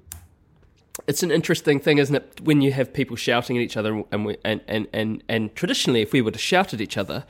it's 1.08 1.22
an 1.22 1.30
interesting 1.30 1.80
thing, 1.80 2.00
isn't 2.00 2.16
it, 2.16 2.42
when 2.44 2.62
you 2.62 2.72
have 2.72 2.94
people 2.94 3.16
shouting 3.16 3.58
at 3.58 3.62
each 3.62 3.78
other, 3.78 4.04
and, 4.12 4.26
we, 4.26 4.38
and, 4.44 4.62
and, 4.68 4.88
and, 4.92 5.24
and 5.30 5.56
traditionally, 5.56 6.02
if 6.02 6.14
we 6.14 6.22
were 6.22 6.32
to 6.32 6.40
shout 6.40 6.74
at 6.74 6.82
each 6.82 6.98
other, 6.98 7.26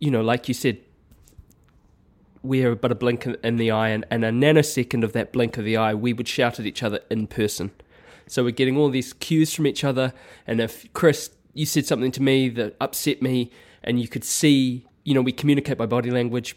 you 0.00 0.10
know, 0.10 0.20
like 0.20 0.48
you 0.48 0.54
said, 0.54 0.78
we 2.46 2.64
are 2.64 2.74
but 2.74 2.92
a 2.92 2.94
blink 2.94 3.26
in 3.26 3.56
the 3.56 3.70
eye, 3.70 3.88
and, 3.88 4.04
and 4.10 4.24
a 4.24 4.30
nanosecond 4.30 5.04
of 5.04 5.12
that 5.12 5.32
blink 5.32 5.56
of 5.58 5.64
the 5.64 5.76
eye, 5.76 5.94
we 5.94 6.12
would 6.12 6.28
shout 6.28 6.58
at 6.58 6.66
each 6.66 6.82
other 6.82 7.00
in 7.10 7.26
person. 7.26 7.70
So 8.26 8.44
we're 8.44 8.50
getting 8.50 8.76
all 8.76 8.88
these 8.88 9.12
cues 9.12 9.54
from 9.54 9.66
each 9.66 9.84
other. 9.84 10.12
And 10.46 10.60
if 10.60 10.92
Chris, 10.92 11.30
you 11.54 11.66
said 11.66 11.86
something 11.86 12.10
to 12.12 12.22
me 12.22 12.48
that 12.50 12.76
upset 12.80 13.22
me, 13.22 13.50
and 13.82 14.00
you 14.00 14.08
could 14.08 14.24
see, 14.24 14.86
you 15.04 15.14
know, 15.14 15.22
we 15.22 15.32
communicate 15.32 15.78
by 15.78 15.86
body 15.86 16.10
language. 16.10 16.56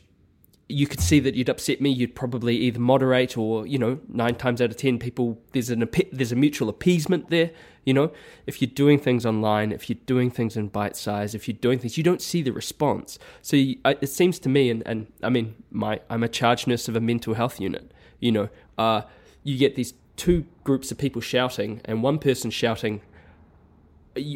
You 0.71 0.85
could 0.85 0.99
see 0.99 1.19
that 1.21 1.33
you'd 1.33 1.49
upset 1.49 1.81
me. 1.81 1.89
You'd 1.89 2.13
probably 2.13 2.55
either 2.55 2.79
moderate, 2.79 3.35
or 3.35 3.65
you 3.65 3.79
know, 3.79 3.99
nine 4.07 4.35
times 4.35 4.61
out 4.61 4.69
of 4.69 4.77
ten, 4.77 4.99
people 4.99 5.41
there's 5.51 5.71
an 5.71 5.89
there's 6.11 6.31
a 6.31 6.35
mutual 6.35 6.69
appeasement 6.69 7.31
there. 7.31 7.49
You 7.85 7.95
know, 7.95 8.11
if 8.45 8.61
you're 8.61 8.69
doing 8.69 8.99
things 8.99 9.25
online, 9.25 9.71
if 9.71 9.89
you're 9.89 9.97
doing 10.05 10.29
things 10.29 10.55
in 10.55 10.67
bite 10.67 10.95
size, 10.95 11.33
if 11.33 11.47
you're 11.47 11.57
doing 11.59 11.79
things, 11.79 11.97
you 11.97 12.03
don't 12.03 12.21
see 12.21 12.43
the 12.43 12.51
response. 12.51 13.17
So 13.41 13.55
you, 13.57 13.77
it 13.83 14.09
seems 14.09 14.37
to 14.39 14.49
me, 14.49 14.69
and, 14.69 14.83
and 14.85 15.07
I 15.23 15.29
mean, 15.29 15.55
my 15.71 16.01
I'm 16.07 16.21
a 16.21 16.29
charge 16.29 16.67
nurse 16.67 16.87
of 16.87 16.95
a 16.95 17.01
mental 17.01 17.33
health 17.33 17.59
unit. 17.59 17.91
You 18.19 18.31
know, 18.31 18.49
uh, 18.77 19.01
you 19.43 19.57
get 19.57 19.75
these 19.75 19.95
two 20.17 20.45
groups 20.63 20.91
of 20.91 20.99
people 20.99 21.21
shouting, 21.21 21.81
and 21.85 22.03
one 22.03 22.19
person 22.19 22.51
shouting, 22.51 23.01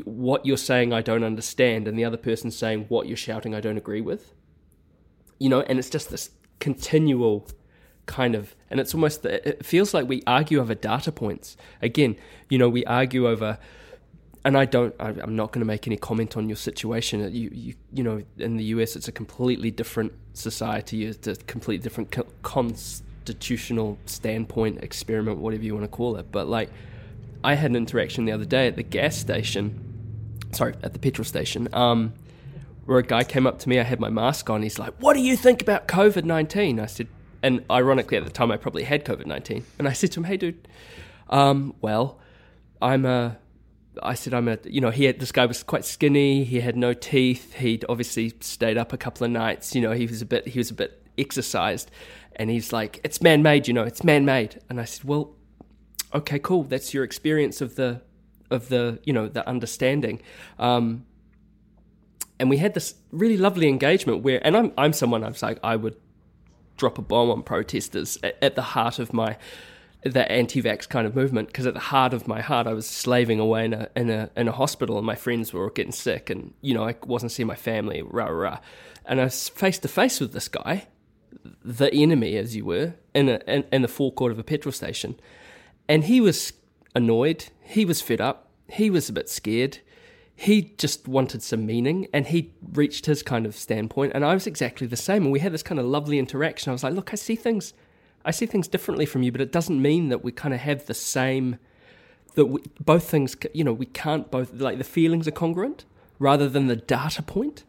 "What 0.05 0.47
you're 0.47 0.57
saying, 0.57 0.93
I 0.93 1.03
don't 1.03 1.23
understand," 1.23 1.88
and 1.88 1.95
the 1.95 2.05
other 2.05 2.18
person 2.18 2.49
saying, 2.49 2.85
"What 2.89 3.07
you're 3.07 3.18
shouting, 3.18 3.53
I 3.53 3.60
don't 3.60 3.77
agree 3.77 4.01
with." 4.01 4.34
You 5.39 5.49
know, 5.49 5.61
and 5.61 5.80
it's 5.80 5.89
just 5.89 6.10
this 6.10 6.30
continual 6.60 7.47
kind 8.05 8.35
of 8.35 8.55
and 8.69 8.80
it's 8.80 8.93
almost 8.93 9.26
it 9.26 9.65
feels 9.65 9.93
like 9.93 10.07
we 10.07 10.22
argue 10.27 10.60
over 10.60 10.76
data 10.76 11.11
points. 11.11 11.57
Again 11.81 12.15
you 12.49 12.57
know 12.57 12.69
we 12.69 12.85
argue 12.85 13.27
over 13.27 13.57
and 14.45 14.57
I 14.57 14.65
don't 14.65 14.93
I, 14.99 15.10
am 15.10 15.35
not 15.35 15.51
going 15.51 15.61
to 15.61 15.65
make 15.65 15.88
any 15.88 15.97
comment 15.97 16.35
on 16.35 16.49
your 16.49 16.55
situation. 16.55 17.22
You 17.34 17.49
you 17.53 17.73
you 17.93 18.03
know 18.03 18.23
in 18.38 18.57
the 18.57 18.65
US 18.65 18.95
it's 18.95 19.07
a 19.07 19.11
completely 19.11 19.72
different 19.72 20.14
society 20.34 21.05
it's 21.05 21.27
a 21.27 21.35
completely 21.35 21.84
different 21.84 22.11
co- 22.11 22.27
constitutional 22.41 23.97
standpoint 24.05 24.84
experiment 24.84 25.38
whatever 25.38 25.64
you 25.64 25.73
want 25.73 25.85
to 25.85 25.95
call 25.95 26.18
it. 26.18 26.31
But 26.31 26.47
like 26.47 26.69
I 27.43 27.55
had 27.55 27.72
an 27.72 27.77
interaction 27.77 28.26
the 28.26 28.31
other 28.31 28.45
day 28.45 28.68
at 28.68 28.76
the 28.76 28.84
gas 28.84 29.15
station 29.15 29.80
sorry 30.51 30.76
at 30.84 30.93
the 30.93 30.99
petrol 30.99 31.26
station 31.26 31.68
um 31.73 32.14
where 32.85 32.99
a 32.99 33.03
guy 33.03 33.23
came 33.23 33.47
up 33.47 33.60
to 33.60 33.69
me 33.69 33.80
I 33.80 33.84
had 33.84 33.99
my 33.99 34.10
mask 34.10 34.49
on 34.49 34.61
he's 34.64 34.80
like 34.80 34.93
what 34.99 35.14
do 35.14 35.22
you 35.22 35.35
think 35.35 35.61
about 35.61 35.88
covid-19 35.88 36.80
I 36.80 36.85
said 36.85 37.07
and 37.43 37.65
ironically, 37.69 38.15
at 38.15 38.23
the 38.23 38.31
time, 38.31 38.51
I 38.51 38.57
probably 38.57 38.84
had 38.84 39.03
COVID 39.03 39.26
19. 39.26 39.65
And 39.77 39.88
I 39.88 39.91
said 39.91 40.14
to 40.14 40.22
him, 40.22 40.23
hey, 40.23 40.38
dude, 40.38 40.65
um, 41.30 41.76
well, 41.81 42.19
I'm 42.81 43.05
a. 43.05 43.38
I 44.01 44.15
said, 44.15 44.34
I'm 44.34 44.47
a, 44.47 44.57
you 44.64 44.81
know, 44.81 44.89
he 44.89 45.03
had, 45.03 45.19
this 45.19 45.31
guy 45.31 45.45
was 45.45 45.61
quite 45.61 45.85
skinny. 45.85 46.45
He 46.45 46.61
had 46.61 46.76
no 46.76 46.95
teeth. 46.95 47.53
He'd 47.53 47.85
obviously 47.88 48.34
stayed 48.39 48.76
up 48.76 48.91
a 48.91 48.97
couple 48.97 49.23
of 49.23 49.30
nights. 49.30 49.76
You 49.76 49.81
know, 49.81 49.91
he 49.91 50.07
was 50.07 50.19
a 50.19 50.26
bit, 50.26 50.47
he 50.47 50.57
was 50.57 50.72
a 50.72 50.73
bit 50.73 51.05
exercised. 51.15 51.91
And 52.38 52.49
he's 52.49 52.73
like, 52.73 52.99
it's 53.03 53.22
man 53.22 53.43
made, 53.43 53.68
you 53.68 53.73
know, 53.73 53.84
it's 53.84 54.03
man 54.03 54.26
made. 54.26 54.60
And 54.68 54.81
I 54.81 54.85
said, 54.85 55.03
well, 55.03 55.35
okay, 56.11 56.39
cool. 56.39 56.64
That's 56.64 56.91
your 56.91 57.03
experience 57.03 57.61
of 57.61 57.76
the, 57.76 58.01
of 58.49 58.69
the, 58.69 58.99
you 59.03 59.14
know, 59.14 59.27
the 59.27 59.47
understanding. 59.47 60.23
Um, 60.57 61.05
and 62.39 62.49
we 62.49 62.57
had 62.57 62.73
this 62.73 62.95
really 63.11 63.38
lovely 63.38 63.68
engagement 63.68 64.23
where, 64.23 64.45
and 64.45 64.57
I'm, 64.57 64.73
I'm 64.77 64.93
someone 64.93 65.23
I 65.23 65.30
was 65.30 65.41
like, 65.41 65.60
I 65.64 65.76
would 65.76 65.95
drop 66.77 66.97
a 66.97 67.01
bomb 67.01 67.30
on 67.30 67.43
protesters 67.43 68.18
at, 68.23 68.38
at 68.41 68.55
the 68.55 68.61
heart 68.61 68.99
of 68.99 69.14
my 69.14 69.38
the 70.05 70.30
anti-vax 70.30 70.89
kind 70.89 71.07
of 71.07 71.15
movement 71.15 71.47
because 71.47 71.65
at 71.65 71.73
the 71.73 71.80
heart 71.80 72.14
of 72.14 72.27
my 72.27 72.41
heart 72.41 72.68
I 72.68 72.73
was 72.73 72.85
slaving 72.85 73.39
away 73.39 73.64
in 73.64 73.73
a 73.73 73.88
in 73.95 74.10
a 74.10 74.30
in 74.35 74.49
a 74.49 74.51
hospital 74.51 74.97
and 74.97 75.05
my 75.05 75.15
friends 75.15 75.53
were 75.53 75.69
getting 75.69 75.93
sick 75.93 76.30
and 76.30 76.53
you 76.60 76.73
know 76.73 76.84
I 76.84 76.95
wasn't 77.05 77.31
seeing 77.31 77.47
my 77.47 77.55
family 77.55 78.01
rah 78.01 78.26
rah 78.26 78.60
and 79.05 79.22
I 79.22 79.26
was 79.26 79.47
face 79.47 79.80
to 79.80 79.88
face 79.88 80.19
with 80.19 80.34
this 80.34 80.49
guy 80.49 80.88
the 81.64 81.93
enemy 81.93 82.38
as 82.38 82.55
you 82.55 82.65
were 82.65 82.95
in 83.14 83.30
a 83.30 83.39
in, 83.47 83.64
in 83.72 83.81
the 83.81 83.88
forecourt 83.88 84.31
of 84.31 84.39
a 84.39 84.43
petrol 84.43 84.72
station. 84.72 85.19
And 85.88 86.05
he 86.05 86.22
was 86.22 86.53
annoyed. 86.95 87.45
He 87.61 87.85
was 87.85 88.01
fed 88.01 88.22
up. 88.22 88.49
He 88.69 88.89
was 88.89 89.10
a 89.10 89.14
bit 89.14 89.30
scared 89.30 89.80
he 90.35 90.73
just 90.77 91.07
wanted 91.07 91.43
some 91.43 91.65
meaning 91.65 92.07
and 92.11 92.27
he 92.27 92.53
reached 92.73 93.05
his 93.05 93.22
kind 93.23 93.45
of 93.45 93.55
standpoint 93.55 94.14
and 94.15 94.26
I 94.26 94.34
was 94.34 94.47
exactly 94.47 94.88
the 94.88 94.97
same 94.97 95.23
and 95.23 95.31
we 95.31 95.39
had 95.39 95.51
this 95.51 95.64
kind 95.64 95.80
of 95.80 95.85
lovely 95.85 96.18
interaction. 96.19 96.72
I 96.72 96.73
was 96.73 96.84
like, 96.84 96.93
look, 96.93 97.14
I 97.14 97.15
see 97.15 97.35
things 97.35 97.73
I 98.26 98.31
see 98.31 98.45
things 98.45 98.68
differently 98.68 99.05
from 99.05 99.23
you, 99.23 99.31
but 99.31 99.41
it 99.41 99.51
doesn't 99.51 99.81
mean 99.81 100.10
that 100.10 100.23
we 100.23 100.31
kind 100.31 100.53
of 100.53 100.61
have 100.61 100.85
the 100.85 100.93
same. 100.93 101.57
That 102.35 102.45
we, 102.45 102.61
both 102.80 103.10
things, 103.10 103.35
you 103.53 103.64
know, 103.64 103.73
we 103.73 103.85
can't 103.85 104.31
both 104.31 104.53
like 104.53 104.77
the 104.77 104.84
feelings 104.84 105.27
are 105.27 105.31
congruent 105.31 105.85
rather 106.19 106.47
than 106.49 106.68
the 106.68 106.76
data 106.76 107.22
point. 107.22 107.64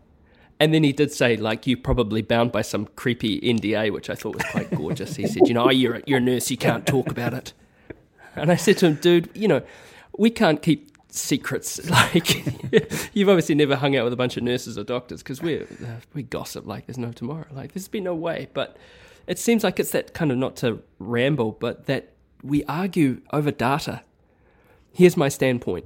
And 0.61 0.73
then 0.73 0.85
he 0.85 0.93
did 0.93 1.13
say, 1.13 1.37
like, 1.37 1.67
you're 1.67 1.77
probably 1.77 2.23
bound 2.23 2.53
by 2.53 2.63
some 2.63 2.87
creepy 2.95 3.41
NDA, 3.41 3.93
which 3.93 4.09
I 4.09 4.15
thought 4.15 4.37
was 4.37 4.45
quite 4.45 4.71
gorgeous. 4.71 5.17
He 5.17 5.27
said, 5.27 5.49
you 5.49 5.55
know, 5.55 5.67
oh, 5.67 5.71
you're 5.71 6.01
you're 6.07 6.19
a 6.19 6.23
nurse, 6.23 6.51
you 6.51 6.57
can't 6.57 6.87
talk 6.87 7.11
about 7.11 7.35
it. 7.35 7.53
And 8.37 8.51
I 8.51 8.57
said 8.57 8.79
to 8.79 8.87
him, 8.87 8.95
dude, 8.95 9.29
you 9.35 9.49
know, 9.49 9.63
we 10.17 10.31
can't 10.31 10.63
keep 10.63 10.94
secrets. 11.15 11.81
Like, 11.95 12.45
you've 13.15 13.29
obviously 13.29 13.55
never 13.55 13.77
hung 13.77 13.97
out 13.97 14.05
with 14.05 14.13
a 14.13 14.17
bunch 14.17 14.37
of 14.37 14.43
nurses 14.43 14.77
or 14.77 14.85
doctors 14.85 15.23
because 15.23 15.41
we 15.41 15.61
uh, 15.61 15.67
we 16.13 16.23
gossip 16.23 16.67
like 16.67 16.87
there's 16.87 16.99
no 16.99 17.13
tomorrow. 17.13 17.47
Like, 17.53 17.73
there's 17.73 17.89
been 17.89 18.05
no 18.05 18.15
way. 18.15 18.49
But 18.53 18.77
it 19.27 19.39
seems 19.39 19.63
like 19.65 19.79
it's 19.79 19.91
that 19.93 20.13
kind 20.13 20.33
of 20.33 20.39
not 20.39 20.57
to 20.57 20.83
ramble, 20.99 21.53
but 21.53 21.87
that 21.87 22.11
we 22.43 22.65
argue 22.65 23.21
over 23.33 23.51
data. 23.51 24.03
Here's 24.93 25.17
my 25.17 25.29
standpoint. 25.29 25.85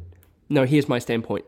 No, 0.48 0.64
here's 0.64 0.88
my 0.88 0.98
standpoint. 0.98 1.44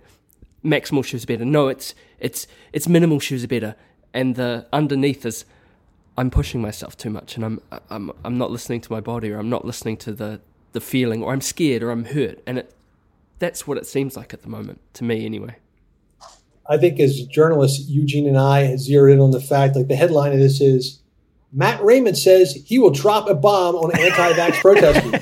Maximal 0.64 1.04
shoes 1.04 1.24
are 1.24 1.26
better. 1.26 1.44
No, 1.44 1.68
it's 1.68 1.94
it's 2.18 2.46
it's 2.72 2.86
minimal 2.86 3.18
shoes 3.18 3.44
are 3.44 3.48
better. 3.48 3.76
And 4.12 4.34
the 4.34 4.66
underneath 4.72 5.24
is 5.24 5.44
I'm 6.18 6.30
pushing 6.30 6.60
myself 6.60 6.96
too 6.96 7.10
much, 7.10 7.36
and 7.36 7.44
I'm 7.44 7.60
I'm 7.88 8.12
I'm 8.24 8.36
not 8.36 8.50
listening 8.50 8.82
to 8.82 8.92
my 8.92 9.00
body, 9.00 9.30
or 9.30 9.38
I'm 9.38 9.48
not 9.48 9.64
listening 9.64 9.96
to 9.98 10.12
the 10.12 10.40
the 10.72 10.80
feeling, 10.80 11.22
or 11.22 11.32
I'm 11.32 11.40
scared, 11.40 11.82
or 11.82 11.90
I'm 11.90 12.04
hurt, 12.04 12.40
and 12.46 12.58
it 12.58 12.74
that's 13.40 13.66
what 13.66 13.76
it 13.76 13.86
seems 13.86 14.16
like 14.16 14.32
at 14.32 14.42
the 14.42 14.48
moment 14.48 14.80
to 14.94 15.04
me, 15.04 15.26
anyway. 15.26 15.56
I 16.68 16.76
think 16.76 17.00
as 17.00 17.22
journalists, 17.24 17.88
Eugene 17.88 18.28
and 18.28 18.38
I 18.38 18.76
zeroed 18.76 19.12
in 19.12 19.20
on 19.20 19.32
the 19.32 19.40
fact, 19.40 19.74
like 19.74 19.88
the 19.88 19.96
headline 19.96 20.32
of 20.32 20.38
this 20.38 20.60
is 20.60 21.00
Matt 21.52 21.82
Rayment 21.82 22.16
says 22.16 22.54
he 22.64 22.78
will 22.78 22.90
drop 22.90 23.28
a 23.28 23.34
bomb 23.34 23.74
on 23.74 23.90
anti-vax 23.98 24.52
protesters. 24.60 25.20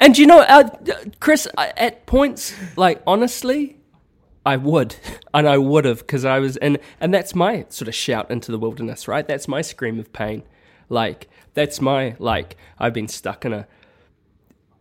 And 0.00 0.18
you 0.18 0.26
know, 0.26 0.40
uh, 0.40 0.68
Chris, 1.20 1.46
at 1.56 2.06
points, 2.06 2.54
like 2.76 3.02
honestly, 3.06 3.76
I 4.44 4.56
would, 4.56 4.96
and 5.34 5.48
I 5.48 5.58
would 5.58 5.84
have, 5.84 6.00
because 6.00 6.24
I 6.24 6.40
was, 6.40 6.56
and 6.56 6.78
and 7.00 7.14
that's 7.14 7.34
my 7.34 7.66
sort 7.68 7.86
of 7.86 7.94
shout 7.94 8.30
into 8.30 8.50
the 8.50 8.58
wilderness, 8.58 9.06
right? 9.06 9.26
That's 9.26 9.46
my 9.46 9.62
scream 9.62 10.00
of 10.00 10.12
pain. 10.12 10.42
Like 10.88 11.28
that's 11.54 11.80
my 11.80 12.16
like 12.18 12.56
I've 12.78 12.92
been 12.92 13.08
stuck 13.08 13.44
in 13.44 13.52
a 13.52 13.68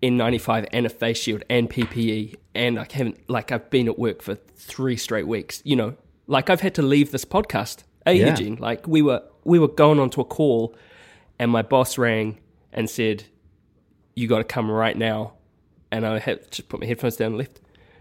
N95 0.05 0.67
and 0.71 0.85
a 0.85 0.89
face 0.89 1.17
shield 1.17 1.43
and 1.49 1.69
PPE, 1.69 2.35
and 2.53 2.79
I 2.79 2.87
haven't 2.91 3.29
like 3.29 3.51
I've 3.51 3.69
been 3.69 3.87
at 3.87 3.97
work 3.97 4.21
for 4.21 4.35
three 4.35 4.97
straight 4.97 5.27
weeks. 5.27 5.61
You 5.65 5.75
know, 5.75 5.95
like 6.27 6.49
I've 6.49 6.61
had 6.61 6.75
to 6.75 6.81
leave 6.81 7.11
this 7.11 7.25
podcast. 7.25 7.83
Hey, 8.05 8.19
Yeah. 8.19 8.29
Eugene, 8.29 8.57
like 8.59 8.87
we 8.87 9.01
were 9.01 9.23
we 9.43 9.57
were 9.59 9.67
going 9.67 9.99
onto 9.99 10.21
a 10.21 10.25
call, 10.25 10.75
and 11.39 11.49
my 11.51 11.61
boss 11.61 11.97
rang 11.97 12.39
and 12.71 12.89
said, 12.89 13.23
"You 14.15 14.27
got 14.27 14.37
to 14.39 14.43
come 14.43 14.69
right 14.69 14.97
now," 14.97 15.33
and 15.91 16.05
I 16.05 16.19
had 16.19 16.51
to 16.51 16.63
put 16.63 16.79
my 16.79 16.85
headphones 16.85 17.15
down 17.17 17.27
and 17.27 17.37
left. 17.37 17.59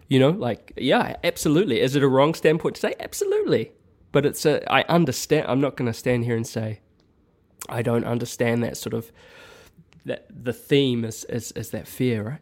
You 0.08 0.18
know, 0.20 0.30
like 0.30 0.72
yeah, 0.76 1.16
absolutely. 1.24 1.80
Is 1.80 1.96
it 1.96 2.02
a 2.02 2.08
wrong 2.08 2.34
standpoint 2.34 2.74
to 2.76 2.80
say? 2.82 2.94
Absolutely, 3.00 3.72
but 4.12 4.26
it's 4.26 4.44
a. 4.44 4.70
I 4.70 4.82
understand. 4.90 5.46
I'm 5.48 5.60
not 5.60 5.76
going 5.76 5.90
to 5.90 5.98
stand 5.98 6.26
here 6.26 6.36
and 6.36 6.46
say 6.46 6.80
I 7.68 7.80
don't 7.80 8.04
understand 8.04 8.62
that 8.62 8.76
sort 8.76 8.92
of 8.92 9.10
that 10.04 10.26
the 10.30 10.52
theme 10.52 11.04
is 11.04 11.24
is, 11.24 11.52
is 11.52 11.70
that 11.70 11.88
fear, 11.88 12.22
right? 12.22 12.40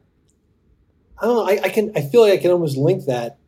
I 1.18 1.26
don't 1.26 1.36
know. 1.36 1.52
I, 1.52 1.64
I 1.64 1.68
can. 1.68 1.92
I 1.94 2.00
feel 2.02 2.22
like 2.22 2.32
I 2.32 2.36
can 2.38 2.50
almost 2.50 2.76
link 2.76 3.04
that. 3.06 3.38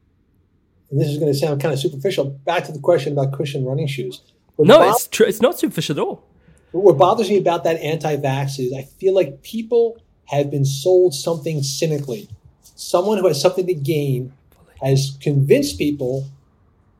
And 0.91 1.01
this 1.01 1.09
is 1.09 1.19
going 1.19 1.33
to 1.33 1.39
sound 1.39 1.61
kind 1.61 1.75
of 1.75 1.81
superficial. 1.81 2.27
Back 2.27 2.65
to 2.65 2.73
the 2.73 2.79
question 2.79 3.13
about 3.13 3.33
cushion 3.33 3.65
running 3.65 3.89
shoes. 3.89 4.23
What 4.57 4.69
No, 4.69 4.79
bo- 4.79 4.91
it's 4.91 5.09
true. 5.09 5.27
It's 5.27 5.41
not 5.41 5.59
superficial 5.59 5.99
at 5.99 6.03
all. 6.07 6.25
what 6.71 6.97
bothers 6.99 7.29
me 7.29 7.39
about 7.39 7.65
that 7.65 7.81
anti-vax 7.81 8.59
is 8.59 8.73
I 8.73 8.83
feel 8.83 9.15
like 9.15 9.43
people 9.43 9.99
have 10.27 10.51
been 10.51 10.65
sold 10.65 11.15
something 11.15 11.63
cynically. 11.63 12.29
Someone 12.77 13.19
who 13.19 13.27
has 13.27 13.41
something 13.41 13.67
to 13.67 13.75
gain 13.75 14.33
has 14.83 15.17
convinced 15.21 15.79
people 15.79 16.27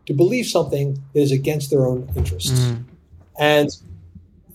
to 0.07 0.13
believe 0.13 0.47
something 0.47 1.03
that 1.13 1.21
is 1.21 1.33
against 1.33 1.71
their 1.71 1.87
own 1.87 2.11
interests. 2.17 2.51
Mm. 2.51 2.85
And 3.39 3.71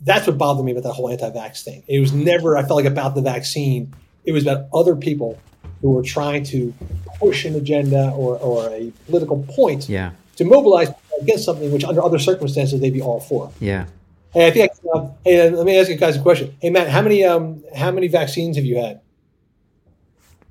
that's 0.01 0.27
what 0.27 0.37
bothered 0.37 0.65
me 0.65 0.71
about 0.71 0.83
that 0.83 0.93
whole 0.93 1.09
anti-vax 1.09 1.63
thing. 1.63 1.83
It 1.87 1.99
was 1.99 2.13
never, 2.13 2.57
I 2.57 2.61
felt 2.61 2.77
like 2.77 2.85
about 2.85 3.15
the 3.15 3.21
vaccine. 3.21 3.93
It 4.25 4.31
was 4.31 4.43
about 4.43 4.67
other 4.73 4.95
people 4.95 5.39
who 5.81 5.91
were 5.91 6.03
trying 6.03 6.43
to 6.45 6.73
push 7.19 7.45
an 7.45 7.55
agenda 7.55 8.11
or, 8.11 8.37
or 8.37 8.69
a 8.69 8.91
political 9.07 9.43
point 9.43 9.89
Yeah. 9.89 10.11
to 10.37 10.45
mobilize 10.45 10.89
against 11.21 11.43
something 11.45 11.71
which 11.71 11.83
under 11.83 12.01
other 12.03 12.19
circumstances 12.19 12.79
they'd 12.79 12.93
be 12.93 13.01
all 13.01 13.19
for. 13.19 13.51
Yeah. 13.59 13.85
Hey, 14.33 14.47
I 14.47 14.51
think. 14.51 14.71
I, 14.93 14.97
uh, 14.97 15.11
hey, 15.25 15.47
uh, 15.47 15.51
let 15.51 15.65
me 15.65 15.77
ask 15.77 15.89
you 15.89 15.95
guys 15.95 16.15
a 16.15 16.21
question. 16.21 16.55
Hey, 16.61 16.69
Matt, 16.69 16.87
how 16.89 17.01
many 17.01 17.23
um 17.25 17.63
how 17.75 17.89
many 17.91 18.07
vaccines 18.07 18.57
have 18.57 18.65
you 18.65 18.77
had? 18.77 19.01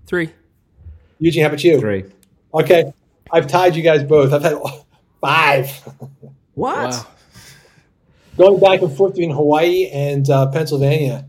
Three. 0.06 0.30
Eugene, 1.20 1.42
how 1.42 1.48
about 1.48 1.62
you? 1.62 1.78
Three. 1.80 2.04
Okay, 2.52 2.92
I've 3.30 3.46
tied 3.46 3.76
you 3.76 3.82
guys 3.82 4.02
both. 4.02 4.32
I've 4.32 4.42
had 4.42 4.58
five. 5.20 5.70
What? 6.54 6.90
Wow. 6.90 7.06
Going 8.38 8.60
back 8.60 8.80
and 8.82 8.96
forth 8.96 9.14
between 9.14 9.30
Hawaii 9.30 9.88
and 9.88 10.28
uh, 10.30 10.46
Pennsylvania, 10.50 11.26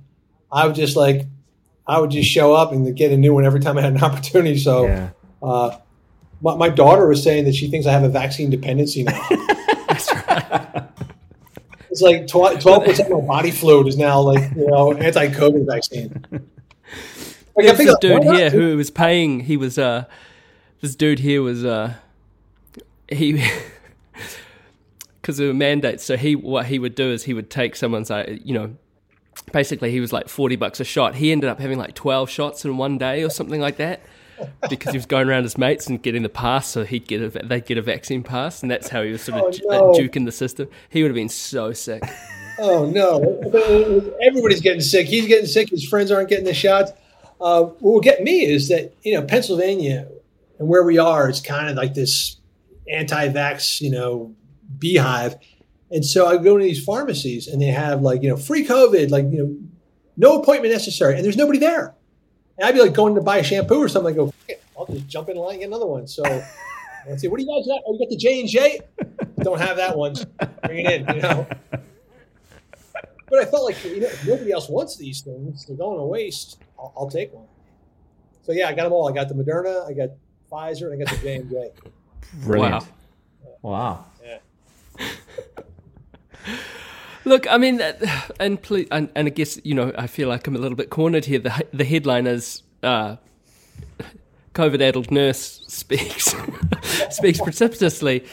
I 0.52 0.66
would 0.68 0.76
just 0.76 0.96
like, 0.96 1.26
I 1.88 2.00
would 2.00 2.12
just 2.12 2.30
show 2.30 2.54
up 2.54 2.72
and 2.72 2.96
get 2.96 3.12
a 3.12 3.18
new 3.18 3.34
one 3.34 3.46
every 3.46 3.60
time 3.60 3.78
I 3.78 3.82
had 3.82 3.94
an 3.94 4.04
opportunity. 4.10 4.58
So, 4.58 4.86
Yeah. 4.86 5.10
uh, 5.42 5.78
my, 6.42 6.56
my 6.56 6.70
daughter 6.70 7.08
was 7.08 7.22
saying 7.22 7.46
that 7.46 7.56
she 7.56 7.70
thinks 7.70 7.86
I 7.88 7.92
have 7.92 8.04
a 8.04 8.10
vaccine 8.10 8.50
dependency 8.50 9.04
now. 9.04 9.28
It's 11.92 12.04
like 12.04 12.28
twelve 12.28 12.86
percent 12.86 13.12
of 13.12 13.22
my 13.22 13.28
body 13.28 13.50
fluid 13.52 13.88
is 13.88 13.98
now 13.98 14.22
like 14.22 14.56
you 14.56 14.68
know 14.68 14.94
anti-COVID 14.94 15.66
vaccine. 15.66 16.24
Like, 17.56 17.66
I 17.68 17.74
think 17.74 17.90
this 17.90 17.98
dude 18.00 18.24
not? 18.24 18.36
here 18.36 18.50
who 18.52 18.78
was 18.78 18.92
paying. 18.92 19.42
He 19.42 19.58
was 19.58 19.78
uh, 19.80 20.06
this 20.82 20.96
dude 20.96 21.20
here 21.20 21.42
was 21.42 21.66
uh, 21.66 21.96
he 23.12 23.44
because 25.30 25.40
of 25.40 25.50
a 25.50 25.54
mandate. 25.54 26.02
So 26.02 26.18
he 26.18 26.36
what 26.36 26.66
he 26.66 26.80
would 26.80 26.96
do 26.96 27.12
is 27.12 27.24
he 27.24 27.36
would 27.36 27.52
take 27.52 27.76
someone's 27.76 28.10
uh, 28.10 28.26
you 28.44 28.54
know. 28.54 28.76
Basically, 29.54 29.90
he 29.92 30.00
was 30.00 30.12
like 30.12 30.28
forty 30.28 30.56
bucks 30.56 30.80
a 30.80 30.84
shot. 30.84 31.16
He 31.16 31.32
ended 31.32 31.50
up 31.50 31.60
having 31.60 31.78
like 31.78 31.94
twelve 31.94 32.30
shots 32.30 32.66
in 32.66 32.78
one 32.78 32.98
day 32.98 33.24
or 33.24 33.30
something 33.30 33.62
like 33.62 33.78
that, 33.78 34.02
because 34.70 34.92
he 34.92 34.98
was 34.98 35.06
going 35.06 35.30
around 35.30 35.44
his 35.44 35.58
mates 35.58 35.88
and 35.88 36.02
getting 36.02 36.24
the 36.24 36.30
pass, 36.30 36.68
so 36.68 36.84
he'd 36.84 37.08
get 37.08 37.22
a 37.22 37.30
they'd 37.46 37.66
get 37.66 37.78
a 37.78 37.82
vaccine 37.82 38.22
pass, 38.22 38.62
and 38.62 38.70
that's 38.70 38.90
how 38.90 39.02
he 39.02 39.12
was 39.12 39.22
sort 39.22 39.38
of 39.56 39.62
Oh, 39.70 39.70
no. 39.70 39.92
uh, 39.92 39.98
juking 39.98 40.26
the 40.26 40.32
system. 40.32 40.68
He 40.90 41.04
would 41.04 41.10
have 41.10 41.16
been 41.16 41.30
so 41.30 41.72
sick. 41.72 42.04
Oh 42.60 42.90
no! 42.90 43.22
Everybody's 44.22 44.60
getting 44.62 44.82
sick. 44.82 45.08
He's 45.08 45.28
getting 45.28 45.46
sick. 45.46 45.70
His 45.70 45.88
friends 45.88 46.12
aren't 46.12 46.28
getting 46.28 46.46
the 46.46 46.54
shots. 46.54 46.92
Uh, 47.40 47.64
what 47.64 47.94
will 47.94 48.02
get 48.02 48.22
me 48.22 48.46
is 48.46 48.68
that 48.68 48.94
you 49.04 49.14
know 49.14 49.22
Pennsylvania 49.26 50.06
and 50.58 50.68
where 50.68 50.84
we 50.84 50.98
are 50.98 51.30
is 51.30 51.40
kind 51.40 51.70
of 51.70 51.78
like 51.78 51.94
this 51.94 52.36
anti-vax, 52.92 53.80
you 53.80 53.92
know, 53.92 54.36
beehive. 54.80 55.36
And 55.92 56.06
so 56.06 56.28
I 56.28 56.38
go 56.38 56.58
to 56.58 56.64
these 56.64 56.84
pharmacies 56.84 57.48
and 57.48 57.62
they 57.62 57.68
have 57.68 58.02
like 58.02 58.22
you 58.22 58.30
know 58.30 58.38
free 58.38 58.66
COVID, 58.66 59.10
like 59.10 59.26
you 59.32 59.38
know, 59.38 59.58
no 60.18 60.42
appointment 60.42 60.74
necessary, 60.74 61.16
and 61.16 61.26
there's 61.26 61.38
nobody 61.38 61.60
there. 61.60 61.96
And 62.58 62.68
I'd 62.68 62.74
be 62.74 62.82
like 62.82 62.94
going 62.94 63.16
to 63.16 63.22
buy 63.22 63.38
a 63.38 63.44
shampoo 63.44 63.80
or 63.80 63.88
something. 63.88 64.14
I 64.14 64.16
go, 64.16 64.28
"Fuck 64.28 64.50
it, 64.50 64.64
I'll 64.78 64.86
just 64.86 65.08
jump 65.08 65.30
in 65.30 65.38
line 65.38 65.54
and 65.54 65.60
get 65.60 65.68
another 65.68 65.86
one. 65.86 66.08
So 66.08 66.24
let's 67.08 67.22
see, 67.22 67.28
what 67.28 67.40
do 67.40 67.46
you 67.46 67.50
guys 67.50 67.68
got? 67.68 67.82
Oh, 67.88 67.94
you 67.94 68.00
got 68.00 68.10
the 68.10 68.18
J 68.18 68.42
and 68.42 68.50
J? 68.50 68.80
Don't 69.40 69.60
have 69.60 69.78
that 69.78 69.98
one. 69.98 70.16
Bring 70.66 70.86
it 70.86 71.02
in. 71.02 71.16
You 71.16 71.22
know. 71.22 71.48
But 73.30 73.40
I 73.40 73.46
felt 73.46 73.64
like 73.64 73.84
you 73.86 74.02
know, 74.02 74.10
nobody 74.26 74.52
else 74.52 74.70
wants 74.70 74.98
these 74.98 75.22
things. 75.22 75.66
They're 75.66 75.78
going 75.78 76.00
to 76.00 76.04
waste. 76.04 76.60
I'll, 76.80 76.94
I'll 76.98 77.10
take 77.10 77.32
one. 77.32 77.48
So 78.44 78.54
yeah, 78.54 78.68
I 78.68 78.74
got 78.74 78.84
them 78.84 78.94
all. 78.94 79.08
I 79.08 79.14
got 79.14 79.28
the 79.28 79.36
Moderna, 79.36 79.88
I 79.88 79.94
got 79.94 80.10
Pfizer, 80.52 80.92
and 80.92 81.02
I 81.02 81.06
got 81.06 81.16
the 81.16 81.22
J 81.22 81.36
and 81.36 81.50
J. 81.50 81.72
Brilliant. 82.44 82.84
Wow. 83.62 83.62
Wow. 83.62 84.06
Look, 87.26 87.52
I 87.52 87.58
mean, 87.58 87.82
and, 88.40 88.62
ple- 88.62 88.86
and 88.92 89.10
and 89.16 89.28
I 89.28 89.30
guess 89.30 89.60
you 89.64 89.76
know, 89.76 89.92
I 89.98 90.08
feel 90.08 90.30
like 90.30 90.48
I'm 90.48 90.56
a 90.56 90.60
little 90.60 90.78
bit 90.78 90.90
cornered 90.90 91.26
here. 91.26 91.40
The 91.40 91.66
the 91.74 91.86
headline 91.86 92.28
is 92.28 92.64
uh, 92.82 93.18
COVID-addled 94.54 95.12
nurse 95.12 95.62
speaks 95.68 96.34
speaks 97.10 97.40
precipitously 97.40 98.26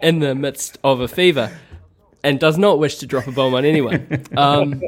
in 0.00 0.20
the 0.20 0.34
midst 0.34 0.78
of 0.82 1.00
a 1.00 1.08
fever 1.08 1.52
and 2.24 2.38
does 2.38 2.58
not 2.58 2.78
wish 2.78 2.96
to 2.98 3.06
drop 3.06 3.26
a 3.26 3.32
bomb 3.32 3.54
on 3.54 3.64
anyone. 3.64 4.24
Um, 4.36 4.82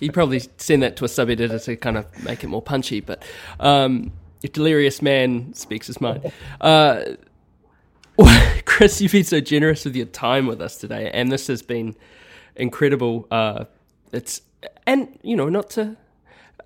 you 0.00 0.12
probably 0.12 0.42
send 0.58 0.82
that 0.82 0.96
to 0.96 1.04
a 1.04 1.08
sub 1.08 1.30
editor 1.30 1.58
to 1.58 1.76
kind 1.76 1.96
of 1.96 2.24
make 2.24 2.44
it 2.44 2.48
more 2.48 2.62
punchy, 2.62 3.00
but 3.00 3.22
um, 3.60 4.12
a 4.44 4.48
delirious 4.48 5.02
man 5.02 5.52
speaks 5.54 5.86
his 5.86 6.00
mind. 6.00 6.30
Uh, 6.60 7.02
Chris, 8.64 9.00
you've 9.00 9.12
been 9.12 9.24
so 9.24 9.40
generous 9.40 9.84
with 9.84 9.96
your 9.96 10.06
time 10.06 10.46
with 10.46 10.60
us 10.60 10.76
today, 10.76 11.10
and 11.12 11.30
this 11.30 11.46
has 11.46 11.62
been 11.62 11.96
incredible. 12.54 13.26
Uh, 13.30 13.64
it's 14.12 14.42
and 14.86 15.18
you 15.22 15.36
know 15.36 15.48
not 15.48 15.70
to, 15.70 15.96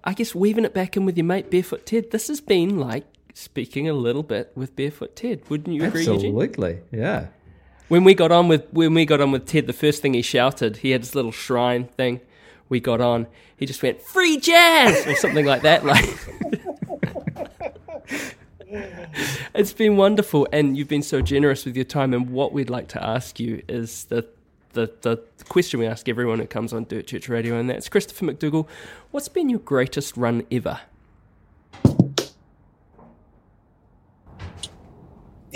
I 0.05 0.15
guess 0.15 0.35
weaving 0.35 0.65
it 0.65 0.75
back 0.75 0.97
in 0.97 1.05
with 1.05 1.17
your 1.17 1.27
mate 1.27 1.51
Barefoot 1.51 1.87
Ted. 1.87 2.11
This 2.11 2.29
has 2.29 2.41
been 2.41 2.79
like 2.79 3.05
speaking 3.35 3.89
a 3.89 3.93
little 3.93 4.23
bit 4.23 4.53
with 4.55 4.77
Barefoot 4.77 5.17
Ted. 5.17 5.43
Wouldn't 5.49 5.75
you 5.75 5.85
agree, 5.85 6.01
Eugene? 6.01 6.15
Absolutely. 6.15 6.81
Yeah. 6.93 7.29
When 7.89 8.05
we 8.05 8.15
got 8.15 8.31
on 8.31 8.49
with 8.49 8.67
when 8.73 8.95
we 8.95 9.05
got 9.05 9.21
on 9.21 9.33
with 9.33 9.47
Ted, 9.47 9.67
the 9.67 9.73
first 9.73 10.03
thing 10.03 10.15
he 10.15 10.23
shouted, 10.23 10.79
he 10.79 10.91
had 10.93 11.01
his 11.01 11.15
little 11.15 11.33
shrine 11.33 11.85
thing, 11.85 12.21
we 12.69 12.79
got 12.81 13.01
on, 13.01 13.27
he 13.57 13.67
just 13.67 13.83
went 13.83 14.01
free 14.01 14.39
jazz 14.39 15.07
or 15.07 15.17
something 15.17 15.45
like 15.45 15.63
that. 15.63 15.85
Like 15.85 16.05
it's 19.55 19.73
been 19.73 19.97
wonderful, 19.97 20.47
and 20.53 20.77
you've 20.77 20.89
been 20.89 21.03
so 21.03 21.21
generous 21.21 21.65
with 21.65 21.75
your 21.75 21.85
time. 21.85 22.15
And 22.15 22.31
what 22.31 22.53
we'd 22.53 22.71
like 22.71 22.87
to 22.89 23.05
ask 23.05 23.41
you 23.41 23.63
is 23.69 24.05
the 24.05 24.27
the, 24.73 24.93
the 25.01 25.21
question 25.49 25.81
we 25.81 25.87
ask 25.87 26.09
everyone 26.09 26.39
who 26.39 26.47
comes 26.47 26.73
on 26.73 26.85
Dirt 26.85 27.09
Church 27.09 27.29
Radio, 27.29 27.59
and 27.59 27.69
that's 27.69 27.89
Christopher 27.89 28.27
McDougall. 28.27 28.69
What's 29.11 29.29
been 29.29 29.49
your 29.51 29.59
greatest 29.59 30.17
run 30.17 30.47
ever? 30.53 30.81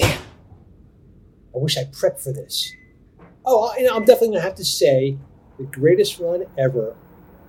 I 0.02 0.18
wish 1.52 1.78
I 1.78 1.84
prepped 1.84 2.20
for 2.20 2.32
this. 2.32 2.74
Oh, 3.46 3.70
I'm 3.70 4.04
definitely 4.04 4.28
going 4.28 4.38
to 4.38 4.40
have 4.40 4.56
to 4.56 4.64
say 4.64 5.16
the 5.58 5.64
greatest 5.64 6.18
run 6.18 6.46
ever 6.58 6.96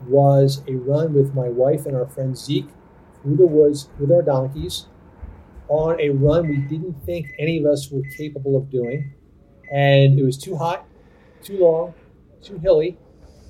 was 0.07 0.61
a 0.67 0.73
run 0.75 1.15
with 1.15 1.33
my 1.33 1.49
wife 1.49 1.87
and 1.87 1.95
our 1.95 2.05
friend 2.05 2.37
Zeke 2.37 2.69
through 3.23 3.37
the 3.37 3.47
woods 3.47 3.89
with 3.97 4.11
our 4.11 4.21
donkeys 4.21 4.85
on 5.67 5.99
a 5.99 6.09
run 6.09 6.47
we 6.47 6.57
didn't 6.57 6.93
think 7.05 7.27
any 7.39 7.57
of 7.59 7.65
us 7.65 7.89
were 7.91 8.01
capable 8.17 8.57
of 8.57 8.69
doing. 8.69 9.13
And 9.71 10.19
it 10.19 10.23
was 10.23 10.37
too 10.37 10.55
hot, 10.55 10.85
too 11.43 11.57
long, 11.57 11.93
too 12.41 12.57
hilly. 12.59 12.97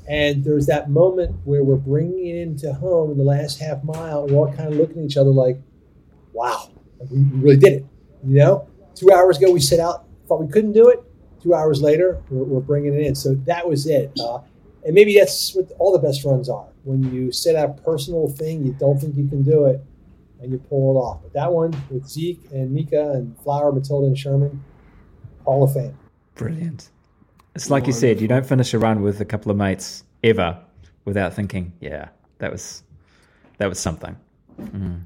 And 0.08 0.44
there's 0.44 0.68
that 0.68 0.90
moment 0.90 1.36
where 1.46 1.64
we're 1.64 1.76
bringing 1.76 2.28
it 2.28 2.36
into 2.38 2.74
home 2.74 3.12
in 3.12 3.18
the 3.18 3.24
last 3.24 3.60
half 3.60 3.84
mile, 3.84 4.24
and 4.24 4.32
we're 4.32 4.48
all 4.48 4.54
kind 4.54 4.72
of 4.72 4.78
looking 4.78 5.00
at 5.00 5.06
each 5.06 5.18
other 5.18 5.32
like, 5.32 5.60
wow, 6.32 6.70
we 7.12 7.24
really 7.34 7.58
did 7.58 7.74
it. 7.74 7.86
You 8.24 8.38
know, 8.38 8.68
two 8.94 9.12
hours 9.12 9.38
ago 9.38 9.52
we 9.52 9.60
set 9.60 9.80
out, 9.80 10.06
thought 10.28 10.42
we 10.42 10.52
couldn't 10.52 10.74
do 10.74 10.90
it. 10.90 11.04
Two 11.42 11.54
hours 11.54 11.82
later, 11.82 12.22
we're, 12.30 12.44
we're 12.44 12.60
bringing 12.60 12.94
it 12.94 13.02
in. 13.02 13.16
So 13.16 13.36
that 13.46 13.68
was 13.68 13.88
it. 13.88 14.12
Uh, 14.20 14.40
and 14.86 14.94
maybe 14.94 15.18
that's 15.18 15.56
what 15.56 15.72
all 15.80 15.92
the 15.92 16.00
best 16.00 16.24
runs 16.24 16.50
are. 16.50 16.68
When 16.84 17.12
you 17.14 17.32
set 17.32 17.56
out 17.56 17.70
a 17.70 17.82
personal 17.82 18.30
thing, 18.30 18.64
you 18.64 18.74
don't 18.80 19.00
think 19.00 19.16
you 19.16 19.28
can 19.28 19.42
do 19.42 19.66
it, 19.66 19.84
and 20.42 20.52
you 20.52 20.58
pull 20.58 20.96
it 20.96 21.00
off. 21.00 21.22
But 21.24 21.34
that 21.34 21.52
one 21.52 21.76
with 21.90 22.08
Zeke 22.08 22.42
and 22.52 22.72
Mika 22.72 23.12
and 23.12 23.38
Flower, 23.40 23.72
Matilda, 23.72 24.08
and 24.08 24.18
Sherman, 24.18 24.64
Hall 25.44 25.64
of 25.64 25.74
Fame. 25.74 25.98
Brilliant. 26.36 26.90
It's 27.56 27.70
like 27.70 27.88
you 27.88 27.94
said, 27.94 28.20
you 28.20 28.28
don't 28.28 28.46
finish 28.46 28.74
a 28.74 28.80
run 28.80 29.02
with 29.02 29.22
a 29.22 29.26
couple 29.26 29.50
of 29.50 29.58
mates 29.58 30.04
ever 30.24 30.60
without 31.06 31.34
thinking, 31.34 31.72
yeah, 31.80 32.10
that 32.40 32.52
was 32.52 32.84
that 33.58 33.70
was 33.70 33.80
something. 33.80 34.16
Mm. 34.60 35.04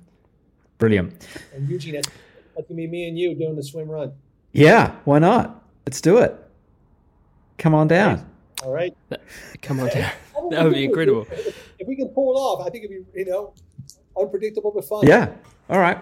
Brilliant. 0.80 1.27
And 1.53 1.69
Eugene, 1.69 1.95
that's, 1.95 2.10
that's 2.56 2.68
gonna 2.68 2.77
be 2.77 2.88
me 2.88 3.07
and 3.07 3.18
you 3.19 3.35
doing 3.35 3.56
the 3.56 3.64
swim 3.64 3.89
run. 3.89 4.14
Yeah, 4.53 4.95
why 5.06 5.19
not? 5.19 5.64
Let's 5.85 6.01
do 6.01 6.18
it. 6.18 6.35
Come 7.57 7.76
on 7.76 7.88
down. 7.88 8.27
All 8.64 8.72
right. 8.72 8.95
Come 9.61 9.80
on, 9.80 9.89
down. 9.89 10.11
that 10.49 10.64
would 10.64 10.73
be 10.73 10.85
incredible. 10.85 11.27
If 11.77 11.88
we 11.88 11.95
can 11.95 12.07
pull 12.10 12.34
it 12.34 12.39
off, 12.39 12.65
I 12.65 12.69
think 12.69 12.85
it'd 12.85 13.14
be 13.14 13.19
you 13.19 13.26
know 13.26 13.53
unpredictable 14.20 14.72
but 14.74 14.86
fun. 14.86 15.06
Yeah. 15.07 15.32
All 15.70 15.80
right. 15.80 15.98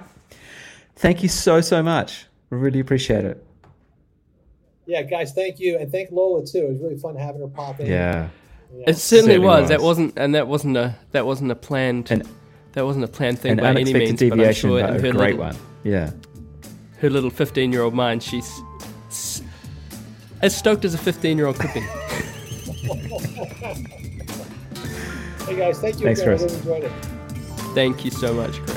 Thank 0.96 1.22
you 1.24 1.30
so 1.30 1.62
so 1.62 1.84
much. 1.84 2.26
Really 2.50 2.80
appreciate 2.80 3.26
it. 3.26 3.44
Yeah, 4.86 5.02
guys, 5.04 5.34
thank 5.34 5.60
you, 5.60 5.78
and 5.78 5.92
thank 5.92 6.12
Lola 6.12 6.46
too. 6.46 6.60
It 6.60 6.70
was 6.70 6.80
really 6.80 6.98
fun 6.98 7.16
having 7.16 7.42
her 7.42 7.48
pop 7.48 7.80
in. 7.82 7.88
Yeah. 7.88 8.30
It 8.86 8.96
certainly, 8.98 9.34
Certainly 9.36 9.40
was. 9.40 9.62
was. 9.62 9.70
That 9.70 9.82
wasn't, 9.82 10.14
and 10.18 10.36
that 10.36 10.48
wasn't 10.48 10.78
a 10.78 10.96
that 11.12 11.26
wasn't 11.26 11.52
a 11.52 11.56
planned 11.56 12.10
An- 12.12 12.24
that 12.74 12.86
wasn't 12.86 13.06
a 13.06 13.08
planned 13.08 13.40
thing 13.40 13.52
An 13.54 13.58
by 13.58 13.70
any 13.70 13.82
unexpected 13.82 14.08
means. 14.10 14.20
But 14.20 14.26
I'm 14.26 14.38
deviation, 14.38 14.70
sure 14.70 14.80
but 14.82 14.90
in 14.90 14.96
a 14.96 15.00
her 15.02 15.12
great 15.12 15.36
little, 15.38 15.46
one. 15.46 15.56
Yeah. 15.84 16.12
her 17.00 17.10
little 17.10 17.30
fifteen 17.30 17.72
year 17.72 17.82
old 17.82 17.94
mind, 17.94 18.24
she's 18.24 18.62
as 20.42 20.56
stoked 20.56 20.86
as 20.86 20.94
a 20.94 20.98
fifteen 20.98 21.38
year 21.38 21.48
old 21.48 21.60
could 21.60 21.74
be. 21.74 21.82
Hey 25.48 25.56
guys, 25.56 25.80
thank 25.80 25.96
you 26.00 26.04
Thanks, 26.06 26.20
again. 26.20 26.34
I 26.34 26.38
Chris. 26.38 26.42
really 26.42 26.82
enjoyed 26.82 26.84
it. 26.92 27.17
Thank 27.78 28.04
you 28.04 28.10
so 28.10 28.34
much, 28.34 28.60
Chris. 28.64 28.76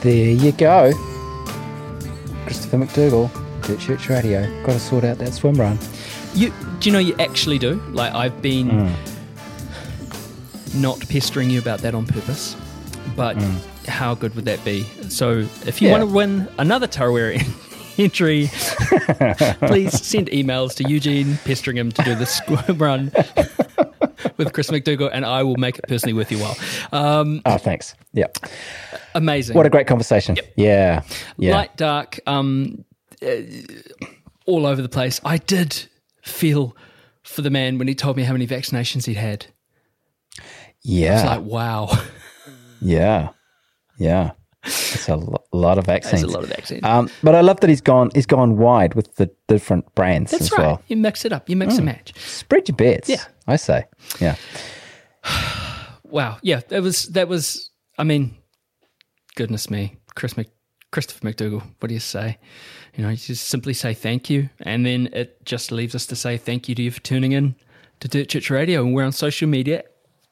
There 0.00 0.30
you 0.30 0.52
go. 0.52 0.92
Christopher 2.44 2.76
McDougall, 2.76 3.28
Dirt 3.66 3.80
Church 3.80 4.08
Radio. 4.08 4.42
Got 4.64 4.74
to 4.74 4.78
sort 4.78 5.02
out 5.02 5.18
that 5.18 5.34
swim 5.34 5.56
run. 5.56 5.76
You 6.34 6.52
do 6.78 6.88
you 6.88 6.92
know 6.92 7.00
you 7.00 7.16
actually 7.18 7.58
do? 7.58 7.82
Like 7.90 8.14
I've 8.14 8.40
been 8.40 8.70
hmm. 8.70 10.80
not 10.80 11.00
pestering 11.08 11.50
you 11.50 11.58
about 11.58 11.80
that 11.80 11.96
on 11.96 12.06
purpose, 12.06 12.54
but 13.16 13.36
hmm. 13.36 13.69
How 13.90 14.14
good 14.14 14.34
would 14.34 14.44
that 14.46 14.64
be? 14.64 14.84
So 15.08 15.40
if 15.66 15.82
you 15.82 15.88
Yeah. 15.88 15.98
want 15.98 16.08
to 16.10 16.14
win 16.14 16.48
another 16.58 16.86
Tarawera 16.86 17.38
entry, 17.98 18.48
please 19.68 20.00
send 20.04 20.28
emails 20.28 20.74
to 20.76 20.88
Eugene 20.88 21.38
pestering 21.44 21.76
him 21.76 21.92
to 21.92 22.02
do 22.02 22.14
the 22.14 22.26
swim 22.26 22.78
run 22.78 23.12
with 24.36 24.52
Chris 24.52 24.70
McDougall, 24.70 25.10
and 25.12 25.24
I 25.26 25.42
will 25.42 25.56
make 25.56 25.78
it 25.78 25.84
personally 25.88 26.12
worth 26.14 26.30
your 26.30 26.40
while. 26.40 26.56
Um, 26.92 27.42
Oh, 27.44 27.58
thanks. 27.58 27.94
Yeah. 28.12 28.26
amazing. 29.14 29.56
What 29.56 29.66
a 29.66 29.70
great 29.70 29.86
conversation. 29.86 30.36
Yeah. 30.56 31.02
Yeah. 31.36 31.52
light, 31.56 31.76
dark, 31.76 32.20
um, 32.26 32.84
uh, 33.22 33.28
all 34.46 34.66
over 34.66 34.80
the 34.80 34.88
place. 34.88 35.20
I 35.24 35.36
did 35.38 35.86
feel 36.22 36.76
for 37.22 37.42
the 37.42 37.50
man 37.50 37.78
when 37.78 37.86
he 37.88 37.94
told 37.94 38.16
me 38.16 38.22
how 38.24 38.32
many 38.32 38.46
vaccinations 38.46 39.06
he'd 39.06 39.14
had. 39.16 39.46
yeah. 40.82 41.16
It's 41.18 41.26
like, 41.26 41.42
wow, 41.42 41.90
Yeah, 42.80 43.28
yeah. 44.00 44.32
It's 44.62 45.08
a 45.08 45.16
lo- 45.16 45.42
lot 45.52 45.78
of 45.78 45.86
that's 45.86 46.10
vaccines. 46.10 46.22
a 46.24 46.34
lot 46.34 46.42
of 46.42 46.50
vaccines. 46.50 46.84
Um, 46.84 47.08
but 47.22 47.34
I 47.34 47.40
love 47.40 47.60
that 47.60 47.70
he's 47.70 47.80
gone. 47.80 48.10
He's 48.14 48.26
gone 48.26 48.58
wide 48.58 48.92
with 48.94 49.14
the 49.16 49.30
different 49.48 49.94
brands 49.94 50.32
that's 50.32 50.44
as 50.44 50.52
right. 50.52 50.58
well. 50.58 50.76
Mm. 50.76 50.82
You 50.88 50.96
mix 50.98 51.24
it 51.24 51.32
up. 51.32 51.48
You 51.48 51.56
mix 51.56 51.76
and 51.76 51.86
match. 51.86 52.12
Spread 52.18 52.68
your 52.68 52.76
bets. 52.76 53.08
Yeah. 53.08 53.24
I 53.46 53.56
say. 53.56 53.84
Yeah, 54.20 54.36
Wow. 56.04 56.38
Yeah, 56.42 56.60
that 56.68 56.82
was 56.82 57.04
that 57.04 57.28
was. 57.28 57.70
I 57.96 58.04
mean, 58.04 58.36
goodness 59.34 59.70
me, 59.70 59.96
Chris 60.14 60.36
Mc, 60.36 60.48
Christopher 60.92 61.28
McDougall. 61.28 61.62
What 61.78 61.88
do 61.88 61.94
you 61.94 62.00
say? 62.00 62.38
You 62.96 63.04
know, 63.04 63.10
you 63.10 63.16
just 63.16 63.48
simply 63.48 63.72
say 63.74 63.94
thank 63.94 64.28
you, 64.28 64.50
and 64.60 64.84
then 64.84 65.08
it 65.12 65.44
just 65.44 65.70
leaves 65.72 65.94
us 65.94 66.06
to 66.06 66.16
say 66.16 66.36
thank 66.36 66.68
you 66.68 66.74
to 66.74 66.82
you 66.82 66.90
for 66.90 67.00
tuning 67.00 67.32
in 67.32 67.54
to 68.00 68.08
Dirt 68.08 68.28
Church 68.28 68.50
Radio, 68.50 68.82
and 68.82 68.94
we're 68.94 69.04
on 69.04 69.12
social 69.12 69.48
media 69.48 69.84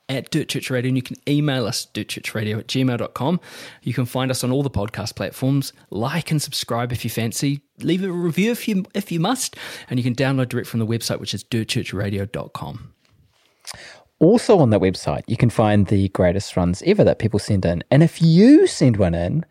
at 0.09 0.31
Dirt 0.31 0.49
Church 0.49 0.71
Radio, 0.71 0.89
and 0.89 0.97
you 0.97 1.03
can 1.03 1.17
email 1.29 1.67
us 1.67 1.87
dirtchurchradio 1.93 2.59
at 2.59 2.67
gmail.com. 2.67 3.41
You 3.83 3.95
can 3.95 4.07
find 4.07 4.31
us 4.31 4.43
on 4.43 4.51
all 4.51 4.63
the 4.63 4.71
podcast 4.71 5.17
platforms. 5.17 5.73
Like 5.91 6.31
and 6.31 6.41
subscribe 6.41 6.93
if 6.93 7.05
you 7.05 7.11
fancy. 7.11 7.61
Leave 7.81 8.03
a 8.03 8.11
review 8.11 8.51
if 8.51 8.67
you 8.67 8.85
if 8.95 9.13
you 9.13 9.21
must, 9.21 9.57
and 9.91 9.99
you 9.99 10.05
can 10.05 10.15
download 10.15 10.49
direct 10.49 10.69
from 10.69 10.81
the 10.81 10.87
website, 10.87 11.21
which 11.21 11.35
is 11.35 11.45
dirtchurchradio.com. 11.45 12.95
Also 14.21 14.59
on 14.59 14.71
that 14.71 14.81
website, 14.81 15.23
you 15.29 15.37
can 15.37 15.51
find 15.51 15.87
the 15.87 16.09
greatest 16.09 16.57
runs 16.57 16.83
ever 16.83 17.05
that 17.05 17.21
people 17.21 17.39
send 17.39 17.65
in. 17.65 17.85
And 17.91 18.03
if 18.03 18.21
you 18.21 18.67
send 18.67 18.97
one 18.97 19.15
in 19.15 19.45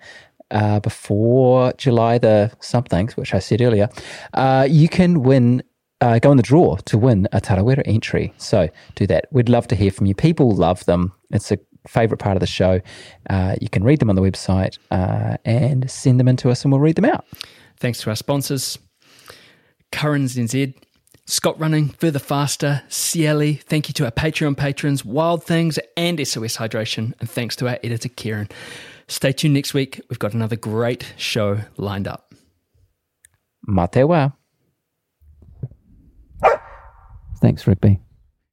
uh, 0.52 0.82
before 0.82 1.72
July 1.78 2.18
the 2.18 2.52
something, 2.60 3.08
which 3.16 3.34
I 3.34 3.40
said 3.40 3.62
earlier, 3.62 3.90
uh, 4.34 4.68
you 4.70 4.90
can 4.90 5.24
win. 5.24 5.64
Uh, 6.00 6.20
go 6.20 6.30
in 6.32 6.38
the 6.38 6.44
draw 6.44 6.76
to 6.86 6.98
win 6.98 7.28
a 7.32 7.42
Tarawera 7.42 7.82
entry. 7.86 8.34
So 8.38 8.70
do 8.96 9.08
that. 9.08 9.26
We'd 9.32 9.50
love 9.50 9.68
to 9.70 9.76
hear 9.76 9.90
from 9.90 10.06
you. 10.06 10.14
People 10.14 10.52
love 10.52 10.86
them. 10.86 11.12
It's 11.32 11.52
a 11.52 11.58
favorite 11.88 12.20
part 12.20 12.36
of 12.36 12.42
the 12.42 12.48
show. 12.48 12.82
Uh, 13.30 13.56
you 13.60 13.70
can 13.70 13.84
read 13.84 14.00
them 14.00 14.10
on 14.10 14.16
the 14.16 14.22
website 14.22 14.78
uh, 14.92 15.38
and 15.46 15.90
send 15.90 16.20
them 16.20 16.28
in 16.28 16.38
to 16.38 16.50
us, 16.52 16.64
and 16.64 16.72
we'll 16.72 16.82
read 16.82 16.96
them 16.96 17.06
out. 17.06 17.26
Thanks 17.80 18.02
to 18.02 18.10
our 18.10 18.16
sponsors, 18.16 18.78
Currens 19.92 20.36
NZ, 20.36 20.74
Scott 21.26 21.60
Running, 21.60 21.90
Further 21.90 22.20
Faster, 22.20 22.84
Ciele. 22.90 23.62
Thank 23.62 23.90
you 23.90 23.94
to 23.96 24.06
our 24.06 24.12
Patreon 24.12 24.56
patrons, 24.56 25.04
Wild 25.04 25.44
Things, 25.44 25.78
and 25.96 26.26
SOS 26.26 26.58
Hydration. 26.58 27.14
And 27.20 27.30
thanks 27.30 27.56
to 27.58 27.68
our 27.68 27.80
editor, 27.84 28.10
Kieran. 28.10 28.50
Stay 29.08 29.32
tuned 29.32 29.54
next 29.54 29.74
week. 29.74 30.02
We've 30.10 30.20
got 30.20 30.34
another 30.34 30.56
great 30.56 31.14
show 31.18 31.60
lined 31.78 32.08
up. 32.08 32.34
Mā 33.68 33.92
te 33.92 34.02
wā. 34.02 34.34
Thanks, 37.42 37.68
Rigby. 37.68 38.00